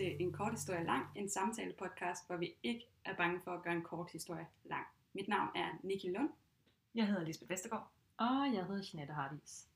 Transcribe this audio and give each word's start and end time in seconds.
til 0.00 0.16
En 0.20 0.32
Kort 0.32 0.52
Historie 0.52 0.84
Lang, 0.84 1.06
en 1.14 1.28
samtale-podcast, 1.28 2.26
hvor 2.26 2.36
vi 2.36 2.54
ikke 2.62 2.86
er 3.04 3.16
bange 3.16 3.40
for 3.40 3.50
at 3.50 3.62
gøre 3.62 3.74
en 3.74 3.82
kort 3.82 4.10
historie 4.10 4.46
lang. 4.64 4.86
Mit 5.12 5.28
navn 5.28 5.48
er 5.54 5.68
Nikki 5.82 6.08
Lund. 6.08 6.30
Jeg 6.94 7.06
hedder 7.06 7.24
Lisbeth 7.24 7.50
Vestergaard. 7.50 7.90
Og 8.16 8.54
jeg 8.54 8.66
hedder 8.66 8.90
Jeanette 8.92 9.14
Hardis. 9.14 9.68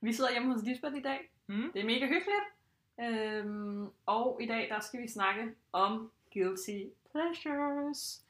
vi 0.06 0.12
sidder 0.12 0.30
hjemme 0.30 0.52
hos 0.52 0.62
Lisbeth 0.62 0.96
i 0.96 1.02
dag. 1.02 1.30
Mm. 1.46 1.72
Det 1.72 1.80
er 1.80 1.86
mega 1.86 2.06
hyggeligt. 2.06 2.46
Øhm, 3.00 3.88
og 4.06 4.42
i 4.42 4.46
dag 4.46 4.68
der 4.68 4.80
skal 4.80 5.02
vi 5.02 5.08
snakke 5.08 5.54
om 5.72 6.10
guilty 6.32 6.78
pleasures. 7.10 8.24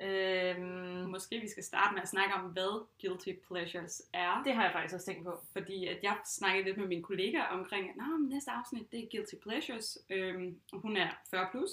Øhm, 0.00 1.08
Måske 1.10 1.40
vi 1.40 1.48
skal 1.48 1.64
starte 1.64 1.94
med 1.94 2.02
at 2.02 2.08
snakke 2.08 2.34
om, 2.34 2.50
hvad 2.50 2.86
guilty 3.00 3.28
pleasures 3.46 4.02
er. 4.12 4.42
det 4.42 4.54
har 4.54 4.62
jeg 4.62 4.72
faktisk 4.72 4.94
også 4.94 5.06
tænkt 5.06 5.24
på. 5.24 5.40
Fordi 5.52 5.86
at 5.86 5.98
jeg 6.02 6.16
snakkede 6.24 6.64
lidt 6.64 6.78
med 6.78 6.86
mine 6.86 7.02
kollegaer 7.02 7.44
omkring, 7.46 7.90
at 7.90 7.96
Nå, 7.96 8.04
men 8.16 8.28
næste 8.28 8.50
afsnit, 8.50 8.92
det 8.92 9.04
er 9.04 9.08
guilty 9.10 9.34
pleasures. 9.42 9.98
Øhm, 10.10 10.60
og 10.72 10.80
hun 10.80 10.96
er 10.96 11.08
40 11.30 11.48
plus. 11.50 11.70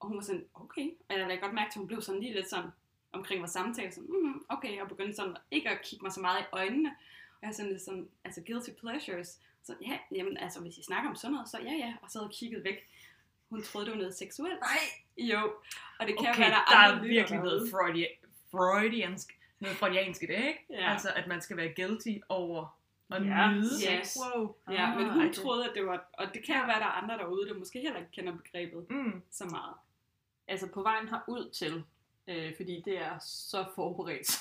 Og 0.00 0.08
hun 0.08 0.16
var 0.16 0.22
sådan, 0.22 0.46
okay. 0.54 0.90
Og 1.08 1.18
jeg 1.18 1.26
lagde 1.26 1.40
godt 1.40 1.54
mærke 1.54 1.70
til, 1.72 1.78
at 1.78 1.80
hun 1.80 1.86
blev 1.86 2.02
sådan 2.02 2.20
lige 2.20 2.34
lidt 2.34 2.50
sådan 2.50 2.70
omkring 3.12 3.40
vores 3.40 3.50
samtale. 3.50 3.92
Sådan, 3.92 4.10
mm, 4.10 4.44
okay, 4.48 4.80
og 4.80 4.88
begyndte 4.88 5.14
sådan 5.16 5.36
ikke 5.50 5.70
at 5.70 5.82
kigge 5.82 6.02
mig 6.02 6.12
så 6.12 6.20
meget 6.20 6.40
i 6.40 6.46
øjnene. 6.52 6.88
Og 7.40 7.46
jeg 7.46 7.54
sådan 7.54 7.70
lidt 7.70 7.82
sådan, 7.82 8.08
altså 8.24 8.42
guilty 8.46 8.70
pleasures. 8.80 9.40
Så 9.62 9.74
ja, 9.80 9.98
jamen 10.12 10.36
altså 10.36 10.60
hvis 10.60 10.78
I 10.78 10.82
snakker 10.82 11.10
om 11.10 11.16
sådan 11.16 11.32
noget, 11.32 11.48
så 11.48 11.58
ja 11.58 11.72
ja. 11.72 11.94
Og 12.02 12.10
så 12.10 12.18
havde 12.18 12.28
jeg 12.30 12.36
kigget 12.36 12.64
væk. 12.64 12.88
Hun 13.50 13.62
troede, 13.62 13.86
det 13.86 13.92
var 13.92 13.98
noget 13.98 14.14
seksuelt. 14.14 14.60
Nej, 14.60 14.78
Jo, 15.28 15.52
og 16.00 16.06
det 16.06 16.18
kan 16.18 16.28
Okay, 16.30 16.40
være, 16.40 16.50
der, 16.50 16.64
der, 16.70 16.96
er 16.96 17.02
virkelig 17.02 17.38
noget 17.40 17.68
Freudi- 17.72 18.26
freudiansk, 18.50 19.38
noget 19.60 19.76
freudiansk 19.76 20.22
i 20.22 20.26
det, 20.26 20.34
ikke? 20.36 20.66
Ja. 20.70 20.92
Altså, 20.92 21.12
at 21.16 21.26
man 21.26 21.40
skal 21.40 21.56
være 21.56 21.72
guilty 21.76 22.12
over 22.28 22.78
at 23.10 23.26
Ja, 23.26 23.50
nyde 23.52 23.70
yes. 24.00 24.16
Wow. 24.36 24.54
Ja, 24.70 24.94
men 24.94 25.06
Ah, 25.06 25.12
hun 25.12 25.22
ej, 25.26 25.32
troede, 25.32 25.68
at 25.68 25.74
det 25.74 25.86
var... 25.86 26.04
Og 26.12 26.26
det 26.34 26.44
kan 26.46 26.56
jo 26.56 26.62
være, 26.66 26.78
der 26.80 26.86
er 26.86 27.02
andre 27.02 27.18
derude, 27.18 27.48
der 27.48 27.54
måske 27.58 27.80
heller 27.80 27.98
ikke 27.98 28.10
kender 28.12 28.36
begrebet 28.36 28.86
Mm. 28.90 29.22
så 29.30 29.44
meget. 29.44 29.74
altså 30.48 30.68
på 30.74 30.82
vejen 30.82 31.08
herud 31.08 31.50
til, 31.50 31.84
øh, 32.26 32.56
fordi 32.56 32.82
det 32.84 32.98
er 32.98 33.18
så 33.18 33.64
forberedt. 33.74 34.38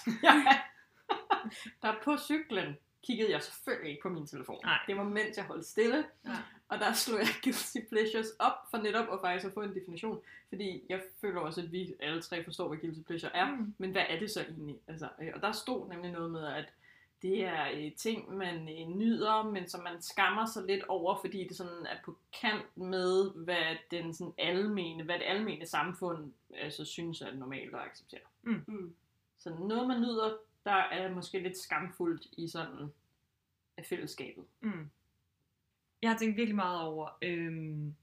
der 1.81 1.93
på 2.03 2.17
cyklen 2.17 2.77
kiggede 3.07 3.31
jeg 3.31 3.43
selvfølgelig 3.43 3.89
ikke 3.91 4.01
på 4.01 4.09
min 4.09 4.27
telefon. 4.27 4.59
Nej. 4.63 4.79
Det 4.87 4.97
var 4.97 5.03
mens 5.03 5.37
jeg 5.37 5.45
holdt 5.45 5.65
stille, 5.65 6.05
Ja. 6.25 6.31
Og 6.69 6.79
der 6.79 6.93
slog 6.93 7.19
jeg 7.19 7.27
guilty 7.43 7.77
pleasures 7.89 8.27
op 8.39 8.53
for 8.69 8.77
netop 8.77 9.13
at 9.13 9.19
faktisk 9.21 9.47
at 9.47 9.53
få 9.53 9.61
en 9.61 9.75
definition. 9.75 10.21
Fordi 10.49 10.83
jeg 10.89 11.01
føler 11.21 11.39
også, 11.39 11.61
at 11.61 11.71
vi 11.71 11.95
alle 11.99 12.21
tre 12.21 12.43
forstår, 12.43 12.67
hvad 12.67 12.77
guilty 12.77 13.01
pleasure 13.01 13.35
er. 13.35 13.55
Mm. 13.55 13.73
Men 13.77 13.91
hvad 13.91 14.03
er 14.09 14.19
det 14.19 14.31
så 14.31 14.41
egentlig? 14.41 14.79
Altså, 14.87 15.09
øh, 15.21 15.31
og 15.35 15.41
der 15.41 15.51
stod 15.51 15.89
nemlig 15.89 16.11
noget 16.11 16.31
med, 16.31 16.45
at 16.47 16.73
det 17.21 17.43
er 17.43 17.71
øh, 17.73 17.91
ting, 17.91 18.37
man 18.37 18.69
øh, 18.69 18.87
nyder, 18.87 19.43
men 19.43 19.67
som 19.67 19.83
man 19.83 20.01
skammer 20.01 20.45
sig 20.45 20.65
lidt 20.65 20.83
over, 20.83 21.19
fordi 21.21 21.47
det 21.47 21.57
sådan 21.57 21.85
er 21.85 21.97
på 22.05 22.17
kant 22.41 22.77
med, 22.77 23.31
hvad 23.35 23.75
den 23.91 24.13
sådan 24.13 24.33
almene, 24.37 25.03
hvad 25.03 25.15
det 25.15 25.25
almene 25.25 25.65
samfund 25.65 26.31
altså, 26.53 26.85
synes 26.85 27.21
er 27.21 27.33
normalt 27.33 27.75
at 27.75 27.81
acceptere. 27.81 28.19
Mm. 28.41 28.95
Så 29.39 29.49
noget, 29.49 29.87
man 29.87 30.01
nyder, 30.01 30.37
der 30.65 30.71
er 30.71 31.13
måske 31.13 31.39
lidt 31.39 31.57
skamfuldt 31.57 32.27
i 32.37 32.47
sådan 32.47 32.93
af 33.77 33.85
fællesskabet. 33.85 34.45
Mm. 34.61 34.89
Jeg 36.01 36.11
har 36.11 36.17
tænkt 36.17 36.37
virkelig 36.37 36.55
meget 36.55 36.81
over, 36.81 37.17
øhm, 37.21 37.95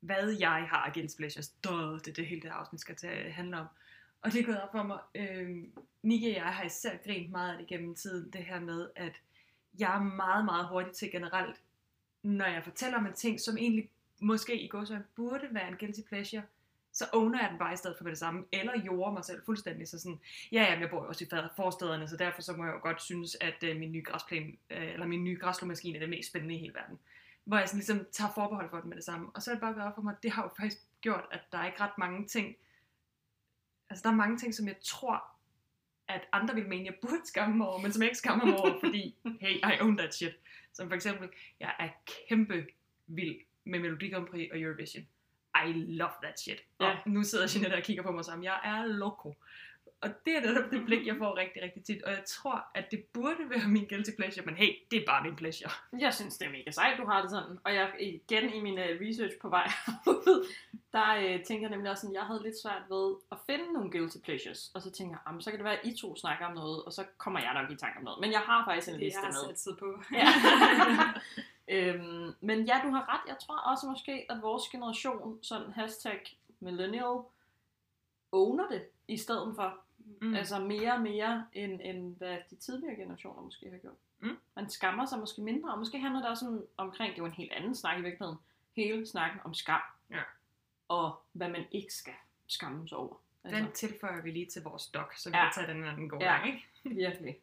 hvad 0.00 0.36
jeg 0.40 0.66
har 0.70 0.76
af 0.76 0.92
guilty 0.92 1.16
pleasures. 1.16 1.48
Duh, 1.48 1.98
det 1.98 2.08
er 2.08 2.12
det 2.12 2.26
hele 2.26 2.42
det 2.42 2.48
afsnit 2.48 2.80
skal 2.80 2.96
tage, 2.96 3.30
handle 3.30 3.58
om. 3.58 3.66
Og 4.22 4.32
det 4.32 4.40
er 4.40 4.44
gået 4.44 4.62
op 4.62 4.72
for 4.72 4.82
mig. 4.82 4.98
Øhm, 5.14 5.72
Nicky 6.02 6.24
og 6.24 6.34
jeg 6.34 6.54
har 6.54 6.64
især 6.64 6.96
grint 7.04 7.30
meget 7.30 7.52
af 7.52 7.58
det 7.58 7.66
gennem 7.66 7.94
tiden, 7.94 8.30
det 8.32 8.44
her 8.44 8.60
med, 8.60 8.88
at 8.96 9.12
jeg 9.78 9.96
er 9.96 10.02
meget, 10.02 10.44
meget 10.44 10.68
hurtig 10.68 10.92
til 10.92 11.10
generelt, 11.10 11.60
når 12.22 12.44
jeg 12.44 12.64
fortæller 12.64 12.98
om 12.98 13.06
en 13.06 13.12
ting, 13.12 13.40
som 13.40 13.56
egentlig 13.56 13.90
måske 14.20 14.60
i 14.60 14.68
går 14.68 14.84
så 14.84 15.00
burde 15.16 15.48
være 15.50 15.68
en 15.68 15.76
guilty 15.76 16.00
pleasure, 16.08 16.42
så 16.92 17.04
owner 17.12 17.40
jeg 17.40 17.50
den 17.50 17.58
bare 17.58 17.72
i 17.72 17.76
stedet 17.76 17.96
for 17.96 18.04
med 18.04 18.12
det 18.12 18.18
samme, 18.18 18.44
eller 18.52 18.84
jorder 18.84 19.12
mig 19.12 19.24
selv 19.24 19.42
fuldstændig, 19.44 19.88
så 19.88 19.98
sådan, 19.98 20.20
ja, 20.52 20.62
jamen, 20.62 20.80
jeg 20.80 20.90
bor 20.90 21.02
jo 21.02 21.08
også 21.08 21.24
i 21.24 21.28
forstederne, 21.56 22.08
så 22.08 22.16
derfor 22.16 22.42
så 22.42 22.52
må 22.52 22.64
jeg 22.64 22.74
jo 22.74 22.80
godt 22.82 23.02
synes, 23.02 23.36
at 23.40 23.64
øh, 23.64 23.76
min 23.76 23.92
nye 23.92 24.02
græsplæne, 24.02 24.52
øh, 24.70 24.92
eller 24.92 25.06
min 25.06 25.24
nye 25.24 25.38
græslåmaskine 25.38 25.96
er 25.96 26.00
det 26.00 26.08
mest 26.08 26.28
spændende 26.28 26.54
i 26.54 26.58
hele 26.58 26.74
verden. 26.74 26.98
Hvor 27.44 27.58
jeg 27.58 27.68
sådan 27.68 27.78
ligesom 27.78 28.06
tager 28.12 28.30
forbehold 28.34 28.70
for 28.70 28.76
det 28.76 28.86
med 28.86 28.96
det 28.96 29.04
samme. 29.04 29.30
Og 29.34 29.42
så 29.42 29.50
er 29.50 29.54
det 29.54 29.60
bare 29.60 29.72
gået 29.74 29.86
op 29.86 29.94
for 29.94 30.02
mig, 30.02 30.12
at 30.16 30.22
det 30.22 30.30
har 30.30 30.42
jo 30.42 30.50
faktisk 30.60 30.82
gjort, 31.00 31.24
at 31.30 31.40
der 31.52 31.58
er 31.58 31.66
ikke 31.66 31.80
ret 31.80 31.98
mange 31.98 32.26
ting, 32.26 32.56
altså 33.90 34.02
der 34.02 34.10
er 34.10 34.14
mange 34.16 34.38
ting, 34.38 34.54
som 34.54 34.66
jeg 34.68 34.76
tror, 34.84 35.24
at 36.08 36.20
andre 36.32 36.54
vil 36.54 36.68
mene, 36.68 36.84
jeg 36.84 36.94
burde 37.02 37.20
skamme 37.26 37.56
mig 37.56 37.66
over, 37.68 37.78
men 37.82 37.92
som 37.92 38.02
jeg 38.02 38.08
ikke 38.08 38.18
skammer 38.18 38.44
mig 38.44 38.56
over, 38.60 38.80
fordi, 38.80 39.16
hey, 39.40 39.54
I 39.56 39.80
own 39.80 39.96
that 39.96 40.14
shit. 40.14 40.32
Som 40.72 40.88
for 40.88 40.94
eksempel, 40.94 41.28
jeg 41.60 41.74
er 41.78 41.88
kæmpe 42.28 42.66
vild 43.06 43.36
med 43.64 43.78
Melodi 43.78 44.08
Grand 44.10 44.26
Prix 44.26 44.48
og 44.52 44.60
Eurovision. 44.60 45.06
I 45.66 45.72
love 45.72 46.10
that 46.22 46.40
shit. 46.40 46.62
Og 46.78 46.86
Ja. 46.86 46.96
nu 47.06 47.22
sidder 47.22 47.52
Jeanette 47.54 47.74
og 47.74 47.82
kigger 47.82 48.02
på 48.02 48.12
mig 48.12 48.24
sammen. 48.24 48.44
Jeg 48.44 48.60
er 48.64 48.86
loco. 48.86 49.34
Og 50.02 50.10
det 50.24 50.36
er 50.36 50.40
netop 50.40 50.70
det 50.70 50.84
blik, 50.86 51.06
jeg 51.06 51.16
får 51.18 51.36
rigtig, 51.36 51.62
rigtig 51.62 51.84
tit. 51.84 52.02
Og 52.02 52.10
jeg 52.12 52.22
tror, 52.26 52.64
at 52.74 52.90
det 52.90 53.04
burde 53.12 53.50
være 53.50 53.68
min 53.68 53.86
guilty 53.88 54.10
pleasure, 54.18 54.46
men 54.46 54.54
hey, 54.54 54.78
det 54.90 55.02
er 55.02 55.06
bare 55.06 55.22
min 55.24 55.36
pleasure. 55.36 55.70
Jeg 55.98 56.14
synes, 56.14 56.38
det 56.38 56.46
er 56.46 56.50
mega 56.50 56.70
sejt, 56.70 56.98
du 56.98 57.06
har 57.06 57.22
det 57.22 57.30
sådan. 57.30 57.58
Og 57.64 57.74
jeg 57.74 57.92
igen 58.00 58.52
i 58.54 58.60
min 58.60 58.78
uh, 58.78 58.84
research 58.84 59.36
på 59.38 59.48
vej 59.48 59.68
der 60.92 61.34
uh, 61.34 61.42
tænker 61.44 61.60
jeg 61.60 61.70
nemlig 61.70 61.90
også 61.90 62.00
sådan, 62.00 62.14
jeg 62.14 62.22
havde 62.22 62.42
lidt 62.42 62.62
svært 62.62 62.82
ved 62.90 63.14
at 63.32 63.38
finde 63.46 63.72
nogle 63.72 63.90
guilty 63.90 64.16
pleasures. 64.24 64.70
Og 64.74 64.82
så 64.82 64.90
tænker 64.90 65.14
jeg, 65.14 65.20
"Jamen, 65.26 65.42
så 65.42 65.50
kan 65.50 65.58
det 65.58 65.64
være, 65.64 65.78
at 65.78 65.86
I 65.86 65.96
to 65.96 66.16
snakker 66.16 66.46
om 66.46 66.54
noget, 66.54 66.82
og 66.84 66.92
så 66.92 67.04
kommer 67.18 67.40
jeg 67.40 67.54
nok 67.54 67.70
i 67.70 67.76
tanke 67.76 67.98
om 67.98 68.04
noget. 68.04 68.20
Men 68.20 68.32
jeg 68.32 68.40
har 68.40 68.64
faktisk 68.64 68.88
en 68.88 68.94
Det 68.94 69.02
liste 69.02 69.18
er 69.20 69.22
jeg 69.24 69.34
med. 69.46 69.48
satset 69.54 69.78
på. 69.78 70.02
Ja. 70.12 70.28
øhm, 71.76 72.34
men 72.40 72.64
ja, 72.64 72.80
du 72.84 72.90
har 72.90 73.14
ret. 73.14 73.28
Jeg 73.28 73.36
tror 73.46 73.58
også 73.58 73.86
måske, 73.86 74.26
at 74.30 74.42
vores 74.42 74.68
generation, 74.68 75.38
sådan 75.42 75.72
hashtag 75.72 76.20
millennial, 76.60 77.16
owner 78.32 78.68
det 78.68 78.82
i 79.08 79.16
stedet 79.16 79.52
for. 79.56 79.78
Mm. 80.20 80.34
Altså 80.34 80.58
mere 80.60 80.92
og 80.92 81.00
mere, 81.00 81.46
end, 81.52 81.80
end 81.84 82.16
hvad 82.16 82.38
de 82.50 82.56
tidligere 82.56 82.96
generationer 82.96 83.42
måske 83.42 83.70
har 83.70 83.78
gjort. 83.78 83.94
Mm. 84.20 84.36
Man 84.56 84.70
skammer 84.70 85.06
sig 85.06 85.18
måske 85.18 85.42
mindre, 85.42 85.72
og 85.72 85.78
måske 85.78 85.98
handler 85.98 86.20
det 86.20 86.28
også 86.30 86.44
sådan 86.44 86.62
omkring, 86.76 87.10
det 87.10 87.18
er 87.18 87.22
jo 87.22 87.26
en 87.26 87.32
helt 87.32 87.52
anden 87.52 87.74
snak 87.74 87.98
i 87.98 88.02
virkeligheden, 88.02 88.38
hele 88.76 89.06
snakken 89.06 89.40
om 89.44 89.54
skam. 89.54 89.80
Ja. 90.10 90.22
Og 90.88 91.22
hvad 91.32 91.48
man 91.48 91.64
ikke 91.70 91.94
skal 91.94 92.14
skamme 92.46 92.88
sig 92.88 92.98
over. 92.98 93.16
Altså, 93.44 93.58
Den 93.62 93.72
tilføjer 93.72 94.22
vi 94.22 94.30
lige 94.30 94.46
til 94.46 94.62
vores 94.62 94.86
doc, 94.86 95.16
så 95.16 95.30
vi 95.30 95.36
Ja. 95.36 95.42
kan 95.44 95.52
tage 95.54 95.74
den 95.74 95.84
anden 95.84 96.08
gode 96.08 96.24
Ja. 96.24 96.32
gang, 96.32 96.46
ikke? 96.46 96.68
virkelig. 97.04 97.36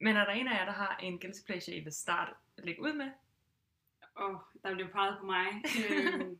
Men 0.00 0.16
er 0.16 0.24
der 0.24 0.32
en 0.32 0.48
af 0.48 0.58
jer, 0.58 0.64
der 0.64 0.72
har 0.72 0.96
en 1.02 1.18
guilty 1.20 1.40
pleasure, 1.46 1.76
I 1.76 1.80
vil 1.84 1.92
starte 1.92 2.32
at 2.58 2.64
lægge 2.64 2.82
ud 2.82 2.92
med? 2.92 3.10
Og 4.14 4.40
der 4.62 4.74
blev 4.74 4.88
peget 4.88 5.16
på 5.20 5.26
mig. 5.26 5.46
øhm, 5.90 6.38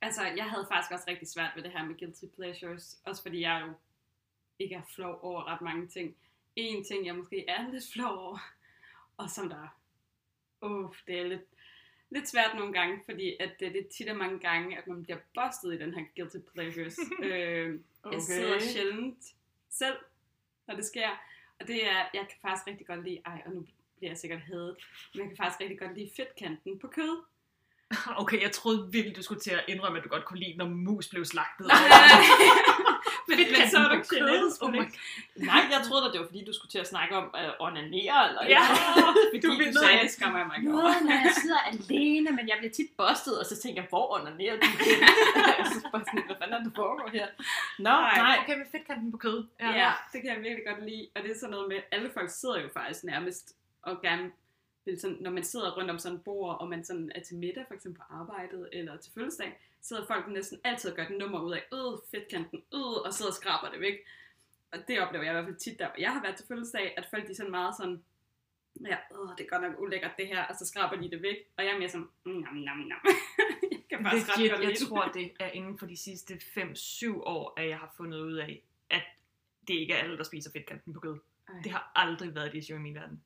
altså, 0.00 0.22
jeg 0.22 0.44
havde 0.44 0.66
faktisk 0.70 0.92
også 0.92 1.04
rigtig 1.08 1.28
svært 1.28 1.52
ved 1.56 1.62
det 1.62 1.72
her 1.72 1.84
med 1.84 1.98
guilty 1.98 2.24
pleasures. 2.36 3.00
Også 3.04 3.22
fordi 3.22 3.40
jeg 3.40 3.64
jo 3.66 3.72
ikke 4.58 4.74
er 4.74 4.82
flov 4.94 5.18
over 5.22 5.44
ret 5.44 5.60
mange 5.60 5.86
ting. 5.86 6.16
En 6.56 6.84
ting, 6.84 7.06
jeg 7.06 7.14
måske 7.14 7.48
er 7.48 7.68
lidt 7.72 7.84
flov 7.92 8.18
over, 8.18 8.38
og 9.16 9.30
som 9.30 9.48
der... 9.48 9.78
Uh, 10.60 10.94
det 11.06 11.18
er 11.20 11.24
lidt, 11.24 11.48
lidt 12.10 12.28
svært 12.28 12.56
nogle 12.56 12.72
gange, 12.72 13.02
fordi 13.04 13.36
at 13.40 13.60
det, 13.60 13.72
det 13.72 13.80
er 13.86 13.88
tit 13.88 14.08
og 14.08 14.16
mange 14.16 14.38
gange, 14.38 14.78
at 14.78 14.86
man 14.86 15.02
bliver 15.02 15.18
bustet 15.34 15.74
i 15.74 15.78
den 15.78 15.94
her 15.94 16.04
guilty 16.16 16.36
pleasures. 16.52 16.96
øhm, 17.22 17.84
Jeg 18.12 18.22
sidder 18.22 18.58
sjældent 18.60 19.24
selv, 19.68 19.96
når 20.66 20.74
det 20.76 20.84
sker. 20.84 21.10
Og 21.60 21.66
det 21.68 21.88
er, 21.88 21.96
jeg 22.14 22.26
kan 22.28 22.38
faktisk 22.42 22.66
rigtig 22.66 22.86
godt 22.86 23.04
lide, 23.04 23.22
ej, 23.26 23.42
og 23.46 23.52
nu 23.52 23.66
bliver 23.96 24.10
jeg 24.10 24.18
sikkert 24.18 24.40
hadet, 24.40 24.76
men 25.14 25.20
jeg 25.20 25.28
kan 25.28 25.36
faktisk 25.36 25.60
rigtig 25.60 25.78
godt 25.78 25.98
lide 25.98 26.10
fedtkanten 26.16 26.78
på 26.78 26.88
kød. 26.88 27.22
Okay, 28.22 28.42
jeg 28.42 28.52
troede 28.52 28.88
virkelig, 28.92 29.16
du 29.16 29.22
skulle 29.22 29.40
til 29.40 29.50
at 29.50 29.64
indrømme, 29.68 29.98
at 29.98 30.04
du 30.04 30.08
godt 30.08 30.24
kunne 30.24 30.38
lide, 30.38 30.54
når 30.56 30.68
mus 30.68 31.08
blev 31.08 31.24
slagtet. 31.24 31.66
men, 33.28 33.38
men 33.54 33.62
så 33.70 33.78
er 33.78 33.88
der 33.94 34.00
kød. 34.10 34.52
Oh 34.62 34.72
Nej, 35.50 35.60
jeg 35.74 35.80
troede 35.86 36.02
da, 36.04 36.12
det 36.12 36.20
var 36.20 36.26
fordi, 36.26 36.44
du 36.44 36.52
skulle 36.52 36.70
til 36.70 36.78
at 36.78 36.88
snakke 36.88 37.16
om 37.16 37.30
at 37.34 37.54
onanere, 37.60 38.28
eller 38.28 38.42
Ja. 38.54 38.62
fordi 39.32 39.40
Du 39.46 39.48
du, 39.48 39.52
du 39.58 39.72
sagde, 39.82 39.94
Nej, 39.94 40.02
det 40.02 40.10
skammer 40.10 40.38
jeg 40.38 40.46
mig 40.46 40.56
ikke 40.58 40.72
over. 40.72 41.00
Når 41.08 41.16
jeg 41.26 41.32
sidder 41.42 41.60
alene, 41.72 42.30
men 42.30 42.44
jeg 42.48 42.56
bliver 42.58 42.72
tit 42.78 42.90
bustet, 42.98 43.34
og 43.40 43.46
så 43.46 43.54
tænker 43.62 43.82
jeg, 43.82 43.88
hvor 43.88 44.06
onanerer 44.20 44.54
du 44.60 44.66
jeg 45.60 45.66
synes 45.70 45.86
bare 45.92 46.04
sådan, 46.08 46.22
hvad 46.26 46.36
fanden 46.40 46.54
er 46.58 46.62
det 46.66 46.72
foregår 46.76 47.08
her? 47.12 47.26
Nå, 47.78 47.90
Nej. 47.90 48.16
nej. 48.16 48.36
Okay, 48.42 48.56
med 48.58 48.66
fedtkanten 48.72 49.10
på 49.12 49.18
kød. 49.18 49.38
Ja. 49.60 49.70
ja, 49.82 49.90
det 50.12 50.18
kan 50.22 50.30
jeg 50.34 50.40
virkelig 50.46 50.64
godt 50.70 50.82
lide. 50.90 51.04
Og 51.14 51.22
det 51.22 51.30
er 51.30 51.38
sådan 51.40 51.50
noget 51.50 51.68
med, 51.68 51.78
alle 51.92 52.08
folk 52.16 52.30
sidder 52.40 52.58
jo 52.64 52.68
faktisk 52.78 53.04
nærmest 53.04 53.44
og 53.82 54.02
gerne 54.02 54.24
vil 54.86 55.00
sådan, 55.00 55.16
når 55.20 55.30
man 55.30 55.44
sidder 55.44 55.76
rundt 55.76 55.90
om 55.90 55.98
sådan 55.98 56.18
et 56.18 56.24
bord, 56.24 56.60
og 56.60 56.68
man 56.68 56.84
sådan 56.84 57.12
er 57.14 57.20
til 57.20 57.36
middag, 57.36 57.64
for 57.68 57.74
eksempel 57.74 57.98
på 57.98 58.04
arbejdet 58.10 58.68
eller 58.72 58.96
til 58.96 59.12
fødselsdag, 59.12 59.60
sidder 59.80 60.06
folk 60.06 60.28
næsten 60.28 60.60
altid 60.64 60.90
og 60.90 60.96
gør 60.96 61.06
et 61.06 61.18
nummer 61.18 61.40
ud 61.40 61.52
af, 61.52 61.64
øh, 61.72 61.98
fedtkanten, 62.10 62.62
øh, 62.74 62.80
og 62.80 63.14
sidder 63.14 63.30
og 63.30 63.34
skraber 63.34 63.70
det 63.70 63.80
væk. 63.80 63.98
Og 64.72 64.78
det 64.88 65.00
oplever 65.00 65.24
jeg 65.24 65.32
i 65.32 65.34
hvert 65.34 65.44
fald 65.44 65.56
tit, 65.56 65.78
der 65.78 65.86
hvor 65.86 65.94
jeg 65.98 66.12
har 66.12 66.22
været 66.22 66.36
til 66.36 66.46
fødselsdag, 66.46 66.94
at 66.96 67.06
folk 67.10 67.26
de 67.26 67.30
er 67.30 67.34
sådan 67.34 67.50
meget 67.50 67.74
sådan, 67.76 68.04
ja, 68.80 68.96
øh, 69.14 69.28
det 69.38 69.44
er 69.44 69.48
godt 69.48 69.62
nok 69.62 69.80
ulækkert 69.80 70.12
det 70.18 70.26
her, 70.26 70.44
og 70.44 70.54
så 70.58 70.66
skraber 70.66 70.96
de 71.02 71.10
det 71.10 71.22
væk, 71.22 71.36
og 71.56 71.64
jeg 71.64 71.74
er 71.74 71.78
mere 71.78 71.88
sådan, 71.88 72.08
mm, 72.26 72.32
nam, 72.32 72.54
nam, 72.54 72.78
nam. 72.78 73.00
jeg 73.72 73.80
kan 73.90 74.06
ret 74.06 74.14
Legit, 74.14 74.50
jeg 74.50 74.58
lide 74.58 74.70
det. 74.70 74.88
tror, 74.88 75.04
det 75.18 75.32
er 75.40 75.50
inden 75.50 75.78
for 75.78 75.86
de 75.86 75.96
sidste 75.96 76.34
5-7 76.34 77.20
år, 77.22 77.60
at 77.60 77.68
jeg 77.68 77.78
har 77.78 77.94
fundet 77.96 78.20
ud 78.20 78.34
af, 78.34 78.62
at 78.90 79.02
det 79.68 79.74
ikke 79.74 79.94
er 79.94 79.98
alle, 79.98 80.18
der 80.18 80.24
spiser 80.24 80.50
fedtkanten 80.50 80.92
på 80.94 81.00
kød. 81.00 81.18
Ej. 81.48 81.54
Det 81.64 81.72
har 81.72 81.92
aldrig 81.94 82.34
været 82.34 82.46
et 82.46 82.54
issue 82.54 82.76
i 82.76 82.80
min 82.80 82.94
verden. 82.94 83.22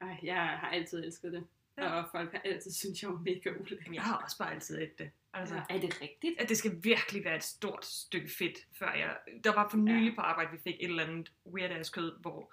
Ej, 0.00 0.16
jeg 0.22 0.36
har 0.36 0.68
altid 0.70 1.04
elsket 1.04 1.32
det. 1.32 1.46
Ja. 1.78 1.90
Og 1.90 2.08
folk 2.12 2.32
har 2.32 2.40
altid 2.44 2.70
syntes, 2.72 3.02
jeg 3.02 3.10
var 3.10 3.18
mega 3.18 3.50
ulækker. 3.60 3.92
Jeg 3.92 4.02
har 4.02 4.16
også 4.24 4.38
bare 4.38 4.54
altid 4.54 4.82
et 4.82 4.98
det. 4.98 5.10
Altså, 5.34 5.54
Ja. 5.54 5.62
Er 5.70 5.80
det 5.80 6.02
rigtigt? 6.02 6.40
at 6.40 6.48
det 6.48 6.56
skal 6.56 6.84
virkelig 6.84 7.24
være 7.24 7.36
et 7.36 7.44
stort 7.44 7.86
stykke 7.86 8.28
fedt, 8.38 8.58
før 8.78 8.92
jeg... 8.92 9.16
Der 9.44 9.54
var 9.54 9.68
for 9.68 9.76
nylig 9.76 10.00
ja. 10.00 10.08
Ja. 10.08 10.14
på 10.14 10.20
arbejde, 10.20 10.50
vi 10.52 10.58
fik 10.58 10.74
et 10.80 10.88
eller 10.90 11.06
andet 11.06 11.32
weird 11.46 11.70
ass 11.70 11.90
kød, 11.90 12.20
hvor... 12.20 12.52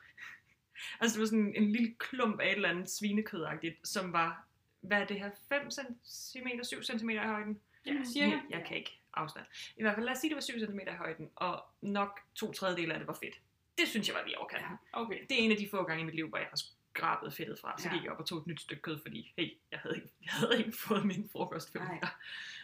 altså, 1.01 1.15
det 1.15 1.19
var 1.21 1.25
sådan 1.25 1.53
en 1.56 1.71
lille 1.71 1.95
klump 2.00 2.39
af 2.39 2.45
et 2.47 2.56
eller 2.56 2.69
andet 2.69 2.89
svinekødagtigt, 2.89 3.88
som 3.88 4.13
var... 4.13 4.48
Hvad 4.81 5.01
er 5.01 5.06
det 5.06 5.19
her? 5.19 5.31
5 5.50 5.71
cm, 6.06 6.48
7 6.63 6.83
cm 6.83 7.09
i 7.09 7.18
højden? 7.18 7.59
Ja, 7.86 7.91
cirka. 8.13 8.30
Jeg, 8.30 8.41
jeg 8.50 8.65
kan 8.68 8.77
ikke 8.77 9.00
afstand. 9.13 9.45
I 9.77 9.81
hvert 9.81 9.95
fald, 9.95 10.06
lad 10.06 10.13
os 10.13 10.19
sige, 10.19 10.30
det 10.30 10.36
var 10.36 10.41
7 10.41 10.59
cm 10.59 10.80
i 10.80 10.91
højden, 10.98 11.30
og 11.36 11.63
nok 11.81 12.19
to 12.36 12.51
tredjedele 12.51 12.94
af 12.94 13.00
det 13.00 13.07
var 13.07 13.18
fedt. 13.24 13.41
Det 13.77 13.88
synes 13.88 14.07
jeg 14.07 14.15
var 14.15 14.24
lige 14.25 14.38
overkant. 14.39 14.62
Ja. 14.63 15.01
Okay. 15.01 15.19
Det 15.30 15.31
er 15.39 15.44
en 15.44 15.51
af 15.51 15.57
de 15.57 15.68
få 15.71 15.83
gange 15.83 16.01
i 16.01 16.06
mit 16.06 16.15
liv, 16.15 16.27
hvor 16.30 16.38
jeg 16.38 16.48
har 16.50 16.57
skrabet 16.95 17.33
fedtet 17.33 17.59
fra. 17.59 17.75
Så 17.81 17.88
Ja. 17.89 17.95
gik 17.95 18.03
jeg 18.03 18.12
op 18.12 18.19
og 18.19 18.25
tog 18.25 18.38
et 18.38 18.47
nyt 18.47 18.62
stykke 18.62 18.81
kød, 18.81 18.97
fordi, 19.01 19.33
hey, 19.38 19.57
jeg 19.71 19.80
havde 19.80 19.95
ikke, 19.95 20.09
jeg 20.25 20.31
havde 20.33 20.57
ikke 20.57 20.71
fået 20.88 21.06
min 21.06 21.30
frokost 21.31 21.71
før. 21.74 21.80
Nej. 21.80 22.00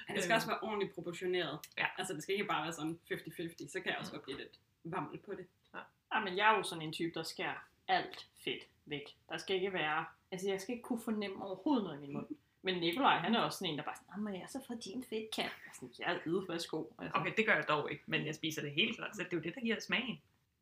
Ja, 0.10 0.13
det 0.13 0.24
skal 0.24 0.33
Øhm. 0.33 0.36
også 0.36 0.48
være 0.48 0.60
ordentligt 0.62 0.94
proportioneret. 0.95 1.60
Ja. 1.78 1.86
Altså, 1.98 2.13
det 2.13 2.24
skal 2.24 2.33
ikke 2.36 2.45
bare 2.48 2.63
være 2.63 2.74
sådan 2.74 3.00
50-50. 3.06 3.72
Så 3.72 3.80
kan 3.80 3.89
jeg 3.92 3.98
også 4.00 4.12
godt 4.12 4.24
blive 4.24 4.38
lidt 4.38 4.60
vammel 4.83 5.19
på 5.19 5.31
det. 5.33 5.45
Ja, 6.13 6.19
men 6.19 6.38
jeg 6.38 6.54
er 6.54 6.57
jo 6.57 6.63
sådan 6.63 6.81
en 6.81 6.94
type, 6.94 7.12
der 7.13 7.24
skærer 7.24 7.68
alt 7.88 8.28
fedt 8.44 8.68
væk. 8.86 9.18
Der 9.30 9.38
skal 9.38 9.56
ikke 9.56 9.74
være... 9.74 10.06
Altså, 10.31 10.50
jeg 10.50 10.62
skal 10.62 10.74
ikke 10.75 10.84
kunne 10.84 11.01
fornemme 11.04 11.44
overhovedet 11.45 11.84
noget 11.84 11.98
i 11.98 12.01
min 12.01 12.13
mund. 12.13 12.27
Men 12.63 12.80
Nikolaj, 12.80 13.18
han 13.18 13.36
er 13.36 13.39
også 13.39 13.57
sådan 13.57 13.72
en, 13.74 13.77
der 13.77 13.84
bare 13.84 13.95
sådan, 13.95 14.13
"Nå, 14.18 14.24
men 14.24 14.34
jeg 14.34 14.42
er 14.42 14.48
så 14.48 14.60
fra 14.68 14.75
din 14.75 15.04
fedt 15.04 15.31
kan. 15.36 15.44
Jeg 15.44 15.51
er 15.68 15.74
sådan, 15.74 15.92
jeg 16.00 16.13
er 16.13 16.19
yde, 16.25 16.45
værsgo. 16.50 16.84
Altså. 17.00 17.18
Okay, 17.19 17.34
det 17.38 17.45
gør 17.45 17.56
jeg 17.56 17.66
dog 17.68 17.92
ikke, 17.92 18.04
men 18.07 18.25
jeg 18.25 18.36
spiser 18.36 18.62
det 18.62 18.72
helt 18.72 18.98
klart. 18.98 19.16
Så 19.16 19.24
det 19.24 19.34
er 19.34 19.38
jo 19.38 19.44
det, 19.44 19.56
der 19.56 19.62
giver 19.62 19.80
smagen. 19.80 20.22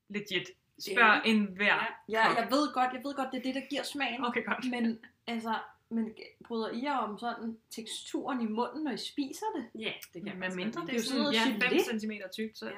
Legit. 0.09 0.49
Spørg 0.79 1.21
en 1.25 1.45
hver. 1.45 1.65
Ja. 1.65 1.85
Ja, 2.09 2.27
jeg 2.29 2.47
ved 2.51 2.73
godt, 2.73 2.93
jeg 2.93 3.01
ved 3.03 3.15
godt, 3.15 3.27
det 3.31 3.37
er 3.37 3.43
det, 3.43 3.55
der 3.55 3.61
giver 3.69 3.83
smagen. 3.83 4.25
Okay, 4.25 4.45
godt. 4.45 4.69
Men 4.71 4.99
altså, 5.27 5.55
men 5.89 6.13
bryder 6.45 6.71
I 6.71 6.83
jer 6.83 6.97
om 6.97 7.17
sådan 7.17 7.57
teksturen 7.69 8.41
i 8.41 8.45
munden, 8.45 8.83
når 8.83 8.91
I 8.91 8.97
spiser 8.97 9.45
det? 9.55 9.81
Ja, 9.81 9.93
det 10.13 10.23
kan 10.23 10.31
faktisk 10.37 10.55
mindre 10.55 10.81
det 10.81 10.89
er 10.89 10.93
jo 10.93 11.01
sådan, 11.03 11.21
noget 11.21 11.33
ja, 11.33 11.43
gelé. 11.43 11.91
5 11.91 11.99
cm 11.99 12.11
tykt, 12.33 12.57
så 12.57 12.65
Ja. 12.65 12.71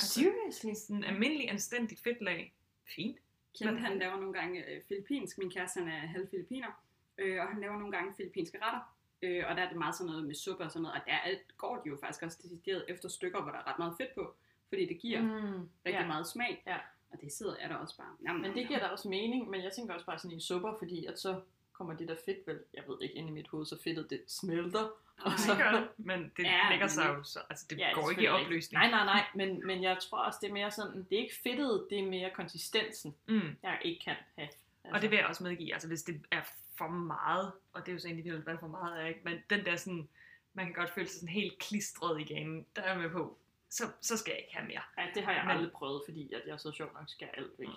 Altså, 0.00 0.20
Seriously? 0.20 0.74
sådan 0.74 0.96
en 0.96 1.04
almindelig 1.04 1.50
anstændigt 1.50 2.00
fedtlag. 2.02 2.54
Fint. 2.96 3.18
Men- 3.60 3.78
han 3.78 3.98
laver 3.98 4.16
nogle 4.16 4.32
gange 4.32 4.66
øh, 4.70 4.82
filippinsk. 4.88 5.38
Min 5.38 5.50
kæreste, 5.50 5.78
han 5.80 5.88
er 5.88 5.98
halv 5.98 6.28
filippiner. 6.30 6.82
Øh, 7.18 7.40
og 7.42 7.48
han 7.48 7.60
laver 7.60 7.78
nogle 7.78 7.92
gange 7.92 8.14
filippinske 8.16 8.58
retter. 8.62 8.94
Øh, 9.22 9.44
og 9.48 9.56
der 9.56 9.62
er 9.62 9.68
det 9.68 9.78
meget 9.78 9.94
sådan 9.94 10.06
noget 10.10 10.24
med 10.24 10.34
suppe 10.34 10.64
og 10.64 10.70
sådan 10.70 10.82
noget. 10.82 11.00
Og 11.00 11.06
der 11.06 11.12
er, 11.12 11.34
går 11.56 11.76
de 11.76 11.88
jo 11.88 11.96
faktisk 12.00 12.22
også 12.22 12.38
decideret 12.42 12.84
efter 12.88 13.08
stykker, 13.08 13.42
hvor 13.42 13.50
der 13.50 13.58
er 13.58 13.66
ret 13.66 13.78
meget 13.78 13.94
fedt 14.00 14.14
på. 14.14 14.34
Fordi 14.68 14.86
det 14.86 14.98
giver. 15.00 15.22
Mm, 15.22 15.68
rigtig 15.86 16.00
ja. 16.00 16.06
meget 16.06 16.26
smag. 16.26 16.62
Ja. 16.66 16.76
Og 17.10 17.20
det 17.20 17.32
sidder 17.32 17.54
jeg 17.60 17.70
der 17.70 17.76
også 17.76 17.96
bare. 17.96 18.16
Jamen, 18.24 18.42
Men 18.42 18.54
det 18.54 18.66
giver 18.68 18.78
da 18.80 18.86
også 18.86 19.08
mening, 19.08 19.50
men 19.50 19.62
jeg 19.64 19.72
tænker 19.72 19.94
også 19.94 20.06
bare 20.06 20.18
sådan 20.18 20.30
i 20.30 20.34
en 20.34 20.40
supper, 20.40 20.74
fordi 20.78 21.06
at 21.06 21.18
så 21.18 21.40
kommer 21.72 21.94
det 21.94 22.08
der 22.08 22.16
fedt 22.24 22.46
vel, 22.46 22.58
jeg 22.74 22.82
ved 22.86 22.96
ikke, 23.02 23.14
ind 23.14 23.28
i 23.28 23.32
mit 23.32 23.48
hoved, 23.48 23.66
så 23.66 23.82
fedtet 23.84 24.10
det 24.10 24.22
smelter. 24.26 24.88
Og 25.24 25.30
Det 25.30 25.40
så, 25.40 25.54
gør 25.56 25.70
det, 25.72 25.88
men 25.96 26.32
det 26.36 26.42
Ja, 26.44 26.60
lægger 26.70 26.86
sig 26.86 27.08
jo 27.08 27.22
så, 27.24 27.40
altså 27.50 27.66
det 27.70 27.78
Ja, 27.78 27.86
det 27.86 27.94
går 27.94 28.10
ikke 28.10 28.22
i 28.22 28.28
opløsning. 28.28 28.80
Nej, 28.82 28.90
nej, 28.90 29.04
nej, 29.04 29.24
men, 29.34 29.66
men 29.66 29.82
jeg 29.82 29.98
tror 30.00 30.18
også, 30.18 30.38
det 30.42 30.48
er 30.48 30.52
mere 30.52 30.70
sådan, 30.70 31.06
det 31.10 31.12
er 31.18 31.22
ikke 31.22 31.34
fedtet, 31.42 31.86
det 31.90 31.98
er 31.98 32.02
mere 32.06 32.30
konsistensen, 32.34 33.14
Mm. 33.26 33.56
jeg 33.62 33.78
ikke 33.82 34.04
kan 34.04 34.14
have. 34.36 34.48
Altså, 34.84 34.94
Og 34.96 35.02
det 35.02 35.10
vil 35.10 35.16
jeg 35.16 35.26
også 35.26 35.42
medgive, 35.44 35.72
altså 35.72 35.88
hvis 35.88 36.02
det 36.02 36.20
er 36.30 36.40
for 36.76 36.88
meget, 36.88 37.52
og 37.72 37.80
det 37.86 37.88
er 37.88 37.92
jo 37.92 37.98
så 37.98 38.08
individuelt, 38.08 38.44
hvad 38.44 38.58
for 38.60 38.66
meget 38.68 39.02
er, 39.02 39.06
ikke? 39.06 39.20
men 39.24 39.38
den 39.50 39.64
der 39.64 39.76
sådan, 39.76 40.08
man 40.54 40.64
kan 40.66 40.74
godt 40.74 40.90
føle 40.90 41.06
sig 41.08 41.20
sådan 41.20 41.34
helt 41.34 41.58
klistret 41.58 42.20
i 42.20 42.24
ganen, 42.24 42.66
der 42.76 42.82
er 42.82 42.92
jeg 42.92 43.00
med 43.00 43.10
på, 43.10 43.38
så, 43.70 43.84
så 44.00 44.16
skal 44.16 44.30
jeg 44.32 44.38
ikke 44.40 44.56
have 44.56 44.66
mere. 44.68 44.82
Ej, 44.98 45.10
det 45.14 45.22
har 45.24 45.32
jeg 45.32 45.42
Men- 45.46 45.56
aldrig 45.56 45.72
prøvet, 45.72 46.02
fordi 46.08 46.32
at 46.32 46.42
jeg 46.46 46.60
så 46.60 46.72
sjovt 46.72 46.94
nok 46.94 47.08
skal 47.08 47.28
alt 47.34 47.52
væk. 47.58 47.68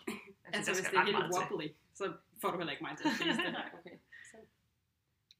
Altså, 0.53 0.71
der 0.71 0.77
hvis 0.77 0.87
det 0.89 0.97
er 0.97 1.03
helt 1.05 1.17
meget 1.17 1.33
til. 1.33 1.41
wobbly, 1.51 1.67
så 1.93 2.13
får 2.41 2.51
du 2.51 2.57
heller 2.57 2.71
ikke 2.71 2.83
mig 2.83 2.97
til 2.97 3.05
at 3.07 3.13
spise 3.15 3.37
det. 3.37 3.55
Okay. 3.79 3.97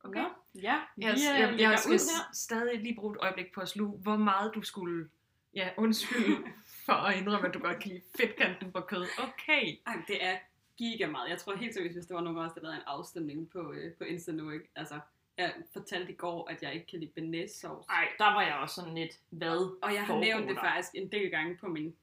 Okay. 0.03 0.21
Nå, 0.21 0.29
ja, 0.61 0.81
vi 0.95 1.03
Jeg, 1.05 1.11
øh, 1.13 1.19
jeg, 1.39 1.59
jeg 1.59 1.79
skal 1.79 1.91
her. 1.91 2.33
stadig 2.33 2.79
lige 2.81 2.95
bruge 2.95 3.15
et 3.15 3.19
øjeblik 3.21 3.53
på 3.53 3.61
at 3.61 3.69
sluge, 3.69 3.97
hvor 3.97 4.17
meget 4.17 4.51
du 4.55 4.61
skulle, 4.61 5.09
ja 5.53 5.69
undskyld, 5.77 6.37
for 6.85 6.93
at 6.93 7.17
indrømme, 7.17 7.47
at 7.47 7.53
du 7.53 7.59
godt 7.59 7.79
kan 7.79 7.91
lide 7.91 8.01
fedtkanten 8.17 8.71
på 8.71 8.81
kød. 8.81 9.05
Okay. 9.23 9.77
Ej, 9.87 9.95
det 10.07 10.23
er 10.25 10.37
giga 10.77 11.07
meget. 11.07 11.29
Jeg 11.29 11.37
tror 11.39 11.55
helt 11.55 11.73
seriøst, 11.73 11.95
hvis 11.95 12.05
der 12.05 12.15
var 12.15 12.21
nogen 12.21 12.37
af 12.39 12.45
os, 12.45 12.51
der 12.55 12.61
lavede 12.61 12.77
en 12.77 12.83
afstemning 12.85 13.49
på, 13.49 13.71
øh, 13.73 13.93
på 13.93 14.03
Insta 14.03 14.31
nu, 14.31 14.51
ikke? 14.51 14.69
Altså, 14.75 14.99
jeg 15.37 15.53
fortalte 15.73 16.11
i 16.11 16.15
går, 16.15 16.49
at 16.49 16.63
jeg 16.63 16.73
ikke 16.73 16.87
kan 16.87 16.99
lide 16.99 17.11
bearnaise-sauce. 17.11 17.89
Ej, 17.89 18.07
der 18.17 18.25
var 18.25 18.41
jeg 18.41 18.55
også 18.55 18.75
sådan 18.75 18.95
lidt, 18.95 19.19
hvad 19.29 19.79
Og 19.81 19.93
jeg 19.93 20.05
har 20.05 20.19
nævnt 20.19 20.47
det 20.49 20.57
faktisk 20.59 20.95
en 20.95 21.11
del 21.11 21.29
gange 21.31 21.57
på 21.57 21.67
min, 21.67 21.95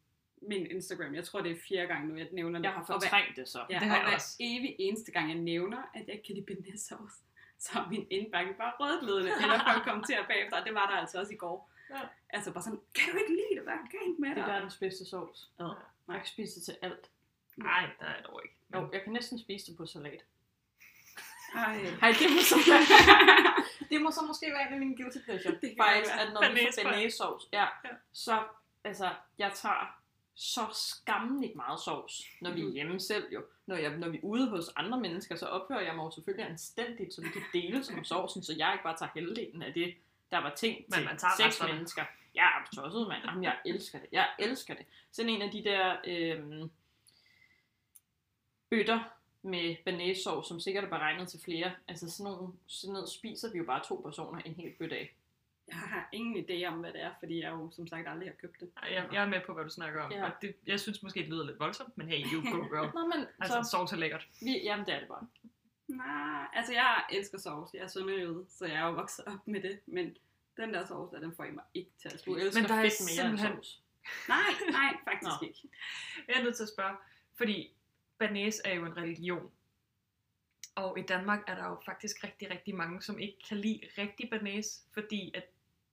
min 0.43 0.67
Instagram. 0.67 1.15
Jeg 1.15 1.25
tror, 1.25 1.41
det 1.41 1.53
er 1.53 1.57
fjerde 1.69 1.87
gang 1.87 2.09
nu, 2.09 2.17
jeg 2.17 2.29
nævner 2.33 2.59
det. 2.59 2.65
Jeg 2.65 2.73
har 2.73 2.85
fortrængt 2.85 3.37
det 3.37 3.49
så. 3.49 3.59
Ja, 3.59 3.75
Det 3.75 3.81
det 3.83 3.89
har 3.91 3.97
og 3.97 4.03
jeg 4.03 4.11
hver 4.11 4.37
evig 4.41 4.77
eneste 4.79 5.13
gang, 5.13 5.29
jeg 5.29 5.39
nævner, 5.39 5.83
at 5.95 6.07
jeg 6.07 6.15
ikke 6.15 6.27
kan 6.27 6.35
lide 6.35 6.47
bearnaise-sauce, 6.47 7.17
så 7.65 7.79
er 7.79 7.89
min 7.89 8.07
indbakke 8.11 8.55
bare 8.55 8.73
rødglødende, 8.81 9.33
eller 9.43 9.59
folk 9.73 9.85
kommenterer 9.85 10.27
bagefter, 10.27 10.61
og 10.61 10.67
det 10.67 10.75
var 10.75 10.87
der 10.91 10.97
altså 10.97 11.21
også 11.21 11.33
i 11.33 11.37
går. 11.37 11.71
Ja. 11.91 12.01
Altså 12.31 12.53
bare 12.53 12.63
sådan, 12.63 12.81
kan 12.95 13.13
du 13.13 13.19
ikke 13.19 13.31
lide 13.33 13.55
det, 13.57 13.63
hvad 13.63 13.73
er 13.75 13.99
galt 13.99 14.19
med 14.19 14.29
Det 14.29 14.39
er 14.39 14.45
dig? 14.45 14.55
verdens 14.55 14.77
bedste 14.77 15.05
sovs. 15.05 15.51
Ja. 15.61 15.65
Jeg 16.09 16.17
kan 16.17 16.27
spise 16.27 16.55
det 16.55 16.63
til 16.63 16.77
alt. 16.83 17.11
Nej, 17.57 17.91
der 18.01 18.07
er 18.07 18.15
jeg 18.15 18.25
dog 18.27 18.41
ikke. 18.45 18.55
Jo, 18.75 18.89
jeg 18.93 19.03
kan 19.03 19.13
næsten 19.13 19.39
spise 19.39 19.67
det 19.67 19.77
på 19.77 19.87
salat. 19.87 20.25
Ej. 21.55 21.77
Hej, 22.01 22.11
det 22.19 22.31
må 22.35 22.41
så, 22.43 22.57
det 23.91 24.03
må 24.03 24.11
så 24.11 24.21
måske 24.27 24.47
være 24.53 24.67
en 24.69 24.73
af 24.75 24.79
mine 24.81 24.97
guilty 24.97 25.19
pleasure. 25.25 25.55
Det 25.61 25.75
Faktisk, 25.83 26.15
være. 26.15 26.21
at 26.27 26.33
når 26.33 26.53
vi 26.55 26.59
får 26.77 26.83
bearnaise-sovs, 26.83 27.49
ja, 27.53 27.67
Ja. 27.85 27.91
så, 28.13 28.43
altså, 28.85 29.11
jeg 29.39 29.53
tager 29.55 29.95
så 30.35 30.67
skammeligt 30.73 31.57
meget 31.57 31.81
sovs, 31.81 32.23
når 32.41 32.51
vi 32.51 32.61
er 32.61 32.65
Mhm. 32.65 32.73
hjemme 32.75 33.01
selv 33.01 33.33
jo. 33.33 33.43
Når, 33.67 33.77
jeg, 33.77 33.97
når 33.97 34.09
vi 34.09 34.17
er 34.17 34.21
ude 34.25 34.49
hos 34.51 34.69
andre 34.77 35.01
mennesker, 35.01 35.37
så 35.37 35.47
opfører 35.47 35.81
jeg 35.81 35.95
mig 35.95 36.05
jo 36.05 36.11
selvfølgelig 36.11 36.47
anstændigt, 36.51 37.15
så 37.15 37.21
vi 37.23 37.29
kan 37.29 37.43
dele 37.53 37.85
som 37.85 38.05
sovsen, 38.05 38.43
så 38.43 38.55
jeg 38.59 38.73
ikke 38.75 38.83
bare 38.85 38.97
tager 38.97 39.11
halvdelen 39.15 39.63
af 39.63 39.73
det, 39.75 39.95
der 40.33 40.39
var 40.39 40.53
tænkt 40.55 40.91
Men 40.97 41.05
man 41.05 41.19
tager 41.19 41.33
seks 41.51 41.63
mennesker. 41.73 42.05
Jeg 42.35 42.45
er 42.45 42.77
tosset, 42.77 43.09
mand. 43.09 43.23
Jamen, 43.25 43.45
jeg 43.45 43.57
elsker 43.65 43.99
det. 43.99 44.09
Jeg 44.13 44.29
elsker 44.39 44.75
det. 44.75 44.87
Sådan 45.13 45.29
en 45.31 45.43
af 45.43 45.51
de 45.51 45.65
der 45.65 45.97
øhm, 46.05 46.71
bøtter 48.71 49.01
med 49.43 49.77
banæssovs, 49.85 50.49
som 50.49 50.61
sikkert 50.61 50.85
er 50.85 50.89
beregnet 50.89 51.29
til 51.29 51.41
flere. 51.45 51.73
Altså 51.89 52.11
sådan, 52.11 52.33
nogle, 52.33 52.53
sådan 52.67 52.93
noget 52.93 53.09
spiser 53.11 53.53
vi 53.53 53.59
jo 53.59 53.65
bare 53.65 53.85
to 53.85 54.01
personer 54.05 54.41
en 54.41 54.55
hel 54.55 54.73
bøtte 54.79 54.97
af. 54.97 55.15
Jeg 55.69 55.77
har 55.77 56.09
ingen 56.13 56.45
idé 56.45 56.65
om, 56.67 56.75
hvad 56.79 56.93
det 56.93 57.03
er, 57.03 57.11
fordi 57.19 57.41
jeg 57.43 57.51
jo 57.51 57.71
som 57.73 57.87
sagt 57.87 58.09
aldrig 58.09 58.29
har 58.29 58.35
købt 58.35 58.61
det. 58.61 58.71
Ej, 58.83 58.89
Jeg, 58.93 59.09
jeg 59.13 59.23
er 59.23 59.27
med 59.29 59.41
på, 59.47 59.53
hvad 59.55 59.65
du 59.65 59.71
snakker 59.71 60.03
om. 60.03 60.13
Ja. 60.13 60.25
Og 60.25 60.31
det, 60.43 60.55
jeg 60.67 60.81
synes 60.81 61.03
måske, 61.03 61.21
det 61.21 61.29
lyder 61.29 61.47
lidt 61.47 61.59
voldsomt, 61.61 61.99
men 61.99 62.09
hey, 62.09 62.25
you 62.33 62.41
go 62.53 62.63
girl. 62.69 62.91
Nå, 63.01 63.07
men 63.17 63.27
Altså, 63.41 63.63
så, 63.63 63.71
sovs 63.71 63.93
er 63.93 63.97
lækkert. 63.97 64.27
vi, 64.41 64.59
jamen 64.63 64.87
det 64.87 64.95
er 64.95 64.99
det 64.99 65.09
bare. 65.09 65.27
Nej, 65.89 66.47
altså 66.53 66.73
jeg 66.73 67.05
elsker 67.13 67.39
sovs. 67.39 67.75
Jeg 67.75 67.81
er 67.83 67.87
sønderjøde, 67.87 68.47
så 68.49 68.67
jeg 68.67 68.75
er 68.77 68.87
jo 68.87 68.93
vokset 68.93 69.25
op 69.25 69.47
med 69.49 69.63
det. 69.63 69.79
Men 69.87 70.17
den 70.57 70.75
der 70.75 70.87
sovs, 70.87 71.11
der, 71.13 71.21
den 71.21 71.35
får 71.37 71.45
I 71.45 71.51
mig 71.51 71.65
ikke 71.75 71.91
til 72.03 72.09
at 72.09 72.13
Du 72.15 72.19
spise. 72.19 72.41
elsker 72.41 72.67
der 72.67 72.75
er 72.75 72.83
fedt 72.83 73.01
mere 73.01 73.31
end 73.31 73.39
simpelthen- 73.39 73.55
sovs. 73.57 73.83
Nej, 74.29 74.39
nej, 74.71 74.97
faktisk 75.05 75.31
Nå. 75.41 75.47
ikke. 75.47 75.69
Jeg 76.29 76.37
er 76.37 76.43
nødt 76.43 76.57
til 76.57 76.63
at 76.63 76.69
spørge, 76.69 76.97
fordi 77.37 77.71
banæs 78.19 78.61
er 78.65 78.75
jo 78.75 78.85
en 78.87 78.97
religion. 78.97 79.51
Og 80.75 80.99
i 80.99 81.03
Danmark 81.03 81.45
er 81.47 81.55
der 81.55 81.65
jo 81.65 81.77
faktisk 81.85 82.25
rigtig, 82.25 82.51
rigtig 82.51 82.75
mange, 82.75 83.03
som 83.03 83.19
ikke 83.19 83.39
kan 83.49 83.57
lide 83.57 83.81
rigtig 83.99 84.31
banæs, 84.31 84.85
fordi 84.95 85.31
at 85.35 85.45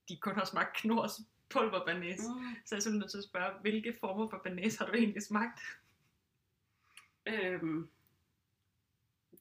de 0.09 0.17
kun 0.17 0.35
har 0.35 0.45
smagt 0.45 0.75
knors 0.75 1.19
pulver 1.49 1.85
banæs. 1.85 2.19
Mm. 2.19 2.55
Så 2.65 2.75
jeg 2.75 2.77
er 2.77 2.81
simpelthen 2.81 2.99
nødt 2.99 3.11
til 3.11 3.17
at 3.17 3.23
spørge, 3.23 3.59
hvilke 3.61 3.97
former 3.99 4.29
for 4.29 4.41
banæs 4.43 4.77
har 4.77 4.85
du 4.85 4.93
egentlig 4.93 5.23
smagt? 5.23 5.59
Øhm. 7.25 7.89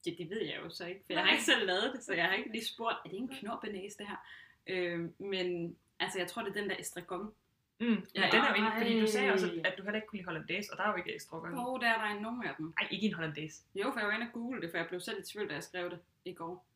Ja, 0.07 0.11
det 0.11 0.31
ved 0.31 0.43
jeg 0.43 0.61
jo 0.65 0.71
så 0.71 0.87
ikke, 0.87 1.03
for 1.07 1.13
jeg 1.13 1.23
har 1.23 1.31
ikke 1.31 1.45
selv 1.45 1.67
lavet 1.67 1.93
det, 1.95 2.05
så 2.05 2.15
jeg 2.15 2.25
har 2.25 2.35
ikke 2.35 2.53
lige 2.53 2.67
spurgt, 2.67 2.97
er 3.05 3.09
det 3.09 3.19
en 3.19 3.29
knorbenæs 3.29 3.95
det 3.95 4.07
her? 4.07 4.17
Øhm, 4.67 5.15
men 5.19 5.77
altså, 5.99 6.19
jeg 6.19 6.29
tror, 6.29 6.43
det 6.43 6.57
er 6.57 6.61
den 6.61 6.71
der 6.71 6.77
estragon. 6.79 7.35
Mm. 7.81 7.87
Ja, 7.87 7.95
den 8.33 8.41
er 8.41 8.49
jo 8.49 8.55
egentlig, 8.55 8.73
fordi 8.79 9.01
du 9.01 9.07
sagde 9.07 9.33
også, 9.33 9.47
at, 9.65 9.75
du 9.79 9.83
heller 9.83 9.95
ikke 9.97 10.07
kunne 10.09 10.17
lide 10.17 10.25
hollandaise, 10.25 10.73
og 10.73 10.79
der 10.79 10.85
er 10.85 10.91
jo 10.91 10.97
ikke 10.97 11.15
ekstra 11.15 11.39
gang. 11.39 11.59
Åh, 11.59 11.67
oh, 11.69 11.81
der 11.81 11.89
er 11.89 11.99
der 11.99 12.17
en 12.17 12.23
nogen 12.23 12.45
af 12.45 12.55
dem. 12.59 12.75
Ej, 12.81 12.89
ikke 12.91 13.07
en 13.07 13.15
hollandaise. 13.15 13.63
Jo, 13.75 13.91
for 13.93 13.99
jeg 14.01 14.09
var 14.09 14.15
inde 14.15 14.27
og 14.27 14.33
google 14.33 14.61
det, 14.63 14.71
for 14.71 14.79
jeg 14.79 14.87
blev 14.89 15.01
selv 15.01 15.19
i 15.21 15.23
tvivl, 15.23 15.49
da 15.49 15.55
jeg 15.55 15.63
skrev 15.63 15.91
det 15.91 15.99
i 16.25 16.33
går. 16.33 16.67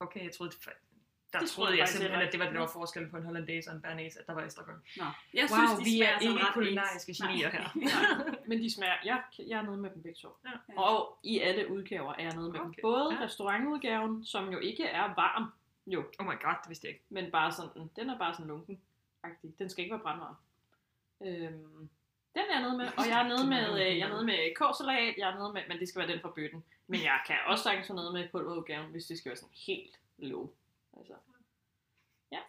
Okay, 0.00 0.24
jeg 0.24 0.32
troede, 0.32 0.52
det, 0.52 0.60
der 0.64 1.38
Det 1.38 1.48
troede 1.50 1.68
troede 1.68 1.78
jeg 1.78 1.88
simpelthen, 1.88 2.22
at 2.26 2.32
det 2.32 2.38
var 2.40 2.44
det, 2.46 2.54
der 2.54 2.60
ikke. 2.60 2.72
var 2.74 2.80
forskellen 2.80 3.10
på 3.10 3.16
en 3.16 3.24
hollandaise 3.24 3.70
og 3.70 3.76
en 3.76 3.82
bernæs, 3.82 4.16
at 4.16 4.26
der 4.26 4.32
var 4.34 4.42
ekstra 4.42 4.62
gang. 4.64 4.78
Nå, 4.96 5.04
jeg 5.34 5.46
Wow, 5.50 5.58
synes, 5.58 5.72
de 5.78 5.84
vi 5.84 6.00
er 6.00 6.06
smager 6.06 6.18
sådan 6.20 6.32
ikke 6.38 6.52
kulinariske 6.54 7.12
genier 7.22 7.50
Nej. 7.52 7.58
her. 7.60 7.68
Nej, 8.26 8.36
men 8.46 8.58
de 8.58 8.74
smager, 8.74 8.94
jeg, 9.04 9.22
jeg 9.38 9.58
er 9.58 9.62
nede 9.62 9.76
med 9.76 9.90
dem 9.90 10.02
begge 10.02 10.18
to. 10.22 10.28
Ja. 10.44 10.80
Og 10.82 11.18
i 11.22 11.38
alle 11.38 11.70
udgaver 11.70 12.12
er 12.18 12.22
jeg 12.22 12.34
nede 12.36 12.50
med 12.52 12.58
dem. 12.60 12.68
Okay. 12.68 12.82
Både 12.82 13.14
Ja. 13.14 13.24
restaurantudgaven, 13.24 14.24
som 14.24 14.52
jo 14.52 14.58
ikke 14.58 14.84
er 14.84 15.02
varm, 15.14 15.52
jo, 15.86 16.04
Oh 16.18 16.26
my 16.26 16.36
god, 16.44 16.54
det 16.62 16.68
vidste 16.68 16.86
jeg 16.86 16.92
ikke. 16.94 17.04
men 17.08 17.30
bare 17.30 17.52
sådan, 17.52 17.90
den 17.96 18.10
er 18.10 18.18
bare 18.18 18.34
sådan 18.34 18.46
lunken 18.46 18.80
-agtig. 19.24 19.58
Den 19.58 19.68
skal 19.70 19.84
ikke 19.84 19.94
være 19.94 20.02
brandvarm. 20.02 20.36
Øhm, 21.20 21.88
den 22.34 22.42
er 22.50 22.52
jeg 22.52 22.62
nede 22.62 22.76
med, 22.76 22.86
og 22.98 23.08
jeg 23.08 23.24
er 23.24 23.28
nede 23.28 23.46
med, 23.46 23.80
øh, 23.80 23.98
jeg 23.98 24.08
er 24.08 24.12
nede 24.14 24.24
med 24.24 24.54
kåsalat, 24.54 25.14
jeg 25.18 25.30
er 25.30 25.38
nede 25.38 25.52
med, 25.52 25.62
men 25.68 25.78
det 25.78 25.88
skal 25.88 26.00
være 26.00 26.12
den 26.12 26.20
fra 26.20 26.32
bøtten. 26.36 26.64
Men 26.86 27.02
jeg 27.02 27.20
kan 27.26 27.36
også 27.46 27.62
sagtens 27.62 27.88
være 27.88 27.96
nede 27.96 28.12
med 28.12 28.28
pulverudgaven, 28.32 28.90
hvis 28.90 29.06
det 29.06 29.18
skal 29.18 29.30
være 29.30 29.36
sådan 29.36 29.54
helt 29.66 29.98
low. 30.18 30.50
Altså. 30.98 31.14
Ja. 32.32 32.40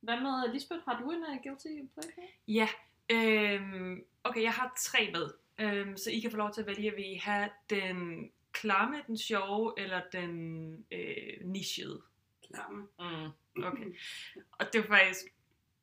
Hvad 0.00 0.20
med 0.20 0.52
Lisbeth? 0.52 0.84
Har 0.84 1.00
du 1.00 1.10
en 1.10 1.22
uh, 1.22 1.42
guilty 1.42 1.68
pleasure? 1.94 2.26
Ja, 2.48 2.68
øhm, 3.10 4.04
okay, 4.24 4.42
jeg 4.42 4.52
har 4.52 4.72
tre 4.78 5.10
med. 5.12 5.30
Øhm, 5.58 5.96
så 5.96 6.10
I 6.10 6.20
kan 6.20 6.30
få 6.30 6.36
lov 6.36 6.52
til 6.52 6.60
at 6.60 6.66
vælge, 6.66 6.90
vil 6.90 7.12
I 7.12 7.14
have 7.14 7.50
den 7.70 8.30
klamme, 8.52 9.02
den 9.06 9.18
sjove, 9.18 9.74
eller 9.76 10.02
den 10.12 10.86
øh, 10.90 11.40
nichede? 11.40 12.02
Klamme. 12.48 12.88
Mm. 13.00 13.64
Okay. 13.64 13.96
Og 14.58 14.72
det 14.72 14.80
var 14.80 14.96
faktisk... 14.96 15.35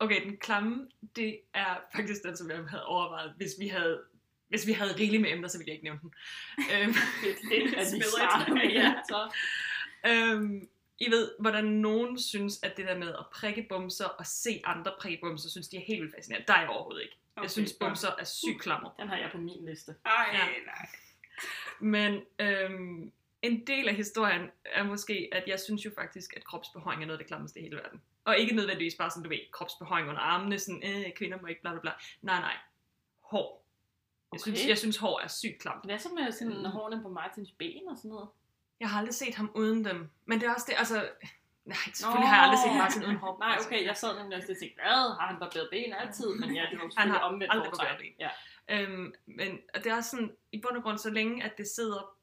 Okay, 0.04 0.26
den 0.26 0.38
klamme, 0.38 0.88
det 1.16 1.40
er 1.54 1.76
faktisk 1.96 2.24
den, 2.24 2.38
som 2.38 2.50
jeg 2.50 2.58
havde 2.70 2.86
overvejet, 2.86 3.34
hvis 3.38 3.52
vi 3.60 3.68
havde 3.68 4.02
hvis 4.48 4.68
vi 4.68 4.72
havde 4.74 4.96
rigeligt 5.00 5.22
med 5.22 5.32
emner, 5.32 5.48
så 5.48 5.58
ville 5.58 5.68
jeg 5.70 5.74
ikke 5.74 5.84
nævne 5.84 6.00
den. 6.02 6.14
Øhm, 6.58 6.94
Det 7.24 7.32
er 7.58 8.54
med, 8.54 8.72
Ja. 8.72 8.94
Så. 9.08 9.32
øhm, 10.08 10.68
I 11.00 11.12
ved, 11.12 11.32
hvordan 11.40 11.66
nogen 11.66 12.20
synes, 12.20 12.60
at 12.64 12.78
det 12.78 12.86
der 12.88 12.98
med 12.98 13.08
at 13.10 13.26
prikke 13.34 13.66
bumser 13.70 14.06
og 14.06 14.26
se 14.26 14.62
andre 14.64 14.92
prikke 15.00 15.22
bumser, 15.22 15.50
synes 15.50 15.68
de 15.68 15.78
er 15.78 15.82
helt 15.88 16.02
vildt 16.02 16.16
fascinerende. 16.16 16.48
Der 16.48 16.54
er 16.54 16.60
jeg 16.60 16.70
overhovedet 16.70 17.02
ikke. 17.02 17.16
Jeg 17.36 17.42
Okay, 17.42 17.50
synes, 17.50 17.72
godt. 17.80 17.90
bumser 17.90 18.10
er 18.20 18.24
sygt 18.24 18.62
klammer. 18.62 18.96
Den 19.00 19.08
har 19.08 19.18
jeg 19.18 19.30
på 19.32 19.38
min 19.38 19.66
liste. 19.66 19.96
Ej, 20.06 20.26
Ja. 20.34 20.40
nej. 20.66 20.88
Men 21.80 22.22
øhm, 22.40 23.12
en 23.42 23.68
del 23.68 23.88
af 23.90 23.96
historien 23.96 24.50
er 24.66 24.84
måske, 24.84 25.30
at 25.32 25.44
jeg 25.48 25.60
synes 25.60 25.86
jo 25.86 25.92
faktisk, 25.96 26.34
at 26.38 26.44
kropsbehøring 26.44 27.02
er 27.02 27.06
noget 27.08 27.20
af 27.20 27.24
det 27.24 27.28
klammeste 27.28 27.60
i 27.60 27.64
hele 27.64 27.76
verden. 27.76 28.02
Og 28.26 28.38
ikke 28.38 28.56
nødvendigvis 28.56 28.96
bare 28.96 29.10
sådan, 29.10 29.24
du 29.24 29.30
ved, 29.30 29.40
kropsbehøring 29.52 30.10
under 30.10 30.22
armene, 30.22 30.60
sådan, 30.60 30.84
øh, 30.86 31.14
kvinder 31.16 31.42
må 31.42 31.48
ikke, 31.48 31.62
bla 31.62 31.72
bla 31.72 31.80
bla. 31.82 31.92
Nej, 32.22 32.40
nej. 32.40 32.58
Hår. 33.32 33.66
Jeg, 34.34 34.42
synes, 34.42 34.68
jeg 34.68 34.78
synes, 34.78 34.98
hår 34.98 35.20
er 35.20 35.28
sygt 35.28 35.62
klamt. 35.62 35.86
Hvad 35.86 36.00
så 36.00 36.10
med 36.10 36.32
sådan 36.32 36.58
Mm. 36.58 36.66
hårene 36.66 37.02
på 37.02 37.10
Martins 37.10 37.52
ben 37.52 37.82
og 37.90 37.98
sådan 37.98 38.10
noget? 38.10 38.30
Jeg 38.80 38.90
har 38.90 39.00
aldrig 39.00 39.14
set 39.14 39.36
ham 39.36 39.52
uden 39.56 39.86
dem. 39.86 40.10
Men 40.26 40.40
det 40.40 40.48
er 40.48 40.54
også 40.54 40.66
det, 40.70 40.76
altså... 40.78 41.10
Nej, 41.66 41.78
selvfølgelig 41.94 42.30
har 42.30 42.36
jeg 42.36 42.44
aldrig 42.44 42.60
set 42.66 42.78
Martin 42.78 43.04
uden 43.04 43.18
hår. 43.18 43.40
Nej, 43.40 43.58
okay, 43.66 43.86
jeg 43.86 43.98
sad 43.98 44.20
nemlig 44.20 44.38
også 44.38 44.52
og 44.52 44.58
tænkte, 44.60 44.76
hvad, 44.82 45.16
har 45.20 45.28
han 45.28 45.40
barberet 45.40 45.68
ben 45.72 45.94
altid? 45.94 46.36
Men 46.40 46.56
ja, 46.56 46.66
det 46.72 46.80
var 46.80 46.92
Han 46.98 47.10
har 47.10 47.20
omvendt 47.20 47.54
aldrig 47.54 47.72
barberet 47.72 47.98
ben. 47.98 48.14
Ja. 48.20 48.30
Øhm, 48.70 49.14
men 49.26 49.60
og 49.74 49.84
det 49.84 49.92
er 49.92 49.96
også 49.96 50.10
sådan, 50.10 50.32
i 50.52 50.62
bund 50.62 50.78
og 50.78 50.84
grund, 50.84 50.98
så 50.98 51.10
længe 51.10 51.44
at 51.44 51.58
det 51.58 51.68
sidder 51.68 52.16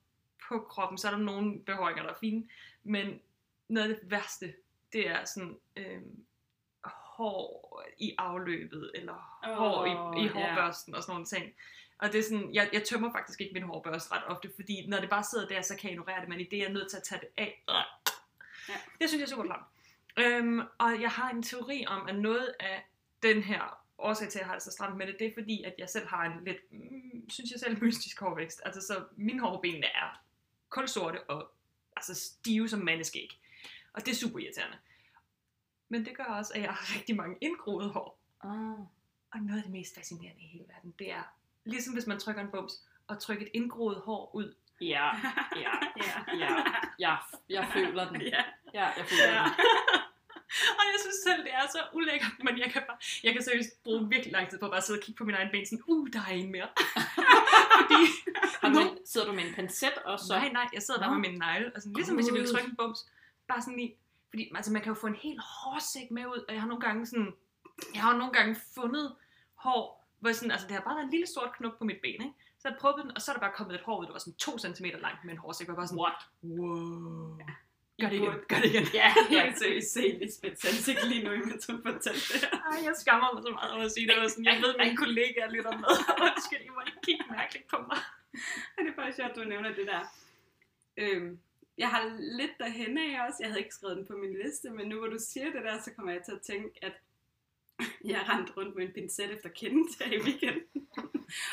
på 0.48 0.58
kroppen, 0.70 0.98
så 0.98 1.08
er 1.08 1.10
der 1.12 1.18
nogle 1.18 1.60
behøringer, 1.64 2.02
der 2.02 2.10
er 2.10 2.18
fine. 2.20 2.48
Men 2.82 3.20
noget 3.68 3.90
af 3.90 3.96
det 4.00 4.10
værste, 4.10 4.54
det 4.92 5.08
er 5.08 5.24
sådan 5.24 5.58
øhm, 5.76 6.24
hår 6.84 7.82
i 7.98 8.14
afløbet, 8.18 8.90
eller 8.94 9.40
Åh, 9.48 9.56
hår 9.56 9.84
i, 9.84 10.24
i 10.24 10.28
hårbørsten 10.28 10.94
og 10.94 11.02
sådan 11.02 11.12
nogle 11.12 11.26
ting. 11.26 11.52
Og 11.98 12.12
det 12.12 12.18
er 12.18 12.22
sådan, 12.22 12.54
jeg, 12.54 12.70
jeg 12.72 12.84
tømmer 12.84 13.12
faktisk 13.12 13.40
ikke 13.40 13.54
min 13.54 13.62
hårbørste 13.62 14.12
ret 14.12 14.24
ofte, 14.26 14.50
fordi 14.54 14.86
når 14.86 15.00
det 15.00 15.10
bare 15.10 15.24
sidder 15.24 15.48
der, 15.48 15.62
så 15.62 15.76
kan 15.76 15.84
jeg 15.84 15.92
ignorere 15.92 16.20
det, 16.20 16.28
men 16.28 16.40
i 16.40 16.44
det 16.44 16.58
er 16.58 16.62
jeg 16.62 16.72
nødt 16.72 16.90
til 16.90 16.96
at 16.96 17.02
tage 17.02 17.20
det 17.20 17.28
af. 17.36 17.64
Ja. 17.68 18.74
Det 19.00 19.08
synes 19.08 19.20
jeg 19.20 19.26
er 19.26 19.30
super 19.30 19.44
klamt. 19.44 19.66
Øhm, 20.16 20.60
og 20.78 21.00
jeg 21.00 21.10
har 21.10 21.30
en 21.30 21.42
teori 21.42 21.84
om, 21.88 22.08
at 22.08 22.14
noget 22.14 22.54
af 22.60 22.88
den 23.22 23.42
her 23.42 23.80
årsag 23.98 24.28
til, 24.28 24.38
at 24.38 24.40
jeg 24.40 24.46
har 24.46 24.54
det 24.54 24.62
så 24.62 24.70
stramt 24.70 24.96
med 24.96 25.06
det, 25.06 25.16
det 25.18 25.26
er 25.26 25.32
fordi, 25.34 25.62
at 25.62 25.74
jeg 25.78 25.88
selv 25.88 26.06
har 26.06 26.24
en 26.24 26.44
lidt, 26.44 26.72
mm, 26.72 27.30
synes 27.30 27.50
jeg 27.50 27.60
selv, 27.60 27.82
mystisk 27.82 28.20
hårvækst. 28.20 28.60
Altså, 28.64 28.80
så 28.80 29.04
mine 29.16 29.40
hårben 29.40 29.84
er 29.84 30.22
kulsorte 30.68 31.30
og 31.30 31.50
altså 31.96 32.14
stive 32.14 32.68
som 32.68 32.80
mandeskæg. 32.80 33.39
Og 33.92 34.06
det 34.06 34.10
er 34.10 34.14
super 34.16 34.38
irriterende. 34.38 34.76
Men 35.88 36.04
det 36.04 36.16
gør 36.16 36.24
også, 36.24 36.52
at 36.54 36.60
jeg 36.62 36.70
har 36.70 36.94
rigtig 36.96 37.16
mange 37.16 37.36
indgroede 37.40 37.88
hår. 37.90 38.18
Ah. 38.44 38.50
Og 39.32 39.38
noget 39.40 39.58
af 39.58 39.62
det 39.62 39.72
mest 39.72 39.94
fascinerende 39.94 40.40
i 40.42 40.46
hele 40.46 40.64
verden, 40.68 40.94
det 40.98 41.12
er, 41.12 41.22
ligesom 41.64 41.92
hvis 41.94 42.06
man 42.06 42.18
trykker 42.20 42.42
en 42.42 42.50
bums, 42.50 42.72
og 43.06 43.18
trykke 43.20 43.42
et 43.46 43.50
indgroet 43.54 44.00
hår 44.00 44.30
ud. 44.34 44.54
Ja, 44.80 45.06
ja, 45.56 45.70
Ja. 46.06 46.36
ja, 46.38 46.56
ja, 46.98 47.16
jeg 47.48 47.68
føler 47.72 48.08
den. 48.12 48.22
Ja. 48.22 48.42
Ja, 48.74 48.84
jeg 48.98 49.04
føler 49.06 49.24
Ja. 49.32 49.44
den. 49.44 49.52
og 50.78 50.82
jeg 50.92 50.98
synes 51.00 51.16
selv, 51.26 51.42
det 51.44 51.54
er 51.54 51.66
så 51.70 51.78
ulækkert, 51.92 52.32
men 52.44 52.58
jeg 52.58 52.70
kan, 52.72 52.82
bare, 52.88 52.96
jeg 53.24 53.32
kan 53.32 53.42
seriøst 53.42 53.82
bruge 53.84 54.08
virkelig 54.08 54.32
lang 54.32 54.50
tid 54.50 54.58
på 54.58 54.64
at 54.66 54.70
bare 54.72 54.82
sidde 54.82 54.98
og 54.98 55.02
kigge 55.04 55.18
på 55.18 55.24
min 55.24 55.34
egen 55.34 55.48
ben, 55.52 55.66
sådan, 55.66 55.82
uh, 55.86 56.08
der 56.12 56.20
er 56.20 56.32
en 56.32 56.52
mere. 56.52 56.68
Fordi, 57.80 58.00
Har 58.62 58.68
nu, 58.68 58.80
du, 58.80 58.98
sidder 59.04 59.26
du 59.26 59.32
med 59.32 59.44
en 59.44 59.54
pincet 59.54 59.94
også? 60.04 60.26
Så? 60.26 60.34
nej, 60.38 60.48
nej, 60.52 60.66
jeg 60.72 60.82
sidder 60.82 61.00
bare 61.00 61.10
Nå. 61.10 61.18
med 61.18 61.28
min 61.30 61.38
negle, 61.38 61.72
og 61.74 61.80
sådan, 61.82 61.92
ligesom 61.96 62.14
hvis 62.16 62.26
jeg 62.26 62.34
ville 62.34 62.48
trykke 62.52 62.68
en 62.70 62.76
bums, 62.76 63.00
bare 63.52 63.62
sådan 63.62 63.78
lige, 63.80 63.92
fordi 64.30 64.52
altså, 64.58 64.72
man 64.72 64.82
kan 64.82 64.92
jo 64.94 64.98
få 65.00 65.06
en 65.06 65.22
hel 65.26 65.38
hårsæk 65.38 66.10
med 66.10 66.26
ud, 66.26 66.44
og 66.48 66.52
jeg 66.54 66.60
har 66.62 66.68
nogle 66.68 66.84
gange 66.86 67.06
sådan, 67.06 67.32
jeg 67.94 68.02
har 68.02 68.16
nogle 68.16 68.32
gange 68.32 68.56
fundet 68.74 69.06
hår, 69.54 69.82
hvor 70.20 70.32
sådan, 70.32 70.50
altså 70.50 70.66
det 70.66 70.74
har 70.76 70.82
bare 70.88 70.96
været 70.96 71.04
en 71.04 71.10
lille 71.16 71.26
sort 71.26 71.52
knop 71.56 71.74
på 71.78 71.84
mit 71.84 72.00
ben, 72.02 72.20
ikke? 72.26 72.34
Så 72.58 72.68
jeg 72.68 72.76
prøvede 72.80 73.02
den, 73.02 73.10
og 73.16 73.20
så 73.22 73.30
er 73.30 73.34
der 73.34 73.40
bare 73.40 73.56
kommet 73.58 73.74
et 73.74 73.80
hår 73.80 74.00
ud, 74.00 74.06
der 74.06 74.12
var 74.12 74.18
sådan 74.18 74.34
2 74.34 74.58
cm 74.58 74.84
langt 75.06 75.24
med 75.24 75.32
en 75.32 75.38
hårsæk, 75.38 75.64
og 75.64 75.68
jeg 75.68 75.76
var 75.76 75.80
bare 75.80 75.88
sådan, 75.88 76.02
What? 76.04 76.20
wow. 76.42 77.38
Gør 78.00 78.08
det 78.08 78.16
igen, 78.16 78.38
gør 78.50 78.60
det 78.64 78.70
igen. 78.74 78.86
Ja, 79.00 79.08
Jeg 79.30 79.38
ja. 79.38 79.42
kan 79.44 79.56
seriøst 79.62 79.92
se 79.92 80.04
Lisbeths 80.20 80.64
ansigt 80.64 81.08
lige 81.08 81.22
nu, 81.24 81.30
imens 81.32 81.66
hun 81.66 81.78
fortalte 81.88 82.26
det 82.32 82.40
her. 82.44 82.52
Ej, 82.70 82.78
jeg 82.86 82.94
skammer 83.02 83.28
mig 83.34 83.42
så 83.46 83.50
meget 83.58 83.72
over 83.74 83.84
at 83.84 83.92
sige 83.92 84.06
det. 84.06 84.14
Jeg, 84.14 84.22
var 84.22 84.28
sådan, 84.28 84.44
jeg 84.44 84.58
ved, 84.64 84.70
at 84.74 84.80
mine 84.86 84.96
kollegaer 85.04 85.50
lytter 85.56 85.74
med. 85.82 85.92
Undskyld, 86.26 86.62
I 86.68 86.70
må 86.76 86.80
ikke 86.86 87.02
kigge 87.06 87.24
mærkeligt 87.36 87.66
på 87.72 87.76
mig. 87.88 88.00
Og 88.74 88.78
det 88.84 88.90
er 88.92 88.98
bare 89.02 89.12
sjovt, 89.18 89.30
at 89.30 89.36
du 89.36 89.44
nævner 89.44 89.70
det 89.78 89.86
der. 89.92 90.02
Øhm, 91.02 91.30
jeg 91.80 91.90
har 91.90 92.02
lidt 92.18 92.50
derhen 92.58 92.98
af 92.98 93.26
også. 93.26 93.36
Jeg 93.40 93.48
havde 93.48 93.60
ikke 93.60 93.74
skrevet 93.74 93.96
den 93.96 94.06
på 94.06 94.12
min 94.12 94.34
liste, 94.44 94.70
men 94.70 94.88
nu 94.88 94.98
hvor 94.98 95.08
du 95.08 95.18
siger 95.18 95.52
det 95.52 95.62
der, 95.64 95.80
så 95.80 95.90
kommer 95.96 96.12
jeg 96.12 96.22
til 96.22 96.32
at 96.32 96.42
tænke, 96.42 96.84
at 96.84 96.92
jeg 98.04 98.20
rendte 98.28 98.52
rundt 98.56 98.76
med 98.76 98.86
en 98.86 98.92
pincet 98.92 99.30
efter 99.32 99.48
Kent 99.48 99.90
i 100.16 100.18
weekenden. 100.24 100.88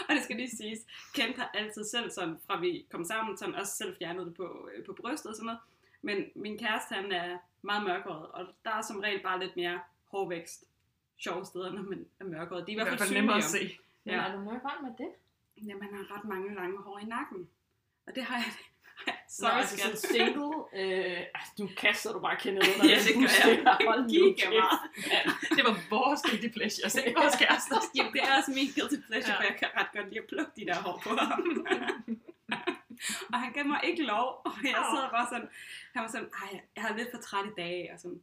og 0.08 0.10
det 0.16 0.24
skal 0.24 0.36
lige 0.36 0.58
siges, 0.58 0.80
Kent 1.14 1.38
har 1.38 1.52
altid 1.54 1.84
selv 1.84 2.12
sådan, 2.12 2.38
fra 2.48 2.60
vi 2.60 2.86
kom 2.92 3.04
sammen, 3.04 3.38
sådan 3.38 3.56
også 3.56 3.76
selv 3.76 3.96
fjernet 3.98 4.26
det 4.26 4.36
på, 4.36 4.70
øh, 4.74 4.86
på 4.86 4.94
brystet 4.94 5.30
og 5.30 5.36
sådan 5.36 5.46
noget. 5.46 5.60
Men 6.02 6.18
min 6.36 6.58
kæreste, 6.58 6.96
han 6.96 7.12
er 7.12 7.38
meget 7.62 7.84
mørkhåret, 7.84 8.28
og 8.28 8.48
der 8.66 8.72
er 8.72 8.82
som 8.82 9.00
regel 9.00 9.24
bare 9.24 9.40
lidt 9.40 9.56
mere 9.56 9.80
hårvækst 10.06 10.64
sjove 11.18 11.46
steder, 11.46 11.72
når 11.72 11.82
man 11.82 12.06
er 12.20 12.26
mørkhåret. 12.26 12.68
De 12.68 12.72
er 12.72 12.74
i 12.74 12.84
hvert 12.84 13.00
fald 13.00 13.14
nemmere 13.14 13.38
at 13.38 13.44
se. 13.44 13.78
Men 14.04 14.14
Ja. 14.14 14.22
er 14.22 14.32
du 14.36 14.40
med 14.42 14.92
det? 14.98 15.12
Jamen, 15.58 15.84
han 15.84 15.94
har 15.94 16.18
ret 16.18 16.26
mange 16.26 16.56
lange 16.56 16.78
hår 16.78 17.00
i 17.00 17.06
nakken. 17.06 17.50
Og 18.08 18.16
det 18.16 18.24
har 18.24 18.36
jeg... 18.36 18.54
Sorry, 19.06 19.50
Sorry, 19.50 19.60
altså 19.60 19.78
sådan 19.78 19.98
single. 19.98 20.54
Øh, 20.80 21.18
altså, 21.38 21.52
nu 21.60 21.70
kaster 21.78 22.14
du 22.14 22.20
bare 22.20 22.36
kendet 22.44 22.64
under 22.74 22.86
Ja, 22.92 22.98
det 23.08 23.14
gør 23.22 23.34
jeg. 23.48 23.78
Hold 23.90 24.04
nu 24.14 24.24
meget. 24.60 24.80
Ja. 25.14 25.22
Det 25.58 25.64
var 25.68 25.76
vores 25.90 26.22
guilty 26.28 26.50
pleasure, 26.58 26.90
så 26.90 27.00
ikke 27.08 27.20
vores 27.24 27.36
kærester. 27.44 27.78
Jamen, 27.96 28.12
det 28.14 28.22
er 28.28 28.32
også 28.38 28.52
min 28.58 28.68
guilty 28.76 28.98
pleasure, 29.08 29.34
Ja. 29.34 29.40
for 29.40 29.44
jeg 29.52 29.56
kan 29.62 29.70
ret 29.78 29.90
godt 29.96 30.08
lide 30.10 30.20
at 30.24 30.28
plukke 30.32 30.52
de 30.58 30.66
der 30.70 30.76
hår 30.86 30.96
på 31.06 31.10
ham. 31.22 31.42
og 33.34 33.38
han 33.44 33.52
gav 33.54 33.66
mig 33.66 33.80
ikke 33.84 34.04
lov, 34.04 34.28
og 34.46 34.52
jeg 34.64 34.84
sidder 34.92 35.10
bare 35.18 35.28
sådan, 35.32 35.50
han 35.94 36.02
var 36.04 36.10
sådan, 36.16 36.30
ej, 36.44 36.62
jeg 36.76 36.84
har 36.84 36.98
lidt 36.98 37.10
for 37.14 37.22
træt 37.22 37.46
i 37.46 37.56
dag, 37.58 37.90
og 37.94 38.00
sådan, 38.00 38.20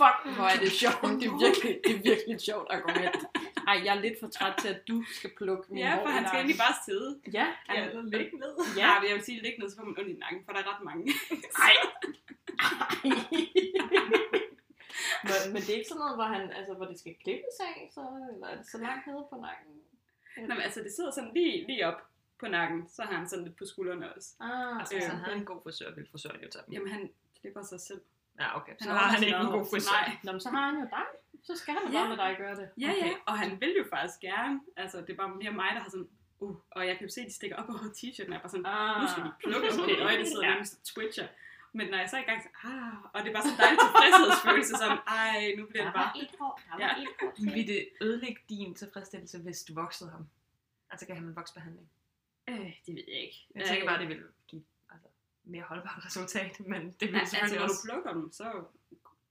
Fuck, 0.00 0.16
hvor 0.36 0.46
er 0.54 0.58
det 0.64 0.72
sjovt. 0.72 1.02
Det 1.20 1.26
er 1.30 1.36
virkelig, 1.46 1.72
det 1.86 1.92
er 1.96 2.02
virkelig 2.10 2.34
et 2.38 2.42
sjovt 2.42 2.66
argument. 2.76 3.16
Ej, 3.70 3.76
jeg 3.84 3.96
er 3.96 4.00
lidt 4.00 4.20
for 4.20 4.28
træt 4.28 4.54
til, 4.62 4.68
at 4.68 4.88
du 4.88 5.04
skal 5.18 5.30
plukke 5.38 5.64
min 5.72 5.78
ja, 5.78 5.96
for 6.02 6.08
han 6.08 6.26
skal 6.28 6.38
egentlig 6.38 6.58
bare 6.66 6.76
sidde. 6.84 7.20
Ja, 7.32 7.46
Ja, 7.74 7.84
eller 7.88 8.02
ligge 8.02 8.36
ned. 8.38 8.54
Ja, 8.76 9.00
men 9.00 9.08
jeg 9.08 9.14
vil 9.16 9.24
sige, 9.24 9.42
ligge 9.42 9.58
ned, 9.60 9.70
så 9.70 9.76
får 9.76 9.84
man 9.84 9.94
ondt 9.98 10.10
i 10.10 10.18
nakken, 10.24 10.40
for 10.44 10.52
der 10.52 10.60
er 10.60 10.68
ret 10.74 10.84
mange. 10.84 11.04
Ej. 11.68 11.74
men, 15.26 15.52
men 15.52 15.60
det 15.62 15.70
er 15.70 15.78
ikke 15.80 15.88
sådan 15.92 15.98
noget, 16.04 16.16
hvor, 16.18 16.24
han, 16.34 16.42
altså, 16.58 16.72
hvor 16.74 16.86
det 16.86 16.98
skal 16.98 17.14
klippes 17.24 17.56
af, 17.70 17.76
så, 17.94 18.00
eller 18.34 18.46
er 18.46 18.56
det 18.56 18.66
så 18.74 18.78
langt 18.78 19.06
nede 19.06 19.26
på 19.30 19.36
nakken? 19.46 19.72
Nå, 20.48 20.54
men 20.54 20.62
altså, 20.66 20.80
det 20.82 20.92
sidder 20.96 21.10
sådan 21.10 21.32
lige, 21.34 21.66
lige 21.66 21.86
op 21.86 22.00
på 22.40 22.46
nakken, 22.48 22.88
så 22.88 23.02
har 23.02 23.16
han 23.18 23.28
sådan 23.28 23.44
lidt 23.44 23.56
på 23.56 23.64
skuldrene 23.66 24.14
også. 24.14 24.28
Ah, 24.40 24.78
Altså, 24.80 24.96
Øh, 24.96 25.02
han 25.02 25.18
havde 25.24 25.36
en 25.36 25.44
god 25.44 25.60
frisør, 25.62 25.94
ville 25.94 26.10
frisøren 26.10 26.40
jo 26.42 26.48
tage 26.50 26.62
dem. 26.66 26.72
Jamen, 26.74 26.88
han 26.92 27.10
klipper 27.40 27.62
sig 27.62 27.80
selv. 27.80 28.00
Ja, 28.40 28.56
okay. 28.56 28.72
Så 28.80 28.88
Han 28.88 28.96
har 28.98 29.04
har 29.06 29.14
han 29.14 29.22
ikke 29.22 29.36
en 29.36 29.46
god 29.46 29.66
frisør. 29.70 30.00
Nej. 30.06 30.16
Nå, 30.24 30.32
men 30.32 30.40
så 30.40 30.50
har 30.50 30.66
han 30.70 30.74
jo 30.80 30.86
dig. 30.96 31.06
Så 31.46 31.56
skal 31.56 31.74
han 31.74 31.92
Ja. 31.92 31.98
bare 31.98 32.08
med 32.08 32.16
dig 32.16 32.34
gøre 32.38 32.54
det. 32.60 32.68
Ja, 32.80 32.90
Okay. 32.90 33.06
ja, 33.06 33.12
og 33.26 33.38
han 33.38 33.60
vil 33.60 33.72
jo 33.80 33.84
faktisk 33.94 34.18
gerne. 34.20 34.60
Altså, 34.76 34.96
det 35.00 35.10
er 35.10 35.16
bare 35.22 35.34
mere 35.42 35.52
mig, 35.62 35.70
der 35.74 35.80
har 35.80 35.90
sådan, 35.90 36.08
uh, 36.40 36.56
og 36.70 36.86
jeg 36.88 36.94
kan 36.98 37.06
jo 37.08 37.12
se, 37.14 37.20
at 37.20 37.26
de 37.26 37.34
stikker 37.34 37.56
op 37.56 37.68
over 37.68 37.78
t-shirten, 37.98 38.28
og 38.30 38.32
jeg 38.34 38.40
er 38.40 38.44
bare 38.46 38.54
sådan, 38.56 38.66
Ah. 38.66 39.02
nu 39.02 39.06
skal 39.12 39.22
de 39.24 39.32
plukke 39.44 39.72
sig, 39.72 39.82
Okay. 39.84 39.96
og 40.00 40.06
øjnene 40.08 40.26
sidder 40.30 40.46
Ja. 40.46 40.50
nærmest 40.52 40.72
og 40.78 40.82
twitcher. 40.92 41.28
Men 41.78 41.86
når 41.90 41.98
jeg 41.98 42.08
så 42.10 42.16
er 42.16 42.20
i 42.20 42.28
gang, 42.30 42.42
så, 42.42 42.48
ah, 42.68 42.94
og 43.14 43.18
det 43.22 43.28
er 43.30 43.34
bare 43.36 43.42
sådan 43.42 43.56
en 43.56 43.60
dejlig 43.64 43.78
tilfredshedsfølelse, 43.84 44.72
sådan, 44.82 44.98
ej, 45.20 45.54
nu 45.58 45.62
bliver 45.70 45.84
det 45.84 45.94
bare, 46.00 46.10
et 46.22 46.30
hår. 46.40 46.52
Der 46.78 46.84
Ja. 46.86 46.90
et 47.02 47.08
hår 47.20 47.32
Vil 47.54 47.66
det 47.72 47.88
ødelægge 48.00 48.40
din 48.48 48.74
tilfredsstillelse, 48.74 49.38
hvis 49.38 49.64
du 49.64 49.74
voksede 49.74 50.10
ham? 50.10 50.24
Altså, 50.90 51.06
kan 51.06 51.14
han 51.16 51.24
en 51.24 51.36
voksbehandling? 51.36 51.88
øh, 52.48 52.56
det 52.86 52.94
ved 52.96 53.04
jeg 53.08 53.20
ikke. 53.26 53.46
Jeg 53.54 53.64
tænker 53.66 53.86
bare, 53.88 54.00
det 54.00 54.08
vil 54.08 54.22
give 54.48 54.62
altså, 54.90 55.08
mere 55.44 55.62
holdbart 55.62 56.06
resultat, 56.06 56.60
men 56.60 56.82
det 57.00 57.08
vil 57.08 57.12
Ja, 57.14 57.18
altså, 57.18 57.30
selvfølgelig 57.36 57.60
når 57.60 57.66
du 57.66 57.72
også... 57.72 57.88
plukker 57.90 58.12
dem, 58.12 58.32
så 58.32 58.64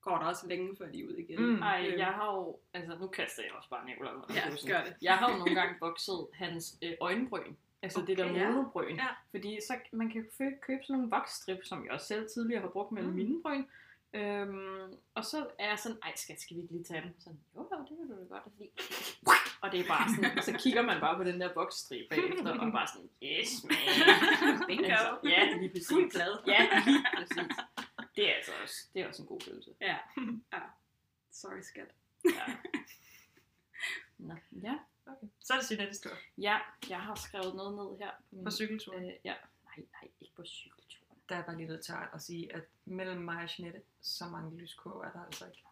går 0.05 0.17
der 0.17 0.25
også 0.25 0.47
længe, 0.47 0.75
før 0.77 0.87
de 0.91 0.99
er 1.01 1.05
ude 1.07 1.21
igen. 1.21 1.39
Mm. 1.45 1.61
Ej, 1.61 1.87
Øh, 1.91 1.99
jeg 1.99 2.07
har 2.07 2.25
jo, 2.35 2.57
altså 2.73 2.97
nu 3.01 3.07
kaster 3.07 3.43
jeg 3.43 3.51
også 3.53 3.69
bare 3.69 3.81
under 3.99 4.11
Ja, 4.35 4.41
gør 4.73 4.83
det. 4.83 4.93
Jeg 5.01 5.17
har 5.17 5.31
jo 5.31 5.37
nogle 5.37 5.55
gange 5.55 5.75
vokset 5.79 6.27
hans 6.33 6.77
øh, 6.83 6.93
øjenbryn. 7.01 7.53
Altså 7.81 7.99
okay, 7.99 8.07
det 8.07 8.17
der 8.17 8.25
Okay, 8.29 8.35
ja. 8.39 8.49
monobryn. 8.49 8.95
Ja. 8.95 9.07
Fordi 9.31 9.59
så 9.67 9.73
man 9.91 10.09
kan 10.11 10.25
købe 10.61 10.83
sådan 10.83 10.95
nogle 11.01 11.09
voksstrip, 11.09 11.59
som 11.63 11.83
jeg 11.85 11.91
også 11.91 12.07
selv 12.07 12.29
tidligere 12.33 12.61
har 12.61 12.69
brugt 12.69 12.91
mellem 12.91 13.11
Mm. 13.11 13.15
mine 13.17 13.41
bryn. 13.43 13.63
Øhm, 14.13 14.93
og 15.15 15.25
så 15.25 15.45
er 15.59 15.69
jeg 15.69 15.79
sådan, 15.79 15.97
ej 16.03 16.11
skat, 16.15 16.41
skal 16.41 16.55
vi 16.57 16.61
ikke 16.61 16.73
lige 16.73 16.83
tage 16.83 17.01
dem? 17.01 17.13
Sådan, 17.19 17.39
jo, 17.55 17.61
jo, 17.71 17.77
det 17.89 17.97
vil 17.99 18.07
du 18.09 18.21
da 18.21 18.27
godt. 18.29 18.43
Fordi... 18.43 18.69
Og 19.61 19.71
det 19.71 19.79
er 19.79 19.87
bare 19.87 20.09
sådan, 20.15 20.37
og 20.37 20.43
så 20.43 20.53
kigger 20.63 20.81
man 20.81 20.99
bare 20.99 21.17
på 21.17 21.23
den 21.23 21.41
der 21.41 21.49
voksstrip 21.55 22.09
bagefter, 22.09 22.59
og 22.59 22.71
bare 22.71 22.87
sådan, 22.93 23.09
yes 23.23 23.63
man. 23.63 23.77
Bingo. 24.67 24.83
Altså, 24.83 25.17
ja, 25.23 25.57
lige 25.57 25.69
præcis. 25.69 25.89
Fuld 25.89 26.11
glad. 26.11 26.31
Ja, 26.47 26.61
lige 26.85 27.05
præcis. 27.17 27.55
Det 28.17 28.29
er 28.31 28.35
altså 28.35 28.51
også, 28.63 28.75
det 28.93 29.01
er 29.01 29.07
også 29.07 29.21
en 29.21 29.27
god 29.27 29.41
følelse. 29.41 29.71
Ja. 29.81 29.97
ja. 30.53 30.59
Sorry, 31.31 31.61
skat. 31.61 31.91
Ja. 32.25 32.55
Nå, 34.27 34.33
ja. 34.63 34.75
Så 35.39 35.53
er 35.53 35.59
det 35.59 35.71
Jeanettes 35.71 35.99
tur. 35.99 36.11
Ja, 36.37 36.57
jeg 36.89 37.01
har 37.01 37.15
skrevet 37.15 37.55
noget 37.55 37.75
ned 37.75 37.97
her. 37.99 38.11
På, 38.11 38.35
min, 38.35 38.43
På 38.45 38.51
cykelturen. 38.51 39.03
øh, 39.03 39.13
ja. 39.23 39.33
Nej, 39.65 39.85
nej, 39.91 40.09
ikke 40.21 40.35
på 40.35 40.43
cykelturen. 40.45 41.17
Der 41.29 41.35
er 41.35 41.43
bare 41.43 41.57
lige 41.57 41.67
nødt 41.67 41.85
til 41.85 41.93
at 42.13 42.21
sige, 42.21 42.55
at 42.55 42.61
mellem 42.85 43.21
mig 43.21 43.43
og 43.43 43.49
Jeanette, 43.59 43.81
så 44.01 44.25
mange 44.25 44.57
lyskurver 44.57 45.05
er 45.05 45.11
der 45.11 45.25
altså 45.25 45.45
ikke. 45.45 45.63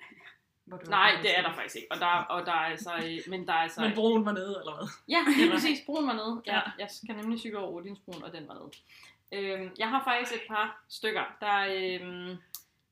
Hvor 0.64 0.76
du 0.78 0.90
Nej, 0.90 1.18
det 1.22 1.38
er 1.38 1.42
der 1.42 1.54
faktisk 1.54 1.76
ikke. 1.76 1.88
Og 1.92 1.98
der, 2.00 2.06
og 2.06 2.46
der 2.46 2.52
er 2.52 2.56
altså, 2.56 3.20
men 3.28 3.46
der 3.46 3.52
er 3.52 3.56
altså... 3.58 3.80
Men 3.80 3.94
broen 3.94 4.24
var 4.24 4.32
nede, 4.32 4.56
eller 4.60 4.76
hvad? 4.76 4.88
Ja, 5.08 5.18
lige 5.36 5.50
præcis. 5.52 5.78
Broen 5.86 6.06
var 6.06 6.12
nede. 6.12 6.42
Ja, 6.46 6.54
Ja. 6.56 6.62
jeg 6.78 6.88
kan 7.06 7.16
nemlig 7.16 7.38
cykle 7.38 7.58
over 7.58 7.70
Rodinsbroen, 7.72 8.22
og 8.22 8.32
den 8.32 8.48
var 8.48 8.54
nede. 8.54 8.70
Øhm, 9.32 9.70
jeg 9.78 9.88
har 9.90 10.04
faktisk 10.04 10.32
et 10.42 10.48
par 10.48 10.84
stykker. 10.88 11.24
Der 11.40 11.46
er 11.46 12.00
øhm, 12.00 12.36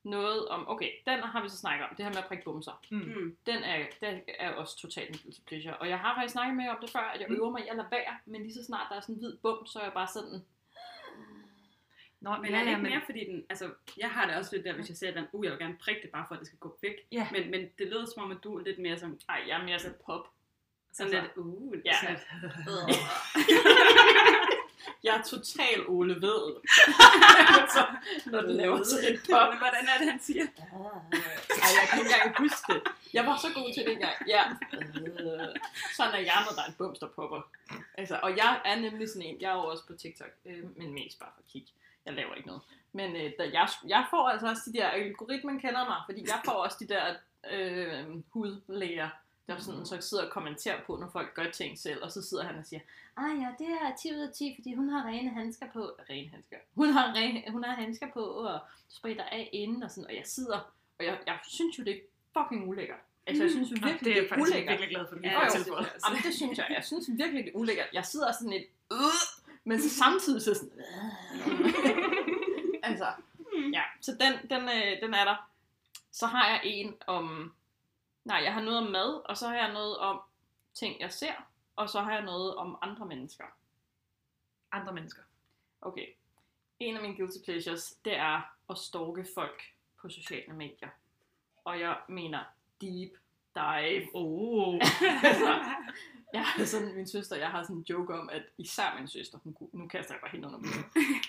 noget 0.03 0.47
om... 0.47 0.69
Okay, 0.69 0.89
den 1.05 1.19
har 1.19 1.41
vi 1.43 1.49
så 1.49 1.57
snakket 1.57 1.87
om. 1.89 1.95
Det 1.95 2.05
her 2.05 2.11
med 2.11 2.17
at 2.17 2.25
prikke 2.25 2.43
bumser. 2.43 2.81
Mm. 2.91 2.97
Mm. 2.97 3.37
Den 3.45 3.63
er, 3.63 3.85
den 4.01 4.21
er 4.39 4.51
også 4.51 4.77
totalt 4.77 5.09
en 5.09 5.17
guilty 5.23 5.39
pleasure. 5.47 5.77
Og 5.77 5.89
jeg 5.89 5.99
har 5.99 6.15
faktisk 6.15 6.31
snakket 6.31 6.57
med 6.57 6.69
om 6.69 6.77
det 6.81 6.89
før, 6.89 6.99
at 6.99 7.19
jeg 7.21 7.29
Mm. 7.29 7.35
øver 7.35 7.51
mig 7.51 7.65
i 7.65 7.67
at 7.67 7.75
lade 7.75 7.87
være. 7.91 8.17
Men 8.25 8.41
lige 8.41 8.53
så 8.53 8.63
snart 8.65 8.87
der 8.89 8.95
er 8.95 8.99
sådan 9.01 9.15
en 9.15 9.19
hvid 9.19 9.37
bum, 9.37 9.65
så 9.65 9.79
er 9.79 9.83
jeg 9.83 9.93
bare 9.93 10.07
sådan... 10.07 10.45
Nå, 12.21 12.35
Men 12.41 12.51
ja, 12.51 12.55
er 12.59 12.63
det 12.63 12.69
ikke 12.69 12.81
men, 12.81 12.91
mere, 12.91 13.01
fordi 13.05 13.19
den, 13.31 13.45
altså, 13.49 13.69
jeg 13.97 14.09
har 14.09 14.25
det 14.27 14.35
også 14.35 14.55
lidt 14.55 14.65
der, 14.65 14.73
hvis 14.73 14.89
jeg 14.89 14.97
ser 14.97 15.11
den, 15.13 15.25
uh, 15.33 15.45
jeg 15.45 15.51
vil 15.51 15.59
gerne 15.59 15.77
prikke 15.77 16.01
det, 16.01 16.09
bare 16.11 16.25
for 16.27 16.35
at 16.35 16.39
det 16.39 16.47
skal 16.47 16.59
gå 16.59 16.77
væk. 16.81 16.93
Ja. 17.11 17.27
Men, 17.31 17.51
men 17.51 17.61
det 17.79 17.87
lyder 17.87 18.05
som 18.05 18.23
om, 18.23 18.31
at 18.31 18.37
du 18.43 18.57
er 18.57 18.63
lidt 18.63 18.79
mere 18.79 18.97
som, 18.99 19.19
Ej, 19.29 19.43
jeg 19.47 19.59
er 19.59 19.63
mere 19.63 19.79
sådan 19.79 19.97
pop. 20.05 20.27
sådan 20.93 21.13
Altså, 21.13 21.21
lidt, 21.35 21.37
uh, 21.37 21.75
ja. 21.85 21.93
sådan 22.01 22.15
lidt, 22.41 22.55
Jeg 25.05 25.13
er 25.17 25.23
total 25.23 25.79
Ole 25.87 26.15
Ved. 26.15 26.43
så, 27.75 27.83
når 28.25 28.41
du 28.41 28.47
laver 28.47 28.83
sådan 28.83 29.13
et 29.13 29.19
pop. 29.29 29.49
Hvordan 29.63 29.83
er 29.93 29.97
det, 29.99 30.07
han 30.11 30.19
siger? 30.19 30.45
Ej, 31.63 31.69
jeg 31.77 31.85
kan 31.89 31.99
ikke 31.99 32.11
engang 32.13 32.37
huske 32.37 32.73
det. 32.73 32.81
Jeg 33.13 33.25
var 33.25 33.37
så 33.37 33.47
god 33.55 33.73
til 33.73 33.83
det 33.85 33.93
engang. 33.93 34.15
Ja. 34.27 34.43
Sådan 35.97 36.13
er 36.13 36.23
jeg, 36.31 36.39
når 36.45 36.53
der 36.55 36.61
er 36.61 36.67
en 36.67 36.75
bums, 36.77 36.99
der 36.99 37.07
popper. 37.07 37.41
Altså, 37.97 38.19
og 38.23 38.37
jeg 38.37 38.61
er 38.65 38.75
nemlig 38.75 39.09
sådan 39.09 39.21
en, 39.21 39.41
jeg 39.41 39.51
er 39.51 39.55
jo 39.55 39.65
også 39.71 39.83
på 39.87 39.93
TikTok, 39.93 40.31
øh, 40.45 40.77
men 40.77 40.93
mest 40.93 41.19
bare 41.19 41.29
for 41.35 41.41
at 41.45 41.51
kigge. 41.51 41.67
Jeg 42.05 42.13
laver 42.13 42.35
ikke 42.35 42.47
noget. 42.47 42.61
Men 42.93 43.15
øh, 43.15 43.31
da 43.39 43.43
jeg, 43.53 43.69
jeg 43.87 44.05
får 44.09 44.29
altså 44.29 44.47
også 44.47 44.61
de 44.65 44.77
der, 44.77 44.87
algoritmen 44.87 45.59
kender 45.59 45.85
mig, 45.85 45.99
fordi 46.05 46.21
jeg 46.27 46.39
får 46.45 46.51
også 46.51 46.77
de 46.79 46.87
der 46.87 47.15
øh, 47.51 48.05
hudlæger, 48.29 49.09
der 49.47 49.57
sådan, 49.59 49.85
så 49.85 50.01
sidder 50.01 50.25
og 50.25 50.31
kommenterer 50.31 50.81
på, 50.87 50.95
når 50.97 51.09
folk 51.09 51.33
gør 51.33 51.51
ting 51.51 51.79
selv, 51.79 52.03
og 52.03 52.11
så 52.11 52.21
sidder 52.21 52.43
han 52.43 52.55
og 52.55 52.65
siger, 52.65 52.79
ah 53.17 53.37
ja, 53.41 53.47
det 53.59 53.67
er 53.67 53.95
10 54.01 54.11
ud 54.13 54.19
af 54.19 54.33
10, 54.33 54.55
fordi 54.57 54.73
hun 54.73 54.89
har 54.89 55.05
rene 55.07 55.29
handsker 55.29 55.65
på, 55.73 55.91
rene 56.09 56.29
handsker, 56.29 56.57
hun 56.75 56.89
har, 56.89 57.13
rene, 57.13 57.43
hun 57.51 57.63
har 57.63 57.75
handsker 57.75 58.07
på, 58.13 58.23
og 58.23 58.59
spritter 58.89 59.23
af 59.23 59.49
inden, 59.53 59.83
og 59.83 59.91
sådan, 59.91 60.07
og 60.07 60.15
jeg 60.15 60.25
sidder, 60.25 60.73
og 60.99 61.05
jeg, 61.05 61.19
jeg 61.25 61.39
synes 61.47 61.79
jo, 61.79 61.83
det 61.83 61.95
er 61.95 61.99
fucking 62.39 62.67
ulækkert. 62.69 62.99
Altså, 63.27 63.43
jeg 63.43 63.51
synes 63.51 63.71
Nå, 63.71 63.87
virkelig, 63.87 64.05
det 64.05 64.17
er 64.17 64.21
jeg 64.21 64.29
faktisk 64.29 64.51
ulækkert. 64.51 64.71
virkelig 64.71 64.89
glad 64.89 65.05
for, 65.09 65.15
at 65.15 65.21
du 65.23 65.27
Ja, 65.27 65.45
jo, 65.45 65.51
tilføjet. 65.51 65.85
det 65.85 66.03
er 66.03 66.09
Jamen, 66.09 66.23
det 66.23 66.33
synes 66.35 66.57
jeg. 66.57 66.67
Jeg 66.69 66.83
synes 66.83 67.05
virkelig, 67.17 67.43
det 67.45 67.51
er 67.53 67.57
ulækkert. 67.57 67.87
Jeg 67.93 68.05
sidder 68.05 68.31
sådan 68.31 68.49
lidt, 68.49 68.63
øh, 68.91 68.97
men 69.63 69.81
så 69.81 69.89
samtidig 69.89 70.41
så 70.41 70.53
sådan, 70.53 70.71
øh. 70.79 71.73
altså, 72.89 73.07
ja. 73.73 73.81
Så 74.01 74.11
den, 74.11 74.49
den, 74.49 74.61
øh, 74.69 75.01
den 75.01 75.13
er 75.13 75.25
der. 75.25 75.49
Så 76.11 76.25
har 76.25 76.47
jeg 76.47 76.61
en 76.63 76.93
om, 77.07 77.53
nej, 78.25 78.41
jeg 78.43 78.53
har 78.53 78.61
noget 78.61 78.79
om 78.79 78.91
mad, 78.91 79.21
og 79.29 79.37
så 79.37 79.47
har 79.47 79.55
jeg 79.55 79.73
noget 79.73 79.97
om 79.97 80.21
ting, 80.73 80.99
jeg 80.99 81.11
ser, 81.11 81.33
og 81.75 81.89
så 81.89 82.01
har 82.01 82.13
jeg 82.13 82.23
noget 82.23 82.55
om 82.55 82.77
andre 82.81 83.05
mennesker. 83.05 83.43
Andre 84.71 84.93
mennesker. 84.93 85.21
Okay. 85.81 86.07
En 86.79 86.95
af 86.95 87.01
mine 87.01 87.15
guilty 87.15 87.37
pleasures, 87.45 87.91
det 88.05 88.17
er 88.17 88.41
at 88.69 88.77
stalke 88.77 89.25
folk 89.35 89.63
på 90.01 90.09
sociale 90.09 90.53
medier. 90.53 90.89
Og 91.65 91.79
jeg 91.79 91.97
mener 92.07 92.39
deep 92.81 93.11
dive. 93.55 94.07
Oh. 94.13 94.75
altså, 95.23 95.63
jeg 96.33 96.43
har 96.45 96.65
sådan, 96.65 96.95
min 96.95 97.07
søster, 97.07 97.35
jeg 97.35 97.49
har 97.49 97.63
sådan 97.63 97.75
en 97.75 97.85
joke 97.89 98.13
om, 98.13 98.29
at 98.29 98.43
især 98.57 98.95
min 98.99 99.07
søster, 99.07 99.37
hun 99.43 99.53
kunne, 99.53 99.69
nu 99.73 99.87
kaster 99.87 100.13
jeg 100.13 100.21
bare 100.21 100.31
hende 100.31 100.47
under 100.47 100.59
bussen. 100.59 100.83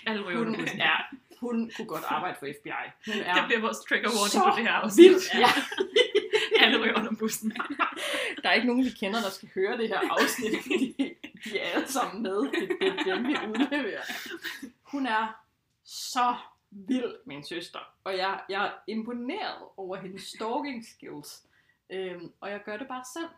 Alle 0.07 0.27
ryger 0.27 0.39
Hun, 0.39 0.55
ja, 0.77 0.95
hun 1.39 1.71
kunne 1.77 1.87
godt 1.87 2.03
arbejde 2.07 2.35
for 2.39 2.45
FBI. 2.61 3.11
Hun 3.11 3.21
er 3.23 3.33
Det 3.33 3.43
bliver 3.47 3.61
vores 3.61 3.79
trigger 3.79 4.09
warning 4.09 4.53
på 4.53 4.57
det 4.57 4.67
her 4.67 4.73
afsnit. 4.73 5.09
vildt. 5.09 5.33
Ja. 5.33 5.47
Alle 6.67 6.83
ryger 6.83 6.99
under 6.99 7.15
bussen. 7.19 7.51
Der 8.43 8.49
er 8.49 8.53
ikke 8.53 8.67
nogen, 8.67 8.85
vi 8.85 8.89
kender, 8.89 9.21
der 9.21 9.29
skal 9.29 9.49
høre 9.55 9.77
det 9.77 9.87
her 9.87 9.99
afsnit, 9.99 10.61
fordi 10.61 10.95
de 11.43 11.59
er 11.59 11.69
alle 11.73 11.87
sammen 11.87 12.23
med. 12.23 12.37
Det, 12.37 12.71
er 12.81 13.15
dem, 13.15 13.27
vi 13.27 13.33
udleverer. 13.33 14.01
Hun 14.83 15.05
er 15.05 15.43
så 15.83 16.35
vild, 16.71 17.15
min 17.25 17.43
søster. 17.43 17.79
Og 18.03 18.17
jeg, 18.17 18.39
jeg 18.49 18.65
er 18.65 18.71
imponeret 18.87 19.63
over 19.77 19.95
hendes 19.95 20.23
stalking 20.23 20.85
skills. 20.85 21.47
Øhm, 21.89 22.31
og 22.39 22.49
jeg 22.49 22.61
gør 22.65 22.77
det 22.77 22.87
bare 22.87 23.03
selv. 23.13 23.29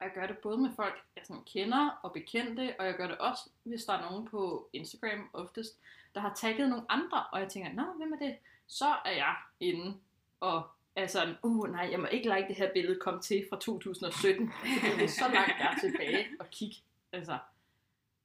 Og 0.00 0.06
jeg 0.06 0.12
gør 0.14 0.26
det 0.26 0.38
både 0.38 0.58
med 0.58 0.70
folk, 0.76 1.02
jeg 1.16 1.24
sådan 1.26 1.44
kender 1.44 2.00
og 2.02 2.12
bekendte, 2.12 2.74
og 2.78 2.86
jeg 2.86 2.94
gør 2.94 3.06
det 3.06 3.18
også, 3.18 3.50
hvis 3.62 3.84
der 3.84 3.92
er 3.92 4.10
nogen 4.10 4.28
på 4.28 4.68
Instagram 4.72 5.30
oftest, 5.32 5.78
der 6.14 6.20
har 6.20 6.34
tagget 6.34 6.68
nogle 6.68 6.84
andre, 6.88 7.24
og 7.32 7.40
jeg 7.40 7.48
tænker, 7.48 7.72
nå, 7.72 7.82
hvem 7.96 8.12
er 8.12 8.16
det? 8.16 8.36
Så 8.66 8.96
er 9.04 9.10
jeg 9.10 9.34
inde 9.60 9.96
og 10.40 10.68
er 11.02 11.06
sådan, 11.06 11.34
uh 11.42 11.70
nej, 11.70 11.88
jeg 11.90 12.00
må 12.00 12.06
ikke 12.06 12.34
like 12.34 12.48
det 12.48 12.56
her 12.56 12.72
billede 12.72 13.00
kom 13.00 13.20
til 13.20 13.46
fra 13.50 13.58
2017, 13.58 14.52
fordi 14.52 14.96
det 14.96 15.04
er 15.04 15.08
så 15.08 15.24
langt 15.34 15.52
jeg 15.58 15.76
er 15.76 15.80
tilbage 15.80 16.26
og 16.40 16.46
kigge. 16.50 16.76
Altså, 17.12 17.38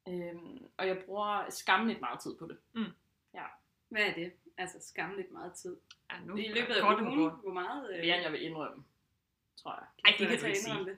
øhm, 0.08 0.66
og 0.78 0.88
jeg 0.88 0.98
bruger 1.06 1.50
skammeligt 1.50 2.02
meget 2.02 2.20
tid 2.20 2.36
på 2.36 2.48
det. 2.48 2.58
Hvad 3.90 4.02
er 4.02 4.14
det? 4.14 4.32
Altså 4.58 4.78
skamligt 4.82 5.32
meget 5.32 5.54
tid. 5.54 5.78
Ja, 6.12 6.20
nu 6.26 6.36
I 6.36 6.48
løbet 6.48 6.74
af 6.74 6.92
ugen, 7.02 7.32
hvor 7.44 7.54
meget... 7.54 7.94
Øh, 7.94 8.00
Mere 8.00 8.16
end 8.16 8.24
jeg 8.24 8.32
vil 8.32 8.44
indrømme, 8.44 8.84
tror 9.58 9.74
jeg. 9.74 9.88
Ej, 10.06 10.16
det 10.20 10.28
kan 10.28 10.40
tage 10.40 10.50
ikke 10.50 10.62
sige. 10.62 10.86
det? 10.86 10.98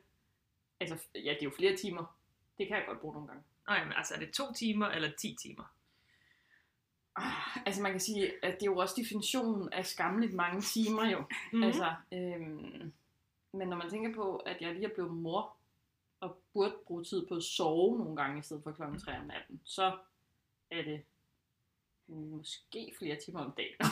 Altså, 0.80 0.98
ja, 1.16 1.20
det 1.20 1.42
er 1.42 1.44
jo 1.44 1.50
flere 1.50 1.76
timer. 1.76 2.18
Det 2.58 2.68
kan 2.68 2.78
jeg 2.78 2.86
godt 2.88 3.00
bruge 3.00 3.14
nogle 3.14 3.28
gange. 3.28 3.44
Nå, 3.68 3.74
jamen, 3.74 3.94
altså 3.94 4.16
er 4.16 4.20
det 4.20 4.34
to 4.34 4.54
timer 4.54 4.88
eller 4.88 5.12
ti 5.18 5.38
timer? 5.42 5.74
Altså 7.66 7.82
man 7.82 7.92
kan 7.92 8.00
sige, 8.00 8.46
at 8.46 8.54
det 8.54 8.62
er 8.62 8.72
jo 8.72 8.78
også 8.78 8.96
definitionen 8.98 9.74
af 9.74 9.86
skammeligt 9.86 10.34
mange 10.34 10.62
timer 10.62 11.06
jo. 11.10 11.20
Mhm. 11.20 11.28
Mm-hmm. 11.52 11.64
Altså, 11.64 11.94
øhm, 12.14 12.94
men 13.52 13.68
når 13.68 13.78
man 13.78 13.90
tænker 13.90 14.14
på, 14.16 14.36
at 14.36 14.62
jeg 14.62 14.74
lige 14.74 14.86
er 14.86 14.94
blevet 14.94 15.12
mor, 15.12 15.54
og 16.20 16.38
burde 16.54 16.74
bruge 16.88 17.04
tid 17.04 17.26
på 17.28 17.36
at 17.36 17.44
sove 17.44 17.98
nogle 17.98 18.16
gange 18.16 18.40
i 18.40 18.42
stedet 18.42 18.64
for 18.64 18.72
klokken 18.72 19.00
3 19.00 19.18
om 19.18 19.26
natten, 19.26 19.62
så 19.64 19.98
er 20.72 20.82
det 20.82 21.02
måske 22.08 22.94
flere 23.00 23.16
timer 23.26 23.40
om 23.40 23.52
dagen. 23.52 23.76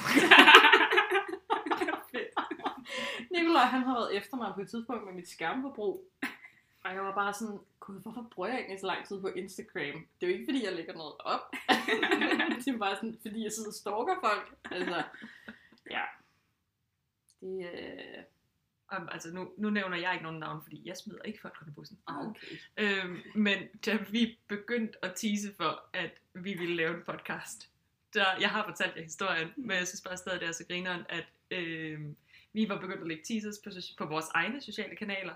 Nikolaj, 3.31 3.65
han 3.65 3.83
har 3.83 3.93
været 3.93 4.17
efter 4.17 4.37
mig 4.37 4.51
på 4.55 4.61
et 4.61 4.69
tidspunkt 4.69 5.05
med 5.05 5.13
mit 5.13 5.29
skærmforbrug. 5.29 6.09
Og 6.85 6.93
jeg 6.93 7.03
var 7.03 7.15
bare 7.15 7.33
sådan, 7.33 7.59
gud, 7.79 8.01
hvorfor 8.01 8.27
bruger 8.31 8.49
jeg 8.49 8.57
egentlig 8.57 8.79
så 8.79 8.87
lang 8.87 9.07
tid 9.07 9.21
på 9.21 9.27
Instagram? 9.27 10.07
Det 10.19 10.21
er 10.21 10.27
jo 10.27 10.33
ikke, 10.33 10.45
fordi 10.47 10.65
jeg 10.65 10.73
lægger 10.73 10.93
noget 10.93 11.13
op. 11.19 11.41
det 12.65 12.67
er 12.67 12.77
bare 12.77 12.95
sådan, 12.95 13.17
fordi 13.21 13.43
jeg 13.43 13.51
sidder 13.51 13.69
og 13.69 13.73
stalker 13.73 14.15
folk. 14.21 14.57
Altså, 14.71 15.03
ja. 15.91 16.03
Det, 17.41 17.69
øh... 17.73 18.23
Um, 18.97 19.09
altså 19.11 19.33
nu, 19.33 19.51
nu 19.57 19.69
nævner 19.69 19.97
jeg 19.97 20.13
ikke 20.13 20.23
nogen 20.23 20.39
navn, 20.39 20.63
fordi 20.63 20.81
jeg 20.85 20.97
smider 20.97 21.21
ikke 21.21 21.41
folk 21.41 21.57
under 21.61 21.73
bussen. 21.73 21.99
okay. 22.07 22.57
Øhm, 22.77 23.21
men 23.35 23.67
da 23.85 23.97
vi 24.09 24.39
begyndte 24.47 25.05
at 25.05 25.13
tease 25.15 25.53
for, 25.57 25.83
at 25.93 26.11
vi 26.33 26.53
ville 26.53 26.75
lave 26.75 26.97
en 26.97 27.03
podcast, 27.05 27.69
der, 28.13 28.25
jeg 28.39 28.49
har 28.49 28.65
fortalt 28.65 28.95
jer 28.95 29.03
historien, 29.03 29.53
men 29.55 29.77
jeg 29.77 29.87
synes 29.87 30.01
bare 30.01 30.17
stadig, 30.17 30.39
det 30.39 30.47
er 30.47 30.51
så 30.51 30.65
grineren, 30.67 31.05
at 31.09 31.25
øhm, 31.51 32.15
vi 32.53 32.69
var 32.69 32.79
begyndt 32.79 33.01
at 33.01 33.07
lægge 33.07 33.23
teasers 33.23 33.59
på, 33.63 33.69
på 33.97 34.05
vores 34.05 34.25
egne 34.33 34.61
sociale 34.61 34.95
kanaler, 34.95 35.33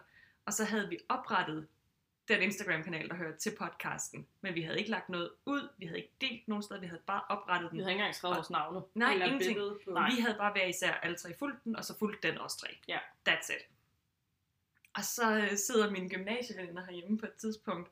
og 0.50 0.54
så 0.54 0.66
havde 0.66 0.90
vi 0.90 1.00
oprettet 1.10 1.68
den 2.28 2.42
Instagram-kanal, 2.42 3.10
der 3.10 3.16
hører 3.16 3.38
til 3.38 3.56
podcasten, 3.60 4.28
men 4.42 4.56
vi 4.56 4.62
havde 4.62 4.78
ikke 4.78 4.90
lagt 4.90 5.10
noget 5.10 5.32
ud, 5.46 5.70
vi 5.78 5.86
havde 5.86 5.98
ikke 6.00 6.14
delt 6.22 6.48
nogen 6.48 6.64
steder, 6.64 6.80
vi 6.80 6.88
havde 6.88 7.02
bare 7.08 7.22
oprettet 7.30 7.72
Vi 7.72 7.78
den. 7.78 7.84
havde 7.84 7.92
ikke 7.92 8.00
engang 8.02 8.16
skrevet 8.16 8.36
vores 8.36 8.50
navne. 8.50 8.82
Nej, 8.96 9.14
Eller 9.14 9.26
ingenting. 9.26 9.58
på... 9.58 9.92
Nej. 9.92 10.10
Vi 10.16 10.22
havde 10.22 10.36
bare 10.38 10.52
hver 10.52 10.66
især 10.66 10.92
alle 10.92 11.18
tre 11.18 11.34
fulgt 11.40 11.64
den, 11.64 11.76
og 11.76 11.86
så 11.86 11.98
fulgt 11.98 12.24
den 12.24 12.38
også 12.38 12.58
tre. 12.58 12.68
Ja. 12.88 12.98
That's 13.30 13.54
it. 13.56 13.68
Og 14.96 15.04
så 15.04 15.38
øh, 15.38 15.58
sidder 15.58 15.92
mine 15.92 16.10
gymnasieveninder 16.10 16.86
herhjemme 16.86 17.18
på 17.18 17.26
et 17.26 17.34
tidspunkt, 17.34 17.92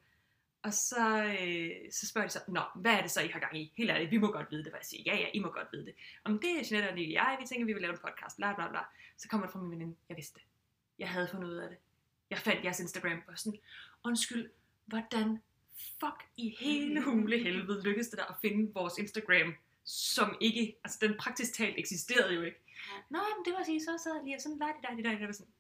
og 0.64 0.74
så, 0.74 1.24
øh, 1.42 1.92
så 1.92 2.08
spørger 2.08 2.28
de 2.28 2.34
så, 2.34 2.40
Nå, 2.48 2.62
hvad 2.76 2.94
er 2.94 3.02
det 3.02 3.12
så, 3.12 3.22
I 3.22 3.28
har 3.28 3.40
gang 3.40 3.58
i? 3.58 3.74
Helt 3.78 3.92
ærligt, 3.92 4.12
vi 4.12 4.18
må 4.18 4.32
godt 4.32 4.52
vide 4.52 4.64
det. 4.64 4.72
Hvad 4.72 4.80
jeg 4.80 4.86
siger, 4.86 5.04
ja, 5.06 5.20
ja, 5.20 5.28
I 5.34 5.40
må 5.40 5.50
godt 5.50 5.68
vide 5.72 5.86
det. 5.86 5.96
Om 6.24 6.40
det 6.40 6.50
er 6.50 6.64
Jeanette 6.72 6.90
og 6.90 6.96
Nick 6.96 7.08
og 7.08 7.14
jeg, 7.14 7.38
vi 7.42 7.46
tænker, 7.48 7.66
vi 7.66 7.74
vil 7.74 7.82
lave 7.82 7.94
en 7.94 8.00
podcast, 8.00 8.38
bla 8.38 8.54
bla 8.56 8.70
bla. 8.70 8.80
Så 9.18 9.30
kommer 9.30 9.46
det 9.48 9.54
fra 9.54 9.60
min 9.60 9.72
veninde, 9.72 9.96
jeg 10.10 10.18
vidste 10.18 10.40
det. 10.40 10.44
Jeg 11.00 11.10
havde 11.10 11.28
fundet 11.32 11.48
ud 11.50 11.56
af 11.56 11.70
det. 11.70 11.78
Jeg 12.30 12.38
fandt 12.40 12.64
jeres 12.64 12.80
Instagram, 12.80 13.22
og 13.28 13.40
sådan, 13.40 13.60
undskyld, 14.04 14.50
hvordan 14.86 15.42
fuck 16.00 16.30
i 16.38 16.56
hele 16.60 17.04
hule 17.04 17.38
helvede 17.40 17.84
lykkedes 17.84 18.08
det 18.08 18.18
der 18.20 18.26
at 18.26 18.36
finde 18.42 18.74
vores 18.74 18.98
Instagram, 18.98 19.54
som 19.86 20.38
ikke, 20.42 20.76
altså 20.84 20.98
den 21.02 21.18
praktisk 21.18 21.54
talt 21.54 21.76
eksisterede 21.80 22.34
jo 22.34 22.42
ikke. 22.42 22.60
Nå, 23.10 23.20
men 23.20 23.46
det 23.46 23.54
var 23.58 23.64
sige, 23.64 23.80
så 23.80 24.00
sad 24.04 24.16
jeg 24.16 24.24
lige 24.24 24.36
og 24.36 24.42
sådan, 24.42 24.60
der, 24.60 24.68
der, 24.82 24.96
der, 24.96 25.18
der, 25.18 25.26
der, 25.26 25.32
sådan, 25.32 25.54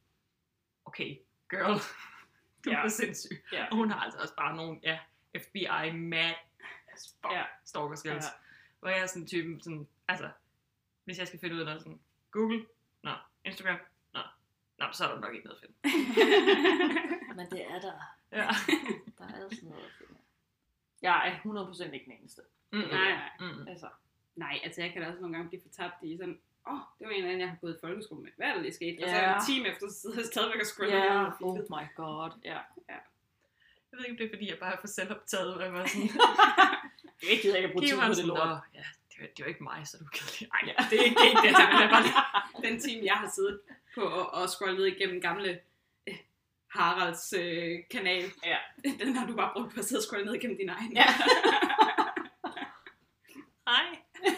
okay, 0.85 1.17
girl, 1.49 1.79
du 2.65 2.71
Ja. 2.71 2.83
er 2.83 2.87
sindssyg. 2.87 3.43
Ja. 3.51 3.65
Og 3.71 3.75
hun 3.77 3.91
har 3.91 3.99
altså 3.99 4.19
også 4.19 4.35
bare 4.35 4.55
nogle, 4.55 4.79
ja, 4.83 4.99
FBI 5.37 5.91
mad 5.93 6.33
as 6.93 7.15
fuck 7.21 7.33
Ja. 7.33 7.43
stalker 7.65 7.95
skills. 7.95 8.25
Ja. 8.25 8.29
Hvor 8.79 8.89
jeg 8.89 8.99
er 8.99 9.05
sådan 9.05 9.27
typen, 9.27 9.61
sådan, 9.61 9.87
altså, 10.07 10.29
hvis 11.03 11.17
jeg 11.19 11.27
skal 11.27 11.39
finde 11.39 11.55
ud 11.55 11.59
af 11.59 11.65
noget, 11.65 11.81
sådan, 11.81 11.99
Google, 12.31 12.65
nå, 13.03 13.11
Instagram, 13.45 13.77
nå, 14.79 14.85
så 14.93 15.03
er 15.05 15.13
der 15.13 15.19
nok 15.19 15.33
ikke 15.33 15.45
noget 15.47 15.59
fedt. 15.61 15.75
Men 17.35 17.45
det 17.51 17.61
er 17.71 17.79
der. 17.79 17.93
Ja. 18.31 18.47
Der 19.17 19.23
er 19.27 19.43
altså 19.43 19.65
noget 19.65 19.83
at 19.85 19.91
finde. 19.97 20.13
Jeg 21.01 21.27
er 21.27 21.31
100% 21.89 21.91
ikke 21.93 22.05
den 22.05 22.13
eneste. 22.19 22.41
Mm, 22.71 22.79
Nej, 22.79 22.87
nej. 22.89 23.29
Mm. 23.39 23.67
Altså, 23.67 23.87
Nej, 24.35 24.59
altså 24.63 24.81
jeg 24.81 24.93
kan 24.93 25.01
da 25.01 25.07
også 25.07 25.21
nogle 25.21 25.35
gange 25.35 25.49
blive 25.49 25.61
fortabt 25.61 25.95
i 26.03 26.17
sådan, 26.17 26.39
åh, 26.67 26.73
oh, 26.73 26.79
det 26.99 27.07
var 27.07 27.11
en 27.13 27.17
eller 27.17 27.27
anden, 27.29 27.41
jeg 27.41 27.49
har 27.49 27.57
gået 27.61 27.75
i 27.75 27.79
folkeskole 27.81 28.21
med. 28.23 28.31
Hvad 28.37 28.47
er 28.47 28.53
der 28.53 28.61
lige 28.61 28.73
sket? 28.73 29.03
Og 29.03 29.09
så 29.09 29.15
Ja. 29.15 29.35
en 29.35 29.41
time 29.45 29.67
efter, 29.67 29.89
så 29.89 29.99
sidder 30.01 30.15
jeg 30.17 30.25
stadigvæk 30.25 30.59
og 30.61 30.65
scroller. 30.65 30.95
ja, 30.97 31.23
og 31.25 31.33
oh 31.41 31.57
my 31.59 31.85
god, 31.95 32.31
ja. 32.43 32.59
Jeg 33.91 33.93
ved 33.99 34.05
ikke, 34.05 34.13
om 34.13 34.17
det 34.17 34.25
er 34.25 34.29
fordi, 34.35 34.49
jeg 34.49 34.57
bare 34.59 34.73
er 34.73 34.79
for 34.79 34.87
selvoptaget, 34.87 35.53
og 35.53 35.63
jeg 35.63 35.73
var 35.73 35.85
sådan, 35.85 36.09
Jeg 37.29 37.39
gider 37.41 37.55
ikke 37.55 37.67
at 37.67 37.73
bruge 37.73 37.83
tid 37.85 37.89
Giv 37.95 38.01
på 38.01 38.07
mig 38.07 38.15
det 38.15 38.25
lort. 38.25 38.47
"Nå, 38.47 38.55
ja, 38.79 38.85
det 39.09 39.15
er, 39.23 39.27
det 39.33 39.39
er 39.39 39.43
jo 39.45 39.45
ikke 39.45 39.63
mig, 39.63 39.79
så 39.87 39.97
er 39.97 40.01
du 40.03 40.09
kedelig. 40.17 40.49
Ej, 40.53 40.61
Ja. 40.69 40.73
det 40.89 40.95
er 40.99 41.03
ikke, 41.07 41.19
det 41.21 41.49
er 41.51 41.55
det, 41.59 41.81
jeg 41.83 41.89
bare 41.95 42.03
lige. 42.07 42.17
Den 42.71 42.79
time, 42.85 43.05
jeg 43.05 43.15
har 43.21 43.29
siddet 43.35 43.59
på 43.97 44.01
og, 44.01 44.33
og 44.33 44.49
scrollet 44.49 44.77
ned 44.77 44.85
igennem 44.85 45.21
gamle 45.21 45.59
øh, 46.07 46.15
Haralds 46.67 47.33
øh, 47.33 47.79
kanal, 47.91 48.31
Ja. 48.45 48.57
den 49.05 49.15
har 49.15 49.27
du 49.27 49.35
bare 49.35 49.51
brugt 49.53 49.73
på 49.73 49.79
at 49.79 49.85
sidde 49.85 49.99
og 49.99 50.03
scrolle 50.03 50.25
ned 50.25 50.35
igennem 50.35 50.57
din 50.57 50.69
egen. 50.69 50.93
Ja. 50.93 51.05
Hej. 53.69 53.85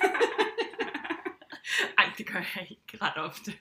Ej, 1.98 2.12
det 2.18 2.28
gør 2.28 2.40
jeg 2.56 2.68
ikke 2.70 2.98
ret 3.06 3.18
ofte. 3.18 3.54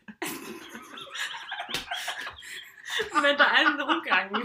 Men 3.14 3.38
der 3.38 3.44
er 3.44 3.76
nogle 3.76 4.02
gange, 4.04 4.40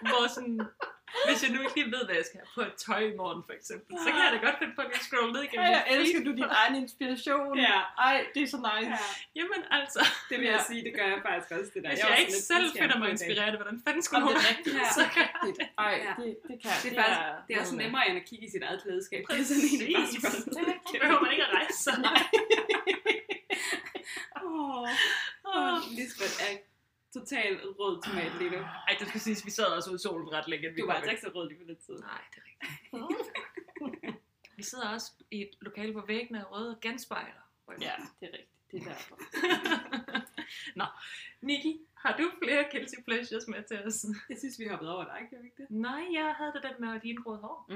hvor 0.00 0.28
sådan, 0.34 0.60
hvis 1.28 1.38
jeg 1.44 1.50
nu 1.54 1.58
ikke 1.64 1.74
lige 1.80 1.90
ved, 1.96 2.02
hvad 2.08 2.16
jeg 2.20 2.26
skal 2.28 2.38
have 2.42 2.50
på 2.58 2.62
et 2.70 2.74
tøj 2.86 3.00
i 3.12 3.14
morgen, 3.20 3.40
for 3.48 3.54
eksempel, 3.58 3.92
så 4.04 4.08
kan 4.14 4.20
jeg 4.26 4.30
da 4.36 4.38
godt 4.46 4.56
finde 4.60 4.74
på 4.78 4.82
at 4.86 4.90
scrolle 5.06 5.30
ned 5.36 5.42
igennem 5.48 5.66
Ja, 5.66 5.70
jeg 5.78 5.84
elsker 5.96 6.20
du 6.26 6.32
din 6.40 6.50
egen 6.60 6.74
inspiration. 6.84 7.52
Ja. 7.68 7.78
Ej, 8.08 8.16
det 8.34 8.40
er 8.46 8.50
så 8.54 8.60
nice. 8.70 8.90
Ja, 8.90 8.98
Jamen 9.38 9.60
altså, 9.78 10.00
det 10.28 10.36
vil 10.40 10.46
Ja. 10.48 10.52
jeg 10.56 10.62
sige, 10.70 10.80
det 10.86 10.92
gør 10.98 11.06
jeg 11.14 11.20
faktisk 11.28 11.48
også. 11.56 11.70
Det 11.74 11.80
der. 11.82 11.88
hvis 11.92 12.00
er 12.00 12.06
jeg 12.06 12.12
også 12.16 12.22
ikke 12.24 12.38
selv 12.52 12.66
finder 12.82 12.96
mig 13.02 13.08
inspireret, 13.16 13.54
hvordan 13.60 13.76
fanden 13.86 14.02
skulle 14.06 14.20
det 14.20 14.26
nogen... 14.28 14.40
er 14.44 14.48
rigtigt, 14.52 14.76
Ja. 14.82 14.88
så 14.98 15.04
kan 15.16 15.26
det. 15.58 15.66
Ej, 15.86 15.94
Ja. 16.06 16.12
det, 16.22 16.28
det 16.48 16.56
kan 16.62 16.70
Det 16.84 16.90
er, 16.90 16.94
jeg 16.94 17.04
faktisk, 17.04 17.20
det 17.46 17.50
er 17.56 17.60
også 17.64 17.76
nemmere 17.82 18.02
end 18.08 18.16
at 18.22 18.24
kigge 18.30 18.44
i 18.48 18.50
sit 18.54 18.62
eget 18.68 18.78
klædeskab. 18.84 19.22
Det 19.30 19.40
er 19.40 19.44
sådan 19.50 19.62
egentlig 19.68 19.88
bare 19.94 20.06
Præcis. 20.06 20.22
scrolle 20.22 20.72
igennem. 20.88 21.00
behøver 21.02 21.20
man 21.24 21.30
ikke 21.34 21.44
at 21.48 21.52
rejse 21.58 21.78
sig. 21.86 21.94
Åh, 24.44 24.88
Åh. 25.44 25.72
oh, 25.72 25.78
Lisbeth 25.98 26.36
er 26.44 26.48
totalt 27.12 27.60
rød 27.78 28.02
tomat 28.02 28.32
lige 28.38 28.50
nu. 28.50 28.56
Ej, 28.56 28.96
det 28.98 29.08
skal 29.08 29.20
siges, 29.20 29.46
vi 29.46 29.50
sad 29.50 29.64
også 29.64 29.90
ude 29.90 29.96
i 29.96 29.98
solen 29.98 30.32
ret 30.32 30.48
længe. 30.48 30.76
Du 30.78 30.86
var 30.86 30.94
altså 30.94 31.10
ikke 31.10 31.22
så 31.22 31.30
rød 31.34 31.48
lige 31.48 31.58
på 31.58 31.64
den 31.68 31.76
tid. 31.76 31.98
Nej, 31.98 32.20
det 32.34 32.38
er 32.38 32.46
rigtigt. 32.50 34.16
vi 34.58 34.62
sidder 34.62 34.88
også 34.88 35.12
i 35.30 35.42
et 35.42 35.50
lokale, 35.60 35.92
hvor 35.92 36.06
væggene 36.06 36.38
er 36.38 36.44
røde 36.44 36.70
og 36.70 36.80
genspejler. 36.80 37.42
Ja, 37.80 37.94
det 38.20 38.28
er 38.28 38.32
rigtigt. 38.32 38.48
Det 38.70 38.80
er 38.80 38.84
derfor. 38.84 39.18
Nå, 40.78 40.84
Niki, 41.40 41.80
har 41.94 42.16
du 42.16 42.30
flere 42.42 42.64
guilty 42.70 42.94
pleasures 43.04 43.48
med 43.48 43.62
til 43.62 43.84
os? 43.86 44.04
Jeg 44.28 44.38
synes, 44.38 44.58
vi 44.58 44.66
hoppede 44.66 44.94
over 44.94 45.04
dig, 45.04 45.26
gjorde 45.30 45.42
vi 45.42 45.48
ikke 45.48 45.62
det? 45.62 45.70
Nej, 45.70 46.02
jeg 46.12 46.34
havde 46.38 46.52
det 46.52 46.62
den 46.62 46.86
med 46.86 47.00
din 47.00 47.26
røde 47.26 47.38
hår. 47.38 47.70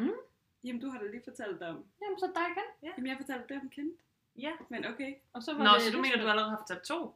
Jamen, 0.64 0.80
du 0.80 0.88
har 0.90 0.98
da 0.98 1.06
lige 1.06 1.22
fortalt 1.24 1.62
om... 1.62 1.84
Jamen, 2.02 2.18
så 2.18 2.26
dig 2.34 2.46
igen. 2.54 2.68
Jamen, 2.82 3.06
jeg 3.06 3.16
fortalte 3.16 3.54
det 3.54 3.62
om 3.62 3.70
kendt. 3.70 4.00
Ja. 4.36 4.52
Men 4.68 4.84
okay. 4.84 5.14
Og 5.32 5.42
så 5.42 5.54
var 5.54 5.64
Nå, 5.64 5.70
det 5.74 5.82
så 5.82 5.90
du 5.92 6.00
mener, 6.00 6.16
du 6.16 6.28
allerede 6.28 6.50
har 6.50 6.58
fortalt 6.58 6.84
to? 6.84 7.14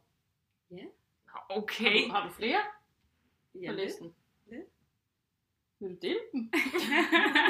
Ja. 0.71 0.85
Okay. 1.51 1.85
Har 1.85 2.07
du, 2.07 2.13
har 2.13 2.29
du 2.29 2.33
flere 2.35 2.61
på 3.53 3.59
Jamen, 3.63 3.77
listen? 3.77 4.15
lidt. 4.47 4.65
Vil 5.79 5.91
du 5.91 5.97
dele 6.03 6.19
dem? 6.33 6.51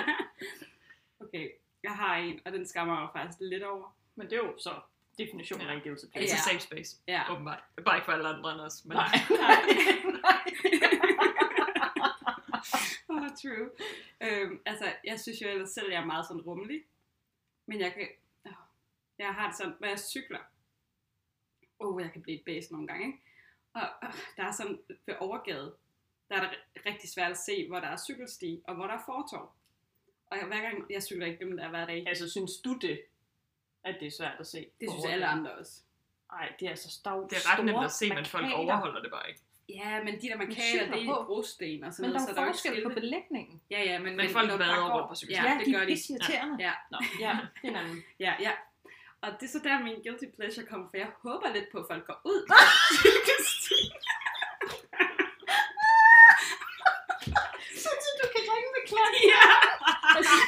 okay, 1.27 1.51
jeg 1.83 1.97
har 1.97 2.17
en, 2.17 2.41
og 2.45 2.53
den 2.53 2.67
skammer 2.67 2.95
jeg 2.95 3.03
mig 3.03 3.11
faktisk 3.15 3.39
lidt 3.41 3.63
over. 3.63 3.97
Men 4.15 4.31
det 4.31 4.33
er 4.33 4.37
jo 4.47 4.59
så 4.59 4.81
definitionen 5.19 5.67
af 5.69 5.75
en 5.75 5.81
guilty 5.81 6.05
Det 6.05 6.13
pleasure. 6.13 6.33
er 6.33 6.37
Ja. 6.37 6.43
safe 6.59 6.61
space, 6.61 6.97
Ja. 7.09 7.33
åbenbart. 7.33 7.63
Bare 7.85 7.97
ikke 7.97 8.05
for 8.05 8.13
alle 8.13 8.29
andre 8.29 8.53
end 8.53 8.61
os. 8.61 8.85
Men... 8.85 8.97
Nej. 8.97 9.09
oh, 13.09 13.29
true. 13.43 13.71
Øhm, 14.21 14.61
altså, 14.67 14.93
jeg 15.05 15.21
synes 15.21 15.43
jo 15.43 15.49
ellers 15.49 15.71
selv, 15.71 15.87
at 15.87 15.93
jeg 15.93 16.01
er 16.03 16.07
meget 16.07 16.27
sådan 16.27 16.43
rummelig. 16.43 16.85
Men 17.67 17.81
jeg 17.81 17.95
kan... 17.95 18.09
Jeg 19.19 19.35
har 19.35 19.47
det 19.49 19.57
sådan, 19.57 19.75
når 19.81 19.89
jeg 19.89 19.99
cykler. 19.99 20.39
Åh, 21.81 21.95
oh, 21.95 22.03
jeg 22.03 22.13
kan 22.13 22.23
blive 22.23 22.39
et 22.39 22.45
bæs 22.45 22.71
nogle 22.71 22.87
gange, 22.87 23.07
ikke? 23.07 23.19
Og 23.75 23.83
øh, 24.03 24.13
der 24.37 24.45
er 24.45 24.53
sådan 24.53 24.79
ved 25.07 25.15
overgade, 25.21 25.75
der 26.29 26.37
er 26.37 26.41
det 26.41 26.49
ri- 26.51 26.89
rigtig 26.91 27.11
svært 27.11 27.31
at 27.31 27.37
se, 27.39 27.69
hvor 27.69 27.81
der 27.81 27.87
er 27.89 27.97
cykelsti, 28.09 28.61
og 28.65 28.75
hvor 28.75 28.87
der 28.87 28.95
er 28.95 29.03
fortov. 29.07 29.53
Og 30.27 30.39
jeg, 30.39 30.47
hver 30.47 30.61
gang, 30.61 30.87
jeg 30.91 31.03
cykler 31.03 31.27
ikke 31.27 31.45
dem 31.45 31.57
der 31.57 31.69
hver 31.69 31.87
dag. 31.87 32.05
altså, 32.09 32.31
synes 32.31 32.53
du 32.65 32.77
det, 32.79 33.01
at 33.85 33.97
det 34.01 34.07
er 34.07 34.11
svært 34.11 34.37
at 34.41 34.47
se? 34.47 34.67
Det 34.81 34.91
synes 34.91 35.05
alle 35.05 35.27
andre 35.27 35.53
også. 35.53 35.81
Ej, 36.33 36.53
det 36.61 36.67
er 36.67 36.71
altså 36.71 36.91
stav 36.91 37.27
Det 37.31 37.39
er 37.39 37.53
ret 37.59 37.65
nemt 37.65 37.85
at 37.85 37.93
se, 37.93 38.09
men 38.15 38.25
folk 38.25 38.47
overholder 38.55 39.03
det 39.03 39.11
bare 39.11 39.29
ikke. 39.29 39.41
Ja, 39.69 40.03
men 40.05 40.15
de 40.21 40.29
der 40.29 40.37
markader, 40.37 40.93
det 40.95 41.03
er 41.03 41.15
på. 41.15 41.23
i 41.23 41.27
brosten 41.27 41.85
og 41.85 41.93
sådan 41.93 42.11
Men 42.11 42.15
der 42.15 42.19
noget, 42.21 42.21
er 42.21 42.27
så 42.27 42.31
jo 42.31 42.35
der 42.35 42.41
er 42.41 42.45
jo 42.45 42.49
ikke 42.49 42.59
forskel 42.59 42.83
på 42.89 42.95
belægningen. 43.01 43.61
Ja, 43.71 43.83
ja, 43.83 43.99
men, 43.99 44.17
Men 44.17 44.31
folk 44.31 44.49
vader 44.51 44.59
bare 44.59 44.83
rundt 44.83 44.93
går- 44.93 45.09
på 45.09 45.15
cykelstien. 45.15 45.47
Ja, 45.47 45.53
Ja, 45.53 45.59
det 45.59 45.67
de 45.67 45.73
gør 45.73 45.79
er 45.81 45.85
de. 45.87 45.93
irriterende. 45.93 46.65
Ja. 46.65 46.73
Nå, 46.91 46.99
ja, 47.21 47.39
det 47.63 47.65
er 47.65 47.69
en 47.71 47.77
anden. 47.77 48.03
Ja, 48.21 48.35
ja. 48.41 48.53
Og 49.23 49.29
det 49.41 49.47
er 49.47 49.53
så 49.53 49.61
der 49.65 49.85
min 49.87 50.03
guilty 50.05 50.29
pleasure 50.37 50.67
kommer, 50.71 50.87
for 50.91 50.97
jeg 50.97 51.11
håber 51.27 51.49
lidt 51.57 51.69
på, 51.73 51.79
at 51.79 51.87
folk 51.91 52.05
går 52.07 52.21
ud. 52.33 52.41
Så 57.83 57.91
du 58.21 58.27
kan 58.35 58.43
ringe 58.53 58.71
med 58.77 58.83
klokken. 58.91 59.23
ja. 59.35 59.45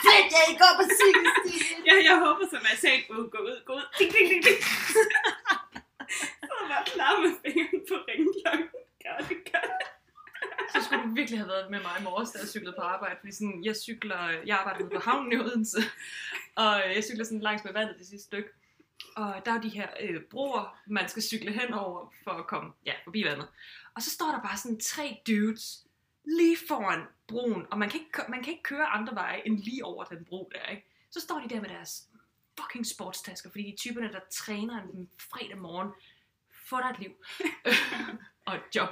Fedt, 0.07 0.29
jeg 0.37 0.43
ikke 0.49 0.61
går 0.65 0.73
på 0.81 0.85
cykelstien. 1.01 1.79
ja, 1.89 1.95
jeg 2.09 2.17
håber 2.25 2.45
som 2.53 2.63
jeg 2.71 2.79
sagde, 2.85 2.99
ud, 3.15 3.25
gå 3.35 3.39
ud, 3.49 3.57
gå 3.69 3.73
ud. 3.79 3.87
Ding, 3.99 4.11
ding, 4.15 4.27
ding, 4.31 4.43
ding. 4.47 4.61
så 6.47 6.51
er 6.57 6.61
jeg 6.63 6.69
bare 6.75 6.85
klar 6.95 7.13
med 7.23 7.33
fingeren 7.43 7.81
på 7.91 7.97
ringklokken. 8.09 8.69
Gør 9.05 9.17
det, 9.29 9.39
gør 9.51 9.65
det. 9.73 9.87
Så 10.73 10.79
skulle 10.85 11.03
du 11.05 11.11
virkelig 11.21 11.39
have 11.43 11.53
været 11.55 11.71
med 11.71 11.81
mig 11.87 11.95
i 12.01 12.03
morges, 12.09 12.31
da 12.31 12.39
jeg 12.39 12.49
cyklede 12.49 12.77
på 12.79 12.85
arbejde. 12.95 13.17
Fordi 13.21 13.33
sådan, 13.33 13.59
jeg 13.69 13.77
cykler, 13.87 14.21
jeg 14.49 14.57
arbejder 14.61 14.81
ude 14.85 14.95
på 14.97 15.01
havnen 15.09 15.33
i 15.33 15.37
Odense, 15.45 15.81
og 16.63 16.73
jeg 16.97 17.05
cykler 17.09 17.25
sådan 17.25 17.47
langs 17.49 17.65
med 17.65 17.73
vandet 17.73 17.97
det 17.99 18.07
sidste 18.07 18.27
stykke. 18.31 18.51
Og 19.17 19.43
der 19.45 19.53
er 19.53 19.61
de 19.61 19.69
her 19.69 19.89
øh, 20.01 20.21
broer, 20.31 20.79
man 20.87 21.09
skal 21.09 21.23
cykle 21.23 21.53
henover 21.53 22.13
for 22.25 22.31
at 22.31 22.47
komme 22.47 22.73
ja, 22.87 22.93
forbi 23.05 23.25
vandet. 23.25 23.49
Og 23.95 24.03
så 24.03 24.11
står 24.11 24.27
der 24.27 24.41
bare 24.43 24.57
sådan 24.57 24.81
tre 24.81 25.21
dudes 25.27 25.87
lige 26.25 26.57
foran 26.69 27.03
broen, 27.29 27.67
og 27.71 27.79
man 27.79 27.91
kan, 27.91 28.01
ikke, 28.01 28.19
man 28.29 28.43
kan 28.43 28.53
ikke 28.53 28.63
køre 28.63 28.87
andre 28.87 29.15
veje 29.15 29.43
end 29.47 29.59
lige 29.59 29.85
over 29.85 30.05
den 30.05 30.25
bro 30.25 30.51
der, 30.55 30.71
ikke? 30.71 30.87
Så 31.11 31.21
står 31.21 31.39
de 31.41 31.55
der 31.55 31.61
med 31.61 31.69
deres 31.69 32.09
fucking 32.61 32.87
sportstasker, 32.87 33.51
fordi 33.51 33.63
de 33.65 33.73
er 33.73 33.77
typerne, 33.77 34.13
der 34.13 34.21
træner 34.31 34.83
en 34.83 35.11
fredag 35.19 35.59
morgen. 35.59 35.89
Få 36.51 36.77
dig 36.77 36.91
et 36.91 36.99
liv. 36.99 37.13
og 38.47 38.55
et 38.55 38.63
job. 38.77 38.89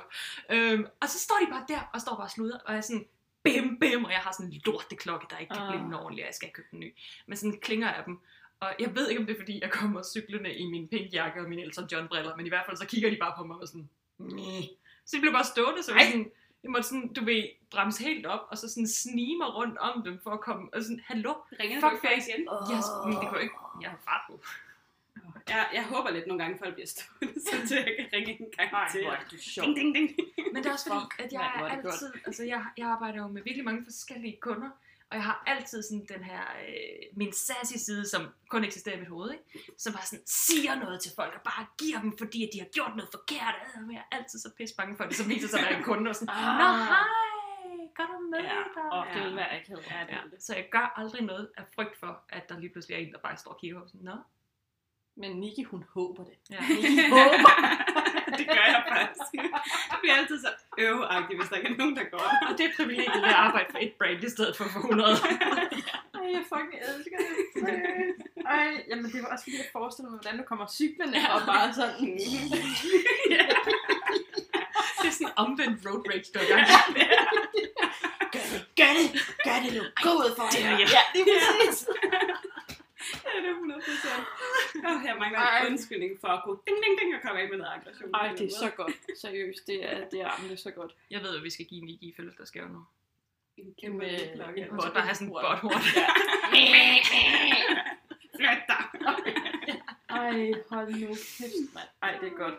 Øhm, 0.51 0.87
og 1.01 1.09
så 1.09 1.19
står 1.19 1.35
de 1.45 1.51
bare 1.51 1.65
der 1.69 1.81
og 1.95 2.01
står 2.01 2.13
bare 2.17 2.25
og 2.27 2.31
sluder, 2.31 2.59
og 2.59 2.73
jeg 2.73 2.79
er 2.79 2.83
sådan, 2.83 3.07
bim, 3.43 3.79
bim, 3.81 4.05
og 4.05 4.11
jeg 4.13 4.19
har 4.21 4.33
sådan 4.33 4.53
en 4.53 4.61
lorteklokke, 4.67 5.27
der 5.31 5.39
ikke 5.39 5.55
kan 5.55 5.63
Ah. 5.63 5.69
blive 5.87 6.01
ordentlig, 6.01 6.25
og 6.25 6.27
jeg 6.27 6.35
skal 6.35 6.51
købe 6.51 6.69
en 6.73 6.81
ny. 6.81 6.95
Men 7.27 7.37
sådan 7.37 7.61
klinger 7.61 7.89
af 7.91 8.05
dem. 8.05 8.21
Og 8.61 8.75
jeg 8.79 8.95
ved 8.97 9.09
ikke, 9.09 9.21
om 9.21 9.27
det 9.27 9.35
er, 9.35 9.41
fordi 9.41 9.61
jeg 9.63 9.71
kommer 9.71 10.03
cyklende 10.03 10.55
i 10.55 10.67
min 10.67 10.89
pink 10.89 11.13
jakke 11.13 11.41
og 11.41 11.49
mine 11.49 11.63
Elton 11.63 11.89
John 11.93 12.09
briller, 12.09 12.37
men 12.37 12.47
i 12.47 12.49
hvert 12.49 12.67
fald 12.67 12.77
så 12.77 12.87
kigger 12.87 13.11
de 13.11 13.17
bare 13.21 13.35
på 13.39 13.45
mig 13.45 13.57
og 13.57 13.69
sådan, 13.69 13.89
Meh. 14.19 14.65
Så 15.05 15.17
de 15.17 15.21
blev 15.21 15.33
bare 15.33 15.45
stående, 15.45 15.83
så 15.83 15.93
jeg, 15.95 16.07
sådan, 16.11 16.31
jeg 16.63 16.71
måtte 16.71 16.89
sådan, 16.89 17.13
du 17.13 17.25
ved, 17.25 17.43
bremse 17.71 18.05
helt 18.05 18.27
op, 18.27 18.41
og 18.51 18.59
så 18.59 18.69
sådan 18.69 18.89
snige 18.89 19.37
mig 19.39 19.55
rundt 19.55 19.79
om 19.79 20.03
dem 20.05 20.21
for 20.23 20.31
at 20.31 20.41
komme, 20.41 20.69
og 20.75 20.83
sådan, 20.83 21.01
hallo, 21.05 21.33
Ringer 21.61 21.81
Fuck 21.81 22.01
face. 22.07 22.31
igen? 22.31 22.49
jeg, 22.71 22.81
men 23.07 23.17
det 23.21 23.29
kunne 23.29 23.43
ikke, 23.43 23.55
jeg 23.83 23.91
har 23.91 24.01
fart 24.05 24.21
på. 24.31 24.41
Jeg, 25.49 25.69
jeg 25.75 25.85
håber 25.85 26.11
lidt 26.11 26.27
nogle 26.27 26.43
gange, 26.43 26.59
folk 26.59 26.75
bliver 26.75 26.87
stående, 26.87 27.41
så 27.41 27.69
til 27.69 27.77
jeg 27.87 27.95
kan 27.99 28.09
ringe 28.13 28.31
en 28.41 28.47
gang 28.57 28.71
Ej, 28.73 28.89
til. 28.93 29.03
hvor 29.03 29.13
er 29.13 29.25
du 29.31 29.37
sjov. 29.39 29.65
Ding, 29.67 29.77
ding, 29.77 29.95
ding. 29.97 30.11
Men 30.53 30.57
det 30.63 30.67
er 30.69 30.73
også 30.73 30.89
fordi, 30.89 31.01
Fuck, 31.01 31.15
at 31.25 31.33
jeg 31.33 31.53
er 31.57 31.65
er 31.65 31.75
det 31.75 31.85
godt. 31.85 31.95
altid, 31.95 32.13
altså 32.27 32.45
jeg, 32.45 32.65
jeg 32.77 32.87
arbejder 32.89 33.19
jo 33.19 33.29
med 33.29 33.43
virkelig 33.43 33.65
mange 33.65 33.85
forskellige 33.85 34.37
kunder, 34.41 34.71
og 35.11 35.17
jeg 35.17 35.25
har 35.25 35.43
altid 35.47 35.83
sådan 35.83 36.07
den 36.15 36.25
her, 36.25 36.41
øh, 36.69 37.17
min 37.17 37.33
sassy 37.33 37.77
side, 37.77 38.09
som 38.09 38.23
kun 38.49 38.65
eksisterer 38.65 38.97
i 38.97 38.99
mit 38.99 39.09
hoved, 39.09 39.31
ikke? 39.33 39.45
som 39.79 39.93
bare 39.93 40.07
sådan 40.07 40.27
siger 40.27 40.75
noget 40.75 41.01
til 41.01 41.13
folk, 41.17 41.35
og 41.35 41.41
bare 41.51 41.67
giver 41.79 42.01
dem, 42.01 42.19
fordi 42.19 42.43
at 42.47 42.51
de 42.53 42.59
har 42.59 42.67
gjort 42.77 42.93
noget 42.97 43.11
forkert, 43.17 43.55
og 43.75 43.93
jeg 43.93 44.03
er 44.13 44.17
altid 44.17 44.39
så 44.39 44.51
pisse 44.59 44.77
bange 44.77 44.97
for 44.97 45.05
det, 45.05 45.17
så 45.17 45.25
viser 45.29 45.49
sig 45.49 45.59
at 45.61 45.67
være 45.67 45.79
en 45.79 45.85
kunde, 45.85 46.09
og 46.11 46.15
sådan, 46.17 46.35
Ah. 46.35 46.59
Nå 46.59 46.69
hej, 46.85 47.07
går 47.97 48.05
du 48.13 48.19
med 48.31 48.39
Ja, 48.39 48.63
dig? 48.77 48.93
og 48.93 49.07
det 49.15 49.23
vil 49.25 49.37
være 49.37 49.51
akavet. 49.61 49.85
Ja, 49.91 50.01
det 50.07 50.13
Ja, 50.13 50.17
er 50.17 50.41
så 50.41 50.55
jeg 50.55 50.69
gør 50.71 50.93
aldrig 50.97 51.23
noget 51.23 51.51
af 51.57 51.65
frygt 51.75 51.97
for, 52.01 52.23
at 52.29 52.49
der 52.49 52.59
lige 52.61 52.73
pludselig 52.73 52.95
er 52.95 52.99
en, 52.99 53.13
der 53.13 53.19
bare 53.19 53.37
står 53.37 53.51
og 53.51 53.61
kigger 53.61 53.81
på 53.81 53.87
sådan, 53.87 54.01
Nå, 54.01 54.17
Men 55.17 55.31
Niki, 55.41 55.63
hun 55.63 55.85
håber 55.95 56.25
det. 56.25 56.35
ja. 56.51 56.57
det 58.39 58.47
gør 58.47 58.67
jeg 58.75 58.85
faktisk. 58.89 59.33
Bliver 60.01 60.15
altid 60.21 60.41
så 60.47 60.51
øveagtigt, 60.79 61.39
hvis 61.41 61.49
der 61.51 61.57
ikke 61.57 61.69
er 61.75 61.77
nogen, 61.83 61.97
der 61.97 62.05
går. 62.15 62.27
Og 62.49 62.53
det 62.59 62.65
er 62.67 62.73
privilegiet 62.77 63.23
ved 63.25 63.29
at 63.37 63.41
arbejde 63.47 63.67
for 63.71 63.79
et 63.87 63.93
brand 63.99 64.25
i 64.25 64.31
stedet 64.31 64.57
for 64.57 64.65
for 64.75 64.79
100. 64.81 65.11
Ej, 66.15 66.27
jeg 66.37 66.43
fucking 66.53 66.81
elsker 66.89 67.17
det. 67.25 67.29
Seriøst. 67.65 68.21
Ej, 68.47 68.85
jamen 68.89 69.05
det 69.13 69.23
var 69.23 69.29
også 69.35 69.45
fordi, 69.45 69.57
jeg 69.57 69.69
forestiller 69.73 70.11
mig, 70.11 70.19
hvordan 70.21 70.39
du 70.41 70.45
kommer 70.51 70.67
cyklerne 70.81 71.17
Ja. 71.19 71.35
og 71.35 71.41
bare 71.47 71.75
sådan... 71.75 72.05
ja. 73.35 73.45
det 75.01 75.07
er 75.13 75.15
sådan 75.19 75.33
omvendt 75.45 75.79
road 75.87 76.03
rage, 76.11 76.29
der 76.35 76.41
er 76.41 76.45
i 76.45 76.49
gang. 76.53 76.65
Gør 78.35 78.45
det, 78.53 78.61
gør 78.81 78.93
det, 78.99 79.07
gør 79.47 79.59
det 79.65 79.71
nu. 79.77 79.83
Gå 80.05 80.11
ud 80.23 80.31
for 80.37 80.45
det 80.53 80.61
er 80.61 80.69
hende. 80.69 80.81
jeg. 80.83 80.89
Ja, 80.97 81.03
det 81.15 81.21
er 81.21 81.27
præcis. 81.35 81.79
Ja, 83.25 83.37
det 83.43 83.49
er 83.51 83.55
100 83.55 83.81
procent. 83.87 84.25
Oh, 84.77 84.99
jeg 85.07 85.17
mangler 85.19 85.39
Ej. 85.39 85.61
en 85.61 85.67
undskyldning 85.73 86.21
for 86.21 86.29
at 86.29 86.43
gå 86.45 86.63
ding, 86.67 86.77
ding, 86.85 86.99
ding, 87.01 87.15
og 87.17 87.21
komme 87.23 87.41
af 87.41 87.49
med 87.49 87.59
noget 87.59 87.73
aggression. 87.77 88.11
Ej, 88.15 88.29
det 88.39 88.47
er 88.47 88.51
så 88.65 88.71
godt. 88.77 88.93
Seriøst, 89.21 89.67
det 89.67 89.85
er, 89.93 90.09
det 90.09 90.21
er, 90.21 90.31
det 90.43 90.53
er 90.53 90.57
så 90.57 90.71
godt. 90.71 90.93
Jeg 91.11 91.21
ved, 91.23 91.37
at 91.37 91.43
vi 91.45 91.51
skal 91.51 91.67
give 91.67 91.85
Niki 91.85 92.07
i 92.09 92.15
fødselsdagsgave 92.17 92.69
nu. 92.69 92.81
En 93.57 93.75
kæmpe 93.81 93.99
Med- 93.99 94.35
klokke. 94.35 94.67
Hun 94.71 94.81
skal 94.81 94.93
bare 94.95 95.03
have 95.03 95.15
sådan 95.15 95.29
en 95.29 95.33
botthorn. 95.33 95.83
Flyt 98.37 98.63
dig. 98.69 98.85
Ej, 100.11 100.53
hold 100.71 100.91
nu 101.01 101.07
kæft, 101.09 101.75
mand. 101.75 101.89
Ej, 102.03 102.19
det 102.21 102.29
er 102.33 102.37
godt. 102.37 102.55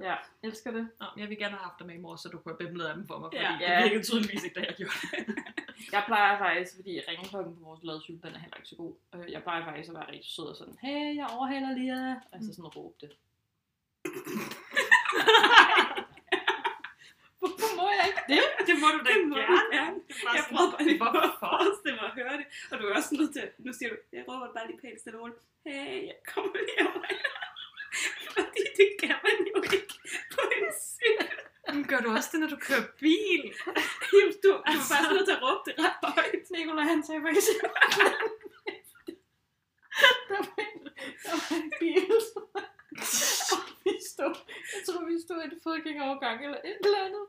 Ja, 0.00 0.14
elsker 0.42 0.70
det. 0.70 0.88
Nå, 1.00 1.06
jeg 1.16 1.28
vil 1.28 1.38
gerne 1.38 1.54
have 1.56 1.64
haft 1.68 1.78
dem 1.78 1.86
med 1.86 1.94
i 1.94 1.98
morges, 1.98 2.20
så 2.20 2.28
du 2.28 2.38
kunne 2.38 2.54
have 2.58 2.66
bimlet 2.66 2.86
af 2.86 2.94
dem 2.94 3.06
for 3.06 3.18
mig, 3.18 3.30
fordi 3.32 3.64
Ja. 3.64 3.76
det 3.76 3.84
virkede 3.84 4.02
tydeligvis 4.04 4.44
ikke, 4.44 4.60
da 4.60 4.66
jeg 4.66 4.74
gjorde 4.76 4.94
det. 5.26 5.34
Jeg 5.92 6.02
plejer 6.06 6.38
faktisk, 6.38 6.74
fordi 6.76 7.00
ringeklokken 7.08 7.56
på 7.56 7.60
vores 7.64 7.80
ladcykel, 7.82 8.22
den 8.22 8.34
er 8.34 8.38
heller 8.38 8.56
ikke 8.56 8.68
så 8.68 8.76
god. 8.76 8.94
Øh, 9.14 9.32
Jeg 9.32 9.42
plejer 9.42 9.64
faktisk 9.64 9.88
at 9.88 9.94
være 9.94 10.06
rigtig 10.12 10.30
sød 10.36 10.44
og 10.44 10.56
sådan, 10.56 10.78
hey, 10.82 11.16
jeg 11.16 11.26
overhaler 11.36 11.74
lige 11.78 11.96
jer. 11.96 12.14
Altså 12.32 12.54
sådan 12.54 12.66
råbe 12.76 12.94
det. 13.00 13.10
Hvorfor 17.38 17.70
må 17.80 17.86
jeg 17.98 18.04
ikke 18.10 18.22
det? 18.34 18.44
Det 18.68 18.74
må 18.82 18.86
du 18.94 18.98
da 19.06 19.10
Det 19.14 19.20
må 19.28 19.34
du 19.36 19.40
gerne. 19.40 19.70
gerne. 19.78 19.96
Det 20.08 20.14
er 20.16 20.20
bare 20.26 20.34
Jeg 20.38 20.44
prøver 20.52 20.70
bare 20.72 20.84
lige 20.88 21.28
at 21.30 21.34
forestille 21.44 21.96
mig 22.00 22.06
at 22.10 22.14
høre 22.20 22.34
det. 22.40 22.46
Og 22.70 22.74
du 22.78 22.82
er 22.88 22.92
også 22.98 23.10
nødt 23.18 23.32
til, 23.36 23.44
nu 23.66 23.70
siger 23.78 23.88
du, 23.92 23.96
jeg 24.16 24.22
råber 24.28 24.46
bare 24.56 24.66
lige 24.68 24.80
pænt 24.84 24.98
stille 25.00 25.16
og 25.18 25.22
roligt. 25.22 25.40
Hey, 25.66 25.96
jeg 26.10 26.18
kommer 26.32 26.52
lige 26.68 26.80
over. 26.88 27.02
Fordi 28.36 28.62
det 28.80 28.88
kan 29.02 29.16
man 29.26 29.36
jo 29.52 29.58
ikke 29.76 29.94
på 30.34 30.40
en 30.56 30.68
cykel. 30.92 31.28
Men 31.74 31.82
gør 31.90 31.93
du 32.04 32.10
også 32.10 32.28
det, 32.32 32.40
når 32.40 32.48
du 32.48 32.56
kører 32.56 32.84
bil? 33.00 33.42
Jamen, 34.14 34.34
Du, 34.42 34.48
du 34.48 34.62
Altså. 34.66 34.94
bare 34.94 35.12
nødt 35.14 35.26
til 35.28 35.34
at 35.36 35.42
råbe 35.42 35.62
det 35.66 35.74
ret 35.84 35.98
højt. 36.14 36.50
Nicolaj, 36.50 36.84
han 36.84 37.02
sagde 37.06 37.20
faktisk, 37.26 37.48
der 40.28 40.38
var 40.38 40.54
en, 40.58 40.80
der 41.24 41.34
var 41.42 41.56
en 41.62 41.72
bil, 41.80 42.10
og 43.52 43.58
vi 43.84 43.92
stod, 44.12 44.34
jeg 44.74 44.82
tror 44.86 45.04
vi 45.06 45.16
stod 45.26 45.42
i 45.42 45.44
en 45.44 45.60
fodgængerovergang 45.62 46.44
eller 46.44 46.58
et 46.64 46.78
eller 46.84 47.00
andet. 47.06 47.24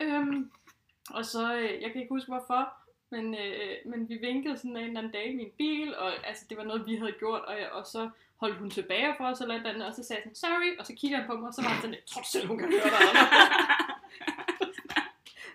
Øhm, 0.00 0.50
og 1.10 1.24
så, 1.24 1.54
øh, 1.54 1.82
jeg 1.82 1.92
kan 1.92 2.00
ikke 2.02 2.14
huske 2.14 2.28
hvorfor, 2.32 2.62
men, 3.14 3.34
øh, 3.34 3.76
men 3.84 4.08
vi 4.08 4.16
vinkede 4.16 4.56
sådan 4.56 4.76
en 4.76 4.84
eller 4.84 5.00
anden 5.00 5.12
dag 5.12 5.26
i 5.32 5.36
min 5.36 5.50
bil, 5.58 5.96
og 5.96 6.26
altså, 6.28 6.44
det 6.48 6.56
var 6.58 6.64
noget, 6.64 6.86
vi 6.86 6.94
havde 6.96 7.14
gjort, 7.18 7.40
og, 7.40 7.54
jeg, 7.60 7.68
og 7.70 7.86
så 7.86 8.10
holdt 8.36 8.58
hun 8.58 8.70
tilbage 8.70 9.14
for 9.18 9.24
os 9.24 9.40
eller 9.40 9.54
et 9.54 9.58
eller 9.58 9.70
andet, 9.70 9.86
og 9.86 9.94
så 9.94 10.02
sagde 10.04 10.22
jeg 10.24 10.30
sådan, 10.36 10.52
sorry, 10.52 10.70
og 10.78 10.86
så 10.86 10.92
kigger 11.00 11.16
han 11.18 11.26
på 11.26 11.36
mig, 11.36 11.48
og 11.48 11.54
så 11.54 11.62
var 11.62 11.68
han 11.68 11.80
sådan, 11.80 11.90
lidt, 11.94 12.04
tror 12.04 12.20
du 12.22 12.28
selv, 12.28 12.46
hun 12.46 12.58
kan 12.58 12.68
høre 12.68 12.90
dig? 12.90 13.00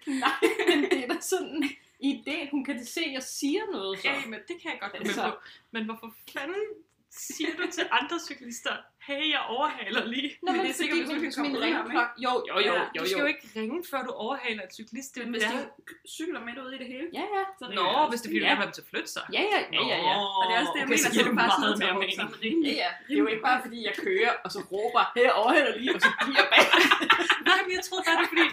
Nej, 0.24 0.42
men 0.70 0.84
det 0.92 1.04
er 1.04 1.08
da 1.08 1.20
sådan, 1.22 1.64
ideen, 2.00 2.48
hun 2.52 2.66
kan 2.66 2.86
se, 2.86 3.02
at 3.02 3.14
jeg 3.14 3.24
siger 3.24 3.62
noget 3.72 4.00
så. 4.00 4.08
Ja, 4.10 4.16
men 4.26 4.40
det 4.48 4.56
kan 4.62 4.72
jeg 4.72 4.80
godt 4.82 4.92
gå 4.92 4.98
med 4.98 5.06
Altså. 5.08 5.30
på. 5.30 5.36
Men 5.72 5.86
hvorfor 5.86 6.14
fanden 6.34 6.64
siger 7.12 7.50
du 7.60 7.64
til 7.72 7.86
andre 8.00 8.18
cyklister, 8.28 8.74
hey, 9.08 9.24
jeg 9.36 9.42
overhaler 9.56 10.04
lige? 10.14 10.30
Nå, 10.44 10.52
Men 10.52 10.56
men 10.56 10.62
det 10.66 10.72
er 10.74 10.78
sikkert, 10.82 11.00
fordi 11.06 11.20
hvis 11.26 11.36
du 11.36 11.42
min, 11.42 11.52
kan 11.62 11.74
komme. 11.78 12.00
Jo, 12.26 12.32
jo, 12.50 12.56
jo, 12.68 12.74
Ja, 12.74 12.80
jo, 12.96 13.00
du 13.00 13.06
skal 13.06 13.18
jo. 13.20 13.24
jo 13.24 13.26
ikke 13.34 13.44
ringe, 13.60 13.78
før 13.92 14.02
du 14.08 14.12
overhaler 14.26 14.64
et 14.70 14.74
cyklist. 14.80 15.10
Det 15.16 15.20
er 15.22 15.26
jo 15.26 15.32
hvis 15.32 15.44
der- 15.44 15.50
de 15.50 16.10
cykler 16.18 16.40
midt 16.48 16.58
ude 16.64 16.72
i 16.78 16.80
det 16.84 16.88
hele, 16.94 17.08
Ja, 17.20 17.26
ja. 17.36 17.44
så 17.60 17.66
Nå, 17.80 17.88
hvis 18.12 18.22
det 18.24 18.30
bliver 18.34 18.46
Ja. 18.50 18.56
ja. 18.66 18.72
til 18.76 18.82
at 18.86 18.88
flytte 18.92 19.10
sig. 19.16 19.24
Ja, 19.38 19.44
ja, 19.54 19.60
ja, 19.76 19.82
ja, 19.92 19.98
ja. 20.10 20.16
Og 20.40 20.44
det 20.48 20.54
er 20.56 20.60
også 20.64 20.74
det, 20.76 20.80
jeg 20.82 20.88
Okay, 20.88 20.94
mener, 20.94 21.10
så 21.10 21.18
så 21.18 21.24
det 21.30 21.36
bare 21.44 21.54
at 21.74 21.80
mere 21.84 21.96
mening. 22.04 22.62
Ja, 22.70 22.74
ja. 22.84 22.90
Det 23.08 23.14
er 23.18 23.22
jo 23.24 23.28
ikke 23.34 23.46
bare 23.50 23.60
fordi, 23.66 23.78
jeg 23.90 23.96
kører, 24.06 24.32
og 24.46 24.50
så 24.56 24.60
råber, 24.72 25.04
her 25.18 25.30
overhælder 25.42 25.74
lige, 25.80 25.92
og 25.96 26.02
så 26.06 26.10
bliver 26.26 26.46
bag. 26.54 26.66
Nej, 27.50 27.60
men 27.66 27.72
jeg 27.78 27.84
troede 27.88 28.04
bare, 28.08 28.18
det 28.22 28.26
er 28.28 28.32
fordi, 28.36 28.46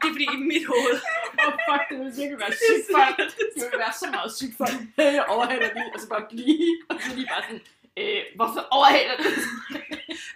det 0.00 0.06
er 0.10 0.12
fordi 0.16 0.26
i 0.38 0.40
mit 0.52 0.64
hoved. 0.72 0.96
Oh, 1.46 1.52
fuck, 1.66 1.82
det 1.90 1.96
ville 2.00 2.14
virkelig 2.20 2.38
være 2.44 2.54
sygt 2.66 2.84
for 2.94 3.02
Det 3.56 3.62
ville 3.66 3.80
være 3.84 3.94
så 4.02 4.06
meget 4.16 4.30
sygt 4.40 4.54
for 4.60 4.66
Her 4.98 5.08
jeg 5.18 5.24
overhælder 5.34 5.68
lige, 5.78 5.90
og 5.94 5.98
så 6.02 6.06
bare 6.14 6.24
blive. 6.32 6.68
Og 6.90 6.94
så 7.04 7.08
lige 7.18 7.28
bare 7.34 7.42
sådan, 7.48 7.62
øh, 7.96 8.22
hvorfor 8.36 8.60
overhælder 8.70 9.16
du? 9.16 9.28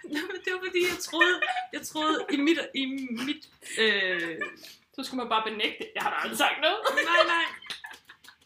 Men 0.03 0.39
det 0.45 0.53
var 0.53 0.59
fordi, 0.67 0.81
jeg 0.91 0.99
troede, 1.01 1.41
jeg 1.73 1.81
troede 1.81 2.25
i 2.31 2.37
mit, 2.37 2.59
i 2.73 2.85
mit, 3.25 3.49
øh, 3.79 4.37
Så 4.95 5.03
skulle 5.03 5.17
man 5.23 5.29
bare 5.29 5.43
benægte, 5.51 5.83
jeg 5.95 6.03
har 6.03 6.09
da 6.09 6.15
aldrig 6.23 6.37
sagt 6.37 6.61
noget. 6.61 6.77
nej, 6.95 7.23
nej. 7.35 7.45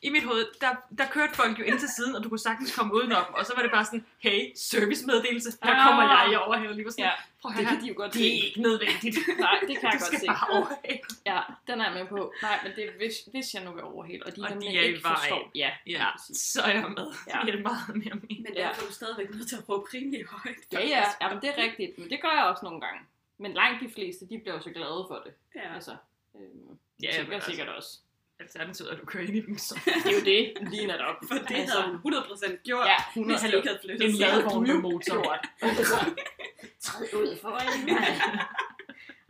I 0.01 0.09
mit 0.09 0.23
hoved, 0.23 0.45
der, 0.61 0.75
der 0.97 1.05
kørte 1.05 1.33
folk 1.35 1.59
jo 1.59 1.63
ind 1.63 1.79
til 1.79 1.89
siden, 1.97 2.15
og 2.15 2.23
du 2.23 2.29
kunne 2.29 2.39
sagtens 2.39 2.75
komme 2.75 2.93
udenom, 2.93 3.25
og 3.33 3.45
så 3.45 3.53
var 3.55 3.61
det 3.61 3.71
bare 3.71 3.85
sådan, 3.85 4.05
hey, 4.19 4.51
servicemeddelelse, 4.55 5.49
her 5.63 5.75
Ah. 5.75 5.87
kommer 5.87 6.03
jeg, 6.03 6.31
jeg 6.31 6.39
overhælder 6.39 6.75
lige. 6.75 6.91
Sådan, 6.91 7.05
Ja, 7.05 7.11
Prøv 7.41 7.49
det 7.51 7.57
høre, 7.57 7.65
kan 7.75 7.81
de 7.83 7.87
jo 7.87 7.93
godt 7.97 8.13
det 8.13 8.27
er 8.27 8.43
ikke 8.45 8.61
nødvendigt. 8.61 9.17
Nej, 9.45 9.59
det 9.67 9.75
kan 9.79 9.89
jeg 9.93 9.99
godt 10.11 10.19
se. 10.21 10.27
bare. 10.27 10.77
Ja, 11.25 11.39
den 11.67 11.81
er 11.81 11.85
jeg 11.89 11.93
med 11.99 12.05
på. 12.07 12.33
Nej, 12.41 12.59
men 12.63 12.71
det 12.75 12.83
er, 12.85 12.91
hvis, 12.97 13.15
hvis 13.31 13.53
jeg 13.53 13.63
nu 13.65 13.71
vil 13.71 13.83
overhale, 13.83 14.25
og 14.25 14.35
de, 14.35 14.41
Og 14.43 14.49
de 14.49 14.53
nemlig 14.53 14.77
er 14.77 14.81
ikke 14.81 15.01
forstår. 15.01 15.51
Ja, 15.55 15.71
Ja, 15.87 16.05
så 16.33 16.61
er 16.61 16.71
jeg 16.71 16.89
med. 16.97 17.07
Ja. 17.27 17.37
Det 17.37 17.41
giver 17.45 17.61
meget 17.61 17.95
mere 18.03 18.15
mening. 18.21 18.41
Men 18.41 18.53
derfor 18.55 18.81
er 18.83 18.87
du 18.87 18.93
stadigvæk 18.93 19.29
nødt 19.35 19.49
til 19.49 19.55
at 19.55 19.69
råbe 19.69 19.85
rimelig 19.93 20.25
højt. 20.25 20.55
Ja, 20.73 20.79
ja, 20.87 21.03
ja, 21.21 21.29
men 21.33 21.41
det 21.41 21.49
er 21.49 21.57
rigtigt. 21.63 21.97
Men 21.97 22.09
det 22.09 22.21
gør 22.21 22.31
jeg 22.39 22.43
også 22.51 22.65
nogle 22.65 22.81
gange. 22.81 22.99
Men 23.37 23.53
langt 23.53 23.83
de 23.83 23.89
fleste, 23.95 24.25
de 24.29 24.39
bliver 24.39 24.55
jo 24.55 24.61
så 24.61 24.69
glade 24.69 25.05
for 25.09 25.21
det. 25.25 25.33
Ja. 25.55 25.73
Altså, 25.75 25.95
øhm, 26.35 26.77
Ja, 27.03 27.15
ja, 27.17 27.23
men 27.23 27.31
jeg 27.31 27.43
sikkert 27.43 27.67
også. 27.67 27.99
Alternativet 28.39 28.89
er, 28.89 28.95
at 28.95 29.01
du 29.01 29.05
kører 29.05 29.23
ind 29.23 29.35
i 29.35 29.41
dem, 29.45 29.57
så 29.57 29.75
Det 30.03 30.11
er 30.11 30.19
jo 30.19 30.25
det, 30.25 30.69
lige 30.71 30.87
netop. 30.87 31.15
For 31.27 31.35
det 31.35 31.55
havde 31.69 31.97
hun 32.03 32.13
100% 32.13 32.63
gjort, 32.63 32.85
Ja, 32.87 32.95
hvis 33.13 33.17
100 33.17 33.39
han 33.41 33.53
ikke 33.53 33.67
havde 33.67 33.79
flyttet 33.83 34.09
en 34.09 34.15
ladvogn 34.15 34.67
med 34.67 34.75
motor. 34.81 35.13
gjort. 35.23 35.47
Træd 36.83 37.13
ud 37.13 37.37
foran 37.41 37.89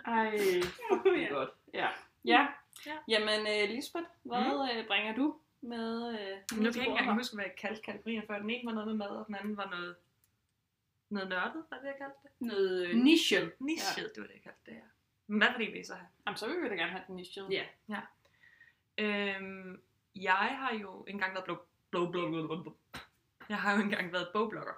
Ej, 0.05 0.31
fuck, 0.61 1.03
det 1.03 1.23
er 1.23 1.29
godt. 1.29 1.49
Ja. 1.73 1.87
Ja. 2.25 2.47
Ja. 2.85 2.95
Jamen, 3.07 3.39
uh, 3.41 3.69
Lisbeth, 3.75 4.05
hvad 4.23 4.39
mm. 4.81 4.87
bringer 4.87 5.15
du 5.15 5.35
med? 5.61 5.97
Uh, 6.07 6.57
Nu 6.57 6.63
kan 6.63 6.65
jeg 6.65 6.75
ikke 6.75 6.81
engang 6.85 7.13
huske, 7.13 7.35
hvad 7.35 7.45
jeg 7.45 7.55
kaldte 7.55 7.81
kategorien 7.81 8.23
før. 8.27 8.39
Den 8.39 8.49
ene 8.49 8.65
var 8.65 8.73
noget 8.73 8.87
med 8.87 8.95
mad, 8.95 9.07
og 9.07 9.27
den 9.27 9.35
anden 9.35 9.57
var 9.57 9.69
noget, 9.69 9.95
noget 11.09 11.29
nørdet, 11.29 11.63
hvad 11.69 11.77
det, 11.81 11.85
jeg 11.85 11.95
kaldte 11.97 12.17
det? 12.23 12.31
Noget 12.39 12.87
øh, 12.87 12.95
Niche. 12.95 13.51
Niche, 13.59 14.03
det 14.03 14.17
var 14.17 14.27
det, 14.27 14.33
jeg 14.33 14.43
kaldte 14.43 14.61
det, 14.65 14.71
ja. 14.71 14.87
Men 15.27 15.37
hvad 15.37 15.47
var 15.51 15.57
det, 15.57 15.75
I 15.75 15.83
så 15.83 15.93
have? 15.93 16.07
Jamen, 16.25 16.37
så 16.37 16.47
vil 16.47 16.63
vi 16.63 16.69
da 16.69 16.75
gerne 16.75 16.91
have 16.91 17.03
den 17.07 17.15
niche. 17.15 17.41
Ja. 17.51 17.63
Øhm, 18.99 19.81
jeg 20.15 20.33
har 20.33 20.73
jo 20.81 21.03
engang 21.07 21.33
været 21.33 21.45
blog, 21.45 21.59
blog, 21.89 22.11
blog, 22.11 22.29
blog, 22.31 22.63
blog. 22.63 22.77
Jeg 23.49 23.57
har 23.57 23.75
jo 23.75 23.81
engang 23.81 24.13
været 24.13 24.27
bogblogger. 24.33 24.73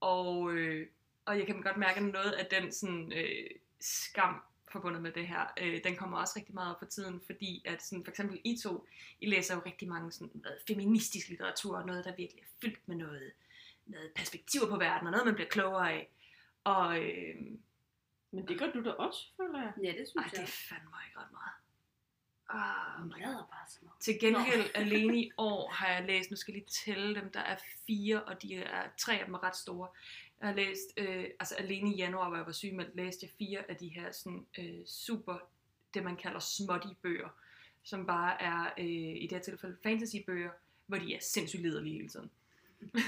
Og, 0.00 0.52
øh, 0.52 0.86
og 1.24 1.38
jeg 1.38 1.46
kan 1.46 1.62
godt 1.62 1.76
mærke, 1.76 1.96
at 2.00 2.02
noget 2.02 2.32
af 2.32 2.46
den 2.46 2.72
sådan, 2.72 3.12
øh, 3.12 3.50
skam 3.80 4.42
forbundet 4.72 5.02
med 5.02 5.12
det 5.12 5.28
her, 5.28 5.46
øh, 5.60 5.84
den 5.84 5.96
kommer 5.96 6.18
også 6.18 6.34
rigtig 6.36 6.54
meget 6.54 6.74
op 6.74 6.80
for 6.80 6.86
tiden, 6.86 7.20
fordi 7.26 7.62
at 7.64 7.82
sådan, 7.82 8.04
for 8.04 8.10
eksempel 8.10 8.40
I 8.44 8.58
to, 8.62 8.86
I 9.20 9.26
læser 9.26 9.54
jo 9.54 9.62
rigtig 9.66 9.88
mange 9.88 10.12
sådan, 10.12 10.30
noget 10.34 10.58
feministisk 10.66 11.28
litteratur, 11.28 11.82
noget 11.84 12.04
der 12.04 12.16
virkelig 12.16 12.42
er 12.42 12.46
fyldt 12.60 12.88
med 12.88 12.96
noget, 12.96 13.32
noget 13.86 14.12
perspektiver 14.14 14.68
på 14.68 14.76
verden, 14.76 15.06
og 15.06 15.10
noget 15.10 15.26
man 15.26 15.34
bliver 15.34 15.48
klogere 15.48 15.92
af. 15.92 16.10
Og 16.64 16.98
øh, 17.04 17.36
Men 18.30 18.48
det 18.48 18.58
gør 18.58 18.70
du 18.72 18.84
da 18.84 18.90
også, 18.90 19.28
føler 19.36 19.58
jeg. 19.62 19.72
Ja, 19.82 19.88
det 19.98 20.08
synes 20.08 20.16
ej, 20.16 20.30
det 20.30 20.38
jeg. 20.38 20.42
er 20.42 20.46
fandme 20.68 20.96
ikke 21.08 21.18
ret 21.18 21.32
meget. 21.32 21.52
Ah, 22.52 23.10
lader 23.10 23.48
bare 23.50 23.66
sådan 23.68 23.86
noget. 23.86 24.00
til 24.00 24.18
gengæld 24.20 24.70
alene 24.82 25.18
i 25.18 25.30
år 25.36 25.70
har 25.70 25.88
jeg 25.88 26.04
læst, 26.06 26.30
nu 26.30 26.36
skal 26.36 26.52
jeg 26.52 26.60
lige 26.60 26.94
tælle 26.94 27.14
dem, 27.14 27.30
der 27.30 27.40
er 27.40 27.56
fire, 27.86 28.22
og 28.22 28.42
de 28.42 28.56
er, 28.56 28.82
tre 28.98 29.18
af 29.18 29.24
dem 29.24 29.34
er 29.34 29.42
ret 29.42 29.56
store. 29.56 29.88
Jeg 30.40 30.48
har 30.48 30.54
læst, 30.54 30.92
øh, 30.96 31.24
altså 31.40 31.54
alene 31.54 31.94
i 31.94 31.96
januar, 31.96 32.28
hvor 32.28 32.36
jeg 32.36 32.46
var 32.46 32.52
sygemeldt, 32.52 32.96
læste 32.96 33.26
jeg 33.26 33.30
fire 33.38 33.70
af 33.70 33.76
de 33.76 33.88
her 33.88 34.12
sådan, 34.12 34.46
øh, 34.58 34.86
super, 34.86 35.38
det 35.94 36.02
man 36.02 36.16
kalder 36.16 36.38
smutty 36.38 36.88
bøger, 37.02 37.28
som 37.82 38.06
bare 38.06 38.42
er, 38.42 38.72
øh, 38.78 39.16
i 39.22 39.26
det 39.30 39.32
her 39.32 39.42
tilfælde, 39.42 39.76
fantasy-bøger, 39.82 40.50
hvor 40.86 40.98
de 40.98 41.14
er 41.14 41.18
sindssygt 41.20 41.62
liderlige 41.62 41.94
hele 41.96 42.08
tiden. 42.08 42.30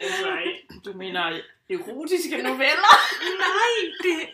Nej, 0.26 0.44
du 0.84 0.92
mener 0.92 1.40
erotiske 1.70 2.42
noveller? 2.42 2.94
Nej, 3.38 3.92
det... 4.02 4.28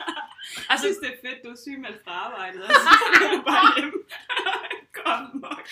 Jeg 0.56 0.64
Altså, 0.70 0.84
synes, 0.86 0.98
det 1.02 1.08
er 1.14 1.18
fedt, 1.26 1.38
du 1.44 1.48
er 1.54 1.58
syg 1.64 1.76
med 1.84 1.94
fra 2.04 2.12
arbejdet, 2.26 2.60
og 2.66 2.70
så 2.86 2.90
skal 3.00 3.28
du 3.36 3.42
bare 3.52 3.68
hjem. 3.80 3.92
Kom, 4.98 5.22
mok. 5.42 5.66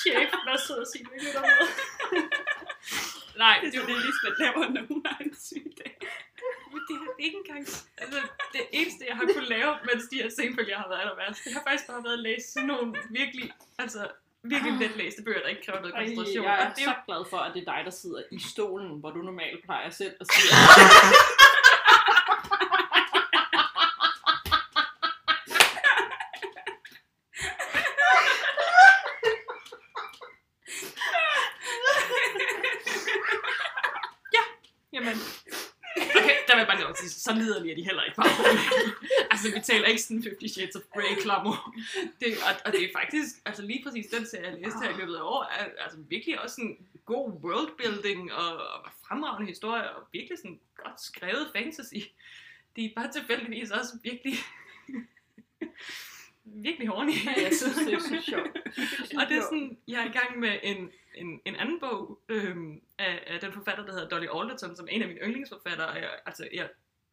chef, 0.00 0.30
hvad 0.46 0.58
sidder 0.66 0.80
og 0.86 0.90
siger, 0.92 1.06
ikke 1.14 1.32
noget? 1.34 1.68
Nej, 3.44 3.56
Det 3.62 3.74
er 3.74 3.80
så 3.80 3.86
det, 3.86 3.96
Lisbeth 4.06 4.36
laver, 4.42 4.68
når 4.76 4.82
hun 4.92 5.02
har 5.06 5.18
en 5.26 5.34
syg 5.48 5.66
dag. 5.82 5.94
Men 6.72 6.80
det 6.88 6.94
er 7.02 7.12
ikke 7.26 7.38
engang... 7.44 7.64
Altså, 8.02 8.18
det 8.52 8.62
eneste, 8.72 9.02
jeg 9.08 9.16
har 9.16 9.24
kunnet 9.34 9.48
lave, 9.56 9.70
mens 9.88 10.02
de 10.10 10.16
her 10.22 10.30
senfølger 10.38 10.76
har 10.82 10.88
været 10.88 11.00
aller 11.00 11.16
værst, 11.16 11.44
det 11.44 11.52
har 11.52 11.62
faktisk 11.68 11.86
bare 11.90 12.04
været 12.04 12.18
at 12.20 12.24
læse 12.28 12.46
sådan 12.52 12.66
nogle 12.72 12.94
virkelig, 13.10 13.52
altså, 13.78 14.08
virkelig 14.42 14.72
let 14.80 14.96
læste 14.96 15.22
bøger, 15.22 15.40
der 15.40 15.48
ikke 15.48 15.64
kræver 15.66 15.80
noget 15.80 15.94
Ej, 15.94 16.00
koncentration. 16.00 16.44
jeg 16.44 16.54
er 16.62 16.70
Og 16.70 16.76
det 16.76 16.82
er 16.82 16.90
jo 16.90 16.94
så 16.96 17.04
glad 17.08 17.22
for, 17.30 17.38
at 17.46 17.50
det 17.54 17.60
er 17.68 17.70
dig, 17.74 17.80
der 17.84 17.90
sidder 17.90 18.22
i 18.32 18.38
stolen, 18.52 19.00
hvor 19.00 19.10
du 19.10 19.20
normalt 19.30 19.64
plejer 19.64 19.90
selv 19.90 20.14
at 20.20 20.26
sige, 20.32 20.48
Jamen. 34.92 35.16
Okay, 36.18 36.36
der 36.46 36.52
vil 36.54 36.58
jeg 36.62 36.66
bare 36.66 36.76
lige 36.76 36.96
sige, 36.96 37.10
så 37.26 37.32
liderlige 37.40 37.72
er 37.72 37.76
de 37.76 37.84
heller 37.84 38.02
ikke 38.02 38.16
bare. 38.16 38.32
altså, 39.32 39.46
vi 39.54 39.60
taler 39.70 39.86
ikke 39.86 40.02
sådan 40.02 40.22
50 40.22 40.52
Shades 40.52 40.76
of 40.76 40.82
Grey 40.94 41.14
klammer. 41.24 41.56
Det, 42.20 42.28
og, 42.46 42.52
og, 42.64 42.72
det 42.72 42.82
er 42.84 42.90
faktisk, 43.00 43.30
altså 43.48 43.62
lige 43.62 43.82
præcis 43.84 44.06
den 44.16 44.26
serie, 44.26 44.46
jeg 44.46 44.58
læste 44.64 44.82
her 44.82 44.90
i 44.94 44.98
løbet 45.00 45.16
af 45.16 45.22
år, 45.22 45.42
er 45.58 45.64
altså 45.84 45.98
virkelig 46.08 46.40
også 46.44 46.60
en 46.60 46.76
god 47.04 47.28
worldbuilding 47.44 48.32
og, 48.32 48.52
og 48.84 48.90
fremragende 49.06 49.48
historie, 49.48 49.90
og 49.96 50.02
virkelig 50.12 50.38
sådan 50.38 50.60
godt 50.84 51.00
skrevet 51.00 51.46
fantasy. 51.56 52.00
De 52.76 52.84
er 52.84 52.90
bare 52.96 53.12
tilfældigvis 53.12 53.70
også 53.70 53.92
virkelig 54.02 54.36
virkelig 56.66 56.88
horny. 56.88 57.12
Jeg 57.26 57.54
synes, 57.54 57.76
det 57.76 57.94
er 57.94 57.98
så 57.98 58.22
sjovt. 58.30 58.56
og 59.18 59.24
det 59.28 59.36
er 59.36 59.42
sådan, 59.42 59.78
jeg 59.88 60.00
er 60.00 60.10
i 60.10 60.18
gang 60.18 60.38
med 60.38 60.58
en, 60.62 60.90
en, 61.14 61.40
en 61.44 61.56
anden 61.56 61.80
bog 61.80 62.20
øhm, 62.28 62.80
af, 62.98 63.22
af 63.26 63.40
den 63.40 63.52
forfatter, 63.52 63.86
der 63.86 63.92
hedder 63.92 64.08
Dolly 64.08 64.26
Alderton, 64.34 64.76
som 64.76 64.88
er 64.88 64.92
en 64.92 65.02
af 65.02 65.08
mine 65.08 65.20
yndlingsforfattere. 65.20 65.88
Og 65.88 65.96
jeg, 65.96 66.10
altså, 66.26 66.48
jeg 66.52 66.68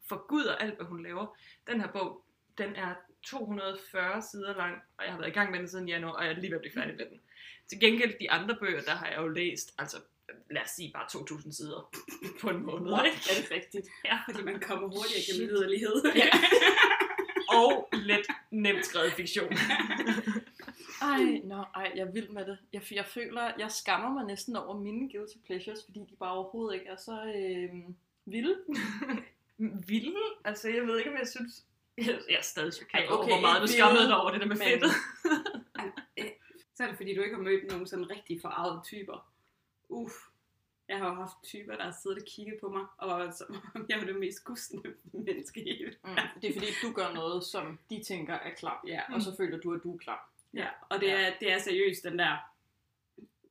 forguder 0.08 0.54
alt, 0.54 0.76
hvad 0.76 0.86
hun 0.86 1.02
laver. 1.02 1.36
Den 1.66 1.80
her 1.80 1.88
bog, 1.88 2.24
den 2.58 2.76
er 2.76 2.94
240 3.22 4.22
sider 4.22 4.56
lang, 4.56 4.74
og 4.98 5.04
jeg 5.04 5.12
har 5.12 5.18
været 5.18 5.30
i 5.30 5.34
gang 5.34 5.50
med 5.50 5.58
den 5.58 5.68
siden 5.68 5.88
januar, 5.88 6.12
og 6.12 6.24
jeg 6.24 6.32
er 6.32 6.40
lige 6.40 6.50
ved 6.50 6.56
at 6.56 6.60
blive 6.60 6.74
færdig 6.74 6.96
med 6.96 7.06
den. 7.06 7.20
Til 7.68 7.80
gengæld, 7.80 8.14
de 8.20 8.30
andre 8.30 8.56
bøger, 8.60 8.82
der 8.82 8.94
har 8.94 9.06
jeg 9.06 9.18
jo 9.18 9.28
læst, 9.28 9.74
altså 9.78 9.96
lad 10.50 10.62
os 10.62 10.70
sige 10.70 10.90
bare 10.94 11.04
2.000 11.04 11.52
sider 11.52 11.90
på 12.40 12.48
en 12.50 12.66
måned. 12.66 12.92
What? 12.92 13.06
Ikke? 13.06 13.18
Er 13.30 13.42
det 13.42 13.50
rigtigt? 13.50 13.86
Ja. 14.04 14.18
Fordi 14.28 14.42
man 14.44 14.60
kommer 14.60 14.88
hurtigere 14.88 15.22
gennem 15.28 15.48
liderlighed. 15.48 16.02
Ja. 16.14 16.30
Og 17.62 17.88
let 17.92 18.26
nemt 18.50 18.86
skrevet 18.86 19.12
fiktion. 19.12 19.52
Ej, 21.02 21.40
nå, 21.44 21.64
ej, 21.74 21.92
jeg 21.96 22.02
er 22.02 22.12
vild 22.12 22.28
med 22.28 22.46
det. 22.46 22.58
Jeg, 22.72 22.82
jeg 22.92 23.06
føler, 23.06 23.52
jeg 23.58 23.70
skammer 23.70 24.12
mig 24.12 24.24
næsten 24.24 24.56
over 24.56 24.78
mine 24.78 25.10
guilty 25.12 25.36
pleasures, 25.46 25.84
fordi 25.84 26.00
de 26.00 26.16
bare 26.18 26.32
overhovedet 26.32 26.74
ikke 26.74 26.86
er 26.86 26.96
så 26.96 27.32
øh, 27.36 27.70
vilde. 28.24 28.56
Vilde? 29.58 30.20
Altså, 30.44 30.68
jeg 30.68 30.86
ved 30.86 30.98
ikke, 30.98 31.10
om 31.10 31.16
jeg 31.18 31.28
synes... 31.28 31.64
Jeg 31.96 32.18
er 32.38 32.42
stadig 32.42 32.72
chokeret 32.74 33.02
Ej, 33.02 33.08
over, 33.10 33.18
okay, 33.18 33.32
hvor 33.32 33.40
meget 33.40 33.62
du 33.62 33.66
skammede 33.66 34.06
dig 34.08 34.16
over 34.20 34.30
det 34.30 34.40
der 34.40 34.46
med 34.46 34.56
men- 34.56 34.66
fedtet. 34.68 34.90
Så 36.74 36.82
er 36.82 36.88
det 36.88 36.96
fordi, 36.96 37.14
du 37.14 37.22
ikke 37.22 37.34
har 37.36 37.42
mødt 37.42 37.70
nogen 37.70 37.86
sådan 37.86 38.10
rigtig 38.10 38.40
forarvede 38.40 38.80
typer. 38.84 39.32
Uff. 39.88 40.12
Jeg 40.88 40.98
har 40.98 41.08
jo 41.08 41.14
haft 41.14 41.32
typer, 41.44 41.76
der 41.76 41.82
har 41.84 41.94
siddet 42.02 42.18
og 42.18 42.24
kigget 42.26 42.56
på 42.60 42.68
mig, 42.68 42.86
og 42.98 43.32
som 43.34 43.56
om 43.74 43.86
jeg 43.88 43.98
var 43.98 44.04
det 44.04 44.16
mest 44.16 44.44
gustende 44.44 44.94
menneske 45.12 45.60
i 45.60 45.76
hele 45.76 45.96
Mm. 46.04 46.10
Det 46.42 46.48
er 46.50 46.52
fordi, 46.52 46.66
du 46.82 46.92
gør 46.92 47.12
noget, 47.12 47.44
som 47.44 47.78
de 47.90 48.02
tænker 48.02 48.34
er 48.34 48.54
klam, 48.54 48.76
Ja, 48.86 49.00
og 49.14 49.22
så 49.22 49.36
føler 49.36 49.58
du, 49.58 49.74
at 49.74 49.80
du 49.84 49.94
er 49.94 49.98
klam. 49.98 50.18
ja. 50.54 50.68
og 50.88 51.00
det 51.00 51.10
er, 51.12 51.32
det 51.40 51.52
er 51.52 51.58
seriøst 51.58 52.04
den 52.04 52.18
der, 52.18 52.36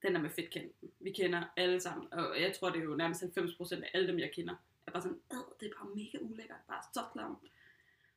den 0.01 0.15
der 0.15 0.21
med 0.21 0.29
fedtkanten. 0.29 0.89
Vi 0.99 1.11
kender 1.11 1.43
alle 1.57 1.79
sammen, 1.81 2.13
og 2.13 2.41
jeg 2.41 2.53
tror, 2.55 2.69
det 2.69 2.79
er 2.79 2.83
jo 2.83 2.95
nærmest 2.95 3.23
90% 3.23 3.73
af 3.83 3.89
alle 3.93 4.07
dem, 4.07 4.19
jeg 4.19 4.31
kender, 4.35 4.55
bare 4.93 5.01
sådan, 5.03 5.19
"Ad, 5.31 5.43
det 5.59 5.65
er 5.69 5.73
bare 5.79 5.89
mega 5.95 6.17
ulækkert, 6.21 6.57
bare 6.67 6.81
så 6.93 7.01
klamt. 7.13 7.39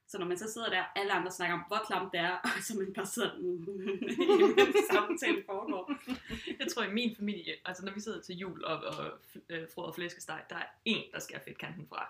Så 0.08 0.18
når 0.18 0.26
man 0.26 0.38
så 0.38 0.52
sidder 0.52 0.70
der, 0.70 0.84
alle 0.96 1.12
andre 1.12 1.32
snakker 1.32 1.54
om, 1.54 1.64
hvor 1.68 1.80
klamt 1.86 2.12
det 2.12 2.20
er, 2.20 2.30
og 2.56 2.62
så 2.62 2.74
man 2.78 2.92
bare 2.94 3.06
sidder 3.06 3.30
i 3.38 4.82
samtalen 4.92 5.42
foregår. 5.46 5.92
Jeg 6.58 6.66
tror, 6.74 6.82
i 6.82 6.92
min 6.92 7.16
familie, 7.16 7.54
altså 7.64 7.84
når 7.84 7.92
vi 7.92 8.00
sidder 8.00 8.20
til 8.22 8.36
jul 8.36 8.64
og, 8.64 8.76
og 8.84 9.18
øh, 9.48 9.68
frød 9.74 9.84
og 9.84 9.94
flæskesteg, 9.94 10.44
der 10.50 10.56
er 10.56 10.66
en, 10.84 11.02
der 11.12 11.18
skærer 11.18 11.40
fedtkanten 11.44 11.86
fra. 11.88 12.08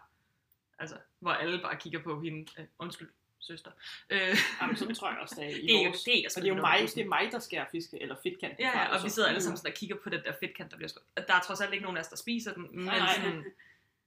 Altså, 0.78 0.96
hvor 1.18 1.30
alle 1.30 1.58
bare 1.62 1.76
kigger 1.76 1.98
på 2.02 2.20
hende. 2.20 2.46
Øh, 2.58 2.64
undskyld, 2.78 3.10
søster. 3.38 3.70
Øh, 4.10 4.36
Jamen, 4.60 4.76
sådan 4.76 4.94
tror 4.94 5.10
jeg 5.10 5.18
også, 5.18 5.34
det 5.38 5.44
er 5.44 5.48
i 5.50 5.52
det 5.66 5.76
er 5.78 5.82
jo 5.82 5.88
vores. 5.88 6.02
det, 6.02 6.12
jeg 6.22 6.30
Og 6.36 6.42
det 6.42 6.48
er 6.50 6.54
jo 6.54 6.60
mig, 6.60 6.78
det 6.94 6.98
er 7.04 7.08
mig 7.08 7.28
der 7.32 7.38
skærer 7.38 7.66
fiske, 7.72 8.02
eller 8.02 8.16
fedtkanten 8.22 8.60
Ja, 8.60 8.70
fra, 8.74 8.78
ja, 8.82 8.96
og 8.98 9.04
vi 9.04 9.08
så- 9.08 9.14
sidder 9.14 9.28
alle 9.28 9.40
sammen 9.40 9.56
sådan 9.56 9.72
og 9.72 9.76
kigger 9.76 9.96
på 9.96 10.10
den 10.10 10.22
der 10.24 10.32
fedtkant, 10.40 10.70
der 10.70 10.76
bliver 10.76 10.88
skåret. 10.88 11.28
Der 11.28 11.34
er 11.34 11.40
trods 11.40 11.60
alt 11.60 11.72
ikke 11.72 11.82
nogen 11.82 11.96
af 11.96 12.00
os, 12.00 12.08
der 12.08 12.16
spiser 12.16 12.54
den, 12.54 12.62
men 12.76 12.84
Nej, 12.84 12.98
nej. 12.98 13.14
sådan, 13.16 13.44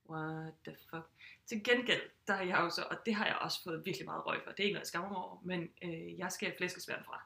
what 0.10 0.54
the 0.66 0.76
fuck. 0.90 1.06
Til 1.46 1.64
gengæld, 1.64 2.02
der 2.28 2.34
er 2.34 2.44
jeg 2.44 2.60
jo 2.60 2.70
så, 2.70 2.84
og 2.92 2.98
det 3.06 3.16
har 3.16 3.26
jeg 3.26 3.38
også 3.42 3.64
fået 3.64 3.86
virkelig 3.86 4.06
meget 4.06 4.26
røg 4.26 4.42
for, 4.44 4.52
det 4.52 4.60
er 4.60 4.64
ikke 4.64 4.74
noget, 4.74 4.84
jeg 4.84 4.88
skammer 4.88 5.10
mig 5.10 5.18
over, 5.18 5.40
men 5.44 5.70
øh, 5.82 6.20
jeg 6.20 6.32
skal 6.32 6.54
flæskesværn 6.58 7.04
fra. 7.06 7.24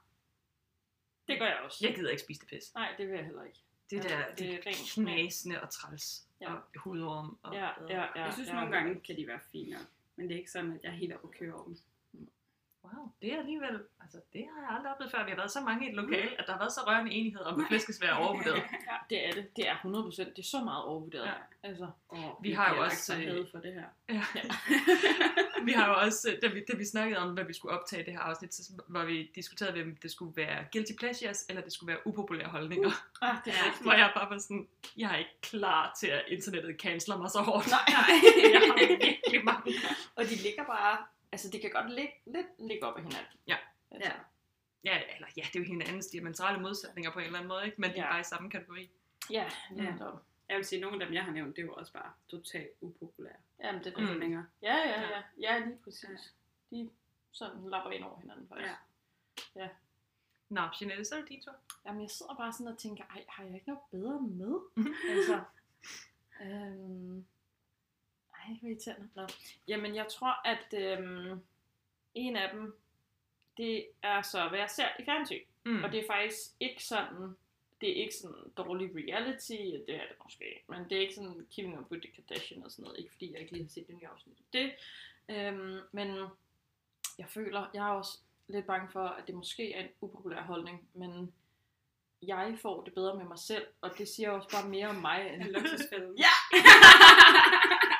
Det 1.27 1.39
gør 1.39 1.45
jeg 1.45 1.59
også. 1.65 1.85
Jeg 1.87 1.95
gider 1.95 2.09
ikke 2.09 2.23
spise 2.23 2.39
det 2.41 2.49
pis. 2.49 2.73
Nej, 2.75 2.93
det 2.97 3.07
vil 3.07 3.15
jeg 3.15 3.25
heller 3.25 3.43
ikke. 3.43 3.59
Det 3.89 4.03
Ja, 4.03 4.09
der, 4.09 4.27
det 4.29 4.37
det, 4.39 4.53
er 4.53 4.59
rent 4.65 4.91
knasende 4.93 5.61
og 5.61 5.69
træls, 5.69 6.27
Ja. 6.41 6.53
og 6.53 6.61
hudorm. 6.75 7.37
Og, 7.43 7.53
Ja, 7.53 7.69
ja, 7.89 8.01
ja. 8.15 8.23
Jeg 8.23 8.33
synes 8.33 8.49
ja, 8.49 8.53
nogle 8.53 8.71
gange 8.71 8.99
kan 8.99 9.17
de 9.17 9.27
være 9.27 9.39
fine 9.51 9.71
nok, 9.71 9.85
men 10.15 10.27
det 10.27 10.33
er 10.35 10.39
ikke 10.39 10.51
sådan, 10.51 10.71
at 10.71 10.79
jeg 10.83 10.89
er 10.89 10.95
helt 10.95 11.13
oppe 11.13 11.27
at 11.27 11.39
køre 11.39 11.53
over 11.53 11.63
dem. 11.63 11.77
Wow, 12.83 13.11
det 13.21 13.33
er 13.33 13.39
alligevel, 13.39 13.81
altså 14.01 14.17
det 14.33 14.45
har 14.53 14.61
jeg 14.67 14.75
aldrig 14.77 14.91
oplevet 14.91 15.11
før. 15.11 15.23
Vi 15.23 15.29
har 15.29 15.37
været 15.37 15.51
så 15.51 15.61
mange 15.61 15.85
i 15.85 15.89
et 15.89 15.95
lokal, 15.95 16.29
at 16.39 16.43
der 16.47 16.51
har 16.51 16.59
været 16.59 16.71
så 16.73 16.81
rørende 16.87 17.11
enighed 17.11 17.41
om, 17.41 17.61
at 17.61 17.67
flæskesvær 17.67 18.07
er 18.09 18.15
overvurderet. 18.15 18.55
Ja, 18.55 18.95
det 19.09 19.27
er 19.27 19.31
det. 19.31 19.55
Det 19.55 19.69
er 19.69 19.75
100%. 19.75 20.23
Det 20.29 20.39
er 20.39 20.43
så 20.43 20.63
meget 20.63 20.83
overvurderet. 20.83 21.25
Ja. 21.25 21.33
Altså, 21.63 21.87
Og 22.09 22.39
Vi 22.41 22.51
har 22.59 22.75
jo 22.75 22.81
også, 22.83 23.15
øh, 23.17 23.45
for 23.51 23.59
det 23.59 23.73
her. 23.73 23.83
Ja. 24.09 24.23
vi 25.65 25.71
har 25.71 25.87
jo 25.87 25.95
også, 26.05 26.37
da 26.41 26.47
vi, 26.47 26.63
da 26.71 26.77
vi 26.77 26.85
snakkede 26.85 27.19
om, 27.19 27.33
hvad 27.33 27.43
vi 27.43 27.53
skulle 27.53 27.79
optage 27.79 28.03
det 28.05 28.13
her 28.13 28.19
afsnit, 28.19 28.53
så 28.53 28.71
var 28.87 29.05
vi 29.05 29.31
diskuterede, 29.35 29.81
om 29.81 29.95
det 29.95 30.11
skulle 30.11 30.33
være 30.35 30.65
guilty 30.71 30.91
pleasures, 30.99 31.45
eller 31.49 31.61
det 31.61 31.73
skulle 31.73 31.87
være 31.93 32.07
upopulære 32.07 32.47
holdninger. 32.47 32.87
Uh. 32.87 33.29
ah, 33.29 33.35
det 33.45 33.53
er 33.53 33.57
rigtigt. 33.65 33.83
Hvor 33.83 33.93
jeg 33.93 34.11
bare 34.15 34.29
var 34.29 34.37
sådan, 34.37 34.67
jeg 34.97 35.11
er 35.13 35.17
ikke 35.17 35.41
klar 35.41 35.97
til, 35.99 36.07
at 36.07 36.23
internettet 36.27 36.75
canceler 36.81 37.17
mig 37.17 37.29
så 37.29 37.39
hårdt. 37.39 37.67
Nej. 37.67 37.79
jeg 38.53 38.59
har 38.59 38.87
virkelig 38.87 39.45
mange. 39.45 39.73
Og 40.15 40.23
de 40.23 40.35
ligger 40.35 40.63
bare, 40.65 40.97
altså 41.33 41.49
de 41.53 41.59
kan 41.59 41.71
godt 41.71 41.89
ligge 41.91 42.13
lidt 42.25 42.47
ligge 42.59 42.85
op 42.87 42.95
af 42.97 43.03
hinanden. 43.03 43.33
Ja. 43.47 43.57
Altså, 43.91 44.09
Ja. 44.11 44.15
Ja, 44.85 45.01
eller 45.15 45.27
ja, 45.37 45.41
det 45.53 45.55
er 45.55 45.59
jo 45.59 45.65
hinandens 45.65 46.07
diametrale 46.07 46.59
modsætninger 46.61 47.11
på 47.11 47.19
en 47.19 47.25
eller 47.25 47.37
anden 47.39 47.47
måde, 47.47 47.65
ikke? 47.65 47.81
men 47.81 47.89
de 47.89 47.95
er 47.97 48.03
Ja. 48.05 48.11
bare 48.11 48.19
i 48.19 48.23
samme 48.23 48.49
kategori. 48.49 48.89
ja, 49.29 49.49
Ja. 49.75 49.81
netop. 49.91 50.23
Jeg 50.49 50.57
vil 50.57 50.65
sige, 50.65 50.77
at 50.79 50.81
nogle 50.81 51.01
af 51.01 51.05
dem, 51.07 51.13
jeg 51.15 51.23
har 51.23 51.31
nævnt, 51.31 51.55
det 51.55 51.61
er 51.61 51.65
jo 51.65 51.73
også 51.73 51.93
bare 51.93 52.11
totalt 52.27 52.69
upopulære 52.81 53.35
Jamen, 53.63 53.83
det 53.83 53.93
er 53.97 54.13
Mm. 54.13 54.19
længere. 54.19 54.45
Ja, 54.61 54.75
ja, 54.75 55.01
ja. 55.01 55.21
Ja, 55.39 55.59
lige 55.65 55.77
præcis. 55.83 56.33
De 56.71 56.89
sådan 57.31 57.69
lapper 57.69 57.91
ind 57.91 58.03
over 58.03 58.19
hinanden 58.19 58.47
faktisk. 58.47 58.69
Ja. 59.55 59.69
Nå, 60.49 60.61
Jeanette, 60.81 61.05
så 61.05 61.15
er 61.15 61.19
det 61.19 61.29
din 61.29 61.41
tur. 61.43 61.55
Jamen, 61.85 62.01
jeg 62.01 62.09
sidder 62.09 62.35
bare 62.35 62.53
sådan 62.53 62.67
og 62.67 62.77
tænker, 62.77 63.03
ej, 63.03 63.25
har 63.29 63.43
jeg 63.43 63.53
ikke 63.55 63.67
noget 63.67 63.81
bedre 63.91 64.21
med? 64.21 64.59
altså, 65.15 65.41
øhm, 66.41 67.25
ej, 68.47 68.57
hvor 68.59 68.69
irriterende. 68.69 69.09
Nå. 69.15 69.27
Jamen, 69.67 69.95
jeg 69.95 70.07
tror, 70.07 70.47
at 70.47 70.73
øhm, 70.73 71.41
en 72.13 72.35
af 72.35 72.49
dem, 72.53 72.77
det 73.57 73.85
er 74.03 74.21
så, 74.21 74.49
hvad 74.49 74.59
jeg 74.59 74.69
ser 74.69 74.87
i 74.99 75.05
fjernsyn. 75.05 75.41
Mm. 75.65 75.83
Og 75.83 75.91
det 75.91 75.99
er 75.99 76.07
faktisk 76.07 76.39
ikke 76.59 76.83
sådan, 76.83 77.35
det 77.81 77.89
er 77.89 78.03
ikke 78.03 78.15
sådan 78.15 78.51
dårlig 78.57 78.91
reality, 78.95 79.53
det 79.87 79.95
er 79.95 80.07
det 80.07 80.17
måske, 80.23 80.63
men 80.69 80.83
det 80.83 80.91
er 80.97 81.01
ikke 81.01 81.15
sådan 81.15 81.47
Keeping 81.55 81.79
Up 81.79 81.91
With 81.91 82.07
The 82.07 82.15
Kardashian 82.15 82.63
og 82.63 82.71
sådan 82.71 82.83
noget, 82.83 82.99
ikke 82.99 83.11
fordi 83.11 83.31
jeg 83.31 83.39
ikke 83.39 83.51
lige 83.51 83.63
har 83.63 83.69
set 83.69 83.87
det 83.87 83.95
nye 83.95 84.07
afsnit. 84.07 84.37
af 84.37 84.43
Det, 84.53 84.73
øhm, 85.29 85.79
men 85.91 86.07
jeg 87.17 87.27
føler, 87.29 87.69
jeg 87.73 87.87
er 87.87 87.91
også 87.91 88.19
lidt 88.47 88.65
bange 88.65 88.91
for, 88.91 89.07
at 89.07 89.27
det 89.27 89.35
måske 89.35 89.73
er 89.73 89.83
en 89.83 89.89
upopulær 90.01 90.41
holdning, 90.41 90.87
men 90.93 91.33
jeg 92.21 92.57
får 92.61 92.83
det 92.83 92.93
bedre 92.93 93.15
med 93.15 93.25
mig 93.25 93.39
selv, 93.39 93.67
og 93.81 93.97
det 93.97 94.07
siger 94.07 94.31
også 94.31 94.49
bare 94.49 94.69
mere 94.69 94.87
om 94.87 94.95
mig, 94.95 95.33
end 95.33 95.41
En 95.45 95.51
luksusfælde. 95.51 96.15
Ja! 96.17 96.57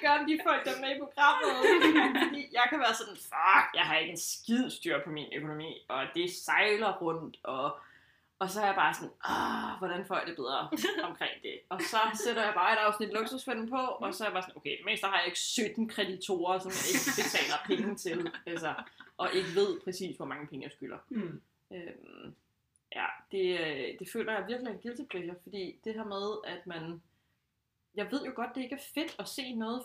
det 0.00 0.08
gør 0.08 0.26
de 0.26 0.40
folk, 0.48 0.64
der 0.64 0.72
er 0.76 0.80
med 0.80 0.96
i 0.96 0.98
programmet. 0.98 1.56
Fordi 2.24 2.48
jeg 2.52 2.66
kan 2.70 2.78
være 2.78 2.94
sådan, 2.94 3.16
fuck, 3.16 3.68
jeg 3.74 3.84
har 3.88 3.96
ikke 3.96 4.10
en 4.10 4.24
skid 4.32 4.70
styr 4.70 5.04
på 5.04 5.10
min 5.10 5.28
økonomi, 5.36 5.86
og 5.88 6.02
det 6.14 6.30
sejler 6.30 6.92
rundt, 7.02 7.38
og, 7.42 7.78
og 8.38 8.50
så 8.50 8.60
er 8.60 8.66
jeg 8.66 8.74
bare 8.74 8.94
sådan, 8.94 9.14
ah, 9.24 9.78
hvordan 9.78 10.06
får 10.06 10.16
jeg 10.16 10.26
det 10.26 10.36
bedre 10.36 10.60
omkring 11.10 11.36
det? 11.42 11.56
Og 11.68 11.80
så 11.80 12.00
sætter 12.24 12.44
jeg 12.44 12.54
bare 12.54 12.72
et 12.72 12.78
afsnit 12.86 13.12
luksusfælden 13.12 13.70
på, 13.70 13.76
og 13.76 14.14
så 14.14 14.24
er 14.24 14.28
jeg 14.28 14.32
bare 14.32 14.42
sådan, 14.42 14.56
okay, 14.56 14.76
mest 14.84 15.02
der 15.02 15.08
har 15.08 15.18
jeg 15.18 15.26
ikke 15.26 15.38
17 15.38 15.88
kreditorer, 15.88 16.58
som 16.58 16.70
jeg 16.78 16.86
ikke 16.94 17.10
betaler 17.20 17.58
penge 17.66 17.96
til, 17.96 18.30
altså, 18.46 18.74
og 19.16 19.28
ikke 19.34 19.48
ved 19.54 19.80
præcis, 19.84 20.16
hvor 20.16 20.26
mange 20.26 20.46
penge 20.46 20.64
jeg 20.64 20.72
skylder. 20.72 20.98
Mm. 21.08 21.40
Øhm, 21.72 22.34
ja, 22.96 23.06
det, 23.32 23.60
øh, 23.60 23.98
det 23.98 24.08
føler 24.12 24.32
jeg 24.32 24.44
virkelig 24.48 24.72
en 24.72 24.78
guilty 24.82 25.02
pleasure, 25.10 25.36
fordi 25.42 25.78
det 25.84 25.94
her 25.94 26.04
med, 26.04 26.54
at 26.54 26.66
man... 26.66 27.02
Jeg 27.94 28.10
ved 28.10 28.24
jo 28.26 28.32
godt, 28.36 28.54
det 28.54 28.62
ikke 28.62 28.74
er 28.74 28.80
fedt 28.94 29.16
at 29.18 29.28
se 29.28 29.54
noget, 29.54 29.82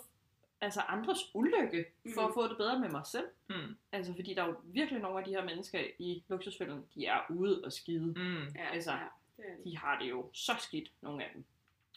altså 0.62 0.82
andres 0.82 1.20
ulykke, 1.36 1.86
for 2.16 2.22
Mm. 2.22 2.28
at 2.28 2.34
få 2.34 2.48
det 2.48 2.58
bedre 2.58 2.80
med 2.80 2.90
mig 2.90 3.06
selv. 3.08 3.28
Mm. 3.50 3.78
Altså, 3.92 4.14
fordi 4.14 4.34
der 4.34 4.44
er 4.44 4.48
jo 4.48 4.56
virkelig 4.64 5.02
nogle 5.02 5.20
af 5.20 5.26
de 5.26 5.32
her 5.32 5.46
mennesker 5.46 5.88
i 6.00 6.24
luksusfælden, 6.28 6.86
de 6.96 7.06
er 7.06 7.22
ude 7.30 7.62
og 7.66 7.74
skide. 7.74 8.06
Mm. 8.06 8.44
Ja, 8.56 8.70
Altså, 8.70 8.92
ja, 8.92 8.98
det 9.38 9.46
det. 9.58 9.66
De 9.66 9.78
har 9.78 10.00
det 10.00 10.10
jo 10.10 10.30
så 10.34 10.56
skidt, 10.60 10.92
nogle 11.02 11.24
af 11.24 11.32
dem. 11.34 11.46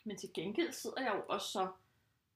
Men 0.05 0.17
til 0.17 0.31
gengæld 0.35 0.73
sidder 0.73 1.01
jeg 1.03 1.13
jo 1.17 1.23
også 1.29 1.49
så 1.49 1.69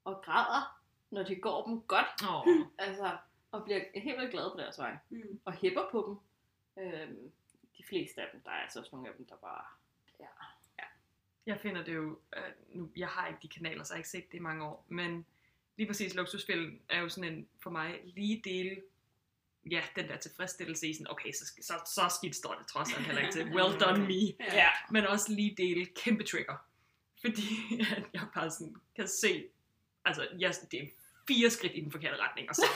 og 0.04 0.22
græder, 0.24 0.80
når 1.10 1.22
det 1.22 1.42
går 1.42 1.64
dem 1.64 1.80
godt. 1.82 2.22
Oh. 2.28 2.46
Altså, 2.78 3.16
og 3.52 3.64
bliver 3.64 3.80
helt 3.94 4.18
vildt 4.20 4.30
glad 4.30 4.50
på 4.50 4.56
deres 4.56 4.78
vej 4.78 4.96
Mm. 5.10 5.40
og 5.44 5.52
hæpper 5.52 5.82
på 5.92 6.04
dem. 6.08 6.84
Øhm, 6.84 7.32
de 7.78 7.84
fleste 7.84 8.22
af 8.22 8.28
dem, 8.32 8.40
der 8.40 8.50
er 8.50 8.54
altså 8.62 8.78
også 8.78 8.90
nogle 8.92 9.08
af 9.08 9.14
dem, 9.16 9.26
der 9.26 9.36
bare... 9.36 9.64
Jeg 11.46 11.58
finder 11.62 11.84
det 11.84 11.94
jo, 11.94 12.18
øh, 12.36 12.42
nu, 12.74 12.90
jeg 12.96 13.08
har 13.08 13.26
ikke 13.26 13.38
de 13.42 13.48
kanaler, 13.48 13.84
så 13.84 13.92
jeg 13.92 13.96
har 13.96 14.00
ikke 14.00 14.08
set 14.08 14.32
det 14.32 14.38
i 14.38 14.40
mange 14.40 14.64
år, 14.64 14.86
men 14.88 15.26
lige 15.76 15.86
præcis 15.86 16.14
luksusfilm 16.14 16.80
er 16.88 17.00
jo 17.00 17.08
sådan 17.08 17.32
en, 17.32 17.48
for 17.62 17.70
mig, 17.70 18.00
lige 18.04 18.40
dele, 18.44 18.76
ja, 19.70 19.82
den 19.96 20.08
der 20.08 20.16
tilfredsstillelse 20.16 20.88
i 20.88 20.94
sådan, 20.94 21.10
okay, 21.10 21.32
så, 21.32 21.52
så, 21.62 21.74
så 21.86 22.16
skidt 22.18 22.36
står 22.36 22.54
det 22.54 22.66
trods 22.66 22.94
alt 22.94 23.06
heller 23.06 23.20
ikke 23.22 23.32
til, 23.32 23.44
well 23.54 23.80
done 23.80 24.06
me, 24.06 24.44
Ja. 24.52 24.68
men 24.90 25.06
også 25.06 25.32
lige 25.32 25.54
dele 25.56 25.86
kæmpe 25.86 26.24
trigger, 26.24 26.56
fordi 27.20 27.42
at 27.96 28.04
jeg 28.12 28.22
bare 28.34 28.50
sådan 28.50 28.76
kan 28.96 29.08
se 29.08 29.44
altså, 30.04 30.28
jeg, 30.38 30.54
det 30.70 30.82
er 30.82 30.86
fire 31.28 31.50
skridt 31.50 31.72
i 31.74 31.80
den 31.80 31.92
forkerte 31.92 32.16
retning, 32.22 32.48
og 32.48 32.54
så. 32.54 32.66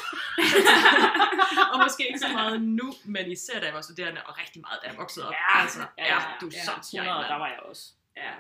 og 1.73 1.79
måske 1.85 2.07
ikke 2.09 2.19
så 2.19 2.29
meget 2.29 2.62
nu, 2.62 2.93
men 3.05 3.31
især 3.31 3.61
da 3.61 3.67
jeg 3.67 3.75
var 3.75 3.81
studerende, 3.81 4.23
og 4.27 4.39
rigtig 4.39 4.61
meget 4.61 4.79
da 4.83 4.89
jeg 4.89 4.97
voksede 4.97 5.27
op. 5.27 5.33
Ja, 5.33 5.61
altså, 5.62 5.81
ja, 5.99 6.05
ja, 6.05 6.14
ja, 6.14 6.27
du 6.41 6.51
ja. 6.53 6.64
så 6.64 6.97
100, 6.97 7.25
der 7.29 7.35
var 7.35 7.49
jeg 7.49 7.59
også. 7.61 7.93
Ja. 8.17 8.33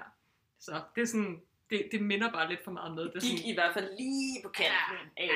Så 0.58 0.82
det 0.94 1.02
er 1.02 1.06
sådan, 1.06 1.42
det, 1.70 1.88
det 1.92 2.02
minder 2.02 2.32
bare 2.32 2.48
lidt 2.48 2.64
for 2.64 2.70
meget 2.70 2.94
med. 2.94 3.04
Det 3.04 3.16
er 3.16 3.20
Gik 3.20 3.38
sådan, 3.38 3.50
i 3.50 3.54
hvert 3.54 3.74
fald 3.74 3.96
lige 3.96 4.42
på 4.42 4.48
kanten 4.48 5.10
af... 5.16 5.30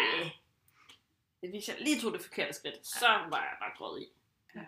Hvis 1.40 1.68
jeg 1.68 1.76
lige 1.80 2.00
tog 2.00 2.12
det 2.12 2.22
forkerte 2.22 2.52
skridt, 2.52 2.86
så 2.86 3.06
var 3.08 3.38
jeg 3.42 3.56
bare 3.60 3.72
gået 3.78 4.02
i. 4.02 4.06
Ja. 4.54 4.60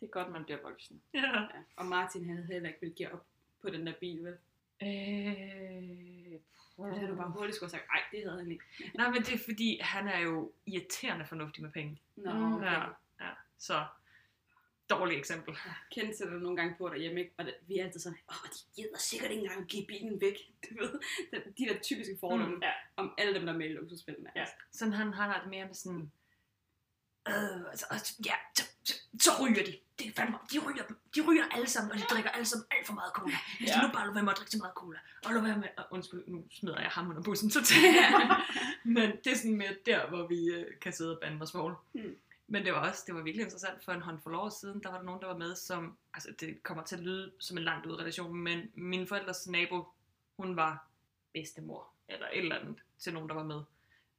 Det 0.00 0.06
er 0.06 0.10
godt, 0.10 0.30
man 0.32 0.44
bliver 0.44 0.62
voksen. 0.62 1.02
ja. 1.14 1.20
Ja. 1.40 1.46
Og 1.76 1.86
Martin 1.86 2.28
havde 2.30 2.46
heller 2.46 2.68
ikke 2.68 2.80
vil 2.80 2.92
give 2.92 3.12
op 3.12 3.26
på 3.62 3.70
den 3.70 3.86
der 3.86 3.92
bil, 4.00 4.24
vel? 4.24 4.36
Øh, 4.82 4.88
Det 6.90 6.98
havde 6.98 7.08
du 7.10 7.16
bare 7.16 7.30
hurtigt 7.30 7.56
skulle 7.56 7.72
have 7.72 7.80
sagt, 7.80 7.90
ej, 7.90 8.02
det 8.12 8.22
havde 8.28 8.38
han 8.42 8.50
ikke. 8.50 8.64
Nej, 8.94 9.10
men 9.10 9.22
det 9.22 9.34
er 9.34 9.38
fordi, 9.44 9.78
han 9.82 10.08
er 10.08 10.18
jo 10.18 10.52
irriterende 10.66 11.26
fornuftig 11.26 11.62
med 11.62 11.70
penge. 11.72 12.00
Nå, 12.16 12.30
okay. 12.56 12.66
Ja, 12.66 12.80
ja. 13.20 13.30
Så, 13.58 13.84
dårligt 14.90 15.18
eksempel. 15.18 15.56
Kent 15.94 16.16
sætter 16.18 16.38
nogle 16.38 16.56
gange 16.56 16.74
på 16.78 16.88
derhjemme, 16.88 17.20
ikke? 17.20 17.32
Og 17.38 17.44
det, 17.44 17.54
vi 17.68 17.78
er 17.78 17.84
altid 17.84 18.00
sådan, 18.00 18.18
åh, 18.30 18.50
de 18.50 18.82
gider 18.82 18.98
sikkert 18.98 19.30
ikke 19.30 19.42
engang 19.42 19.66
give 19.68 19.86
bilen 19.86 20.20
væk. 20.20 20.36
Du 20.70 20.74
ved, 20.84 20.92
de, 21.32 21.36
de 21.58 21.64
der 21.68 21.78
typiske 21.80 22.16
fordomme 22.20 22.54
Mm, 22.54 22.62
ja. 22.62 22.70
om 22.96 23.14
alle 23.18 23.34
dem, 23.34 23.46
der 23.46 23.52
er 23.52 23.56
med 23.58 23.70
i 23.70 23.72
luksusspillene. 23.72 24.30
Ja. 24.36 24.40
Altså. 24.40 24.54
Sådan 24.72 24.92
han, 24.94 25.06
han 25.12 25.30
har 25.30 25.40
det 25.40 25.50
mere 25.50 25.66
med 25.66 25.74
sådan, 25.74 26.12
øh, 27.28 27.60
altså, 27.70 28.14
ja, 28.26 28.34
så, 28.56 28.62
så, 28.84 28.94
så 29.20 29.30
ryger 29.42 29.64
de. 29.64 29.76
Det 29.98 30.06
er 30.08 30.12
fandme, 30.16 30.38
de 30.52 30.58
ryger, 30.58 30.84
de 31.14 31.20
ryger 31.28 31.44
alle 31.54 31.66
sammen, 31.66 31.92
og 31.92 31.98
de 31.98 32.02
drikker 32.02 32.30
alle 32.30 32.44
sammen 32.46 32.66
alt 32.70 32.86
for 32.86 32.94
meget 32.94 33.12
cola. 33.14 33.36
Hvis 33.58 33.68
ja. 33.68 33.74
Ja. 33.74 33.80
de 33.82 33.86
nu 33.86 33.92
bare 33.92 34.04
lade 34.06 34.14
være 34.14 34.24
med 34.24 34.32
at 34.32 34.36
drikke 34.38 34.50
så 34.50 34.58
meget 34.58 34.74
cola, 34.74 34.98
og 35.24 35.32
lade 35.34 35.44
være 35.44 35.58
med, 35.58 35.68
og 35.76 35.84
undskyld, 35.90 36.22
nu 36.26 36.44
smider 36.50 36.80
jeg 36.80 36.90
ham 36.90 37.08
under 37.10 37.22
bussen 37.22 37.50
totalt. 37.56 37.84
Men 38.84 39.10
det 39.24 39.32
er 39.32 39.36
sådan 39.36 39.56
mere 39.56 39.74
der, 39.86 40.08
hvor 40.08 40.26
vi 40.26 40.46
øh, 40.54 40.66
kan 40.80 40.92
sidde 40.92 41.16
og 41.16 41.20
bande 41.22 41.42
os 41.42 41.54
mål. 41.54 41.76
Mm. 41.94 42.16
Men 42.52 42.64
det 42.64 42.72
var 42.72 42.88
også, 42.88 43.04
det 43.06 43.14
var 43.14 43.22
virkelig 43.22 43.44
interessant 43.44 43.84
for 43.84 43.92
en 43.92 44.02
håndfuld 44.02 44.36
år 44.36 44.48
siden, 44.48 44.82
der 44.82 44.90
var 44.90 44.96
der 44.96 45.04
nogen, 45.04 45.20
der 45.20 45.26
var 45.26 45.36
med, 45.36 45.56
som, 45.56 45.96
altså 46.14 46.34
det 46.40 46.62
kommer 46.62 46.84
til 46.84 46.96
at 46.96 47.02
lyde 47.02 47.32
som 47.38 47.58
en 47.58 47.64
langt 47.64 47.86
ud 47.86 47.98
relation, 47.98 48.34
men 48.36 48.70
min 48.74 49.06
forældres 49.06 49.48
nabo, 49.48 49.84
hun 50.36 50.56
var 50.56 50.88
bedstemor, 51.32 51.92
eller 52.08 52.26
et 52.26 52.38
eller 52.38 52.58
andet, 52.58 52.76
til 52.98 53.12
nogen, 53.12 53.28
der 53.28 53.34
var 53.34 53.44
med. 53.44 53.62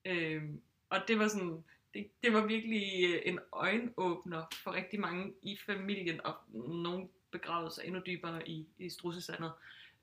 Øhm, 0.06 0.62
og 0.90 1.00
det 1.08 1.20
var 1.20 1.28
sådan, 1.28 1.64
det, 1.94 2.08
det 2.24 2.34
var 2.34 2.46
virkelig 2.46 2.84
øh, 3.04 3.22
en 3.26 3.40
øjenåbner 3.52 4.44
for 4.64 4.74
rigtig 4.74 5.00
mange 5.00 5.34
i 5.42 5.58
familien, 5.66 6.26
og 6.26 6.36
nogen 6.54 7.10
begravede 7.32 7.72
sig 7.72 7.86
endnu 7.86 8.02
dybere 8.06 8.50
i, 8.50 8.68
i 8.78 8.90
strussesandet. 8.90 9.52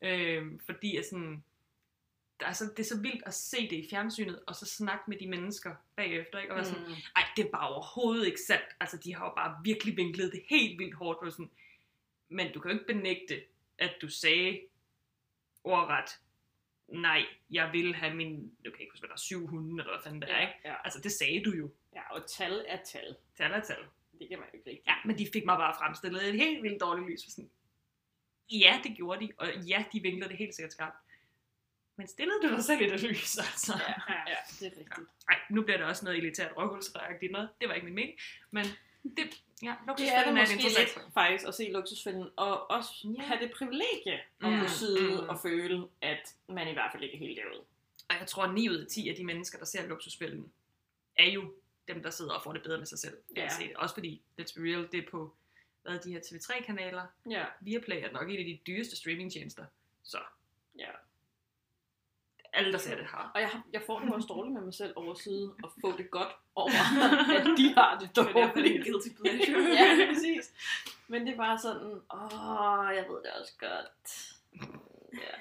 Øhm, 0.02 0.60
fordi 0.66 0.96
at 0.96 1.04
sådan, 1.04 1.44
der 2.40 2.46
er 2.46 2.52
så, 2.52 2.64
det 2.64 2.78
er 2.78 2.84
så 2.94 3.00
vildt 3.00 3.22
at 3.26 3.34
se 3.34 3.56
det 3.70 3.76
i 3.76 3.86
fjernsynet, 3.90 4.40
og 4.46 4.54
så 4.56 4.66
snakke 4.66 5.04
med 5.08 5.16
de 5.18 5.26
mennesker 5.28 5.74
bagefter, 5.96 6.38
ikke? 6.38 6.52
Og 6.52 6.56
være 6.56 6.64
sådan, 6.64 6.82
Mm. 6.88 6.92
ej, 7.16 7.22
det 7.36 7.44
er 7.46 7.50
bare 7.50 7.68
overhovedet 7.68 8.26
ikke 8.26 8.40
sandt. 8.40 8.64
Altså, 8.80 8.96
de 8.96 9.14
har 9.14 9.24
jo 9.24 9.32
bare 9.36 9.60
virkelig 9.64 9.96
vinklet 9.96 10.32
det 10.32 10.42
helt 10.50 10.78
vildt 10.78 10.94
hårdt. 10.94 11.18
På 11.22 11.30
sådan. 11.30 11.50
Men 12.28 12.52
du 12.52 12.60
kan 12.60 12.70
jo 12.70 12.78
ikke 12.78 12.92
benægte, 12.94 13.42
at 13.78 13.94
du 14.02 14.08
sagde 14.08 14.60
ordret, 15.64 16.18
nej, 16.88 17.24
jeg 17.50 17.70
vil 17.72 17.94
have 17.94 18.14
min, 18.14 18.52
du 18.64 18.70
kan 18.70 18.80
ikke 18.80 18.92
huske, 18.92 19.02
hvad 19.02 19.08
der 19.08 19.14
er, 19.14 19.18
syv 19.18 19.46
hunde, 19.46 19.82
eller 19.82 19.92
hvad 19.92 20.02
fanden 20.04 20.20
det 20.22 20.30
er, 20.30 20.34
Ja, 20.36 20.40
ikke? 20.48 20.60
ja. 20.64 20.74
Altså, 20.84 21.00
det 21.00 21.12
sagde 21.12 21.44
du 21.44 21.50
jo. 21.50 21.70
ja, 21.94 22.14
og 22.14 22.26
tal 22.30 22.64
er 22.68 22.78
tal. 22.84 23.16
Tal 23.36 23.52
er 23.52 23.60
tal. 23.60 23.84
Det 24.18 24.28
kan 24.28 24.38
man 24.38 24.48
jo 24.52 24.56
ikke 24.58 24.70
rigtig. 24.70 24.82
Ja, 24.86 24.94
men 25.04 25.18
de 25.18 25.28
fik 25.32 25.44
mig 25.44 25.56
bare 25.58 25.74
fremstillet 25.78 26.22
i 26.22 26.28
et 26.28 26.34
helt 26.34 26.62
vildt 26.62 26.80
dårligt 26.80 27.10
lys. 27.10 27.24
For 27.24 27.30
sådan, 27.30 27.50
ja, 28.50 28.80
det 28.84 28.96
gjorde 28.96 29.26
de, 29.26 29.32
og 29.38 29.56
ja, 29.56 29.84
de 29.92 30.00
vinklede 30.02 30.28
det 30.30 30.38
helt 30.38 30.54
sikkert 30.54 30.72
skarpt. 30.72 30.96
Men 31.98 32.06
stillede 32.08 32.38
du 32.42 32.48
dig 32.56 32.64
selv 32.64 32.80
i 32.80 32.88
det 32.90 33.02
lys, 33.02 33.38
altså? 33.38 33.72
Ja, 34.08 34.14
ja, 34.30 34.36
det 34.60 34.66
er 34.66 34.78
rigtigt. 34.78 35.08
Ej, 35.28 35.36
nu 35.50 35.62
bliver 35.62 35.76
det 35.76 35.86
også 35.86 36.04
noget 36.04 36.18
elitært 36.18 36.52
røvhulsreagtigt 36.56 37.32
noget. 37.32 37.48
Det 37.60 37.68
var 37.68 37.74
ikke 37.74 37.84
min 37.84 37.94
mening. 37.94 38.18
Men 38.50 38.64
det, 39.16 39.42
ja, 39.62 39.74
Det 39.98 40.08
er 40.14 40.24
det 40.24 40.34
måske 40.34 40.54
interessant. 40.54 40.88
lidt, 40.96 41.12
faktisk, 41.14 41.44
at 41.48 41.54
se 41.54 41.70
luksusfælden, 41.72 42.28
og 42.36 42.70
også 42.70 43.08
Ja. 43.18 43.22
have 43.22 43.40
det 43.40 43.50
privilegie 43.50 44.12
at 44.14 44.22
Mm, 44.40 44.58
kunne 44.58 44.68
sidde 44.68 45.22
mm. 45.22 45.28
og 45.28 45.38
føle, 45.42 45.88
at 46.02 46.34
man 46.48 46.68
i 46.68 46.72
hvert 46.72 46.92
fald 46.92 47.02
ikke 47.02 47.14
er 47.14 47.18
helt 47.18 47.36
derude. 47.38 47.60
Og 48.08 48.14
jeg 48.20 48.26
tror, 48.26 48.42
at 48.44 48.54
9 48.54 48.68
ud 48.68 48.76
af 48.76 48.86
10 48.86 49.08
af 49.08 49.16
de 49.16 49.24
mennesker, 49.24 49.58
der 49.58 49.64
ser 49.64 49.86
luksusfælden, 49.86 50.52
er 51.16 51.30
jo 51.30 51.52
dem, 51.88 52.02
der 52.02 52.10
sidder 52.10 52.32
og 52.32 52.42
får 52.42 52.52
det 52.52 52.62
bedre 52.62 52.78
med 52.78 52.86
sig 52.86 52.98
selv. 52.98 53.16
Ja. 53.36 53.42
Ja. 53.60 53.78
Også 53.78 53.94
fordi, 53.94 54.22
let's 54.40 54.54
be 54.60 54.60
real, 54.70 54.88
det 54.92 55.04
er 55.06 55.10
på 55.10 55.34
hvad 55.82 55.94
er 55.96 56.00
de 56.00 56.12
her 56.12 56.20
TV3-kanaler. 56.20 57.06
Ja, 57.30 57.44
Viaplay 57.60 58.02
er 58.02 58.12
nok 58.12 58.30
en 58.30 58.38
af 58.38 58.44
de 58.44 58.58
dyreste 58.66 58.96
streamingtjenester. 58.96 59.64
Så 60.02 60.18
ja. 60.78 60.88
Alle, 62.52 62.72
der 62.72 62.78
ser 62.78 62.96
det, 62.96 63.06
har. 63.06 63.30
Og 63.34 63.40
jeg, 63.40 63.48
har- 63.48 63.62
jeg 63.72 63.82
får 63.86 63.98
det 64.00 64.12
også 64.14 64.26
dårligt 64.28 64.54
med 64.54 64.62
mig 64.62 64.74
selv 64.74 64.92
over 64.96 65.12
at 65.12 65.18
sidde 65.18 65.54
og 65.62 65.72
få 65.80 65.96
det 65.96 66.10
godt 66.10 66.28
over, 66.54 66.70
at 67.40 67.46
de 67.58 67.74
har 67.74 67.98
det 67.98 68.08
er 68.08 68.12
derfor, 68.22 68.32
det 68.32 68.42
er 68.42 68.52
dårligt. 68.54 68.84
guilty 68.86 69.08
pleasure. 69.20 69.62
ja, 69.78 70.12
præcis. 70.12 70.52
Men 71.08 71.26
det 71.26 71.32
er 71.32 71.36
bare 71.36 71.58
sådan, 71.58 71.86
åh, 72.14 72.96
jeg 72.96 73.04
ved 73.08 73.16
det 73.22 73.30
også 73.40 73.52
godt. 73.58 74.32
Ja, 75.12 75.34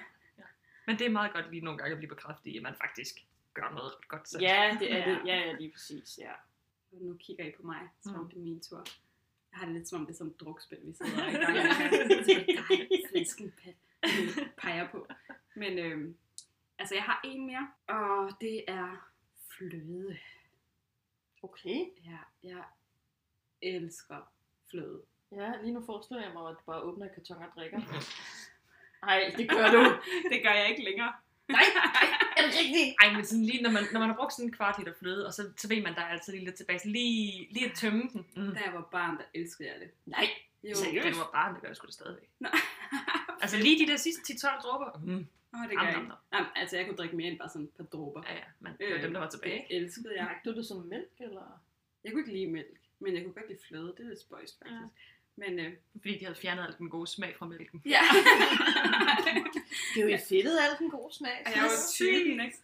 Men 0.88 1.00
det 1.00 1.06
er 1.08 1.12
meget 1.12 1.34
godt 1.34 1.52
lige 1.52 1.64
nogle 1.66 1.78
gange 1.78 1.92
at 1.92 1.98
blive 1.98 2.10
bekræftet 2.10 2.52
i, 2.52 2.58
at 2.58 2.64
man 2.64 2.76
faktisk 2.82 3.26
gør 3.54 3.70
noget 3.76 3.92
ret 3.98 4.08
godt 4.08 4.30
selv. 4.30 4.42
ja 4.44 4.78
det 4.80 4.92
er 4.94 4.98
Ja. 4.98 5.10
det. 5.12 5.20
Ja, 5.26 5.36
ja, 5.36 5.54
lige 5.54 5.72
præcis, 5.72 6.20
ja. 6.22 6.32
Nu 6.92 7.14
kigger 7.20 7.46
I 7.46 7.52
på 7.52 7.64
mig, 7.64 7.80
som 8.04 8.16
om 8.16 8.22
Mm. 8.22 8.30
det 8.30 8.38
er 8.38 8.42
min 8.42 8.60
tur. 8.62 8.86
Jeg 9.52 9.60
har 9.60 9.66
det 9.66 9.76
lidt 9.76 9.88
som 9.90 10.00
om 10.00 10.06
det 10.06 10.14
er 10.14 10.18
sådan 10.18 10.32
et 10.34 10.40
drukspil, 10.40 10.78
vi 10.84 10.94
sidder 10.94 11.24
og 11.24 11.28
er 11.28 11.30
i 11.30 11.34
gang 11.44 11.54
med. 11.54 13.10
Flæsken 13.12 13.54
peger 14.58 14.88
på. 14.92 15.08
Men 15.56 15.80
øhm, 15.80 16.18
altså, 16.80 16.96
jeg 16.96 17.04
har 17.04 17.22
en 17.24 17.46
mere, 17.46 17.68
og 17.88 18.32
det 18.42 18.64
er 18.68 19.10
fløde. 19.58 20.18
Okay. 21.44 21.86
Ja, 22.06 22.18
jeg 22.44 22.64
elsker 23.62 24.32
fløde. 24.70 25.02
Ja, 25.32 25.52
lige 25.62 25.74
nu 25.74 25.84
forestiller 25.86 26.24
jeg 26.24 26.34
mig, 26.34 26.50
at 26.50 26.56
du 26.56 26.72
bare 26.72 26.82
åbner 26.82 27.06
en 27.06 27.12
karton 27.16 27.38
og 27.44 27.50
drikker. 27.56 27.80
Nej, 29.06 29.34
det 29.38 29.50
gør 29.50 29.72
du. 29.72 30.02
det 30.32 30.44
gør 30.44 30.52
jeg 30.52 30.70
ikke 30.70 30.84
længere. 30.84 31.14
Nej, 31.48 31.64
er 32.38 32.42
det 32.42 32.54
rigtigt? 32.60 32.96
Ej, 33.02 33.14
men 33.14 33.26
sådan 33.26 33.46
lige, 33.46 33.64
når 33.64 33.72
man, 33.72 33.84
når 33.92 34.00
man 34.00 34.10
har 34.10 34.16
brugt 34.16 34.34
sådan 34.34 34.46
en 34.50 34.54
kvart 34.54 34.80
liter 34.80 34.94
fløde, 35.00 35.28
og 35.28 35.34
så, 35.34 35.52
så 35.58 35.68
ved 35.68 35.82
man, 35.84 35.96
der 35.96 36.02
er 36.02 36.06
altid 36.08 36.34
lige 36.34 36.46
lidt 36.46 36.56
tilbage. 36.56 36.80
Så 36.80 36.88
lige, 36.88 37.48
lige 37.52 37.70
at 37.70 37.78
tømme 37.78 38.02
den. 38.14 38.26
Mm. 38.36 38.54
Da 38.54 38.60
jeg 38.66 38.74
var 38.74 38.82
barn, 38.92 39.18
der 39.18 39.24
elskede 39.34 39.70
jeg 39.70 39.80
det. 39.80 39.92
Nej, 40.06 40.30
Jo. 40.64 40.76
Seriøst? 40.76 41.08
Det 41.08 41.18
var 41.18 41.30
bare, 41.34 41.54
det 41.54 41.62
gør 41.62 41.68
jeg 41.68 41.76
sgu 41.76 41.86
da 41.86 41.92
stadigvæk. 41.92 42.30
Nå. 42.40 42.50
Altså 43.42 43.58
lige 43.58 43.86
de 43.86 43.92
der 43.92 43.98
sidste 43.98 44.34
10-12 44.34 44.62
dråber. 44.62 45.00
Mm. 45.04 45.28
Åh, 45.54 45.62
det 45.70 45.72
Am, 45.78 45.86
gør 45.86 45.92
jeg. 45.92 46.12
Jamen, 46.34 46.48
altså, 46.56 46.78
jeg 46.78 46.86
kunne 46.86 46.98
drikke 46.98 47.16
mere 47.16 47.28
end 47.28 47.40
bare 47.40 47.50
sådan 47.50 47.66
et 47.66 47.72
par 47.78 47.84
dråber. 47.84 48.24
Ja, 48.28 48.36
ja, 48.36 48.44
men 48.60 48.74
det 48.80 48.94
var 48.94 49.02
dem, 49.02 49.14
der 49.14 49.20
var 49.20 49.30
tilbage. 49.30 49.66
Det 49.70 49.78
elskede 49.78 50.16
jeg. 50.16 50.40
Du 50.46 50.56
det 50.56 50.66
som 50.66 50.78
mælk, 50.86 51.12
eller? 51.20 51.62
Jeg 52.04 52.12
kunne 52.12 52.22
ikke 52.22 52.34
lide 52.34 52.48
mælk, 52.52 52.80
men 53.00 53.16
jeg 53.16 53.24
kunne 53.24 53.34
godt 53.34 53.48
lide 53.50 53.60
fløde. 53.68 53.94
Det 53.98 54.00
er 54.06 54.10
lidt 54.10 54.20
spøjst, 54.20 54.60
faktisk. 54.60 54.82
Ja. 54.82 54.88
Men 55.36 55.60
øh, 55.60 55.74
Fordi 55.92 56.18
de 56.18 56.26
havde 56.26 56.40
fjernet 56.40 56.64
al 56.64 56.76
den 56.78 56.90
gode 56.90 57.08
smag 57.08 57.36
fra 57.36 57.46
mælken. 57.46 57.82
ja. 57.86 58.02
Det 59.96 60.04
er 60.04 60.10
jo 60.10 60.16
i 60.16 60.20
fedtet 60.30 60.58
al 60.60 60.78
den 60.80 60.90
gode 60.90 61.14
smag. 61.14 61.44
Og 61.46 61.52
jeg 61.56 61.64
var 61.64 61.70
typen, 61.94 62.40
ikke? 62.46 62.58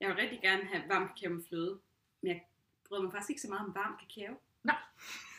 Jeg 0.00 0.08
vil 0.08 0.16
rigtig 0.16 0.40
gerne 0.42 0.64
have 0.64 0.82
varm 0.88 1.08
kakao 1.08 1.32
med 1.34 1.42
fløde. 1.48 1.78
Men 2.20 2.28
jeg 2.28 2.42
bryder 2.88 3.02
mig 3.02 3.12
faktisk 3.12 3.30
ikke 3.30 3.40
så 3.42 3.48
meget 3.48 3.66
om 3.66 3.74
varm 3.74 3.98
kakao. 4.00 4.34
Nej. 4.62 4.76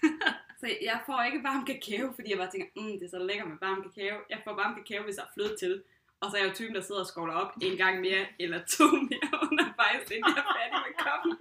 så 0.59 0.67
jeg 0.81 1.01
får 1.05 1.23
ikke 1.23 1.43
varm 1.43 1.65
kakao, 1.65 2.11
fordi 2.11 2.29
jeg 2.29 2.37
bare 2.37 2.51
tænker, 2.51 2.67
mm, 2.75 2.99
det 2.99 3.03
er 3.03 3.09
så 3.09 3.19
lækkert 3.19 3.47
med 3.47 3.57
varm 3.61 3.83
kakao. 3.83 4.17
Jeg 4.29 4.41
får 4.43 4.53
varm 4.53 4.75
kakao, 4.75 5.03
hvis 5.03 5.15
der 5.15 5.23
er 5.23 5.33
fløde 5.33 5.57
til. 5.57 5.83
Og 6.21 6.31
så 6.31 6.37
er 6.37 6.41
jeg 6.41 6.49
jo 6.49 6.55
typen, 6.55 6.75
der 6.75 6.81
sidder 6.81 7.01
og 7.01 7.07
skovler 7.07 7.33
op 7.33 7.51
en 7.61 7.77
gang 7.77 7.99
mere, 8.01 8.25
eller 8.39 8.59
to 8.77 8.87
mere 9.09 9.31
undervejs, 9.45 10.11
inden 10.11 10.33
jeg 10.35 10.43
er 10.43 10.53
færdig 10.57 10.79
med 10.85 10.93
koppen. 11.05 11.31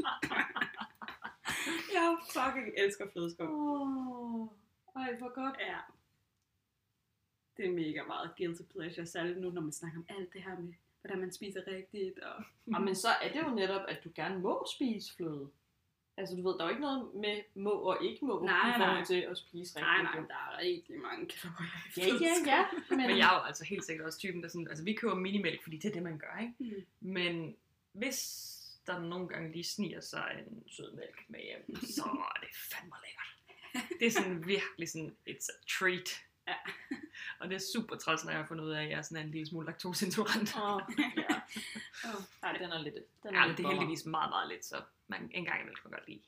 jeg 1.95 2.17
fucking 2.35 2.69
elsker 2.77 3.07
flødeskum. 3.13 3.49
Åh, 3.49 4.49
ej, 4.97 5.17
hvor 5.19 5.35
godt. 5.35 5.57
Ja. 5.61 5.79
Det 7.57 7.67
er 7.67 7.73
mega 7.73 8.03
meget 8.03 8.31
guilty 8.37 8.63
pleasure, 8.71 9.07
særligt 9.07 9.41
nu, 9.41 9.51
når 9.51 9.61
man 9.61 9.73
snakker 9.73 9.99
om 9.99 10.07
alt 10.09 10.33
det 10.33 10.43
her 10.43 10.59
med, 10.59 10.75
hvordan 11.01 11.21
man 11.21 11.33
spiser 11.33 11.61
rigtigt. 11.67 12.19
Og... 12.19 12.45
Og 12.75 12.83
men 12.83 12.95
så 12.95 13.09
er 13.09 13.33
det 13.33 13.43
jo 13.43 13.55
netop, 13.55 13.83
at 13.89 14.05
du 14.05 14.11
gerne 14.15 14.39
må 14.39 14.67
spise 14.77 15.17
fløde. 15.17 15.51
Altså 16.19 16.37
du 16.37 16.43
ved, 16.43 16.59
der 16.59 16.61
er 16.61 16.65
jo 16.65 16.71
ikke 16.71 16.83
noget 16.83 17.15
med 17.15 17.43
må 17.55 17.71
og 17.71 18.05
ikke 18.05 18.25
må 18.25 18.45
Nej, 18.45 18.77
i 18.77 18.79
forhold 18.79 19.07
til 19.07 19.21
at 19.31 19.39
spise 19.39 19.77
rigtigt. 19.77 19.81
Nej, 19.81 20.03
nej, 20.03 20.15
der 20.15 20.35
er 20.35 20.59
rigtig 20.59 20.97
mange 20.97 21.27
kalorier 21.27 21.71
Ja, 21.97 22.27
ja, 22.27 22.57
ja. 22.57 22.65
Men, 22.97 23.07
Men 23.07 23.19
jeg 23.19 23.29
er 23.35 23.39
jo 23.39 23.45
altså 23.45 23.65
helt 23.65 23.85
sikkert 23.85 24.07
også 24.07 24.19
typen, 24.19 24.43
der 24.43 24.49
sådan, 24.49 24.69
altså 24.69 24.85
vi 24.85 24.93
køber 24.93 25.15
minimælk, 25.15 25.63
fordi 25.63 25.77
det 25.77 25.89
er 25.89 25.93
det, 25.93 26.03
man 26.03 26.19
gør, 26.19 26.41
ikke? 26.41 26.55
Mm. 26.59 26.87
Men 27.01 27.57
hvis 27.93 28.53
der 28.87 29.01
nogle 29.01 29.29
gange 29.29 29.53
lige 29.53 29.65
sniger 29.65 30.01
sig 30.01 30.45
en 30.47 30.63
sød 30.69 30.93
mælk 30.93 31.25
med 31.29 31.41
hjem, 31.41 31.77
så 31.97 32.03
er 32.03 32.41
det 32.41 32.49
fandme 32.73 32.97
lækkert. 33.05 33.33
Det 34.01 34.07
er 34.07 34.11
sådan 34.11 34.47
virkelig 34.47 34.89
sådan, 34.89 35.17
it's 35.29 35.49
a 35.51 35.57
treat. 35.79 36.09
Ja. 36.49 36.55
Og 37.41 37.49
det 37.49 37.55
er 37.55 37.59
super 37.73 37.97
træls, 37.97 38.25
når 38.25 38.31
jeg 38.33 38.41
har 38.41 38.47
fundet 38.47 38.65
ud 38.65 38.71
af, 38.71 38.83
at 38.83 38.91
jeg 38.91 38.99
er 38.99 39.03
sådan 39.03 39.27
en 39.27 39.31
lille 39.33 39.47
smule 39.47 39.67
laktoseintolerant. 39.67 40.57
Åh, 40.57 40.81
ja. 41.17 41.35
Åh, 42.09 42.23
Ej, 42.43 42.53
den 42.53 42.73
er 42.73 42.83
lidt... 42.83 42.95
Den 43.23 43.35
Ja, 43.35 43.41
men 43.41 43.49
lidt 43.49 43.59
det 43.59 43.65
er 43.67 43.71
heldigvis 43.71 44.05
meget, 44.07 44.31
meget 44.31 44.49
lidt, 44.49 44.65
så 44.65 44.83
man 45.09 45.31
en 45.35 45.45
gang 45.45 45.61
imellem 45.61 45.77
kan 45.83 45.91
godt 45.91 46.09
lide. 46.09 46.21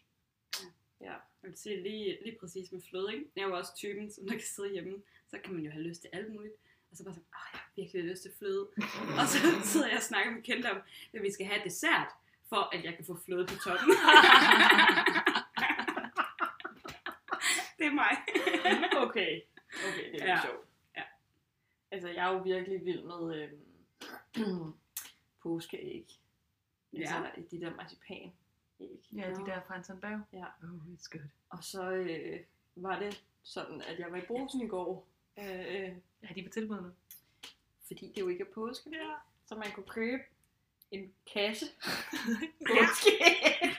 Ja. 1.01 1.13
Jeg 1.43 1.51
vil 1.51 1.57
sige 1.59 1.83
lige, 1.83 2.19
lige 2.25 2.37
præcis 2.41 2.73
med 2.73 2.81
fløde, 2.91 3.13
ikke? 3.15 3.27
Jeg 3.37 3.43
er 3.43 3.47
jo 3.49 3.57
også 3.57 3.73
typen, 3.77 4.13
som 4.13 4.25
der 4.27 4.33
kan 4.33 4.43
sidde 4.43 4.73
hjemme, 4.73 4.95
så 5.31 5.39
kan 5.45 5.55
man 5.55 5.65
jo 5.65 5.71
have 5.71 5.83
lyst 5.83 6.01
til 6.01 6.11
alt 6.13 6.33
muligt. 6.33 6.55
Og 6.91 6.97
så 6.97 7.05
bare 7.05 7.15
sådan, 7.15 7.27
åh, 7.35 7.49
jeg 7.53 7.61
har 7.61 7.71
virkelig 7.77 8.05
lyst 8.05 8.23
til 8.23 8.33
fløde. 8.39 8.69
og 9.21 9.27
så 9.29 9.39
sidder 9.73 9.87
jeg 9.89 9.97
og 9.97 10.03
snakker 10.03 10.33
med 10.33 10.43
Kent 10.43 10.67
om, 10.67 10.77
at 11.15 11.23
vi 11.23 11.33
skal 11.33 11.47
have 11.47 11.61
dessert, 11.65 12.09
for 12.49 12.75
at 12.77 12.85
jeg 12.85 12.95
kan 12.97 13.05
få 13.05 13.19
fløde 13.25 13.47
på 13.47 13.55
toppen. 13.55 13.91
det 17.79 17.87
er 17.87 17.93
mig. 17.93 18.17
Okay. 18.97 19.41
Okay, 19.89 20.13
det 20.13 20.23
er 20.23 20.27
Ja. 20.27 20.41
sjovt. 20.45 20.68
Ja. 21.91 21.95
Altså, 21.97 22.09
jeg 22.09 22.29
er 22.29 22.33
jo 22.33 22.39
virkelig 22.43 22.85
vild 22.85 23.03
med 23.03 23.49
øhm, 24.37 24.73
påskeæg. 25.43 26.07
Altså, 26.97 27.15
Ja. 27.17 27.43
de 27.51 27.61
der 27.61 27.75
marcipan 27.77 28.33
æg. 28.81 29.09
Ja, 29.13 29.31
de 29.31 29.47
der 29.47 29.61
fra 29.67 29.75
Anton 29.75 30.01
Berg. 30.01 30.21
Ja. 30.33 30.45
Oh, 30.63 30.95
it's 30.95 31.09
good. 31.13 31.25
Og 31.51 31.65
så 31.65 31.91
øh, 31.93 32.41
var 32.77 32.99
det 32.99 33.25
sådan, 33.43 33.83
at 33.83 33.99
jeg 33.99 34.13
var 34.13 34.17
i 34.19 34.27
brusen 34.27 34.61
i 34.63 34.69
går. 34.69 35.09
Øh, 35.39 35.93
Ja, 36.23 36.29
de 36.35 36.43
på 36.43 36.51
tilbud 36.53 36.81
nu. 36.81 36.91
fordi 37.87 38.07
det 38.15 38.21
jo 38.21 38.29
ikke 38.29 38.45
er 38.51 38.53
påske. 38.55 38.91
Ja. 38.93 39.15
Så 39.47 39.55
man 39.55 39.73
kunne 39.73 39.87
købe 39.89 40.23
en 40.91 41.13
kasse 41.33 41.67
påskeæg. 42.69 43.77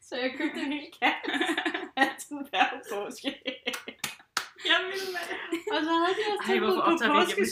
Så 0.00 0.16
jeg 0.16 0.34
købte 0.38 0.60
en 0.60 0.72
hel 0.72 0.92
kasse 1.02 2.28
den 2.34 2.46
der 2.52 2.68
påskeæg. 2.92 3.74
Jeg 4.64 4.80
vil 4.84 5.02
med 5.12 5.24
det. 5.30 5.63
Og 5.74 5.80
så 5.86 5.92
havde 6.00 6.14
de 6.18 6.22
også 6.32 6.52
Ej, 6.52 6.58
hvorfor 6.58 6.74
på 6.74 6.80
optager 6.90 7.12
vi 7.12 7.18
ikke 7.30 7.46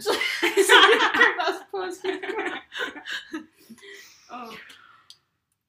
Så, 0.06 0.12
jeg 0.42 1.10
købte 1.20 1.40
også 1.48 1.62
påskeskål. 1.70 2.52
Oh. 4.30 4.54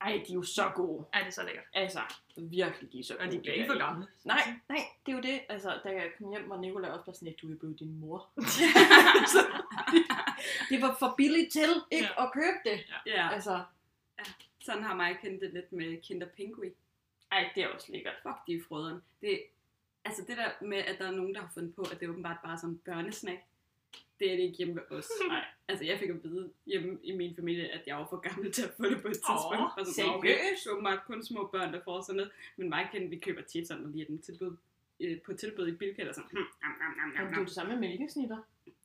Ej, 0.01 0.11
de 0.27 0.31
er 0.31 0.35
jo 0.35 0.43
så 0.43 0.71
gode. 0.75 1.05
Ja, 1.13 1.19
det 1.19 1.27
er 1.27 1.31
så 1.31 1.43
lækkert. 1.43 1.63
Altså, 1.73 1.99
virkelig, 2.37 2.93
de 2.93 2.99
er 2.99 3.03
så 3.03 3.13
gode. 3.15 3.25
Og 3.27 3.31
de 3.31 3.39
bliver 3.39 3.53
ikke 3.53 3.67
for 3.71 3.77
gamle. 3.77 4.07
Nej, 4.23 4.53
nej, 4.69 4.83
det 5.05 5.11
er 5.11 5.15
jo 5.15 5.21
det. 5.21 5.41
Altså, 5.49 5.79
da 5.83 5.89
jeg 5.89 6.09
kom 6.17 6.29
hjem, 6.29 6.49
var 6.49 6.57
Nicolai 6.57 6.89
også 6.89 7.05
bare 7.05 7.15
sådan, 7.15 7.27
at 7.27 7.35
du 7.41 7.53
er 7.53 7.57
blevet 7.57 7.79
din 7.79 7.99
mor. 7.99 8.29
Det 10.69 10.81
var 10.81 10.95
for 10.99 11.13
billigt 11.17 11.51
til 11.51 11.69
ikke 11.91 12.09
Ja. 12.17 12.23
at 12.25 12.31
købe 12.33 12.57
det. 12.65 12.79
Ja, 13.05 13.29
Altså, 13.33 13.63
sådan 14.61 14.83
har 14.83 14.95
mig 14.95 15.17
kendt 15.21 15.41
det 15.41 15.53
lidt 15.53 15.71
med 15.71 16.01
Kinder 16.01 16.27
Pingui. 16.27 16.71
ej, 17.31 17.49
det 17.55 17.63
er 17.63 17.67
også 17.67 17.91
lækkert. 17.91 18.13
Fuck, 18.23 18.35
de 18.47 18.53
er 18.53 18.59
frøderen. 18.67 19.01
Det, 19.21 19.41
altså 20.05 20.21
det 20.27 20.37
der 20.37 20.49
med, 20.65 20.77
at 20.77 20.95
der 20.99 21.07
er 21.07 21.11
nogen, 21.11 21.35
der 21.35 21.41
har 21.41 21.51
fundet 21.53 21.75
på, 21.75 21.81
at 21.81 21.99
det 21.99 22.05
er 22.05 22.09
åbenbart 22.09 22.37
bare 22.43 22.57
sådan 22.57 22.69
en 22.69 22.77
børnesnack, 22.85 23.39
det 24.19 24.31
er 24.31 24.35
det 24.35 24.43
ikke 24.43 24.57
hjemme 24.57 24.75
ved 24.75 24.97
os. 24.97 25.07
Nej. 25.27 25.45
Altså 25.67 25.85
jeg 25.85 25.99
fik 25.99 26.09
at 26.09 26.23
vide 26.23 26.51
hjemme 26.65 26.99
i 27.03 27.11
min 27.15 27.35
familie, 27.35 27.67
at 27.67 27.87
jeg 27.87 27.95
var 27.97 28.07
for 28.09 28.17
gammel 28.17 28.51
til 28.53 28.63
at 28.63 28.73
få 28.77 28.83
det 28.83 29.01
på 29.01 29.07
et 29.07 29.13
tidspunkt. 29.13 29.59
Åh, 29.59 29.77
Og 29.77 29.85
så, 29.85 30.03
"Nå, 30.05 30.13
okay, 30.13 30.27
seriøst? 30.37 30.63
så 30.63 30.69
åbenbart 30.71 31.03
kun 31.07 31.23
små 31.25 31.47
børn, 31.47 31.73
der 31.73 31.81
får 31.83 32.01
sådan 32.01 32.15
noget. 32.17 32.31
Men 32.57 32.69
mig 32.69 32.89
kendt, 32.91 33.11
vi 33.11 33.19
køber 33.19 33.41
sådan, 33.65 33.83
når 33.83 33.91
de 33.91 34.01
er 34.01 34.05
den 34.05 34.21
tilbud, 34.21 34.55
øh, 34.99 35.21
på 35.21 35.33
tilbud 35.33 35.67
i 35.67 35.71
Bilka, 35.71 36.01
eller 36.01 36.13
sådan, 36.13 36.29
hm, 36.29 36.37
nam, 36.37 36.71
nam, 36.79 36.91
nam, 36.97 37.09
nam, 37.09 37.23
Men 37.23 37.33
det 37.33 37.39
er 37.39 37.45
det 37.45 37.53
samme 37.53 37.71
med 37.71 37.79
mælkesnitter. 37.89 38.37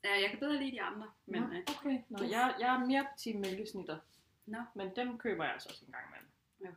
Ja, 0.05 0.13
jeg 0.23 0.31
kan 0.31 0.39
bedre 0.39 0.57
lide 0.63 0.73
de 0.73 0.83
andre, 0.83 1.11
men 1.27 1.43
Nå, 1.43 1.47
øh, 1.49 1.63
okay. 1.77 1.99
Nå, 2.09 2.19
jeg, 2.25 2.55
jeg 2.61 2.75
er 2.75 2.87
mere 2.87 3.07
til 3.19 3.37
mælkesnitter. 3.39 3.99
Nå. 4.47 4.59
Men 4.75 4.91
dem 4.97 5.19
køber 5.19 5.45
jeg 5.45 5.53
altså 5.53 5.69
også 5.69 5.85
en 5.87 5.93
gang 5.93 6.05
imellem. 6.11 6.29
Ja. 6.61 6.71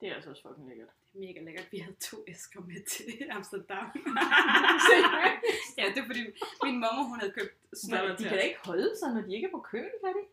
Det 0.00 0.08
er 0.10 0.14
altså 0.14 0.30
også 0.30 0.42
fucking 0.48 0.68
lækkert. 0.68 0.88
Er 1.14 1.18
mega 1.18 1.40
lækkert. 1.40 1.68
Vi 1.72 1.78
havde 1.78 1.96
to 1.96 2.24
æsker 2.28 2.60
med 2.60 2.82
til 2.94 3.12
Amsterdam. 3.36 3.86
Ja, 5.78 5.84
det 5.94 5.98
er 5.98 6.06
fordi 6.06 6.22
min 6.64 6.76
mor, 6.80 7.08
hun 7.08 7.20
havde 7.20 7.32
købt 7.32 7.54
Men 7.70 7.76
snaller 7.76 8.16
de 8.16 8.22
kan 8.24 8.32
da 8.32 8.44
ikke 8.50 8.60
holde 8.64 8.92
sig, 9.00 9.14
når 9.14 9.20
de 9.22 9.34
ikke 9.34 9.46
er 9.46 9.50
på 9.50 9.60
køen, 9.72 9.94
kan 10.04 10.12
de? 10.18 10.24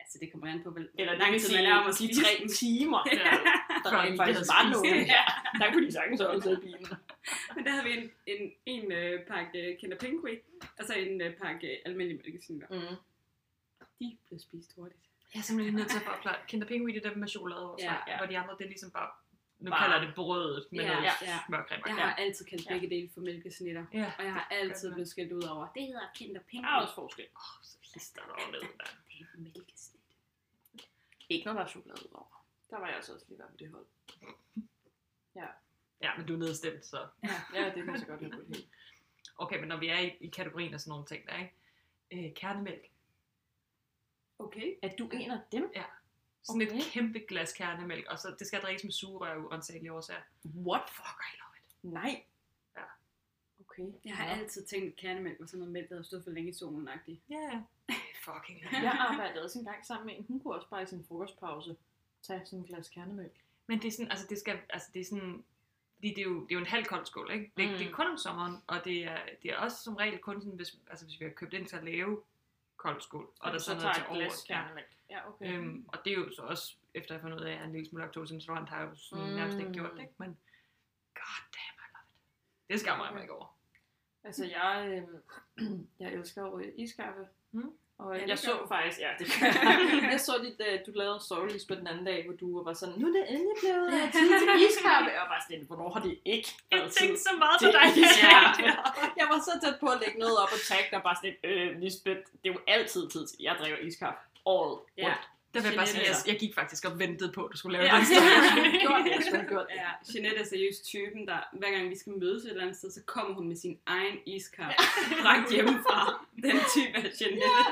Altså, 0.00 0.18
det 0.20 0.32
kommer 0.32 0.46
an 0.52 0.62
på, 0.64 0.70
hvor 0.70 0.82
Eller 0.98 1.14
lang 1.14 1.32
det 1.32 1.42
tid 1.42 1.56
man 1.56 1.64
er 1.66 1.74
om 1.80 1.86
at 1.86 1.94
de 1.98 2.04
spise 2.04 2.22
tre 2.22 2.48
timer, 2.60 3.00
der, 3.84 3.90
der 3.90 4.10
de 4.10 4.16
faktisk 4.16 4.40
spist 4.40 4.70
nogen. 4.72 4.94
det. 4.94 5.06
Ja. 5.16 5.24
Der 5.60 5.72
kunne 5.72 5.86
de 5.86 5.92
sagtens 5.92 6.20
holde 6.20 6.42
sig 6.42 6.52
i 6.52 6.56
bilen. 6.56 6.86
Men 7.54 7.64
der 7.64 7.70
havde 7.70 7.84
vi 7.88 7.92
en, 7.98 8.10
en, 8.32 8.42
en 8.66 8.92
øh, 8.92 9.26
pakke 9.26 9.58
øh, 9.62 9.78
Kinder 9.80 9.98
Pingui, 9.98 10.34
og 10.78 10.84
så 10.86 10.92
en 10.94 11.20
øh, 11.20 11.36
pakke 11.42 11.66
øh, 11.72 11.78
almindelige 11.86 12.20
mælkesnitter. 12.24 12.68
Mm. 12.70 12.96
De 13.98 14.16
blev 14.26 14.38
spist 14.38 14.70
hurtigt. 14.76 15.00
Jeg 15.34 15.38
er 15.40 15.44
simpelthen 15.48 15.74
nødt 15.78 15.88
til 15.90 15.96
at 15.98 16.02
forklare. 16.12 16.36
Kinder 16.48 16.66
Pingui, 16.66 16.92
det 16.92 17.04
er 17.04 17.08
dem 17.10 17.18
med 17.18 17.28
chokolade 17.28 17.72
også, 17.72 17.84
Ja, 17.84 17.92
ja, 17.92 17.98
ja. 18.06 18.12
ja. 18.12 18.16
hvor 18.18 18.26
de 18.26 18.38
andre, 18.38 18.54
det 18.58 18.64
er 18.64 18.68
ligesom 18.68 18.90
bare, 18.90 19.10
nu 19.58 19.70
Bare- 19.70 19.80
kalder 19.90 20.06
det 20.06 20.14
brødet 20.14 20.66
med 20.72 20.84
Ja, 20.84 20.92
noget 20.92 21.04
ja. 21.04 21.38
smørcreme. 21.46 21.82
Jeg 21.86 21.94
har 21.94 22.14
altid 22.14 22.44
kaldt 22.46 22.66
Ja. 22.66 22.72
begge 22.72 22.90
dele 22.90 23.10
for 23.14 23.20
mælkesnitter. 23.20 23.86
Ja, 23.92 24.12
Og 24.18 24.24
jeg 24.24 24.32
har 24.32 24.48
altid 24.50 24.92
blevet 24.92 25.08
skældt 25.08 25.32
ud 25.32 25.42
over, 25.42 25.68
det 25.74 25.82
hedder 25.86 26.10
Kinder 26.14 26.40
Der 26.40 26.46
Pingui. 26.48 26.66
er 26.68 26.76
også 26.80 26.94
forskel. 26.94 27.26
Åh, 27.36 27.62
så 27.62 27.78
hister 27.94 28.22
der 28.22 28.32
over 28.32 28.50
ned, 28.52 28.60
mand. 28.60 28.70
Det 29.08 29.20
er 29.20 29.38
mælkesnit. 29.38 30.00
Ikke 31.28 31.44
når 31.46 31.52
der 31.52 31.60
er 31.60 31.66
chokolade 31.68 32.08
over. 32.14 32.44
Der 32.70 32.78
var 32.78 32.86
jeg 32.86 32.96
altså 32.96 33.14
også 33.14 33.26
lige 33.28 33.38
der 33.38 33.46
på 33.46 33.56
det 33.58 33.70
hold. 33.70 33.86
Ja, 36.02 36.16
men 36.16 36.26
du 36.26 36.34
er 36.34 36.38
nedstemt, 36.38 36.84
så. 36.86 37.06
Ja, 37.54 37.64
det 37.64 37.74
kan 37.74 37.90
jeg 37.90 37.98
så 38.00 38.06
godt 38.06 38.20
have 38.20 38.30
på 38.32 38.42
helt. 38.48 38.68
Okay, 39.38 39.58
men 39.60 39.68
når 39.68 39.76
vi 39.76 39.88
er 39.88 39.98
i, 39.98 40.16
i 40.20 40.28
kategorien 40.28 40.74
og 40.74 40.80
sådan 40.80 40.90
nogle 40.90 41.06
ting 41.06 41.26
der, 41.26 41.38
ikke? 41.38 42.26
Øh, 42.28 42.34
kernemælk. 42.34 42.90
Okay. 44.38 44.74
Er 44.82 44.88
du 44.96 45.08
en 45.08 45.30
af 45.30 45.38
dem? 45.52 45.72
Sådan 46.44 46.62
okay. 46.62 46.76
Et 46.76 46.82
kæmpe 46.92 47.18
glas 47.28 47.52
kernemælk, 47.52 48.06
og 48.10 48.18
så 48.18 48.34
det 48.38 48.46
skal 48.46 48.60
drikkes 48.62 48.84
med 48.84 48.92
sugerør 48.92 49.36
uansagelige 49.36 49.92
årsager. 49.92 50.20
What? 50.56 50.90
Fuck, 50.90 51.20
I 51.32 51.36
love 51.40 51.54
it. 51.58 51.92
Nej. 51.94 52.22
Ja. 52.76 52.82
Okay. 53.60 53.92
Jeg 54.04 54.16
har 54.16 54.26
Ja. 54.26 54.38
altid 54.40 54.64
tænkt, 54.66 54.86
at 54.88 54.96
kernemælk 54.96 55.40
var 55.40 55.46
sådan 55.46 55.58
noget 55.58 55.72
mælk, 55.72 55.88
der 55.88 55.94
havde 55.94 56.04
stået 56.06 56.24
for 56.24 56.30
længe 56.30 56.50
i 56.50 56.52
solen 56.52 56.88
-agtigt. 56.88 57.16
Ja, 57.30 57.34
yeah. 57.36 57.62
fucking 58.24 58.62
Jeg 58.72 58.96
arbejdede 59.10 59.44
også 59.44 59.58
en 59.58 59.64
gang 59.64 59.86
sammen 59.86 60.06
med 60.06 60.14
en. 60.18 60.24
Hun 60.28 60.40
kunne 60.40 60.54
også 60.54 60.68
bare 60.68 60.82
i 60.82 60.86
sin 60.86 61.04
frokostpause 61.08 61.76
tage 62.22 62.40
sådan 62.46 62.58
en 62.58 62.64
glas 62.64 62.88
kernemælk. 62.88 63.32
Men 63.66 63.78
det 63.82 63.88
er 63.88 63.92
sådan, 63.92 64.10
altså 64.10 64.26
det 64.30 64.38
skal, 64.38 64.58
altså 64.70 64.88
det 64.94 65.00
er 65.00 65.04
sådan, 65.04 65.44
fordi 65.94 66.08
det 66.08 66.18
er 66.18 66.22
jo, 66.22 66.34
det 66.40 66.50
er 66.50 66.54
jo 66.54 66.60
en 66.60 66.66
halv 66.66 66.84
kold 66.84 67.06
skål, 67.06 67.30
ikke? 67.32 67.52
Det, 67.56 67.64
Mm. 67.66 67.72
mm. 67.72 67.78
det 67.78 67.86
er 67.86 67.92
kun 67.92 68.06
om 68.06 68.18
sommeren, 68.18 68.56
og 68.66 68.84
det 68.84 69.04
er, 69.04 69.18
det 69.42 69.50
er 69.50 69.56
også 69.56 69.76
som 69.82 69.96
regel 69.96 70.18
kun 70.18 70.40
sådan, 70.40 70.56
hvis, 70.56 70.78
altså 70.90 71.06
hvis 71.06 71.20
vi 71.20 71.24
har 71.24 71.32
købt 71.32 71.52
ind 71.54 71.66
til 71.66 71.76
at 71.76 71.84
lave 71.84 72.22
kold 72.84 73.00
skål, 73.00 73.26
og 73.40 73.46
der 73.50 73.54
er 73.54 73.58
så 73.58 73.64
sådan 73.64 73.80
tager 73.80 73.92
noget 73.92 73.96
til 73.96 74.06
over. 74.08 74.16
glas 74.20 74.50
Ja. 74.50 74.62
Ja, 75.10 75.28
okay. 75.28 75.52
Øhm, 75.58 75.84
og 75.92 75.98
det 76.04 76.10
er 76.12 76.16
jo 76.16 76.32
så 76.36 76.42
også, 76.42 76.76
efter 76.94 77.14
at 77.14 77.20
have 77.20 77.24
fundet 77.24 77.38
ud 77.40 77.44
af, 77.46 77.50
at 77.50 77.54
jeg 77.54 77.60
er 77.62 77.66
en 77.66 77.72
lille 77.72 77.88
smule 77.88 78.04
laktoseintolerant, 78.04 78.68
har 78.68 78.78
jeg 78.80 78.88
jo 78.90 78.96
sådan 78.96 79.24
Mm. 79.30 79.30
nærmest 79.36 79.58
ikke 79.58 79.72
gjort 79.72 79.92
det, 79.92 80.00
ikke? 80.00 80.14
Men 80.18 80.28
god 81.22 81.40
damn, 81.56 81.78
I 81.84 81.86
love 81.94 82.06
it. 82.08 82.70
Det 82.70 82.80
skammer 82.80 83.04
jeg 83.04 83.14
mig 83.14 83.22
ikke 83.22 83.34
over. 83.34 83.58
Altså, 84.24 84.44
jeg, 84.46 85.04
øh, 85.58 85.78
jeg 86.00 86.12
elsker 86.12 86.42
jo 86.42 86.58
iskaffe. 86.58 87.28
Mm. 87.52 87.72
Og 87.98 88.14
Ja, 88.14 88.20
jeg, 88.20 88.28
jeg 88.28 88.38
så 88.38 88.52
du. 88.62 88.66
faktisk, 88.74 88.98
ja, 89.00 89.10
det 89.18 89.26
gør 89.32 89.46
jeg. 89.46 90.08
jeg 90.12 90.20
så 90.20 90.32
dit, 90.44 90.58
uh, 90.66 90.74
du 90.86 90.90
lavede 90.98 91.14
en 91.14 91.20
story 91.28 91.48
på 91.68 91.74
den 91.80 91.86
anden 91.86 92.04
dag, 92.10 92.18
hvor 92.26 92.36
du 92.42 92.48
var 92.64 92.72
sådan, 92.80 92.94
nu 93.00 93.04
er 93.08 93.12
det 93.18 93.24
endelig 93.34 93.56
blevet 93.62 93.86
uh, 93.96 94.12
tid 94.12 94.28
til 94.40 94.48
iskaffe. 94.68 95.08
Jeg 95.16 95.20
var 95.24 95.30
bare 95.34 95.42
sådan, 95.48 95.64
hvornår 95.68 95.88
har 95.94 96.02
det 96.06 96.14
ikke 96.24 96.50
været 96.72 96.92
tid? 96.92 97.16
så 97.16 97.32
meget 97.44 97.58
til 97.62 97.70
dig. 97.76 97.86
iskaffe. 98.04 98.62
Jeg 99.20 99.26
var 99.32 99.38
så 99.48 99.52
tæt 99.64 99.76
på 99.80 99.86
at 99.94 99.98
lægge 100.04 100.18
noget 100.24 100.36
op 100.42 100.52
og 100.56 100.60
tagge 100.70 100.88
dig 100.92 101.00
bare 101.08 101.16
sådan, 101.20 101.36
øh, 101.48 101.68
Lisbeth, 101.82 102.22
det 102.42 102.46
er 102.50 102.52
jo 102.56 102.60
altid 102.66 103.02
tid 103.12 103.26
til, 103.26 103.36
jeg 103.46 103.54
drikker 103.60 103.78
iskaffe 103.88 104.20
all 104.52 104.70
Ja. 104.98 105.04
rundt. 105.06 105.24
Der 105.54 105.60
vil 105.62 105.68
jeg 105.68 105.76
bare 105.82 105.86
sige, 105.86 106.02
jeg, 106.10 106.16
jeg 106.30 106.38
gik 106.42 106.54
faktisk 106.54 106.84
og 106.84 106.98
ventede 106.98 107.32
på, 107.32 107.40
at 107.44 107.52
du 107.52 107.56
skulle 107.56 107.78
lave 107.78 107.84
Ja. 107.84 107.92
den 107.92 107.98
Jeg 108.00 108.06
story. 108.06 108.46
skulle 108.48 108.70
have 108.70 108.80
gjort 108.86 109.00
det, 109.04 109.10
jeg 109.32 109.46
gjort 109.48 109.66
det. 109.70 109.76
Ja, 109.84 109.90
Jeanette 110.14 110.40
er 110.44 110.48
seriøst 110.54 110.84
typen, 110.92 111.22
der 111.30 111.38
hver 111.52 111.70
gang 111.70 111.90
vi 111.90 111.98
skal 111.98 112.12
mødes 112.12 112.44
et 112.44 112.50
eller 112.50 112.62
andet 112.62 112.76
sted, 112.76 112.90
så 112.90 113.00
kommer 113.06 113.34
hun 113.34 113.48
med 113.48 113.56
sin 113.56 113.78
egen 113.86 114.16
iskaffe, 114.26 114.74
bragt 115.22 115.52
hjemmefra. 115.52 116.24
Den 116.46 116.56
type 116.74 116.96
af 116.96 117.10
Jeanette. 117.20 117.64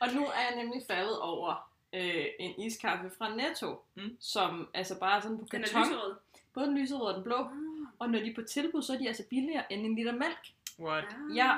Og 0.00 0.08
nu 0.14 0.26
er 0.26 0.40
jeg 0.50 0.54
nemlig 0.64 0.82
faldet 0.90 1.18
over 1.20 1.70
øh, 1.92 2.24
en 2.38 2.60
iskaffe 2.60 3.10
fra 3.18 3.34
Netto, 3.36 3.82
Mm. 3.94 4.16
som 4.20 4.68
altså 4.74 4.98
bare 5.00 5.16
er 5.16 5.20
sådan 5.20 5.38
på 5.38 5.44
Den 5.52 5.62
er 5.64 5.66
karton. 5.68 5.82
lyserød. 5.88 6.14
Både 6.54 6.66
den 6.66 6.78
lyserøde 6.78 7.08
og 7.08 7.14
den 7.14 7.22
blå. 7.24 7.36
Ah, 7.36 7.50
Og 7.98 8.10
når 8.10 8.18
de 8.18 8.30
er 8.30 8.34
på 8.34 8.42
tilbud, 8.42 8.82
så 8.82 8.92
er 8.92 8.98
de 8.98 9.08
altså 9.08 9.24
billigere 9.30 9.72
end 9.72 9.86
en 9.86 9.94
liter 9.96 10.12
mælk. 10.12 10.44
What? 10.78 11.04
Ja. 11.34 11.52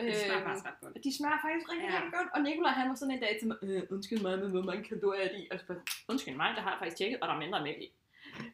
Det 0.00 0.14
smager 0.16 0.36
Øhm, 0.36 0.44
faktisk 0.46 0.66
ret 0.66 0.80
godt. 0.80 0.96
Og 0.96 1.04
de 1.04 1.16
smager 1.16 1.38
faktisk 1.42 1.72
rigtig, 1.72 1.88
Ja. 1.88 1.92
ja. 1.94 1.98
rigtig 2.00 2.12
godt. 2.18 2.28
Og 2.34 2.40
Nikolaj 2.42 2.72
han 2.72 2.88
var 2.88 2.94
sådan 2.94 3.14
en 3.14 3.20
dag 3.20 3.36
til 3.40 3.48
mig, 3.48 3.56
øh, 3.62 3.82
undskyld 3.90 4.20
mig, 4.22 4.38
men 4.38 4.50
hvor 4.50 4.62
mange 4.62 4.84
kalorier 4.84 5.22
er 5.24 5.28
de? 5.36 5.46
Og 5.50 5.58
så 5.60 5.66
bare, 5.66 5.80
undskyld 6.08 6.36
mig, 6.36 6.54
det 6.54 6.62
har 6.62 6.70
jeg 6.70 6.78
faktisk 6.78 6.96
tjekket, 6.96 7.20
og 7.20 7.28
der 7.28 7.34
er 7.34 7.38
mindre 7.38 7.62
mælk 7.62 7.78
i. 7.82 7.92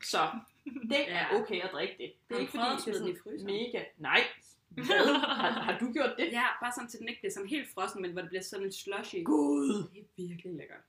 Så 0.05 0.19
det 0.91 1.11
er 1.13 1.27
Ja. 1.33 1.41
okay 1.41 1.61
at 1.63 1.71
drikke 1.73 1.95
det. 1.99 2.13
Det 2.29 2.37
er 2.37 2.41
ikke 2.41 2.51
fordi, 2.53 2.65
det 2.65 2.87
er 2.87 2.91
i 2.91 2.99
sådan 2.99 3.17
fryseren? 3.25 3.47
mega... 3.47 3.85
Nej. 3.99 4.21
Hvad? 4.71 5.17
Har, 5.17 5.51
har 5.51 5.79
du 5.79 5.93
gjort 5.93 6.15
det? 6.19 6.29
Ja, 6.33 6.45
bare 6.63 6.73
sådan 6.73 6.89
til 6.91 7.01
den 7.01 7.09
ikke 7.09 7.21
bliver 7.21 7.33
sådan 7.33 7.49
helt 7.49 7.69
frossen, 7.75 8.03
men 8.03 8.13
hvor 8.13 8.21
det 8.21 8.29
bliver 8.31 8.43
sådan 8.43 8.67
en 8.67 8.73
slushy. 8.73 9.25
Gud. 9.25 9.69
Det 9.93 10.01
er 10.01 10.05
virkelig 10.29 10.55
lækkert. 10.57 10.81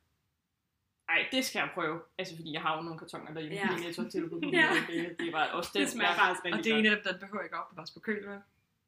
Ej, 1.10 1.28
det 1.32 1.46
skal 1.46 1.60
jeg 1.60 1.70
prøve. 1.74 2.02
Altså, 2.18 2.36
fordi 2.36 2.54
jeg 2.54 2.62
har 2.62 2.76
jo 2.78 2.82
nogle 2.84 3.00
kartoner 3.00 3.34
derhjemme, 3.34 3.58
Ja. 3.58 3.68
ja. 3.72 3.78
i 3.78 3.86
Netto 3.86 4.10
tilbud. 4.10 4.42
Ja. 4.42 4.70
det, 4.90 5.16
det 5.20 5.34
var 5.34 5.46
også 5.48 5.72
Det 5.74 5.80
det. 5.82 5.90
smager 5.90 6.10
jeg- 6.10 6.18
faktisk 6.20 6.46
Og 6.46 6.52
rigtig 6.52 6.64
det 6.64 6.74
er 6.74 6.78
en 6.80 6.86
af 6.86 6.92
dem, 6.96 7.04
der 7.04 7.18
behøver 7.20 7.44
ikke 7.44 7.58
opbevares 7.58 7.92
på 7.92 8.00
køl, 8.00 8.28
vel? 8.30 8.40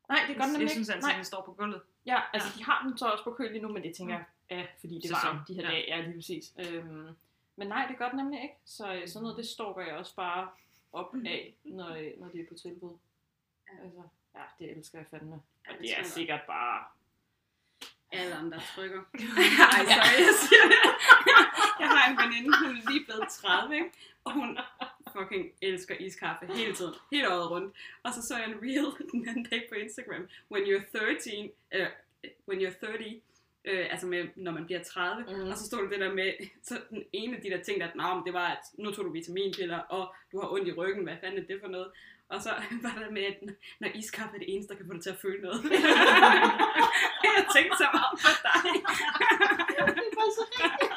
Nej, 0.10 0.20
det 0.28 0.36
gør 0.36 0.44
den 0.44 0.52
nemlig 0.52 0.62
Jeg 0.66 0.72
synes 0.72 0.90
ikke. 0.90 0.96
altid, 0.96 1.10
at 1.10 1.16
den 1.16 1.26
står 1.26 1.42
på 1.46 1.54
gulvet. 1.54 1.82
Ja, 2.06 2.20
altså 2.34 2.50
de 2.58 2.64
har 2.64 2.84
den 2.88 2.98
så 2.98 3.06
også 3.06 3.24
på 3.24 3.32
køl 3.34 3.52
lige 3.52 3.62
nu, 3.62 3.68
men 3.70 3.84
det 3.84 3.96
tænker 3.96 4.16
jeg, 4.16 4.26
ja, 4.50 4.66
fordi 4.80 4.96
det 5.00 5.12
er 5.12 5.28
varmt 5.28 5.48
de 5.48 5.54
her 5.54 5.62
Ja. 5.62 5.68
dage, 5.70 5.86
ja 5.96 6.02
lige 6.02 6.14
præcis. 6.16 6.54
Øhm, 6.60 7.10
men 7.56 7.68
nej, 7.68 7.86
det 7.90 7.98
gør 7.98 8.10
den 8.10 8.18
nemlig 8.18 8.42
ikke, 8.44 8.56
så 8.66 8.94
øh, 8.94 9.08
sådan 9.08 9.24
noget, 9.24 9.38
det 9.38 9.46
står 9.48 9.80
jeg 9.82 9.94
også 9.94 10.16
bare 10.16 10.50
op 10.94 11.16
af, 11.26 11.56
når, 11.64 11.90
øh, 11.90 12.12
når 12.20 12.28
det 12.30 12.42
er 12.42 12.46
på 12.50 12.54
tilbud. 12.54 12.94
Ja. 13.68 13.84
Altså, 13.84 14.02
ja, 14.36 14.42
det 14.60 14.78
elsker 14.78 14.98
jeg 14.98 15.08
fandme. 15.12 15.36
Ja, 15.66 15.72
Og 15.72 15.78
det 15.80 15.88
det 15.88 16.00
er 16.00 16.04
sikkert 16.04 16.42
bare... 16.48 16.84
Alderen, 18.12 18.52
der 18.52 18.60
trykker. 18.76 19.02
Ej, 19.76 19.86
sorry, 19.86 20.20
jeg 20.28 20.34
siger 20.44 20.66
det. 20.74 20.82
Jeg 21.80 21.88
har 21.90 22.12
en 22.12 22.18
veninde, 22.18 22.58
hun 22.60 22.76
er 22.78 22.92
lige 22.92 23.06
blevet 23.06 23.30
30, 23.30 23.76
ikke? 23.76 23.92
Og 24.24 24.32
hun 24.34 24.58
fucking 25.18 25.52
elsker 25.62 25.96
iskaffe 25.96 26.46
hele 26.46 26.76
tiden, 26.76 26.94
hele 27.12 27.34
året 27.34 27.50
rundt. 27.52 27.76
Og 28.04 28.14
så 28.14 28.22
så 28.28 28.38
jeg 28.38 28.48
en 28.50 28.62
reel 28.62 28.86
den 29.12 29.30
anden 29.30 29.44
dag 29.52 29.66
på 29.70 29.76
Instagram, 29.76 30.28
when 30.52 30.64
you're 30.64 30.92
13, 30.98 31.52
eller 31.72 31.88
when 32.48 32.62
you're 32.62 32.80
30, 32.86 33.22
øh, 33.66 33.88
altså 33.92 34.08
med, 34.08 34.28
når 34.36 34.52
man 34.52 34.66
bliver 34.66 34.84
30, 34.84 35.24
Mhm. 35.24 35.42
mm. 35.44 35.50
og 35.52 35.58
så 35.58 35.66
stod 35.66 35.84
der 35.84 35.90
det 35.90 36.00
der 36.00 36.14
med, 36.14 36.34
så 36.64 36.82
den 36.90 37.04
ene 37.14 37.36
af 37.38 37.42
de 37.42 37.50
der 37.50 37.64
ting, 37.64 37.82
der, 37.82 38.16
men 38.16 38.26
det 38.26 38.34
var, 38.34 38.48
at 38.48 38.64
nu 38.78 38.92
tog 38.92 39.06
du 39.06 39.10
vitaminpiller, 39.12 39.78
og 39.80 40.16
du 40.32 40.40
har 40.42 40.52
ondt 40.52 40.68
i 40.68 40.72
ryggen, 40.74 41.04
hvad 41.04 41.18
fanden 41.22 41.44
er 41.44 41.48
det 41.48 41.62
for 41.62 41.68
noget? 41.68 41.92
Og 42.34 42.42
så 42.42 42.52
var 42.86 42.96
der 43.04 43.12
med, 43.12 43.24
at 43.24 43.38
når 43.80 43.88
iskaffe 43.96 44.36
er 44.36 44.40
det 44.40 44.54
eneste, 44.54 44.74
der 44.74 44.78
kan 44.78 44.88
få 44.88 44.94
dig 44.94 45.04
til 45.04 45.10
at 45.10 45.18
føle 45.26 45.42
noget. 45.42 45.64
jeg 47.24 47.46
tænkte 47.56 47.78
så 47.78 47.88
meget 47.94 48.16
på 48.26 48.32
dig. 48.48 48.64
det 49.98 50.04
bare 50.20 50.32
så 50.40 50.46
rigtigt. 50.52 50.94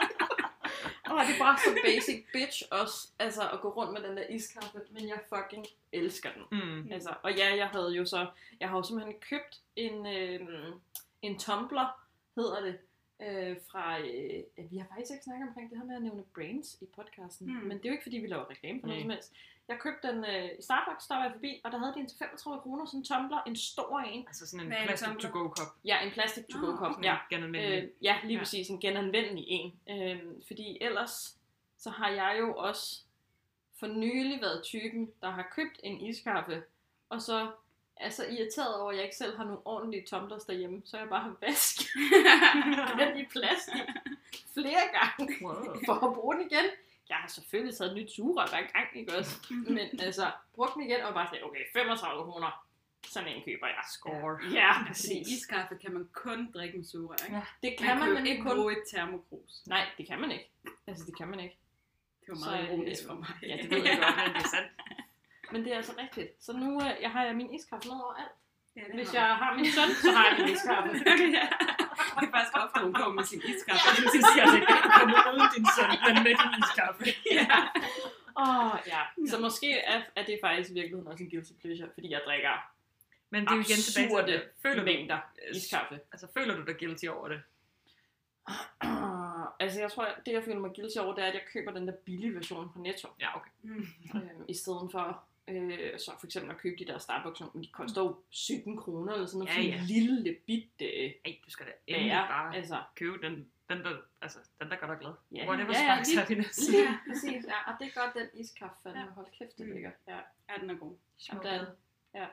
Åh, 1.11 1.27
det 1.27 1.35
er 1.35 1.39
bare 1.39 1.59
så 1.59 1.71
basic 1.85 2.25
bitch 2.33 2.63
også, 2.71 3.09
altså 3.19 3.43
at 3.53 3.61
gå 3.61 3.69
rundt 3.69 3.93
med 3.93 4.03
den 4.09 4.17
der 4.17 4.27
iskaffe, 4.29 4.79
men 4.91 5.09
jeg 5.09 5.19
fucking 5.29 5.67
elsker 5.93 6.31
den. 6.33 6.59
Mm. 6.59 6.93
Altså, 6.93 7.15
og 7.23 7.37
ja, 7.37 7.57
jeg 7.57 7.69
havde 7.69 7.91
jo 7.91 8.05
så, 8.05 8.27
jeg 8.61 8.69
har 8.69 8.77
jo 8.77 8.83
simpelthen 8.83 9.15
købt 9.21 9.61
en, 9.77 10.07
øh, 10.07 10.41
en 11.23 11.39
tumbler, 11.39 12.07
hedder 12.37 12.61
det, 12.61 12.79
øh, 13.23 13.57
fra, 13.71 14.01
øh, 14.01 14.71
vi 14.71 14.77
har 14.77 14.87
faktisk 14.95 15.13
ikke 15.13 15.25
snakket 15.25 15.49
omkring 15.49 15.71
det 15.71 15.79
her 15.79 15.85
med 15.85 15.97
at 15.97 16.03
nævne 16.03 16.25
brands 16.35 16.79
i 16.81 16.87
podcasten, 16.97 17.47
mm. 17.47 17.67
men 17.69 17.79
det 17.79 17.85
er 17.85 17.89
jo 17.89 17.93
ikke 17.93 18.05
fordi, 18.05 18.19
vi 18.19 18.27
laver 18.27 18.51
reklame 18.51 18.81
for 18.81 18.87
noget 18.87 19.07
Nej. 19.07 19.09
som 19.09 19.11
helst. 19.11 19.33
Jeg 19.69 19.79
købte 19.81 20.09
den 20.09 20.25
øh, 20.25 20.45
i 20.59 20.63
Starbucks, 20.63 21.07
der 21.07 21.15
var 21.17 21.23
jeg 21.23 21.33
forbi, 21.33 21.61
og 21.65 21.73
der 21.73 21.79
havde 21.79 21.95
de 21.95 22.01
en 22.01 22.09
til 22.09 22.19
35 22.19 22.61
kroner, 22.63 22.85
sådan 22.87 23.01
en 23.01 23.05
tumbler, 23.05 23.43
en 23.47 23.57
stor 23.57 23.99
en. 23.99 24.25
Altså 24.27 24.47
sådan 24.47 24.61
en 24.61 24.67
Hvad 24.67 24.77
er 24.77 24.81
en 24.83 24.87
plastic 24.89 25.07
tumbler? 25.09 25.31
to 25.31 25.39
go 25.39 25.49
kop. 25.49 25.69
Ja, 25.85 26.01
en 26.07 26.11
plastic 26.11 26.45
to 26.53 26.59
go 26.59 26.67
Nå, 26.67 26.77
kop. 26.77 26.93
Sådan 26.93 27.05
Ja, 27.05 27.13
en 27.13 27.19
genanvendelig. 27.31 27.83
Øh, 27.85 27.89
ja, 28.03 28.17
lige 28.23 28.29
Ja. 28.33 28.35
ja. 28.35 28.39
præcis. 28.39 28.69
En 28.69 28.81
genanvendelig 28.81 29.45
en. 29.49 29.81
Øh, 29.91 30.21
fordi 30.47 30.79
ellers, 30.81 31.37
så 31.79 31.91
har 31.91 32.09
jeg 32.11 32.37
jo 32.39 32.55
også 32.55 33.01
for 33.81 33.87
nylig 33.87 34.41
været 34.41 34.63
typen, 34.65 35.11
der 35.23 35.31
har 35.31 35.49
købt 35.53 35.81
en 35.83 36.01
iskaffe, 36.01 36.63
og 37.09 37.23
så 37.23 37.51
er 37.97 38.11
så 38.11 38.25
irriteret 38.27 38.75
over, 38.81 38.91
at 38.91 38.97
jeg 38.97 39.05
ikke 39.05 39.17
selv 39.17 39.37
har 39.37 39.45
nogle 39.45 39.61
ordentlige 39.65 40.07
tumblers 40.07 40.45
derhjemme, 40.45 40.83
så 40.85 40.99
jeg 40.99 41.09
bare 41.09 41.21
har 41.23 41.37
vasket 41.41 41.87
den 43.01 43.19
i 43.19 43.25
plastik 43.25 43.83
flere 44.55 44.83
gange, 44.93 45.35
Wow. 45.45 45.55
for 45.87 46.09
at 46.09 46.15
bruge 46.15 46.35
den 46.35 46.51
igen. 46.51 46.65
Jeg 47.09 47.17
har 47.17 47.29
selvfølgelig 47.29 47.77
taget 47.77 47.91
et 47.91 47.97
nyt 47.97 48.11
sugerør 48.13 48.47
hver 48.47 48.63
gang, 48.73 48.87
ikke 48.95 49.17
også? 49.19 49.47
Men 49.51 49.79
altså, 50.01 50.31
brugt 50.55 50.75
den 50.75 50.83
igen, 50.83 51.01
og 51.01 51.15
bare 51.15 51.29
sagde, 51.31 51.45
okay, 51.45 51.61
35 51.73 52.25
kroner, 52.25 52.67
sådan 53.09 53.29
en 53.29 53.43
køber 53.45 53.67
jeg. 53.67 53.85
Score. 53.93 54.39
Ja, 54.53 54.73
Fordi 54.79 54.87
præcis. 54.89 55.29
iskaffe 55.29 55.75
kan 55.83 55.93
man 55.93 56.09
kun 56.13 56.53
drikke 56.55 56.77
med 56.79 56.85
sugerør, 56.85 57.17
ikke? 57.25 57.37
Ja. 57.37 57.43
Det 57.63 57.79
kan 57.79 57.87
Man 57.89 57.99
man, 57.99 58.07
kan 58.07 58.15
men 58.15 58.27
ikke 58.27 58.43
kun... 58.43 58.57
bruge 58.57 58.73
et 58.73 58.83
termokrus. 58.91 59.53
Nej, 59.67 59.85
det 59.99 60.07
kan 60.09 60.21
man 60.21 60.31
ikke. 60.33 60.51
Altså, 60.87 61.05
det 61.07 61.17
kan 61.17 61.29
man 61.29 61.41
ikke. 61.41 61.59
Det 62.21 62.29
var 62.29 62.51
meget 62.51 62.63
øh, 62.63 62.69
ironisk 62.75 63.07
for 63.09 63.15
mig. 63.15 63.29
ja, 63.43 63.57
det 63.63 63.71
ved 63.71 63.85
jeg 63.85 63.99
godt, 64.05 64.17
men 64.17 64.35
det 64.35 64.43
er 64.45 64.49
sandt. 64.49 64.71
Men 65.53 65.65
det 65.65 65.73
er 65.73 65.77
altså 65.77 65.95
rigtigt. 65.99 66.45
Så 66.45 66.53
nu 66.53 66.81
øh, 66.81 66.91
jeg 67.03 67.11
har 67.11 67.25
jeg 67.25 67.37
min 67.37 67.55
iskaffe 67.55 67.89
med 67.89 67.97
overalt. 68.05 68.33
Ja, 68.77 68.83
Hvis 68.95 69.15
jeg 69.15 69.27
har 69.37 69.55
min 69.57 69.65
søn, 69.77 69.89
så 70.03 70.11
har 70.17 70.25
jeg 70.29 70.37
min 70.45 70.55
iskaffe. 70.55 70.91
ja. 71.39 71.49
Det 72.21 72.27
er 72.29 72.33
faktisk 72.37 72.57
ofte, 72.65 72.79
hun 72.87 72.95
kommer 73.01 73.15
med 73.21 73.25
sin 73.33 73.41
iskaffe. 73.51 73.83
Jeg 73.89 73.95
vil 74.03 74.09
sige, 74.15 74.43
at 74.45 74.49
det 74.55 74.63
kan 74.69 74.91
komme 74.99 75.15
uden 75.33 75.49
din 75.57 75.67
søn, 75.77 75.91
men 76.07 76.15
med 76.27 76.35
din 76.43 76.53
iskaffe. 76.63 77.05
ja. 77.39 77.49
Åh, 78.43 78.67
oh, 78.67 78.79
ja. 78.93 79.01
Så 79.31 79.37
måske 79.47 79.79
er, 79.79 80.03
er 80.17 80.25
det 80.25 80.39
faktisk 80.45 80.71
i 80.71 80.75
virkeligheden 80.75 81.09
også 81.13 81.25
en 81.25 81.31
guilty 81.31 81.53
pleasure, 81.61 81.89
fordi 81.95 82.09
jeg 82.11 82.21
drikker 82.27 82.55
Men 83.31 83.41
det 83.43 83.51
er 83.51 83.55
jo 83.57 83.61
igen 83.61 83.81
tilbage 83.87 84.27
til, 84.27 84.33
det. 84.33 84.43
føler 84.63 84.77
du, 84.79 84.85
mængder 84.85 85.19
iskaffe. 85.55 86.01
altså, 86.13 86.27
føler 86.35 86.57
du 86.57 86.63
dig 86.65 86.77
guilty 86.79 87.07
over 87.07 87.29
det? 87.29 87.41
altså 89.63 89.81
jeg 89.81 89.91
tror, 89.93 90.05
at 90.05 90.15
det 90.27 90.33
jeg 90.33 90.45
føler 90.45 90.61
mig 90.61 90.71
guilty 90.77 90.99
over, 90.99 91.15
det 91.15 91.25
er, 91.25 91.29
at 91.29 91.35
jeg 91.35 91.43
køber 91.53 91.73
den 91.73 91.89
der 91.89 91.95
billige 92.05 92.35
version 92.35 92.71
fra 92.73 92.81
Netto. 92.81 93.09
Ja, 93.21 93.37
okay. 93.37 93.51
Mm. 93.63 93.87
øhm, 94.15 94.45
I 94.49 94.55
stedet 94.55 94.89
for 94.93 95.25
øh, 95.49 95.99
så 95.99 96.13
for 96.21 96.27
eksempel 96.27 96.51
at 96.51 96.59
købe 96.59 96.77
de 96.79 96.85
der 96.87 96.99
Starbucks, 96.99 97.41
men 97.55 97.63
de 97.65 97.69
koster 97.73 98.03
jo 98.03 98.17
17 98.31 98.77
kroner 98.77 99.13
eller 99.13 99.27
sådan 99.27 99.39
noget, 99.39 99.51
Ja, 99.55 99.59
for 99.59 99.63
ja. 99.69 99.79
en 99.81 99.85
lille 99.85 100.37
bitte 100.47 100.85
øh, 100.85 101.13
Ej, 101.25 101.37
du 101.47 101.51
skal 101.51 101.67
da 101.67 101.73
endelig 101.87 102.11
bære. 102.11 102.29
bare 102.29 102.57
Altså, 102.57 102.83
købe 102.95 103.27
den, 103.27 103.51
den 103.71 103.79
der, 103.85 103.97
altså, 104.21 104.39
den 104.61 104.71
der 104.71 104.77
gør 104.77 104.87
dig 104.87 104.99
glad. 105.01 105.13
ja, 105.35 105.49
Whatever 105.49 105.73
ja, 105.73 105.83
ja, 105.85 106.03
lige, 106.03 106.29
lige 106.29 106.99
præcis. 107.09 107.45
Ja, 107.53 107.73
og 107.73 107.75
det 107.81 107.87
er 107.87 108.01
godt, 108.01 108.15
den 108.15 108.41
iskaffe 108.41 108.77
fandme. 108.83 109.01
Ja. 109.01 109.07
Hold 109.11 109.27
kæft, 109.39 109.59
det 109.59 109.63
er 109.65 109.67
Mm. 109.69 109.73
lækkert. 109.73 109.93
Ja. 110.09 110.17
ja, 110.49 110.55
den 110.61 110.71
er 110.71 110.75
god. 110.75 110.97
Og 111.33 111.43
den, 111.45 111.67
ja. 112.21 112.27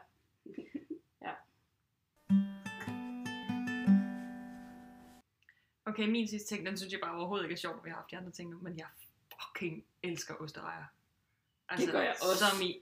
Okay, 5.86 6.08
min 6.08 6.28
sidste 6.28 6.56
ting, 6.56 6.66
den 6.66 6.78
synes 6.78 6.94
jeg 6.94 7.00
bare 7.04 7.16
overhovedet 7.16 7.46
ikke 7.46 7.54
er 7.54 7.58
sjov, 7.58 7.84
vi 7.86 7.90
har 7.90 7.96
haft 7.98 8.12
de 8.12 8.18
andre 8.18 8.32
ting 8.32 8.50
nu, 8.50 8.60
men 8.62 8.78
jeg 8.78 8.88
fucking 9.42 9.86
elsker 10.04 10.36
osterejer. 10.42 10.84
Altså, 11.70 11.92
gør 11.92 12.02
jeg 12.02 12.16
også. 12.22 12.46
Som 12.46 12.62
i 12.62 12.82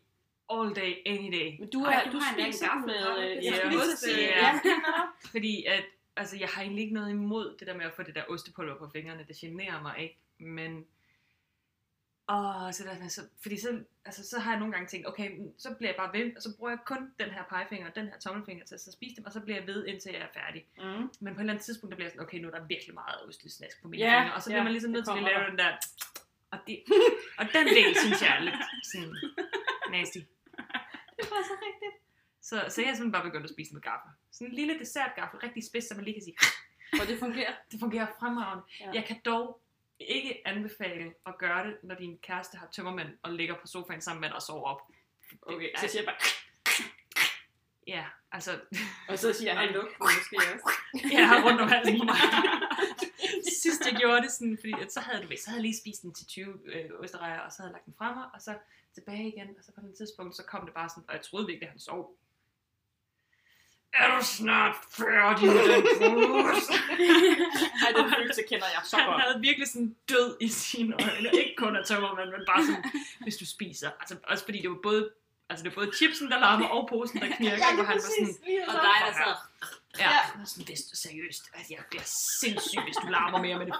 all 0.54 0.76
day, 0.76 0.92
any 1.06 1.30
day. 1.38 1.60
Men 1.60 1.70
du, 1.70 1.84
Ej, 1.84 1.94
er, 1.94 2.06
du 2.06 2.12
du, 2.12 2.20
har 2.24 2.36
endda 2.36 2.46
en 2.48 2.54
gaffel. 2.70 2.90
Øh, 2.90 3.70
at 3.70 3.76
ost, 3.76 3.98
sige, 3.98 4.22
ja. 4.22 4.60
ja. 4.66 4.80
Fordi 5.32 5.66
at, 5.66 5.84
altså, 6.16 6.38
jeg 6.38 6.50
har 6.50 6.62
egentlig 6.62 6.82
ikke 6.84 6.94
noget 6.94 7.10
imod 7.10 7.56
det 7.60 7.68
der 7.68 7.78
med 7.78 7.86
at 7.86 7.94
få 7.96 8.04
det 8.04 8.16
der 8.16 8.24
ostepulver 8.30 8.78
på 8.78 8.90
fingrene. 8.94 9.26
Det 9.28 9.36
generer 9.36 9.82
mig 9.82 9.96
ikke, 10.00 10.18
men... 10.38 10.86
Åh, 12.30 12.72
så 12.72 12.84
der, 12.84 13.08
så, 13.08 13.22
fordi 13.42 13.60
så, 13.60 13.80
altså, 14.06 14.30
så 14.30 14.40
har 14.40 14.52
jeg 14.52 14.60
nogle 14.60 14.74
gange 14.74 14.88
tænkt, 14.88 15.08
okay, 15.08 15.32
så 15.58 15.76
bliver 15.78 15.90
jeg 15.90 15.98
bare 15.98 16.14
ved, 16.20 16.36
og 16.36 16.42
så 16.42 16.58
bruger 16.58 16.72
jeg 16.72 16.80
kun 16.86 17.14
den 17.20 17.30
her 17.30 17.44
pegefinger 17.50 17.90
og 17.90 17.96
den 17.96 18.06
her 18.06 18.20
tommelfinger 18.20 18.66
til 18.66 18.76
at 18.76 18.82
så 18.82 18.92
spise 18.92 19.16
dem, 19.16 19.26
og 19.26 19.32
så 19.32 19.40
bliver 19.40 19.60
jeg 19.60 19.68
ved, 19.68 19.86
indtil 19.86 20.12
jeg 20.12 20.22
er 20.22 20.34
færdig. 20.42 20.68
Mm. 20.78 20.84
Men 20.84 21.34
på 21.34 21.40
et 21.40 21.40
eller 21.40 21.54
andet 21.54 21.66
tidspunkt, 21.66 21.92
der 21.92 21.96
bliver 21.96 22.06
jeg 22.06 22.12
sådan, 22.12 22.26
okay, 22.26 22.38
nu 22.38 22.48
er 22.48 22.52
der 22.52 22.66
virkelig 22.66 22.94
meget 22.94 23.28
ostesnask 23.28 23.82
på 23.82 23.88
mine 23.88 24.04
Ja, 24.04 24.20
fingre, 24.20 24.34
og 24.36 24.42
så 24.42 24.50
ja, 24.50 24.54
bliver 24.54 24.64
man 24.64 24.72
ligesom 24.72 24.92
nødt 24.92 25.06
til 25.06 25.18
at 25.18 25.24
lave 25.24 25.50
den 25.50 25.58
der, 25.58 25.72
og, 26.52 26.60
det, 26.68 26.84
og 27.40 27.46
den 27.54 27.66
del 27.68 27.96
synes 28.04 28.22
jeg 28.22 28.38
er 28.38 28.42
lidt 28.42 28.56
sådan 28.92 29.16
nasty. 29.94 30.20
Det 31.18 31.26
var 31.32 31.42
så 31.52 31.56
rigtigt. 31.68 31.96
Så, 32.42 32.66
så 32.70 32.82
jeg 32.82 32.90
er 32.90 32.94
simpelthen 32.96 33.12
bare 33.12 33.24
begyndt 33.24 33.44
at 33.44 33.50
spise 33.50 33.74
med 33.74 33.82
gaffel. 33.82 34.12
Sådan 34.32 34.48
en 34.48 34.54
lille 34.54 34.80
dessertgaffel, 34.80 35.40
rigtig 35.40 35.64
spids, 35.64 35.88
så 35.88 35.96
man 35.96 36.04
lige 36.06 36.14
kan 36.14 36.24
sige, 36.24 36.38
Og 37.02 37.08
det 37.08 37.20
fungerer. 37.20 37.54
det 37.72 37.80
fungerer 37.80 38.08
fremragende. 38.20 38.64
Ja. 38.80 38.86
Ja. 38.86 38.92
Jeg 38.94 39.06
kan 39.06 39.22
dog 39.26 39.62
ikke 40.00 40.42
anbefale 40.48 41.14
at 41.26 41.38
gøre 41.38 41.68
det, 41.68 41.78
når 41.84 41.96
din 41.96 42.18
kæreste 42.18 42.58
har 42.58 42.68
tømmermænd 42.72 43.10
og 43.24 43.32
ligger 43.34 43.56
på 43.56 43.68
sofaen 43.68 44.02
sammen 44.02 44.22
med 44.22 44.30
dig 44.30 44.36
og 44.36 44.42
sover 44.42 44.70
op. 44.70 44.82
Okay, 45.42 45.70
så 45.78 45.88
siger 45.88 46.02
jeg 46.02 46.06
bare... 46.06 46.18
Ja, 47.88 48.06
altså, 48.32 48.60
Og 49.10 49.20
så 49.20 49.34
siger 49.34 49.54
han... 49.56 49.70
lugt 49.70 50.00
måske 50.00 50.38
også. 50.38 50.72
jeg 51.18 51.28
har 51.28 51.44
rundt 51.46 51.62
om 51.62 51.68
halsen 51.68 52.00
på 52.00 52.04
mig. 52.06 52.16
Sidst 53.62 53.86
jeg 53.86 53.96
gjorde 54.00 54.22
det 54.22 54.32
sådan, 54.32 54.58
fordi 54.62 54.74
at 54.82 54.94
så 54.94 55.00
havde 55.00 55.24
du 55.24 55.28
så 55.38 55.50
havde 55.50 55.58
jeg 55.60 55.62
lige 55.62 55.78
spist 55.78 56.02
den 56.02 56.14
til 56.14 56.26
20 56.28 56.60
øh, 56.66 56.90
osterejer, 57.00 57.40
og 57.40 57.52
så 57.52 57.58
havde 57.62 57.70
jeg 57.70 57.74
lagt 57.74 57.86
den 57.86 57.94
fra 57.98 58.14
mig, 58.16 58.26
og 58.34 58.42
så 58.42 58.54
tilbage 58.94 59.28
igen, 59.28 59.48
og 59.60 59.64
så 59.66 59.72
på 59.72 59.88
et 59.88 59.94
tidspunkt, 59.98 60.36
så 60.36 60.44
kom 60.44 60.66
det 60.66 60.74
bare 60.74 60.90
sådan, 60.90 61.04
og 61.08 61.14
jeg 61.14 61.22
troede 61.22 61.46
virkelig, 61.48 61.68
at 61.68 61.72
han 61.72 61.80
sov. 61.80 62.16
Er 63.94 64.18
du 64.18 64.26
snart 64.26 64.76
færdig 64.92 65.48
med 65.48 65.64
den 65.74 65.84
pose? 66.00 66.74
Ej, 67.86 67.92
den 67.98 68.14
følelse 68.18 68.42
kender 68.50 68.66
jeg 68.76 68.82
så 68.86 68.98
han 68.98 69.08
godt. 69.10 69.22
havde 69.22 69.42
virkelig 69.42 69.68
sådan 69.68 69.96
død 70.10 70.38
i 70.42 70.48
sine 70.48 70.94
øjne. 71.04 71.30
Ikke 71.34 71.54
kun 71.58 71.76
af 71.76 71.86
tømmermand, 71.86 72.30
men 72.30 72.44
bare 72.48 72.66
sådan, 72.66 72.84
hvis 73.24 73.38
du 73.38 73.46
spiser. 73.46 73.90
Altså, 74.00 74.16
også 74.24 74.46
fordi 74.46 74.62
det 74.62 74.70
var 74.70 74.80
både, 74.84 75.10
altså 75.50 75.64
det 75.64 75.76
var 75.76 75.84
både 75.84 75.96
chipsen, 75.96 76.32
der 76.32 76.40
larmer, 76.40 76.68
og 76.68 76.88
posen, 76.90 77.20
der 77.22 77.36
knirker. 77.36 77.58
Ja, 77.58 77.78
det 77.78 77.86
han 77.88 77.96
var 77.96 78.12
sådan, 78.18 78.36
Og 78.68 78.74
dig, 78.74 78.98
der 79.06 79.14
sad. 79.14 79.36
Ja, 80.00 80.10
Ja. 80.10 80.46
sådan, 80.46 80.66
hvis 80.66 80.82
du 80.86 80.96
seriøst, 80.96 81.44
altså 81.54 81.74
jeg 81.74 81.84
bliver 81.90 82.04
sindssyg, 82.40 82.82
hvis 82.84 82.96
du 82.96 83.08
larmer 83.08 83.42
mere 83.42 83.58
med 83.58 83.66
det 83.66 83.76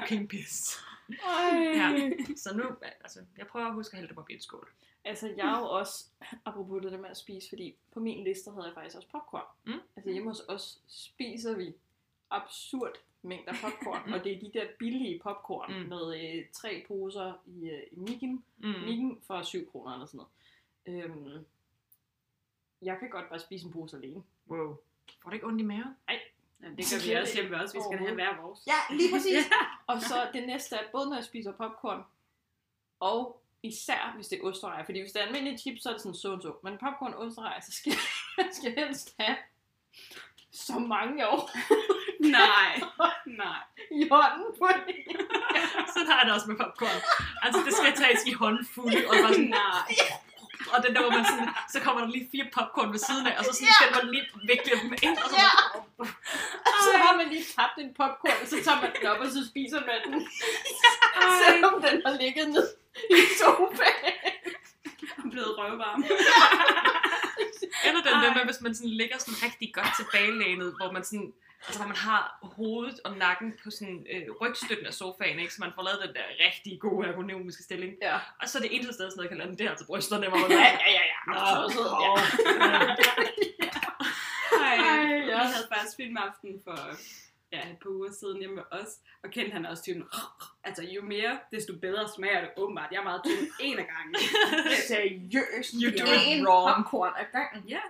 fucking 0.00 0.28
pis. 0.28 0.76
Ej. 1.08 1.58
Ja. 1.80 2.10
Så 2.36 2.54
nu, 2.56 2.64
altså, 3.00 3.24
jeg 3.38 3.46
prøver 3.46 3.66
at 3.66 3.74
huske 3.74 3.92
at 3.94 3.96
hælde 3.98 4.08
det 4.08 4.16
på 4.16 4.26
en 4.30 4.40
skål. 4.40 4.68
Altså, 5.04 5.32
jeg 5.36 5.46
er 5.54 5.58
jo 5.58 5.64
også, 5.70 6.04
apropos 6.44 6.82
det 6.82 6.92
der 6.92 6.98
med 6.98 7.10
at 7.10 7.16
spise, 7.16 7.48
fordi 7.48 7.76
på 7.92 8.00
min 8.00 8.24
liste 8.24 8.50
havde 8.50 8.66
jeg 8.66 8.74
faktisk 8.74 8.96
også 8.96 9.08
popcorn. 9.08 9.44
Mm. 9.64 9.80
Altså 9.96 10.10
hjemme 10.10 10.28
hos 10.30 10.40
os 10.48 10.78
spiser 10.88 11.56
vi 11.56 11.74
absurd 12.30 12.92
mængder 13.22 13.52
popcorn, 13.62 14.02
Mm. 14.06 14.12
og 14.12 14.24
det 14.24 14.32
er 14.36 14.40
de 14.40 14.50
der 14.58 14.66
billige 14.78 15.20
popcorn 15.22 15.72
Mm. 15.82 15.88
med 15.88 16.20
øh, 16.38 16.44
tre 16.52 16.84
poser 16.88 17.32
i, 17.46 17.70
øh, 17.70 17.82
i 17.92 17.96
Mikken, 17.96 18.44
Mm. 18.58 18.68
Mikken 18.68 19.18
for 19.26 19.42
7 19.42 19.70
kroner 19.70 19.92
eller 19.92 20.06
sådan 20.06 20.20
noget. 20.86 21.04
Øhm, 21.04 21.44
jeg 22.82 22.96
kan 22.98 23.10
godt 23.10 23.28
bare 23.28 23.38
spise 23.40 23.66
en 23.66 23.72
pose 23.72 23.96
alene. 23.96 24.22
Wow. 24.48 24.76
Får 25.22 25.30
du 25.30 25.34
ikke 25.34 25.46
ondt 25.46 25.60
i 25.60 25.64
maven? 25.64 25.96
Ja, 26.08 26.14
det 26.68 26.84
gør 26.90 27.06
vi 27.06 27.14
også 27.14 27.34
hjemme 27.34 27.60
også. 27.62 27.74
Vi 27.74 27.82
skal 27.88 27.98
have 27.98 28.14
hver 28.14 28.42
vores. 28.42 28.60
Ja, 28.66 28.94
lige 28.96 29.12
præcis. 29.12 29.50
Og 29.90 30.00
så 30.02 30.28
det 30.32 30.46
næste 30.46 30.76
er, 30.76 30.80
både 30.92 31.08
når 31.08 31.16
jeg 31.16 31.24
spiser 31.24 31.52
popcorn, 31.52 32.02
og 33.00 33.42
især 33.62 34.12
hvis 34.14 34.28
det 34.28 34.38
er 34.38 34.44
osterejer, 34.44 34.84
fordi 34.84 35.00
hvis 35.00 35.12
det 35.12 35.22
er 35.22 35.26
almindelige 35.26 35.58
chips, 35.58 35.82
så 35.82 35.88
er 35.88 35.92
det 35.92 36.02
sådan 36.02 36.14
så 36.14 36.38
så. 36.42 36.54
Men 36.62 36.78
popcorn 36.78 37.14
og 37.14 37.20
osterejer, 37.20 37.60
så 37.60 37.72
skal 37.72 37.92
jeg 38.38 38.48
skal 38.52 38.74
helst 38.74 39.14
have 39.20 39.36
så 40.52 40.78
mange 40.78 41.28
år 41.28 41.50
Nej, 42.38 42.80
nej. 43.26 43.60
i 43.90 44.08
hånden 44.10 44.46
på 44.58 44.68
det. 44.86 44.96
Sådan 45.94 46.08
har 46.08 46.18
jeg 46.18 46.26
det 46.26 46.34
også 46.34 46.48
med 46.50 46.56
popcorn. 46.56 47.00
Altså, 47.42 47.60
det 47.66 47.72
skal 47.74 47.92
tages 48.04 48.26
i 48.26 48.32
håndfulde, 48.32 48.98
og 49.08 49.14
bare 49.22 49.34
sådan, 49.34 49.48
Nej. 49.48 49.94
Og 50.74 50.78
den 50.84 50.90
der, 50.94 51.00
hvor 51.04 51.10
man 51.18 51.24
sådan, 51.32 51.48
så 51.74 51.78
kommer 51.84 52.00
der 52.04 52.10
lige 52.16 52.28
fire 52.32 52.46
popcorn 52.56 52.90
ved 52.94 52.98
siden 53.08 53.26
af, 53.26 53.34
og 53.38 53.44
så 53.44 53.52
sådan, 53.52 53.68
Ja. 53.68 53.76
skal 53.78 53.90
man 53.96 54.04
lige 54.14 54.26
vikle 54.50 54.74
dem 54.82 54.92
ind, 55.06 55.16
og 55.24 55.28
så 55.30 55.36
Ja. 55.44 55.52
Og 56.70 56.78
så 56.86 56.92
har 57.04 57.12
man 57.18 57.26
lige 57.32 57.44
tabt 57.56 57.76
en 57.84 57.90
popcorn, 58.00 58.38
og 58.42 58.46
så 58.52 58.56
tager 58.64 58.80
man 58.82 58.90
den 58.96 59.06
op, 59.12 59.20
og 59.24 59.28
så 59.36 59.40
spiser 59.50 59.80
man 59.88 59.98
den. 60.06 60.14
Selvom 61.44 61.74
den 61.86 61.96
har 62.06 62.14
ligget 62.22 62.46
ned 62.56 62.66
i 63.10 63.20
sofaen. 63.40 64.34
blevet 65.32 65.52
røvvarm. 65.58 66.04
Eller 67.86 68.00
den 68.08 68.12
der 68.22 68.34
med, 68.34 68.44
hvis 68.44 68.60
man 68.60 68.74
sådan 68.74 68.90
ligger 68.90 69.18
sådan 69.18 69.42
rigtig 69.46 69.74
godt 69.74 69.90
tilbagelænet, 69.96 70.74
hvor 70.78 70.92
man 70.92 71.04
sådan, 71.04 71.32
altså 71.66 71.82
man 71.82 71.96
har 71.96 72.38
hovedet 72.42 73.00
og 73.04 73.16
nakken 73.16 73.52
på 73.64 73.70
sådan 73.70 74.06
øh, 74.12 74.22
rygstøtten 74.40 74.86
af 74.86 74.94
sofaen, 74.94 75.38
ikke? 75.38 75.54
så 75.54 75.60
man 75.60 75.72
får 75.74 75.82
lavet 75.82 76.00
den 76.06 76.14
der 76.14 76.26
rigtig 76.46 76.80
gode 76.80 77.08
ergonomiske 77.08 77.62
stilling. 77.62 77.94
Ja. 78.02 78.18
Og 78.40 78.48
så 78.48 78.58
er 78.58 78.62
det 78.62 78.74
eneste 78.74 78.92
sted, 78.92 79.10
sådan 79.10 79.16
noget 79.16 79.28
kan 79.28 79.38
lande, 79.38 79.56
det 79.58 79.66
er 79.66 79.70
altså 79.70 79.86
brysterne, 79.86 80.28
hvor 80.28 80.38
man 80.42 80.50
Ja, 80.50 80.56
ja, 80.56 80.90
ja, 80.98 81.04
ja. 81.12 81.18
Nå, 81.26 81.34
Tosset, 81.62 81.86
ja. 82.04 82.12
Ej, 84.60 84.76
ja. 85.28 85.36
havde 85.38 85.68
faktisk 85.74 85.96
filmaften 85.96 86.60
for 86.64 86.78
ja, 87.52 87.60
et 87.70 87.78
par 87.82 87.90
uger 87.90 88.12
siden 88.20 88.38
hjemme 88.38 88.54
med 88.56 88.64
os, 88.70 88.88
og 89.24 89.30
Kent 89.30 89.52
han 89.52 89.66
også 89.66 89.82
typen, 89.82 90.04
altså 90.64 90.82
jo 90.82 91.02
mere, 91.02 91.38
desto 91.52 91.72
bedre 91.78 92.08
smager 92.16 92.40
det 92.40 92.50
åbenbart. 92.56 92.88
Jeg 92.92 92.98
er 92.98 93.02
meget 93.04 93.22
typen 93.24 93.48
en 93.66 93.78
af 93.78 93.86
gangen. 93.94 94.14
Seriøst. 94.88 95.72
You 95.82 95.90
do 95.98 96.04
it 96.12 96.20
En 96.26 96.46
wrong. 96.46 96.76
popcorn 96.84 97.12
ad 97.18 97.24
gangen. 97.32 97.68
Ja, 97.68 97.80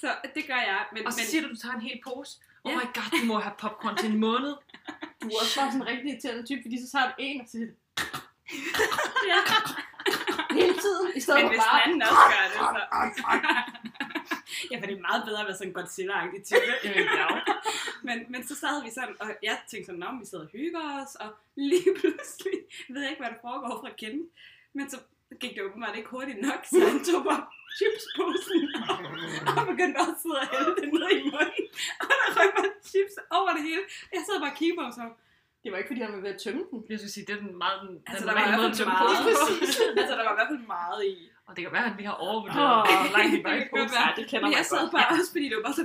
så 0.00 0.08
det 0.34 0.46
gør 0.46 0.54
jeg. 0.70 0.86
Men, 0.92 1.06
Og 1.06 1.12
så 1.12 1.20
men, 1.20 1.26
siger 1.26 1.42
du, 1.42 1.48
du 1.48 1.56
tager 1.56 1.74
en 1.74 1.80
hel 1.80 2.00
pose. 2.04 2.38
Oh 2.64 2.72
my 2.72 2.86
god, 2.96 3.20
du 3.20 3.26
må 3.26 3.38
have 3.38 3.54
popcorn 3.58 3.96
til 3.96 4.12
en 4.12 4.20
måned. 4.20 4.54
Du 5.22 5.26
er 5.28 5.38
også 5.42 5.60
bare 5.60 5.72
sådan 5.72 5.82
en 5.82 5.88
rigtig 5.88 6.10
irriterende 6.10 6.46
type, 6.46 6.62
fordi 6.64 6.76
så 6.84 6.88
tager 6.92 7.06
du 7.06 7.14
en 7.18 7.40
og 7.40 7.46
siger 7.48 7.66
det 7.66 7.74
ja. 9.30 9.40
hele 10.58 10.74
tiden, 10.84 11.06
i 11.18 11.20
stedet 11.20 11.40
men 11.40 11.46
for 11.46 11.52
hvis 11.54 11.64
bare... 11.64 11.80
den 11.84 11.92
anden 11.92 12.02
også 12.02 12.26
gør 12.34 12.44
det, 12.52 12.58
så... 12.66 13.24
ja, 14.70 14.76
for 14.80 14.86
det 14.86 14.96
er 14.98 15.06
meget 15.10 15.22
bedre 15.26 15.40
at 15.40 15.46
være 15.48 15.56
sådan 15.56 15.68
en 15.68 15.76
Godzilla-agtig 15.78 16.42
type. 16.50 16.72
Ja. 17.20 17.28
Men, 18.08 18.18
men 18.32 18.46
så 18.48 18.54
sad 18.62 18.82
vi 18.84 18.90
sådan, 18.90 19.14
og 19.20 19.28
jeg 19.42 19.56
tænkte 19.70 19.86
sådan, 19.86 20.02
om 20.02 20.20
vi 20.20 20.26
sidder 20.26 20.44
og 20.44 20.50
hygger 20.50 20.84
os, 21.00 21.14
og 21.14 21.30
lige 21.54 21.90
pludselig, 22.00 22.58
jeg 22.88 22.94
ved 22.94 23.02
ikke, 23.10 23.22
hvad 23.22 23.30
der 23.34 23.40
foregår 23.46 23.74
fra 23.82 23.90
Ken, 24.00 24.18
men 24.72 24.90
så 24.90 24.98
gik 25.40 25.54
det 25.54 25.62
åbenbart 25.62 25.96
ikke 25.96 26.08
hurtigt 26.08 26.40
nok, 26.48 26.60
så 26.70 26.78
han 26.90 27.04
tog 27.04 27.24
bare 27.24 27.42
chipsposen 27.78 28.60
og 29.58 29.62
begyndte 29.70 29.96
også 30.02 30.14
at 30.16 30.20
sidde 30.24 30.38
og 30.44 30.48
hælde 30.52 30.72
det 30.80 30.86
ned 30.94 31.10
i 31.18 31.22
munden, 31.34 31.64
og 32.00 32.04
der 32.10 32.16
røg 32.36 32.48
bare 32.56 32.70
chips 32.90 33.14
over 33.38 33.50
det 33.56 33.62
hele. 33.68 33.82
Jeg 34.14 34.22
sad 34.26 34.36
bare 34.42 34.52
og 34.54 34.58
kiggede 34.60 34.76
på 34.78 34.82
ham 34.86 34.92
så, 34.98 35.04
Det 35.62 35.68
var 35.72 35.78
ikke, 35.80 35.90
fordi 35.92 36.02
han 36.06 36.12
var 36.16 36.22
ved 36.26 36.32
at 36.36 36.40
tømme 36.44 36.62
den. 36.70 36.78
Jeg 36.90 36.98
skulle 36.98 37.14
sige, 37.16 37.24
det 37.28 37.34
er 37.36 37.42
den 37.46 37.52
meget 37.64 37.78
den, 37.84 37.92
altså 38.10 38.24
der 38.28 38.34
var 38.38 38.44
i 38.46 38.50
hvert 38.50 38.76
fald 38.78 38.88
meget, 38.94 39.16
på. 39.24 39.30
altså 40.00 40.14
der 40.18 40.24
var 40.28 40.32
i 40.36 40.38
hvert 40.40 40.50
fald 40.52 40.64
meget 40.78 41.00
i. 41.12 41.14
Og 41.48 41.52
det 41.56 41.60
kan 41.64 41.72
være, 41.78 41.86
at 41.92 41.98
vi 42.00 42.04
har 42.10 42.16
overvurderet, 42.26 42.76
Åh, 42.78 42.94
hvor 43.02 43.12
langt 43.16 43.32
i 43.34 43.36
det 43.36 43.44
kan 43.44 43.68
posen. 43.72 43.94
være. 43.96 44.06
Ja, 44.08 44.12
det 44.18 44.24
kender 44.30 44.46
Men 44.46 44.56
jeg 44.58 44.66
sad 44.72 44.84
bare 44.96 45.06
også, 45.14 45.30
fordi 45.34 45.46
det 45.50 45.56
var 45.58 45.64
bare 45.68 45.78
så... 45.80 45.84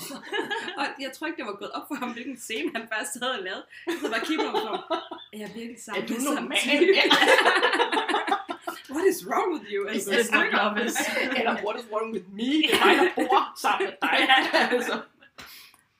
og 0.80 0.84
jeg 1.04 1.10
tror 1.14 1.24
ikke, 1.26 1.38
det 1.40 1.46
var 1.50 1.56
gået 1.62 1.72
op 1.78 1.86
for 1.90 1.96
ham, 2.02 2.10
hvilken 2.16 2.36
scene 2.46 2.68
han 2.76 2.84
faktisk 2.92 3.12
havde 3.22 3.38
lavet. 3.48 3.62
Jeg 3.86 3.94
sad 4.00 4.08
bare 4.14 4.22
og 4.24 4.26
kiggede 4.30 4.50
på 4.56 4.62
ham, 4.70 4.80
er 5.34 5.38
jeg 5.44 5.50
virkelig 5.58 5.80
sammen 5.84 6.02
Er 6.02 6.06
du 6.10 6.14
normal? 6.28 6.58
What 8.94 9.04
is 9.10 9.26
wrong 9.28 9.52
with 9.54 9.66
you? 9.72 9.88
Is 9.88 9.94
Altså, 9.94 10.10
this 10.12 10.30
not 10.30 10.54
obvious? 10.66 10.96
Eller 11.36 11.54
what 11.64 11.80
is 11.80 11.86
wrong 11.92 12.12
with 12.14 12.26
me? 12.32 12.42
Det 12.44 12.74
er 12.74 12.86
mig, 12.86 12.96
der 12.96 13.10
bor 13.28 13.58
sammen 13.60 13.86
med 13.86 13.96
dig. 14.02 14.28
altså. 14.76 15.00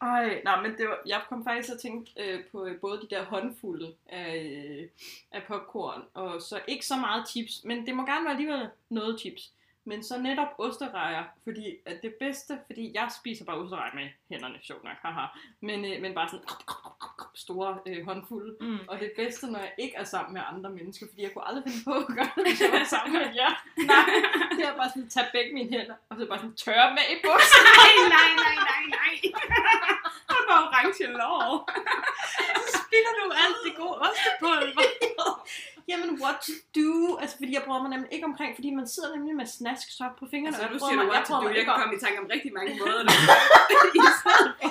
Ej, 0.00 0.40
nej, 0.44 0.62
men 0.62 0.78
det 0.78 0.88
var, 0.88 0.98
jeg 1.06 1.20
kom 1.28 1.44
faktisk 1.44 1.68
til 1.68 1.74
at 1.74 1.80
tænke 1.80 2.12
øh, 2.16 2.40
på 2.52 2.64
øh, 2.66 2.80
både 2.80 3.00
de 3.00 3.06
der 3.14 3.24
håndfulde 3.24 3.94
af, 4.06 4.62
øh, 4.68 4.88
af 5.32 5.42
popcorn, 5.48 6.02
og 6.14 6.42
så 6.42 6.60
ikke 6.68 6.86
så 6.86 6.96
meget 6.96 7.28
chips, 7.28 7.60
men 7.64 7.86
det 7.86 7.96
må 7.96 8.06
gerne 8.06 8.24
være 8.24 8.32
alligevel 8.32 8.68
noget 8.88 9.20
chips. 9.20 9.52
Men 9.84 10.02
så 10.04 10.18
netop 10.18 10.48
osterejer, 10.58 11.24
fordi 11.44 11.76
at 11.86 12.02
det 12.02 12.14
bedste, 12.14 12.58
fordi 12.66 12.90
jeg 12.94 13.08
spiser 13.22 13.44
bare 13.44 13.56
osterejer 13.56 13.94
med 13.94 14.08
hænderne, 14.30 14.58
sjovt 14.62 14.84
nok, 14.84 14.96
haha. 15.02 15.26
Men, 15.60 15.84
øh, 15.84 16.02
men 16.02 16.14
bare 16.14 16.28
sådan 16.28 16.46
store 17.34 17.78
øh, 17.86 18.04
håndfulde. 18.08 18.56
Mm. 18.60 18.78
Og 18.88 19.00
det 19.00 19.10
bedste, 19.20 19.46
når 19.52 19.58
jeg 19.58 19.72
ikke 19.78 19.96
er 19.96 20.04
sammen 20.04 20.32
med 20.36 20.42
andre 20.52 20.70
mennesker, 20.70 21.06
fordi 21.10 21.22
jeg 21.22 21.32
kunne 21.32 21.48
aldrig 21.48 21.64
finde 21.66 21.84
på 21.88 21.94
at 22.02 22.06
gøre 22.16 22.30
det, 22.36 22.42
hvis 22.46 22.60
jeg 22.64 22.72
var 22.78 22.84
sammen 22.94 23.12
med 23.22 23.28
jer. 23.40 23.52
Nej, 23.92 24.08
det 24.56 24.64
er 24.68 24.74
bare 24.80 24.90
sådan 24.94 25.08
tage 25.14 25.28
begge 25.36 25.50
mine 25.56 25.70
hænder, 25.74 25.96
og 26.08 26.14
så 26.18 26.22
bare 26.30 26.38
sådan 26.42 26.56
tørre 26.64 26.90
med 26.96 27.04
i 27.14 27.16
buksen. 27.26 27.60
nej, 27.82 27.94
nej, 28.16 28.30
nej, 28.46 28.56
nej, 28.70 28.82
nej. 28.98 29.14
Han 30.32 30.42
var 30.48 30.56
orange 30.66 31.06
lår. 31.20 31.46
Spiller 32.80 33.12
du 33.20 33.24
alt 33.44 33.58
det 33.64 33.72
gode 33.80 33.96
ostepulver? 34.06 34.86
Jamen, 35.90 36.08
what 36.22 36.36
to 36.48 36.52
do? 36.80 36.90
Altså, 37.22 37.34
fordi 37.40 37.52
jeg 37.56 37.62
bryder 37.66 37.82
mig 37.84 37.90
nemlig 37.94 38.10
ikke 38.16 38.26
omkring, 38.32 38.50
fordi 38.58 38.70
man 38.80 38.86
sidder 38.94 39.10
nemlig 39.16 39.34
med 39.40 39.46
snaskstop 39.58 40.12
på 40.20 40.24
fingrene. 40.32 40.48
Altså, 40.56 40.62
og 40.62 40.68
nu 40.70 40.74
jeg 40.74 40.80
bryder 40.80 40.90
siger 40.90 41.00
du 41.00 41.06
mig- 41.06 41.14
what 41.14 41.24
to 41.30 41.34
do. 41.42 41.48
Jeg 41.58 41.64
kan 41.68 41.74
om- 41.74 41.80
komme 41.80 41.94
i 41.98 42.00
tanke 42.04 42.16
om 42.22 42.26
rigtig 42.34 42.50
mange 42.58 42.70
måder. 42.82 43.00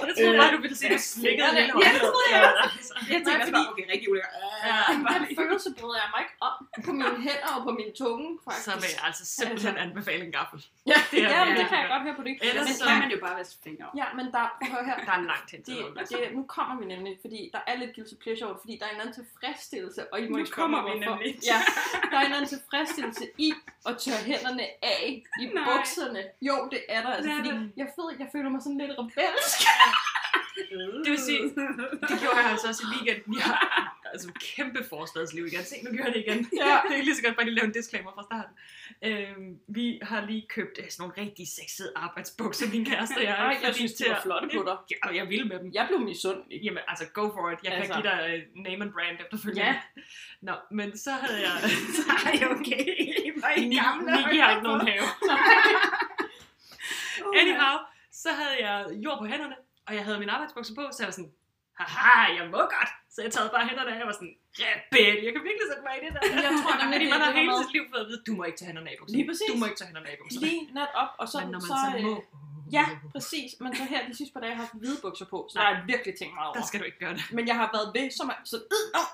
Jeg 0.08 0.14
troede 0.18 0.38
bare, 0.42 0.52
du 0.56 0.62
ville 0.66 0.78
sige, 0.80 0.90
at 0.90 0.98
du 0.98 1.04
slikkede 1.16 1.48
det- 1.58 1.68
ja, 1.84 1.90
det 1.96 2.02
troede 2.12 2.28
jeg 2.36 2.42
Jeg 2.42 3.20
også 3.22 3.32
fordi- 3.48 3.52
bare, 3.58 3.72
okay, 3.74 3.86
rigtig 3.94 4.08
ulækker. 4.12 4.30
Ja. 4.68 4.78
Den 5.14 5.26
følelse 5.40 5.70
bryder 5.80 6.00
jeg 6.04 6.10
mig 6.14 6.20
ikke 6.26 6.36
om 6.50 6.56
på 6.86 6.92
mine 6.92 7.18
hænder 7.28 7.50
og 7.58 7.62
på 7.68 7.72
min 7.80 7.90
tunge, 8.02 8.28
faktisk. 8.46 8.66
Så 8.66 8.72
vil 8.82 8.90
jeg 8.96 9.04
altså 9.10 9.24
simpelthen 9.26 9.78
anbefale 9.78 10.26
en 10.26 10.32
gaffel. 10.32 10.60
Ja, 10.92 10.94
Det 11.12 11.20
er 11.24 11.30
ja 11.38 11.46
men 11.46 11.56
det 11.60 11.66
kan 11.70 11.78
jeg 11.82 11.88
godt. 11.94 12.04
høre 12.08 12.16
på 12.20 12.24
det. 12.24 12.34
Ellers 12.50 12.68
men, 12.68 12.76
så 12.76 12.86
kan 12.90 13.00
man 13.00 13.12
jo 13.16 13.20
bare 13.26 13.36
vaske 13.40 13.58
fingre. 13.64 13.88
ja, 14.02 14.06
men 14.18 14.26
der, 14.36 14.46
prøv 14.70 14.80
her. 14.90 14.98
Der 15.08 15.12
er 15.20 15.22
langt 15.32 15.52
hen 15.52 15.64
til 15.64 15.74
Det, 15.76 15.84
noget. 15.94 16.10
det, 16.10 16.36
nu 16.38 16.44
kommer 16.56 16.74
vi 16.82 16.86
nemlig, 16.94 17.14
fordi 17.26 17.40
der 17.54 17.60
er 17.68 17.76
lidt 17.82 17.92
guilty 17.96 18.16
pleasure 18.24 18.48
over 18.50 18.58
fordi 18.64 18.74
der 18.80 18.86
er 18.90 18.94
en 18.96 19.02
anden 19.02 19.16
tilfredsstillelse, 19.22 20.02
og 20.14 20.18
I 20.22 20.24
må 20.30 20.32
Nu 20.32 20.38
ikke 20.38 20.52
kommer 20.62 20.80
vi 20.84 20.90
hvorfor. 20.90 21.16
nemlig. 21.16 21.40
Ja, 21.52 21.60
der 22.12 22.18
er 22.22 22.26
en 22.30 22.34
anden 22.38 22.50
tilfredsstillelse 22.56 23.26
i 23.38 23.50
at 23.90 23.94
tørre 24.04 24.24
hænderne 24.32 24.64
af 24.94 25.24
i 25.42 25.46
Nej. 25.46 25.64
bukserne. 25.70 26.22
Jo, 26.42 26.56
det 26.72 26.82
er 26.90 27.02
der, 27.06 27.12
altså, 27.18 27.32
fordi 27.38 27.50
det? 27.50 27.72
jeg 27.82 27.88
føler, 27.96 28.14
jeg 28.24 28.30
føler 28.34 28.50
mig 28.50 28.62
sådan 28.66 28.78
lidt 28.84 28.92
rebelsk. 29.00 29.60
Det 31.06 31.12
vil 31.12 31.20
sige, 31.20 31.42
Det 32.10 32.18
gjorde 32.22 32.38
jeg 32.38 32.50
altså 32.52 32.68
også 32.68 32.84
i 32.84 32.88
weekenden. 32.96 33.34
Jeg 33.36 33.44
har 33.44 34.00
altså 34.14 34.30
kæmpe 34.56 34.84
forstadsliv 34.90 35.46
igen. 35.48 35.64
Se, 35.64 35.76
nu 35.84 35.98
gør 35.98 36.04
jeg 36.04 36.14
det 36.14 36.24
igen. 36.28 36.50
Ja. 36.62 36.80
det 36.90 36.98
er 37.00 37.04
lige 37.04 37.16
så 37.16 37.24
godt 37.24 37.36
bare 37.36 37.46
lige 37.46 37.56
lave 37.56 37.66
en 37.66 37.72
disclaimer 37.72 38.12
fra 38.16 38.24
starten. 38.30 38.54
Øhm, 39.04 39.60
vi 39.68 40.00
har 40.02 40.26
lige 40.26 40.46
købt 40.50 40.76
øh, 40.80 40.86
sådan 40.90 41.02
nogle 41.04 41.14
rigtig 41.28 41.48
sexede 41.48 41.92
arbejdsbukser, 41.96 42.66
min 42.72 42.86
kæreste 42.86 43.18
og 43.18 43.24
jeg. 43.24 43.36
Ej, 43.36 43.60
jeg 43.64 43.76
synes, 43.76 43.94
de 43.94 44.04
var 44.10 44.20
flotte 44.24 44.50
på 44.58 44.64
dig. 44.70 44.78
Ja, 44.92 44.96
og 45.10 45.16
jeg 45.16 45.30
vil 45.30 45.48
med 45.48 45.60
dem. 45.60 45.72
Jeg 45.74 45.86
blev 45.90 46.00
misundelig. 46.00 46.62
Jamen, 46.64 46.84
altså, 46.88 47.06
go 47.14 47.22
for 47.36 47.50
it. 47.52 47.60
Jeg 47.64 47.72
kan 47.72 47.82
Altså. 47.82 47.94
give 47.94 48.04
dig 48.12 48.44
uh, 48.58 48.64
name 48.64 48.84
and 48.86 48.94
brand 48.94 49.18
efterfølgende. 49.24 49.66
Ja. 49.66 49.76
Nå, 50.42 50.54
men 50.72 50.98
så 50.98 51.12
havde 51.12 51.40
jeg... 51.48 51.56
Ej, 52.26 52.36
okay. 52.52 52.86
Hvor 53.40 53.48
er 53.48 53.56
I 53.58 53.76
gamle. 53.76 54.12
Niki 54.16 54.38
har 54.38 54.50
ikke 54.56 54.64
nogen 54.64 54.88
have. 54.88 55.04
Anyhow, 57.42 57.76
så 58.12 58.30
havde 58.32 58.58
jeg 58.68 58.86
jord 59.06 59.18
på 59.20 59.26
hænderne, 59.26 59.56
og 59.88 59.92
jeg 59.98 60.04
havde 60.08 60.20
min 60.24 60.32
arbejdsbukser 60.36 60.74
på, 60.80 60.84
så 60.92 60.98
jeg 61.04 61.08
var 61.10 61.16
sådan, 61.20 61.34
haha, 61.80 62.18
jeg 62.38 62.46
må 62.54 62.62
godt. 62.78 62.92
Så 63.14 63.18
jeg 63.26 63.32
taget 63.36 63.52
bare 63.56 63.66
hænderne 63.70 63.90
af, 63.92 63.96
og 63.96 64.00
jeg 64.04 64.08
var 64.12 64.18
sådan, 64.20 64.36
rebel, 64.62 65.18
jeg 65.26 65.32
kan 65.36 65.42
virkelig 65.50 65.68
sætte 65.72 65.84
mig 65.88 65.94
i 66.00 66.02
det 66.06 66.12
der. 66.16 66.22
Jeg 66.48 66.54
tror 66.62 66.74
nemlig, 66.82 66.96
Fordi 66.98 67.06
det 67.06 67.14
man 67.16 67.22
har 67.28 67.32
hele 67.40 67.54
sit 67.64 67.74
liv 67.78 67.84
fået 67.92 68.04
at 68.06 68.10
vide, 68.10 68.22
du 68.28 68.34
må 68.40 68.44
ikke 68.50 68.60
tage 68.60 68.70
hænderne 68.72 68.90
af 68.92 68.96
bukserne. 69.00 69.18
Lige 69.18 69.28
præcis. 69.30 69.50
Du 69.52 69.58
må 69.62 69.66
ikke 69.70 69.80
tage 69.82 69.90
hænderne 69.92 70.10
af 70.14 70.18
bukserne. 70.22 70.46
Lige 70.48 70.62
nat 70.78 70.92
op, 71.04 71.12
og 71.22 71.26
så, 71.32 71.38
Men 71.40 71.50
når 71.54 71.62
man 71.64 71.70
så, 71.72 71.78
så, 71.84 71.90
øh, 71.98 72.04
må, 72.08 72.14
Ja, 72.78 72.86
præcis. 73.16 73.50
Men 73.64 73.76
så 73.80 73.84
her 73.94 74.00
de 74.10 74.16
sidste 74.20 74.34
par 74.34 74.42
dage 74.44 74.54
har 74.56 74.62
jeg 74.62 74.66
haft 74.66 74.80
hvide 74.82 74.98
bukser 75.06 75.28
på, 75.34 75.38
så 75.52 75.56
har 75.60 75.70
jeg 75.74 75.80
virkelig 75.92 76.14
tænkt 76.20 76.34
meget 76.38 76.48
over. 76.50 76.58
der 76.60 76.66
skal 76.70 76.80
du 76.82 76.86
ikke 76.90 77.02
gøre 77.06 77.14
det. 77.18 77.24
Men 77.38 77.44
jeg 77.50 77.56
har 77.62 77.68
været 77.76 77.88
ved, 77.98 78.06
som 78.20 78.28
er, 78.34 78.40
så, 78.52 78.58
øh, 78.76 79.00
oh, 79.00 79.08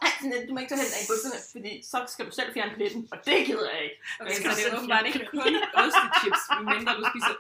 du 0.47 0.51
må 0.53 0.59
ikke 0.61 0.72
tage 0.72 0.82
hænderne 0.84 1.01
af 1.01 1.07
bukserne, 1.11 1.38
fordi 1.55 1.74
så 1.91 1.97
skal 2.13 2.24
du 2.28 2.32
selv 2.39 2.49
fjerne 2.55 2.72
pletten, 2.78 3.01
og 3.13 3.17
det 3.28 3.38
gider 3.47 3.70
jeg 3.74 3.82
ikke. 3.88 3.97
Okay, 4.22 4.34
skal 4.38 4.51
så 4.51 4.57
det 4.57 4.74
er 4.74 4.78
åbenbart 4.78 5.05
ikke 5.09 5.22
kun 5.43 5.53
ostechips, 5.84 6.43
medmindre 6.55 6.91
du 6.99 7.03
spiser 7.11 7.34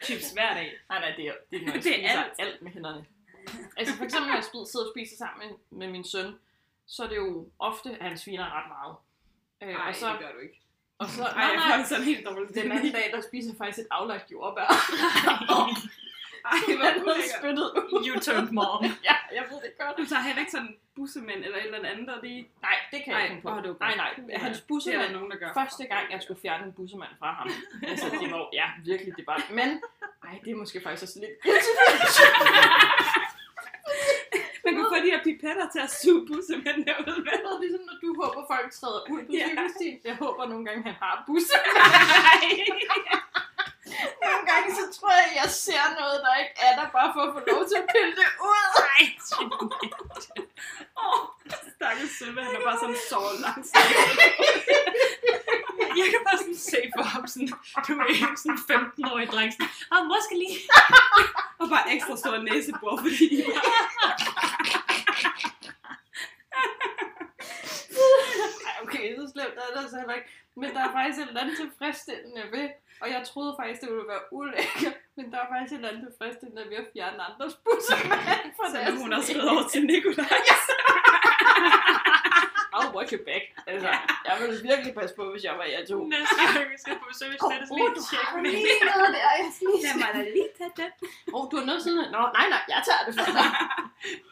ostechips 0.00 0.30
hver 0.32 0.54
dag. 0.54 0.72
Nej, 0.90 1.00
nej, 1.00 1.14
det 1.16 1.24
er, 1.26 1.32
det 1.50 1.62
er, 1.62 1.66
når 1.66 1.72
jeg 1.74 1.82
Det 1.84 2.04
er 2.06 2.10
alt. 2.24 2.32
alt. 2.38 2.62
med 2.62 2.70
hænderne. 2.72 3.06
Altså 3.76 3.94
for 3.96 4.04
eksempel, 4.04 4.28
når 4.28 4.34
jeg 4.36 4.44
sidder 4.44 4.86
og 4.86 4.92
spiser 4.96 5.16
sammen 5.16 5.48
med, 5.48 5.78
med 5.78 5.88
min 5.92 6.04
søn, 6.04 6.34
så 6.86 7.04
er 7.04 7.08
det 7.08 7.16
jo 7.16 7.48
ofte, 7.58 7.90
at 8.00 8.08
han 8.08 8.18
sviner 8.18 8.44
ret 8.58 8.68
meget. 8.68 8.94
Øh, 9.62 9.68
Nej, 9.78 9.88
og 9.88 9.94
så, 9.94 10.10
det 10.12 10.18
gør 10.18 10.32
du 10.32 10.38
ikke. 10.38 10.60
og 10.98 11.08
så, 11.08 11.22
Ej, 11.24 11.32
nej, 11.34 11.44
jeg 11.44 11.56
nej, 11.68 11.76
det 11.76 11.86
sådan 11.86 12.04
helt 12.04 12.26
dårligt. 12.26 12.54
den 12.54 12.72
anden 12.72 12.92
dag, 12.92 13.10
der 13.14 13.20
spiser 13.20 13.50
jeg 13.50 13.58
faktisk 13.58 13.78
et 13.78 13.86
aflagt 13.90 14.30
jordbær. 14.32 14.66
Ej, 16.44 16.58
Det 16.66 17.02
hvor 17.02 17.16
spyttet 17.38 17.70
ud. 17.92 18.06
You 18.08 18.20
turned 18.20 18.50
mom. 18.52 18.84
Ja, 19.04 19.14
jeg 19.34 19.44
ved 19.50 19.56
det 19.62 19.72
godt. 19.78 19.96
Du 19.98 20.06
tager 20.06 20.22
heller 20.22 20.40
ikke 20.40 20.50
sådan 20.52 20.76
bussemænd 20.98 21.40
eller 21.46 21.58
et 21.58 21.64
eller 21.64 21.88
andet, 21.92 22.06
der 22.10 22.16
lige... 22.22 22.40
Nej, 22.62 22.76
det 22.92 22.98
kan 23.04 23.10
jeg 23.14 23.22
ikke 23.22 23.34
finde 23.34 23.42
på. 23.42 23.68
det 23.68 23.80
nej, 23.80 23.94
godt. 23.96 24.26
nej. 24.28 24.38
Hans 24.44 24.60
Det 24.60 24.94
er 24.94 25.12
nogen, 25.16 25.30
der 25.32 25.38
gør. 25.42 25.50
første 25.60 25.84
gang, 25.92 26.04
jeg 26.14 26.20
skulle 26.22 26.40
fjerne 26.44 26.64
en 26.68 26.72
bussemand 26.72 27.12
fra 27.18 27.30
ham. 27.38 27.48
Altså, 27.90 28.06
det 28.20 28.28
var, 28.32 28.48
ja, 28.60 28.66
virkelig, 28.84 29.12
det 29.18 29.26
var. 29.26 29.38
Men, 29.50 29.68
ej, 30.26 30.34
det 30.44 30.50
er 30.54 30.56
måske 30.62 30.80
faktisk 30.84 31.02
også 31.06 31.18
lidt 31.24 31.34
Man 34.64 34.72
kan 34.76 34.84
få 34.94 34.98
de 35.04 35.10
her 35.14 35.22
pipetter 35.28 35.66
til 35.74 35.80
at 35.86 35.90
suge 36.00 36.26
bussemænd 36.28 36.78
derude 36.88 37.20
med. 37.26 37.32
Det 37.42 37.48
er 37.52 37.60
ligesom, 37.60 37.82
når 37.90 37.96
du 38.02 38.08
håber, 38.22 38.40
folk 38.54 38.68
træder 38.78 39.00
ud 39.12 39.20
på 39.26 39.32
cykelstien. 39.48 39.96
Jeg 40.04 40.16
håber 40.24 40.46
nogle 40.52 40.64
gange, 40.66 40.82
han 40.82 40.94
har 41.02 41.24
busse. 41.26 41.56
Nogle 44.24 44.42
gange, 44.50 44.68
så 44.78 44.84
tror 44.96 45.12
jeg, 45.20 45.28
jeg 45.40 45.50
ser 45.64 45.84
noget, 46.00 46.16
der 46.24 46.32
ikke 46.42 46.54
er 46.66 46.72
der, 46.78 46.86
bare 46.98 47.10
for 47.14 47.22
at 47.26 47.32
få 47.36 47.40
lov 47.50 47.62
til 47.68 47.76
at 47.82 47.86
pille 47.94 48.12
det 48.20 48.30
ud. 48.50 48.66
Nej, 48.84 49.04
Åh, 51.02 51.18
stakkels 51.74 52.12
Sømme, 52.18 52.40
han 52.44 52.54
er 52.58 52.64
bare 52.68 52.78
sådan 52.82 53.00
så 53.10 53.20
langt. 53.44 53.68
jeg 56.00 56.06
kan 56.12 56.20
bare 56.28 56.38
sådan 56.38 56.60
se 56.72 56.80
for 56.96 57.04
ham 57.12 57.26
sådan, 57.32 57.48
du 57.86 57.92
er 58.02 58.06
ikke 58.06 58.40
sådan 58.42 58.60
15-årig 58.70 59.26
dreng, 59.34 59.52
sådan, 59.52 59.70
ah, 59.92 60.02
måske 60.12 60.34
lige. 60.42 60.58
Og 61.60 61.68
bare 61.68 61.94
ekstra 61.94 62.16
stor 62.16 62.36
næsebor, 62.48 62.96
fordi 63.04 63.28
bare... 63.46 63.62
Okay, 68.82 69.16
så 69.16 69.30
slemt 69.32 69.54
er 69.62 69.74
det 69.74 69.80
altså 69.82 69.96
heller 69.98 70.14
ikke. 70.14 70.28
Men 70.60 70.68
der 70.74 70.80
er 70.88 70.92
faktisk 70.96 71.18
et 71.22 71.28
eller 71.28 71.40
andet 71.42 71.56
tilfredsstillende 71.62 72.42
ved, 72.54 72.68
og 73.02 73.06
jeg 73.14 73.20
troede 73.30 73.52
faktisk, 73.60 73.80
det 73.82 73.90
ville 73.94 74.08
være 74.14 74.24
ulækkert, 74.36 74.96
men 75.16 75.24
der 75.32 75.38
er 75.44 75.48
faktisk 75.52 75.72
et 75.72 75.76
eller 75.76 75.90
andet 75.92 76.02
tilfredsstillende 76.08 76.64
ved 76.70 76.76
at 76.84 76.88
fjerne 76.92 77.20
andres 77.28 77.54
bussemænd 77.64 78.48
fra 78.58 78.66
Så 78.72 78.78
nu 78.94 79.00
hun 79.04 79.12
har 79.12 79.22
skrevet 79.28 79.50
over 79.52 79.64
til 79.72 79.82
Nikolaj. 79.90 80.42
I'll 82.78 82.92
watch 82.96 83.12
it 83.16 83.20
back. 83.30 83.44
Altså, 83.66 83.88
jeg 84.28 84.34
ville 84.40 84.56
virkelig 84.70 84.92
passe 84.98 85.14
på, 85.18 85.24
hvis 85.32 85.44
jeg 85.48 85.54
var 85.60 85.64
jer 85.74 85.82
to. 85.90 85.98
Næste 86.16 86.34
gang, 86.54 86.70
vi 86.72 86.78
skal 86.82 86.94
på 87.02 87.06
besøg, 87.12 87.32
så 87.40 87.46
er 87.54 87.58
det 87.60 87.68
Åh, 87.72 87.76
lige 87.78 87.90
du 87.96 88.02
en 88.38 88.44
lige 88.44 88.80
noget 88.90 89.10
der, 89.14 89.22
jeg 89.38 89.50
skal 89.54 89.66
lige 89.72 89.82
Lad 89.86 89.94
mig 90.02 90.10
da 90.16 90.22
lige 90.36 90.50
tage 90.58 90.72
den. 90.80 90.90
Åh, 91.34 91.36
oh, 91.36 91.44
du 91.50 91.54
har 91.58 91.64
noget 91.70 91.82
sådan 91.82 92.04
Nå, 92.16 92.20
nej, 92.38 92.46
nej, 92.54 92.62
jeg 92.72 92.80
tager 92.88 93.02
det 93.06 93.12
for 93.18 93.24
dig. 93.38 93.48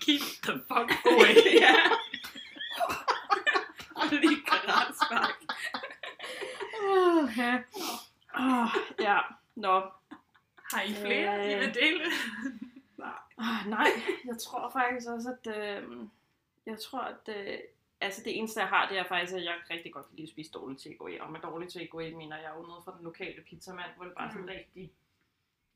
Keep 0.05 0.23
the 0.47 0.55
fuck 0.69 0.89
away. 1.11 1.35
ja. 1.65 1.73
Og 4.01 4.05
lige 4.25 4.39
grænspark. 4.51 5.39
Uh, 5.75 5.86
ja. 7.37 7.63
Oh, 8.39 8.69
ja, 9.01 9.21
nå. 9.55 9.81
Har 10.73 10.83
I 10.83 10.93
flere, 10.95 11.53
I 11.53 11.55
vil 11.59 11.75
dele? 11.75 12.05
Oh, 13.39 13.67
nej, 13.71 13.89
jeg 14.27 14.39
tror 14.39 14.71
faktisk 14.71 15.09
også, 15.09 15.37
at... 15.45 15.57
Øh, 15.57 16.07
jeg 16.67 16.79
tror, 16.81 17.01
at... 17.01 17.29
Øh, 17.37 17.59
altså 18.01 18.23
det 18.25 18.39
eneste, 18.39 18.61
jeg 18.61 18.69
har, 18.69 18.89
det 18.89 18.99
er 18.99 19.05
faktisk, 19.09 19.37
at 19.37 19.45
jeg 19.45 19.55
rigtig 19.71 19.93
godt 19.93 20.07
kan 20.07 20.17
lide 20.17 20.27
at 20.27 20.31
spise 20.33 20.51
dårlig 20.51 20.79
takeaway. 20.79 21.19
Og 21.21 21.33
med 21.33 21.41
dårlig 21.41 21.69
takeaway 21.73 22.13
mener 22.13 22.37
jeg 22.37 22.53
jo 22.57 22.63
noget 22.63 22.85
fra 22.85 22.95
den 22.97 23.05
lokale 23.05 23.43
pizzamand, 23.43 23.91
hvor 23.97 24.05
det 24.05 24.15
bare 24.15 24.27
er 24.27 24.31
sådan 24.31 24.43
Mm. 24.43 24.49
rigtig... 24.49 24.93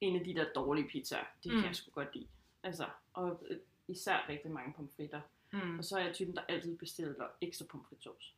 En 0.01 0.17
af 0.17 0.25
de 0.25 0.35
der 0.35 0.53
dårlige 0.53 0.89
pizzaer, 0.89 1.25
det 1.45 1.53
Mm. 1.53 1.59
kan 1.59 1.67
jeg 1.67 1.77
sgu 1.77 1.91
godt 1.91 2.15
lide. 2.15 2.29
Altså, 2.63 2.87
og 3.13 3.43
øh, 3.51 3.57
især 3.89 4.27
rigtig 4.29 4.51
mange 4.51 4.73
pomfritter. 4.73 5.21
Mm. 5.53 5.79
Og 5.79 5.85
så 5.85 5.99
er 5.99 6.05
jeg 6.05 6.15
typen, 6.15 6.37
der 6.37 6.43
altid 6.49 6.79
bestiller 6.79 7.27
ekstra 7.41 7.65
pomfritsauce. 7.71 8.33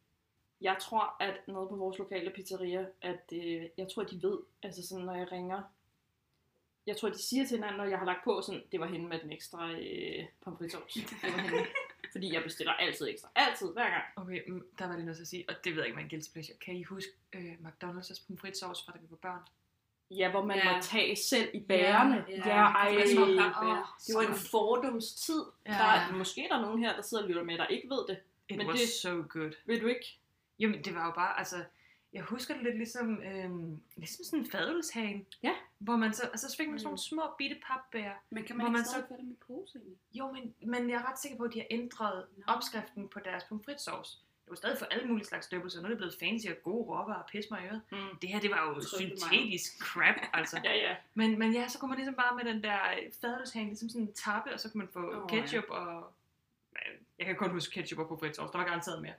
Jeg 0.62 0.76
tror, 0.80 1.16
at 1.20 1.34
nede 1.48 1.66
på 1.70 1.76
vores 1.76 1.98
lokale 1.98 2.30
pizzeria, 2.30 2.86
at 3.02 3.32
øh, 3.32 3.62
jeg 3.78 3.88
tror, 3.94 4.02
at 4.02 4.10
de 4.10 4.22
ved, 4.22 4.38
altså 4.62 4.86
sådan, 4.88 5.04
når 5.04 5.14
jeg 5.14 5.32
ringer, 5.32 5.62
jeg 6.86 6.96
tror, 6.96 7.08
at 7.08 7.14
de 7.14 7.22
siger 7.22 7.46
til 7.46 7.56
hinanden, 7.56 7.76
når 7.78 7.84
jeg 7.84 7.98
har 7.98 8.06
lagt 8.06 8.24
på 8.24 8.40
sådan, 8.46 8.62
det 8.72 8.80
var 8.80 8.86
hende 8.86 9.08
med 9.08 9.18
den 9.18 9.32
ekstra 9.32 9.70
øh. 9.70 9.78
Det 10.46 11.22
hende. 11.22 11.66
Fordi 12.12 12.34
jeg 12.34 12.42
bestiller 12.42 12.72
altid 12.72 13.08
ekstra. 13.08 13.28
Altid, 13.34 13.72
hver 13.72 13.90
gang. 13.90 14.04
Okay, 14.16 14.42
mm, 14.48 14.64
der 14.78 14.86
var 14.86 14.94
lige 14.94 15.06
noget 15.06 15.20
at 15.20 15.26
sige, 15.26 15.44
og 15.48 15.54
det 15.64 15.72
ved 15.72 15.78
jeg 15.82 15.88
ikke, 15.88 16.00
en 16.00 16.08
guilty 16.08 16.32
pleasure. 16.32 16.56
Kan 16.58 16.76
I 16.76 16.82
huske 16.82 17.12
øh, 17.32 17.52
McDonald's 17.52 18.26
pomfritsauce 18.26 18.84
fra 18.84 18.92
da 18.92 18.98
vi 18.98 19.06
var 19.10 19.16
børn? 19.16 19.40
Ja, 20.10 20.30
hvor 20.30 20.44
man 20.44 20.56
Ja. 20.56 20.74
må 20.76 20.82
tage 20.82 21.16
selv 21.16 21.50
i 21.54 21.60
bærene. 21.60 22.24
Ja, 22.28 22.34
ja 22.48 22.64
ej, 22.64 22.92
med 22.94 23.06
små 23.14 23.24
det 23.26 24.14
var 24.14 24.20
en 24.28 24.34
fordomstid. 24.50 25.42
Ja. 25.66 25.70
Der 25.72 25.78
er, 25.78 26.12
måske 26.12 26.46
der 26.50 26.56
er 26.56 26.60
nogen 26.60 26.78
her, 26.82 26.94
der 26.96 27.02
sidder 27.02 27.22
og 27.22 27.28
lytter 27.28 27.42
med, 27.44 27.58
der 27.58 27.66
ikke 27.66 27.88
ved 27.90 28.06
det. 28.08 28.18
It 28.48 28.56
Men 28.58 28.66
was 28.68 28.80
det- 28.80 28.88
so 28.88 29.10
good. 29.28 29.52
Ved 29.66 29.80
du 29.80 29.86
ikke? 29.86 30.18
Jamen, 30.62 30.84
det 30.84 30.94
var 30.94 31.04
jo 31.06 31.12
bare, 31.12 31.38
altså, 31.38 31.64
jeg 32.12 32.22
husker 32.22 32.54
det 32.54 32.62
lidt 32.62 32.76
ligesom, 32.76 33.22
øhm, 33.22 33.80
ligesom 33.96 34.24
sådan 34.24 34.38
en 34.38 34.50
fadelshagen. 34.50 35.26
Ja. 35.42 35.54
Hvor 35.78 35.96
man 35.96 36.12
så, 36.14 36.22
altså, 36.26 36.48
så 36.50 36.56
fik 36.56 36.68
man 36.68 36.78
sådan 36.78 36.86
Mm. 36.86 36.90
nogle 36.90 36.98
små 36.98 37.22
bitte 37.38 37.56
papbær. 37.66 38.12
Men 38.30 38.44
kan 38.44 38.56
Hvor 38.56 38.62
man 38.64 38.72
man 38.72 38.78
ikke 38.80 38.84
så- 38.86 38.90
stadig 38.92 39.06
få 39.08 39.16
dem 39.20 39.30
i 39.30 39.36
pose 39.46 39.78
egentlig? 39.78 39.98
Jo, 40.14 40.32
men, 40.32 40.54
men 40.72 40.90
jeg 40.90 40.96
er 40.96 41.10
ret 41.10 41.18
sikker 41.18 41.36
på, 41.38 41.44
at 41.44 41.52
de 41.54 41.58
har 41.58 41.66
ændret 41.70 42.26
Nå. 42.36 42.42
opskriften 42.46 43.08
på 43.08 43.18
deres 43.24 43.44
pomfritsauce. 43.44 44.18
Det 44.44 44.50
var 44.50 44.56
stadig 44.56 44.78
for 44.78 44.86
alle 44.86 45.08
mulige 45.08 45.26
slags 45.26 45.46
døbelser. 45.48 45.80
Nu 45.80 45.84
er 45.84 45.88
det 45.88 45.98
blevet 45.98 46.16
fancy 46.20 46.46
og 46.46 46.56
gode 46.62 46.84
råvarer 46.88 47.18
og 47.22 47.26
pisse 47.32 47.50
mig 47.50 47.62
i 47.62 47.66
øret. 47.66 47.80
Mm. 47.92 48.18
Det 48.22 48.28
her, 48.28 48.40
det 48.40 48.50
var 48.50 48.68
jo 48.68 48.80
syntetisk 48.80 49.78
crap, 49.82 50.14
altså. 50.32 50.60
Ja, 50.64 50.72
ja. 50.74 50.96
Men, 51.14 51.38
men 51.38 51.52
ja, 51.54 51.68
så 51.68 51.78
kunne 51.78 51.88
man 51.88 51.98
ligesom 51.98 52.14
bare 52.14 52.36
med 52.36 52.44
den 52.52 52.62
der 52.62 52.78
fadelshagen, 53.20 53.68
ligesom 53.68 53.88
sådan 53.88 54.02
en 54.02 54.12
tappe, 54.12 54.52
og 54.54 54.60
så 54.60 54.70
kunne 54.70 54.78
man 54.78 54.88
få 54.92 55.22
oh, 55.22 55.28
ketchup 55.28 55.64
og... 55.68 56.12
Jeg 57.18 57.26
kan 57.26 57.36
kun 57.36 57.50
huske 57.50 57.72
ketchup 57.72 57.98
og 57.98 58.08
pomfritsauce, 58.08 58.52
der 58.52 58.58
var 58.58 58.64
garanteret 58.66 59.02
mere. 59.02 59.14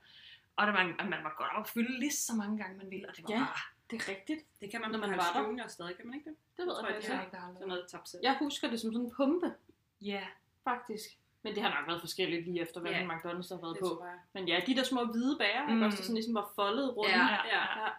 Og 0.55 0.67
der 0.67 0.73
man, 0.73 0.87
man 1.09 1.23
var 1.23 1.33
godt 1.37 1.49
op 1.57 1.63
at 1.63 1.69
fylde 1.69 1.99
lige 1.99 2.11
så 2.11 2.33
mange 2.35 2.57
gange, 2.57 2.77
man 2.77 2.89
ville, 2.91 3.09
og 3.09 3.15
det 3.17 3.23
var 3.27 3.33
Ja. 3.33 3.39
bare... 3.39 3.61
Det 3.89 4.01
er 4.01 4.09
rigtigt. 4.11 4.41
Det 4.61 4.71
kan 4.71 4.81
man 4.81 4.91
Når 4.91 4.99
man 4.99 5.11
var 5.17 5.31
der. 5.33 5.41
Junior 5.47 5.67
stadig, 5.67 5.95
kan 5.97 6.05
man 6.07 6.15
ikke 6.15 6.29
det? 6.29 6.37
Det 6.57 6.65
ved 6.67 6.75
jeg 6.81 6.95
jeg, 6.95 7.09
Jeg 7.09 7.21
ikke. 7.23 7.31
der 7.35 7.39
har 7.41 7.53
Sådan 7.53 7.67
noget 7.67 7.85
tapsæt. 7.91 8.19
Jeg 8.23 8.35
husker 8.39 8.69
det 8.69 8.79
som 8.81 8.93
sådan 8.93 9.05
en 9.05 9.13
pumpe, 9.17 9.53
Ja, 10.01 10.23
faktisk. 10.63 11.09
Men 11.43 11.55
det 11.55 11.63
har 11.63 11.79
nok 11.79 11.87
været 11.87 11.99
forskelligt 12.01 12.45
lige 12.45 12.61
efter, 12.61 12.81
hvad 12.81 12.91
Ja. 12.91 12.97
yeah. 12.97 13.09
McDonald's 13.17 13.49
har 13.55 13.61
været 13.61 13.75
Det 13.75 13.81
på. 13.81 14.05
Men 14.33 14.47
ja, 14.47 14.61
de 14.67 14.75
der 14.75 14.83
små 14.83 15.05
hvide 15.05 15.37
bager, 15.37 15.67
Mm. 15.67 15.73
mm. 15.75 15.81
også, 15.83 15.97
der 15.97 16.03
sådan 16.03 16.15
ligesom 16.15 16.35
var 16.35 16.51
foldet 16.55 16.97
rundt. 16.97 17.11
Ja, 17.11 17.17
ja. 17.17 17.45
ja. 17.55 17.61
ja. 17.83 17.89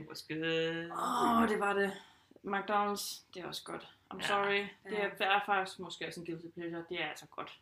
it 0.00 0.08
was 0.08 0.22
good. 0.28 0.90
Åh, 0.92 1.42
oh, 1.42 1.48
det 1.48 1.60
var 1.60 1.72
det. 1.72 1.92
McDonald's, 2.44 3.22
det 3.34 3.42
er 3.42 3.46
også 3.46 3.64
godt. 3.64 3.88
I'm 4.14 4.16
Ja. 4.20 4.26
sorry. 4.26 4.58
Det 4.58 4.92
Ja. 4.92 4.98
er, 5.08 5.10
det 5.10 5.26
er 5.26 5.40
faktisk 5.46 5.78
måske 5.78 6.06
også 6.06 6.20
en 6.20 6.26
guilty 6.26 6.46
pleasure. 6.54 6.84
Det 6.88 7.02
er 7.02 7.08
altså 7.08 7.26
godt. 7.26 7.58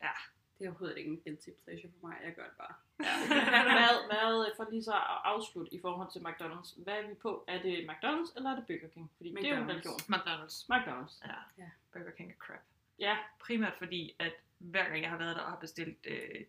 Det 0.58 0.64
er 0.64 0.68
overhovedet 0.68 0.98
ikke 0.98 1.10
en 1.10 1.20
guilty 1.24 1.48
pleasure 1.64 1.92
for 2.00 2.06
mig. 2.06 2.16
Jeg 2.24 2.34
gør 2.34 2.44
det 2.44 2.56
bare. 2.58 2.74
Ja. 3.00 3.26
hvad, 3.62 4.06
hvad, 4.06 4.56
for 4.56 4.70
lige 4.70 4.82
så 4.82 4.92
at 4.92 5.18
afslutte 5.24 5.74
i 5.74 5.80
forhold 5.80 6.12
til 6.12 6.18
McDonald's. 6.28 6.82
Hvad 6.82 6.94
er 6.94 7.08
vi 7.08 7.14
på? 7.14 7.44
Er 7.48 7.62
det 7.62 7.90
McDonald's, 7.90 8.36
eller 8.36 8.50
er 8.50 8.54
det 8.54 8.66
Burger 8.66 8.88
King? 8.94 9.10
Fordi 9.16 9.30
det 9.30 9.44
er 9.44 9.56
jo 9.56 9.62
en 9.62 9.70
McDonald's. 9.70 9.72
religion. 9.72 9.96
McDonald's. 10.14 10.66
McDonald's. 10.72 11.26
Ja. 11.28 11.62
Ja. 11.64 11.70
Burger 11.92 12.10
King 12.10 12.30
er 12.30 12.34
crap. 12.38 12.60
Ja, 12.98 13.16
Primært 13.40 13.74
fordi, 13.78 14.16
at 14.18 14.32
hver 14.58 14.84
gang 14.88 15.02
jeg 15.02 15.10
har 15.10 15.18
været 15.18 15.36
der 15.36 15.42
og 15.42 15.50
har 15.50 15.58
bestilt, 15.58 15.98
øh, 16.06 16.44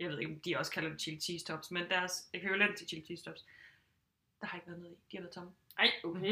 jeg 0.00 0.08
ved 0.10 0.18
ikke, 0.18 0.32
om 0.32 0.40
de 0.40 0.56
også 0.58 0.72
kalder 0.72 0.88
det 0.90 1.00
chili 1.00 1.20
cheese 1.20 1.44
tops, 1.46 1.70
men 1.70 1.88
deres 1.90 2.28
ekvivalent 2.32 2.76
til 2.78 2.88
chili 2.88 3.04
cheese 3.04 3.24
tops, 3.24 3.44
der 4.40 4.46
har 4.46 4.58
ikke 4.58 4.66
været 4.68 4.80
noget 4.80 4.92
i. 4.94 4.96
De 5.12 5.16
har 5.16 5.22
været 5.22 5.34
tomme. 5.34 5.50
ej, 5.78 5.90
okay. 6.04 6.20
Mhm. 6.20 6.26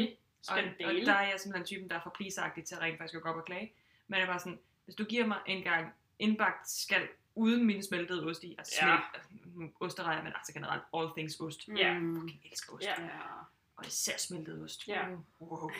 Og, 0.49 0.53
og 0.53 0.57
Skandale. 0.57 1.05
der 1.05 1.13
er 1.13 1.29
jeg 1.29 1.39
simpelthen 1.39 1.65
typen, 1.65 1.89
der 1.89 1.95
er 1.95 2.01
for 2.03 2.09
pleaseagtig 2.09 2.65
til 2.65 2.75
at 2.75 2.81
rent 2.81 2.97
faktisk 2.97 3.15
at 3.15 3.21
gå 3.21 3.29
op 3.29 3.35
og 3.35 3.45
klage. 3.45 3.73
Men 4.07 4.15
jeg 4.19 4.23
er 4.23 4.27
bare 4.27 4.39
sådan, 4.39 4.59
hvis 4.85 4.95
du 4.95 5.03
giver 5.03 5.25
mig 5.25 5.39
en 5.45 5.63
gang 5.63 5.93
indbagt 6.19 6.69
skal 6.69 7.07
uden 7.35 7.65
min 7.65 7.83
smeltede 7.83 8.25
ost 8.25 8.43
i, 8.43 8.55
altså 8.57 8.75
Ja. 8.81 8.97
slet, 9.11 9.71
osterejer, 9.79 10.23
men 10.23 10.33
altså 10.35 10.53
generelt 10.53 10.83
all 10.93 11.07
things 11.17 11.39
ost. 11.39 11.67
Ja. 11.67 11.99
Mm. 11.99 12.27
Jeg 12.27 12.39
elsker 12.51 12.73
ost. 12.73 12.83
Ja. 12.85 12.95
Og 13.75 13.87
især 13.87 14.17
smeltet 14.17 14.63
ost. 14.63 14.87
Ja. 14.87 15.07
Wow. 15.41 15.71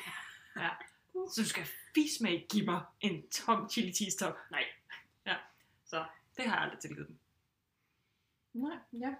ja. 0.55 0.69
Så 1.13 1.41
du 1.41 1.47
skal 1.47 1.65
fisk 1.95 2.21
med 2.21 2.47
give 2.49 2.65
mig 2.65 2.81
en 3.01 3.29
tom 3.29 3.69
chili 3.69 3.93
cheese 3.93 4.17
top. 4.17 4.35
Nej. 4.51 4.63
Ja, 5.25 5.35
så 5.85 6.05
det 6.37 6.45
har 6.45 6.55
jeg 6.55 6.63
aldrig 6.63 6.79
tilgivet 6.79 7.07
dem. 7.07 7.17
Nej, 8.53 8.77
ja. 8.93 9.15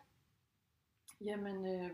Jamen, 1.21 1.65
øh, 1.65 1.91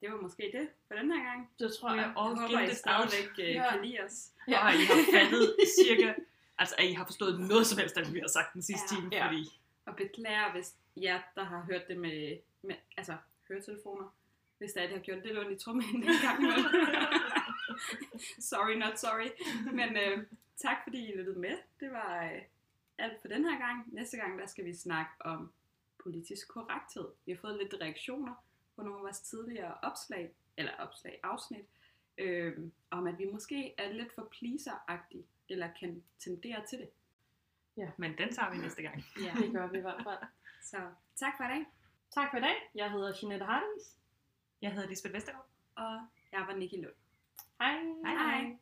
Det 0.00 0.12
var 0.12 0.20
måske 0.20 0.50
det 0.54 0.68
for 0.88 0.94
den 0.94 1.12
her 1.12 1.24
gang. 1.24 1.50
det 1.58 1.72
tror 1.80 1.94
jeg. 1.94 2.12
og 2.16 2.30
Jeg 2.30 2.40
håber, 2.40 2.60
I 2.60 2.74
stadigvæk 2.74 3.30
uh, 3.38 3.44
Ja. 3.54 3.70
kan 3.72 3.84
lide 3.84 4.00
os. 4.04 4.30
Ja. 4.48 4.52
Ja. 4.52 4.66
Og 4.66 4.72
I 4.74 4.84
har 4.84 5.20
fattet 5.20 5.56
cirka, 5.80 6.14
altså 6.58 6.74
at 6.78 6.84
I 6.84 6.92
har 6.92 7.04
forstået 7.04 7.40
noget 7.40 7.66
som 7.66 7.78
helst, 7.78 7.96
det 7.96 8.14
vi 8.14 8.18
har 8.20 8.28
sagt 8.28 8.54
den 8.54 8.62
sidste 8.62 8.94
Ja. 8.94 9.00
time, 9.00 9.08
Ja. 9.12 9.26
fordi 9.26 9.60
Og 9.86 9.96
beklager, 9.96 10.52
hvis 10.52 10.74
jer, 10.96 11.20
der 11.34 11.44
har 11.44 11.62
hørt 11.70 11.88
det 11.88 11.96
med, 11.96 12.38
med 12.62 12.74
altså, 12.96 13.16
høretelefoner, 13.48 14.14
hvis 14.58 14.72
det 14.72 14.82
er, 14.82 14.86
det 14.86 14.96
har 14.96 15.02
gjort 15.04 15.24
lidt 15.26 15.38
ondt 15.38 15.52
i 15.52 15.64
trummen 15.64 15.84
en 15.96 16.02
gang 16.02 16.38
imellem. 16.42 16.64
sorry, 18.50 18.74
not 18.74 18.98
sorry. 18.98 19.28
Men 19.72 19.96
øh, 19.96 20.26
tak 20.56 20.76
fordi 20.82 21.12
I 21.12 21.16
lyttede 21.16 21.38
med. 21.38 21.58
Det 21.80 21.90
var 21.92 22.24
øh, 22.24 22.42
alt 22.98 23.20
for 23.20 23.28
den 23.28 23.44
her 23.44 23.58
gang. 23.58 23.94
Næste 23.94 24.16
gang, 24.16 24.38
der 24.38 24.46
skal 24.46 24.64
vi 24.64 24.74
snakke 24.74 25.10
om 25.20 25.52
politisk 26.02 26.48
korrekthed. 26.48 27.08
Vi 27.26 27.32
har 27.32 27.38
fået 27.38 27.58
lidt 27.58 27.74
reaktioner 27.80 28.34
på 28.76 28.82
nogle 28.82 28.98
af 28.98 29.02
vores 29.02 29.20
tidligere 29.20 29.74
opslag, 29.82 30.30
eller 30.56 30.72
opslag 30.78 31.20
afsnit, 31.22 31.64
øh, 32.18 32.58
om 32.90 33.06
at 33.06 33.18
vi 33.18 33.24
måske 33.32 33.74
er 33.78 33.92
lidt 33.92 34.14
for 34.14 34.28
pleaser 34.38 34.84
eller 35.48 35.70
kan 35.80 36.02
tendere 36.18 36.66
til 36.66 36.78
det. 36.78 36.90
Men 37.98 38.18
den 38.18 38.32
tager 38.34 38.50
vi 38.50 38.56
næste 38.58 38.82
gang. 38.82 39.04
Ja. 39.24 39.32
Det 39.40 39.52
gør 39.52 39.66
vi 39.66 39.78
i 39.78 39.80
hvert 39.80 40.00
fald. 40.04 40.18
Så 40.62 40.76
tak 41.16 41.32
for 41.36 41.44
i 41.44 41.48
dag, 41.48 41.64
Tak 42.14 42.30
for 42.30 42.38
i 42.38 42.40
dag. 42.40 42.70
Jeg 42.74 42.90
hedder 42.90 43.12
Jeanette 43.22 43.46
Hardings. 43.46 43.96
Jeg 44.62 44.72
hedder 44.72 44.88
Lisbeth 44.88 45.14
Vestergaard. 45.14 45.46
og 45.74 46.00
jeg 46.32 46.40
var 46.46 46.54
Nikki 46.54 46.76
Lund. 46.76 46.94
Hej. 47.60 47.74
Hej 48.04 48.14
hej. 48.14 48.40
Hej. 48.40 48.58